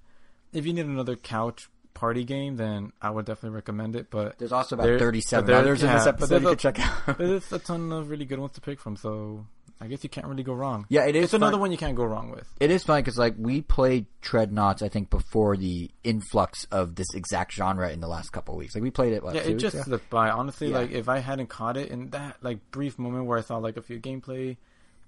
if 0.54 0.68
you 0.68 0.74
need 0.74 0.86
another 0.86 1.16
couch 1.16 1.70
party 1.96 2.24
game, 2.24 2.58
then 2.58 2.92
I 3.02 3.10
would 3.10 3.26
definitely 3.26 3.56
recommend 3.56 3.96
it. 3.96 4.12
But 4.12 4.38
There's 4.38 4.52
also 4.52 4.76
about 4.76 4.84
There- 4.86 5.00
37 5.00 5.48
there- 5.48 5.56
others 5.58 5.82
in 5.82 5.92
this 5.92 6.04
yeah, 6.04 6.10
episode 6.10 6.36
you 6.36 6.40
there's 6.50 6.62
can 6.62 6.74
check 6.76 7.08
out. 7.08 7.18
there's 7.18 7.52
a 7.52 7.58
ton 7.60 7.92
of 7.92 8.10
really 8.12 8.26
good 8.26 8.38
ones 8.40 8.54
to 8.54 8.62
pick 8.62 8.80
from. 8.80 8.96
So 8.96 9.48
I 9.82 9.88
guess 9.88 10.04
you 10.04 10.10
can't 10.10 10.28
really 10.28 10.44
go 10.44 10.54
wrong. 10.54 10.86
yeah, 10.90 11.06
it 11.06 11.16
is 11.16 11.26
It's 11.26 11.34
another 11.34 11.58
one 11.58 11.72
you 11.72 11.78
can't 11.78 11.96
go 11.98 12.06
wrong 12.06 12.30
with. 12.32 12.48
It 12.60 12.70
is 12.72 12.84
funny 12.84 13.02
because 13.02 13.18
like 13.18 13.34
we 13.38 13.62
played 13.62 14.06
Treadnauts, 14.22 14.82
I 14.82 14.88
think 14.90 15.10
before 15.10 15.58
the 15.58 15.90
influx 16.04 16.66
of 16.72 16.96
this 16.96 17.08
exact 17.16 17.52
genre 17.54 17.90
in 17.92 18.00
the 18.00 18.08
last 18.08 18.32
couple 18.32 18.56
weeks. 18.56 18.76
Like 18.76 18.84
we 18.84 18.92
played 18.92 19.12
it. 19.14 19.22
What, 19.24 19.36
yeah, 19.36 19.42
it 19.42 19.56
just 19.58 19.74
ago? 19.76 19.84
slipped 19.84 20.10
by. 20.10 20.30
Honestly, 20.30 20.70
Yeah. 20.70 20.78
like 20.80 20.92
if 20.92 21.10
I 21.10 21.20
hadn't 21.20 21.48
caught 21.48 21.76
it 21.76 21.90
in 21.90 22.12
that 22.12 22.38
like 22.42 22.60
brief 22.72 22.98
moment 22.98 23.26
where 23.26 23.38
I 23.38 23.42
saw 23.42 23.58
like 23.58 23.76
a 23.78 23.82
few 23.82 24.00
gameplay 24.00 24.56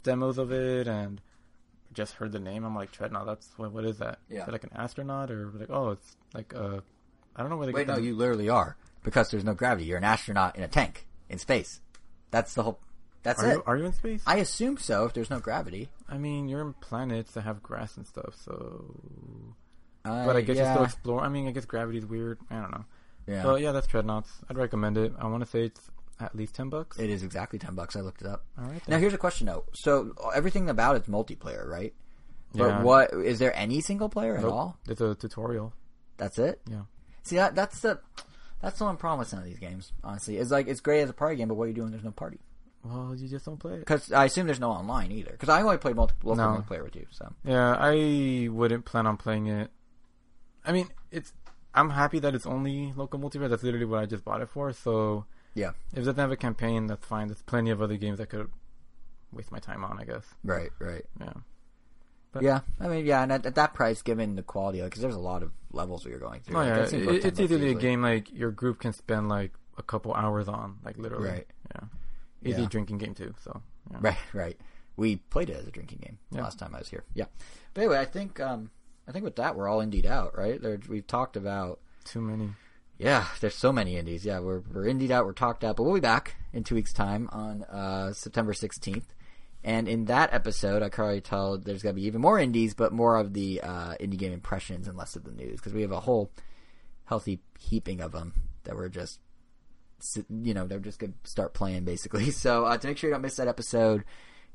demos 0.03 0.37
of 0.37 0.51
it 0.51 0.87
and 0.87 1.21
just 1.93 2.15
heard 2.15 2.33
the 2.33 2.39
name, 2.39 2.65
I'm 2.65 2.75
like 2.75 2.91
Treadnaut. 2.91 3.25
That's 3.25 3.47
what? 3.57 3.71
What 3.71 3.85
is 3.85 3.99
that? 3.99 4.19
Yeah. 4.29 4.41
Is 4.41 4.49
it 4.49 4.51
like 4.51 4.65
an 4.65 4.71
astronaut 4.75 5.31
or 5.31 5.49
like 5.55 5.69
oh, 5.69 5.91
it's 5.91 6.16
like 6.33 6.53
uh, 6.55 6.79
I 7.35 7.41
don't 7.41 7.49
know 7.49 7.57
where 7.57 7.67
they 7.67 7.73
Wait, 7.73 7.87
no, 7.87 7.95
them. 7.95 8.03
you 8.05 8.15
literally 8.15 8.49
are 8.49 8.75
because 9.03 9.29
there's 9.31 9.43
no 9.45 9.53
gravity. 9.53 9.85
You're 9.85 9.97
an 9.97 10.03
astronaut 10.03 10.55
in 10.57 10.63
a 10.63 10.67
tank 10.67 11.07
in 11.29 11.37
space. 11.39 11.81
That's 12.31 12.53
the 12.53 12.63
whole. 12.63 12.79
That's 13.23 13.41
are 13.43 13.49
it. 13.51 13.53
you 13.55 13.63
are 13.65 13.77
you 13.77 13.85
in 13.85 13.93
space? 13.93 14.23
I 14.25 14.37
assume 14.37 14.77
so. 14.77 15.05
If 15.05 15.13
there's 15.13 15.29
no 15.29 15.39
gravity, 15.39 15.89
I 16.07 16.17
mean, 16.17 16.47
you're 16.47 16.61
in 16.61 16.73
planets 16.73 17.31
that 17.33 17.41
have 17.41 17.61
grass 17.63 17.97
and 17.97 18.05
stuff, 18.07 18.35
so. 18.43 18.85
uh, 20.05 20.25
But 20.25 20.35
I 20.35 20.41
guess 20.41 20.57
yeah, 20.57 20.69
you 20.69 20.73
still 20.75 20.83
explore. 20.85 21.21
I 21.21 21.29
mean, 21.29 21.47
I 21.47 21.51
guess 21.51 21.65
gravity's 21.65 22.05
weird. 22.05 22.39
I 22.49 22.55
don't 22.61 22.71
know. 22.71 22.85
yeah. 23.27 23.43
But 23.43 23.61
yeah, 23.61 23.71
that's 23.71 23.87
Treadnauts. 23.87 24.27
I'd 24.49 24.57
recommend 24.57 24.97
it. 24.97 25.13
I 25.19 25.27
want 25.27 25.43
to 25.43 25.49
say 25.49 25.63
it's 25.65 25.81
at 26.19 26.35
least 26.35 26.55
ten 26.55 26.69
bucks. 26.69 26.97
It 26.99 27.09
is 27.09 27.23
exactly 27.23 27.59
ten 27.59 27.75
bucks. 27.75 27.95
I 27.95 28.01
looked 28.01 28.21
it 28.21 28.27
up. 28.27 28.45
All 28.57 28.65
right. 28.65 28.85
Now 28.87 28.97
here's 28.97 29.13
a 29.13 29.17
question 29.17 29.47
though. 29.47 29.65
So 29.73 30.13
everything 30.33 30.69
about 30.69 30.95
it's 30.95 31.07
multiplayer, 31.07 31.65
right? 31.67 31.93
But 32.53 32.67
Yeah. 32.67 32.81
what 32.83 33.13
is 33.13 33.39
there 33.39 33.53
any 33.55 33.81
single 33.81 34.07
player 34.09 34.35
at 34.37 34.43
Nope. 34.43 34.53
all? 34.53 34.77
It's 34.87 35.01
a 35.01 35.15
tutorial. 35.15 35.73
That's 36.17 36.37
it. 36.39 36.61
Yeah. 36.69 36.81
See 37.23 37.35
that 37.35 37.55
that's 37.55 37.79
the 37.81 37.99
that's 38.61 38.79
the 38.79 38.85
one 38.85 38.97
problem 38.97 39.19
with 39.19 39.27
some 39.27 39.39
of 39.39 39.45
these 39.45 39.59
games. 39.59 39.91
Honestly, 40.03 40.37
it's 40.37 40.51
like 40.51 40.67
it's 40.67 40.81
great 40.81 41.01
as 41.01 41.09
a 41.09 41.13
party 41.13 41.35
game, 41.37 41.47
but 41.47 41.55
what 41.55 41.65
are 41.65 41.67
you 41.67 41.73
doing? 41.73 41.91
There's 41.91 42.03
no 42.03 42.11
party 42.11 42.39
Well, 42.83 43.13
you 43.15 43.27
just 43.27 43.45
don't 43.45 43.57
play 43.59 43.73
it. 43.75 43.79
because 43.79 44.11
I 44.11 44.25
assume 44.25 44.47
there's 44.47 44.59
no 44.59 44.71
online 44.71 45.11
either. 45.11 45.31
Because 45.31 45.49
I 45.49 45.61
only 45.61 45.77
played 45.77 45.95
multiple 45.95 46.31
local 46.35 46.53
No. 46.53 46.59
multiplayer 46.61 46.83
with 46.83 46.95
you. 46.95 47.05
So 47.11 47.31
Yeah, 47.43 47.75
I 47.79 48.47
wouldn't 48.51 48.85
plan 48.85 49.05
on 49.07 49.17
playing 49.17 49.47
it. 49.47 49.69
I 50.65 50.71
mean, 50.71 50.89
it's. 51.11 51.33
I'm 51.73 51.91
happy 51.91 52.17
that 52.19 52.33
it's 52.33 52.47
only 52.47 52.91
local 52.95 53.19
multiplayer. 53.19 53.49
That's 53.49 53.61
literally 53.63 53.85
what 53.85 53.99
I 53.99 54.05
just 54.07 54.25
bought 54.25 54.41
it 54.41 54.49
for. 54.49 54.73
So 54.73 55.25
yeah, 55.53 55.71
if 55.91 55.99
it 55.99 56.05
doesn't 56.05 56.17
have 56.17 56.31
a 56.31 56.35
campaign, 56.37 56.87
that's 56.87 57.05
fine. 57.05 57.27
There's 57.27 57.41
plenty 57.43 57.69
of 57.69 57.81
other 57.81 57.97
games 57.97 58.19
I 58.19 58.25
could 58.25 58.49
waste 59.31 59.51
my 59.51 59.59
time 59.59 59.83
on. 59.85 59.99
I 59.99 60.05
guess. 60.05 60.25
right, 60.43 60.71
right. 60.79 61.05
Yeah. 61.19 61.33
But- 62.31 62.43
yeah, 62.43 62.59
I 62.79 62.87
mean, 62.87 63.05
yeah, 63.05 63.23
and 63.23 63.31
at, 63.31 63.45
at 63.45 63.55
that 63.55 63.73
price, 63.73 64.01
given 64.01 64.35
the 64.35 64.43
quality, 64.43 64.81
because 64.81 65.01
there's 65.01 65.15
a 65.15 65.19
lot 65.19 65.43
of 65.43 65.51
levels 65.71 66.05
you're 66.05 66.19
going 66.19 66.41
through. 66.41 66.55
Oh 66.55 66.59
like, 66.59 66.67
yeah, 66.91 66.99
like 66.99 67.15
it, 67.17 67.25
it's 67.25 67.39
easily 67.39 67.71
a 67.71 67.75
game 67.75 68.01
like 68.01 68.31
your 68.33 68.51
group 68.51 68.79
can 68.79 68.93
spend 68.93 69.29
like 69.29 69.53
a 69.77 69.83
couple 69.83 70.13
hours 70.13 70.47
on, 70.47 70.77
like 70.83 70.97
literally. 70.97 71.29
Right. 71.29 71.47
Yeah. 71.73 71.87
Easy 72.43 72.61
Yeah. 72.63 72.67
drinking 72.67 72.97
game 72.99 73.13
too. 73.15 73.33
So. 73.43 73.61
Yeah. 73.91 73.97
Right, 74.01 74.17
right. 74.33 74.57
We 74.97 75.17
played 75.17 75.49
it 75.49 75.55
as 75.57 75.67
a 75.67 75.71
drinking 75.71 75.99
game 76.01 76.17
Yeah. 76.31 76.41
last 76.43 76.59
time 76.59 76.73
I 76.75 76.79
was 76.79 76.89
here. 76.89 77.03
Yeah, 77.13 77.25
but 77.73 77.81
anyway, 77.81 77.99
I 77.99 78.05
think 78.05 78.39
um, 78.39 78.71
I 79.07 79.11
think 79.11 79.23
with 79.23 79.35
that 79.37 79.55
we're 79.55 79.67
all 79.67 79.79
indied 79.79 80.05
out, 80.05 80.37
right? 80.37 80.61
There, 80.61 80.79
we've 80.89 81.07
talked 81.07 81.37
about 81.37 81.79
Too 82.03 82.21
many. 82.21 82.49
Yeah, 82.99 83.25
there's 83.41 83.53
so 83.55 83.71
many 83.71 83.95
indies. 83.95 84.25
Yeah, 84.25 84.39
we're 84.39 84.61
we're 84.73 84.85
indied 84.85 85.11
out, 85.11 85.25
we're 85.25 85.33
talked 85.33 85.63
out, 85.63 85.75
but 85.77 85.83
we'll 85.83 85.93
be 85.93 85.99
back 85.99 86.35
in 86.51 86.63
two 86.63 86.73
weeks' 86.75 86.93
time 86.93 87.29
on 87.31 87.63
uh, 87.65 88.11
September 88.13 88.53
16th. 88.53 89.03
And 89.63 89.87
in 89.87 90.05
that 90.05 90.33
episode, 90.33 90.81
I 90.81 90.89
can 90.89 91.03
already 91.03 91.21
tell 91.21 91.57
there's 91.57 91.83
going 91.83 91.95
to 91.95 91.99
be 91.99 92.07
even 92.07 92.21
more 92.21 92.39
indies, 92.39 92.73
but 92.73 92.93
more 92.93 93.17
of 93.17 93.33
the 93.33 93.61
uh, 93.61 93.95
indie 93.99 94.17
game 94.17 94.31
impressions 94.31 94.87
and 94.87 94.97
less 94.97 95.15
of 95.15 95.23
the 95.23 95.31
news 95.31 95.57
because 95.57 95.73
we 95.73 95.81
have 95.81 95.91
a 95.91 95.99
whole 95.99 96.31
healthy 97.05 97.39
heaping 97.59 98.01
of 98.01 98.11
them 98.11 98.33
that 98.63 98.75
we're 98.75 98.89
just, 98.89 99.19
you 100.29 100.53
know, 100.53 100.67
they're 100.67 100.79
just 100.79 100.99
going 100.99 101.13
to 101.23 101.29
start 101.29 101.53
playing 101.53 101.83
basically. 101.83 102.31
So 102.31 102.65
uh, 102.65 102.77
to 102.77 102.87
make 102.87 102.97
sure 102.97 103.09
you 103.09 103.13
don't 103.13 103.21
miss 103.21 103.37
that 103.37 103.47
episode, 103.47 104.03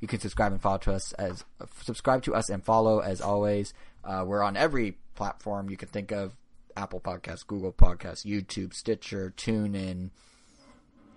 you 0.01 0.09
can 0.09 0.21
subscribe 0.21 0.53
and 0.53 0.61
follow 0.61 0.79
to 0.79 0.93
us 0.93 1.13
as 1.13 1.45
uh, 1.61 1.67
subscribe 1.83 2.23
to 2.25 2.35
us 2.35 2.51
and 2.51 2.63
follow 2.63 3.01
as 3.01 3.21
always. 3.21 3.73
Uh, 4.05 4.25
we're 4.27 4.43
on 4.43 4.57
every 4.57 4.99
platform 5.15 5.71
you 5.71 5.77
can 5.77 5.89
think 5.89 6.11
of: 6.11 6.37
Apple 6.77 7.01
Podcasts, 7.01 7.47
Google 7.47 7.73
Podcasts, 7.73 8.27
YouTube, 8.27 8.75
Stitcher, 8.75 9.33
TuneIn, 9.37 10.11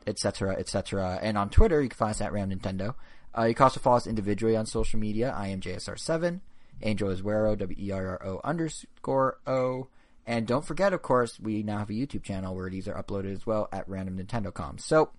etc., 0.06 0.56
etc. 0.60 1.20
And 1.22 1.38
on 1.38 1.50
Twitter, 1.50 1.82
you 1.82 1.90
can 1.90 1.98
find 1.98 2.12
us 2.12 2.22
at 2.22 2.32
Ram 2.32 2.52
Nintendo. 2.52 2.94
Uh, 3.38 3.44
you 3.44 3.54
can 3.56 3.64
also 3.64 3.80
follow 3.80 3.98
us 3.98 4.08
individually 4.08 4.56
on 4.56 4.66
social 4.66 5.00
media. 5.00 5.34
I 5.36 5.48
am 5.48 5.60
JSR7. 5.60 6.40
Angel 6.82 7.10
is 7.10 7.22
Werro, 7.22 7.58
W 7.58 7.78
E 7.80 7.92
R 7.92 8.20
R 8.20 8.28
O 8.28 8.42
underscore 8.44 9.40
O. 9.46 9.88
And 10.28 10.48
don't 10.48 10.66
forget, 10.66 10.94
of 10.94 11.02
course, 11.02 11.40
we 11.40 11.62
now 11.62 11.80
have 11.80 11.90
a 11.90 11.94
YouTube 11.94 12.24
channel 12.24 12.56
where 12.56 12.70
these 12.70 12.88
are 12.88 13.02
uploaded 13.02 13.34
as 13.34 13.46
well 13.46 13.70
at 13.72 13.88
Random 13.88 14.18
Nintendo.com. 14.18 14.80
So 14.80 15.12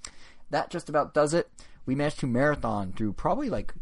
that 0.50 0.70
just 0.70 0.88
about 0.88 1.14
does 1.14 1.32
it. 1.32 1.48
We 1.84 1.94
managed 1.94 2.20
to 2.20 2.26
marathon 2.26 2.92
through 2.92 3.12
probably 3.12 3.48
like 3.48 3.74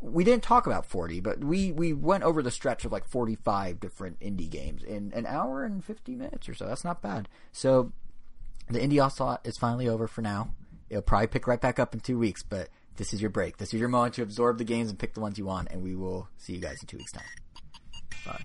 we 0.00 0.22
didn't 0.22 0.44
talk 0.44 0.66
about 0.66 0.86
40, 0.86 1.20
but 1.20 1.42
we, 1.42 1.72
we 1.72 1.92
went 1.92 2.22
over 2.22 2.42
the 2.42 2.50
stretch 2.50 2.84
of 2.84 2.92
like 2.92 3.08
45 3.08 3.80
different 3.80 4.20
indie 4.20 4.48
games 4.48 4.84
in 4.84 5.12
an 5.14 5.26
hour 5.26 5.64
and 5.64 5.84
50 5.84 6.14
minutes 6.14 6.48
or 6.48 6.54
so. 6.54 6.66
That's 6.66 6.84
not 6.84 7.02
bad. 7.02 7.28
So 7.50 7.92
the 8.68 8.78
indie 8.78 9.02
onslaught 9.02 9.44
is 9.44 9.56
finally 9.56 9.88
over 9.88 10.06
for 10.06 10.22
now. 10.22 10.50
It'll 10.90 11.02
probably 11.02 11.26
pick 11.28 11.46
right 11.46 11.60
back 11.60 11.80
up 11.80 11.94
in 11.94 12.00
two 12.00 12.18
weeks, 12.18 12.42
but 12.44 12.68
this 12.96 13.12
is 13.12 13.20
your 13.20 13.30
break. 13.30 13.58
This 13.58 13.72
is 13.72 13.80
your 13.80 13.88
moment 13.88 14.14
to 14.14 14.22
absorb 14.22 14.58
the 14.58 14.64
games 14.64 14.90
and 14.90 14.98
pick 14.98 15.14
the 15.14 15.20
ones 15.20 15.38
you 15.38 15.46
want, 15.46 15.68
and 15.70 15.82
we 15.82 15.94
will 15.94 16.28
see 16.36 16.54
you 16.54 16.60
guys 16.60 16.78
in 16.80 16.86
two 16.86 16.98
weeks' 16.98 17.12
time. 17.12 17.24
Bye. 18.24 18.44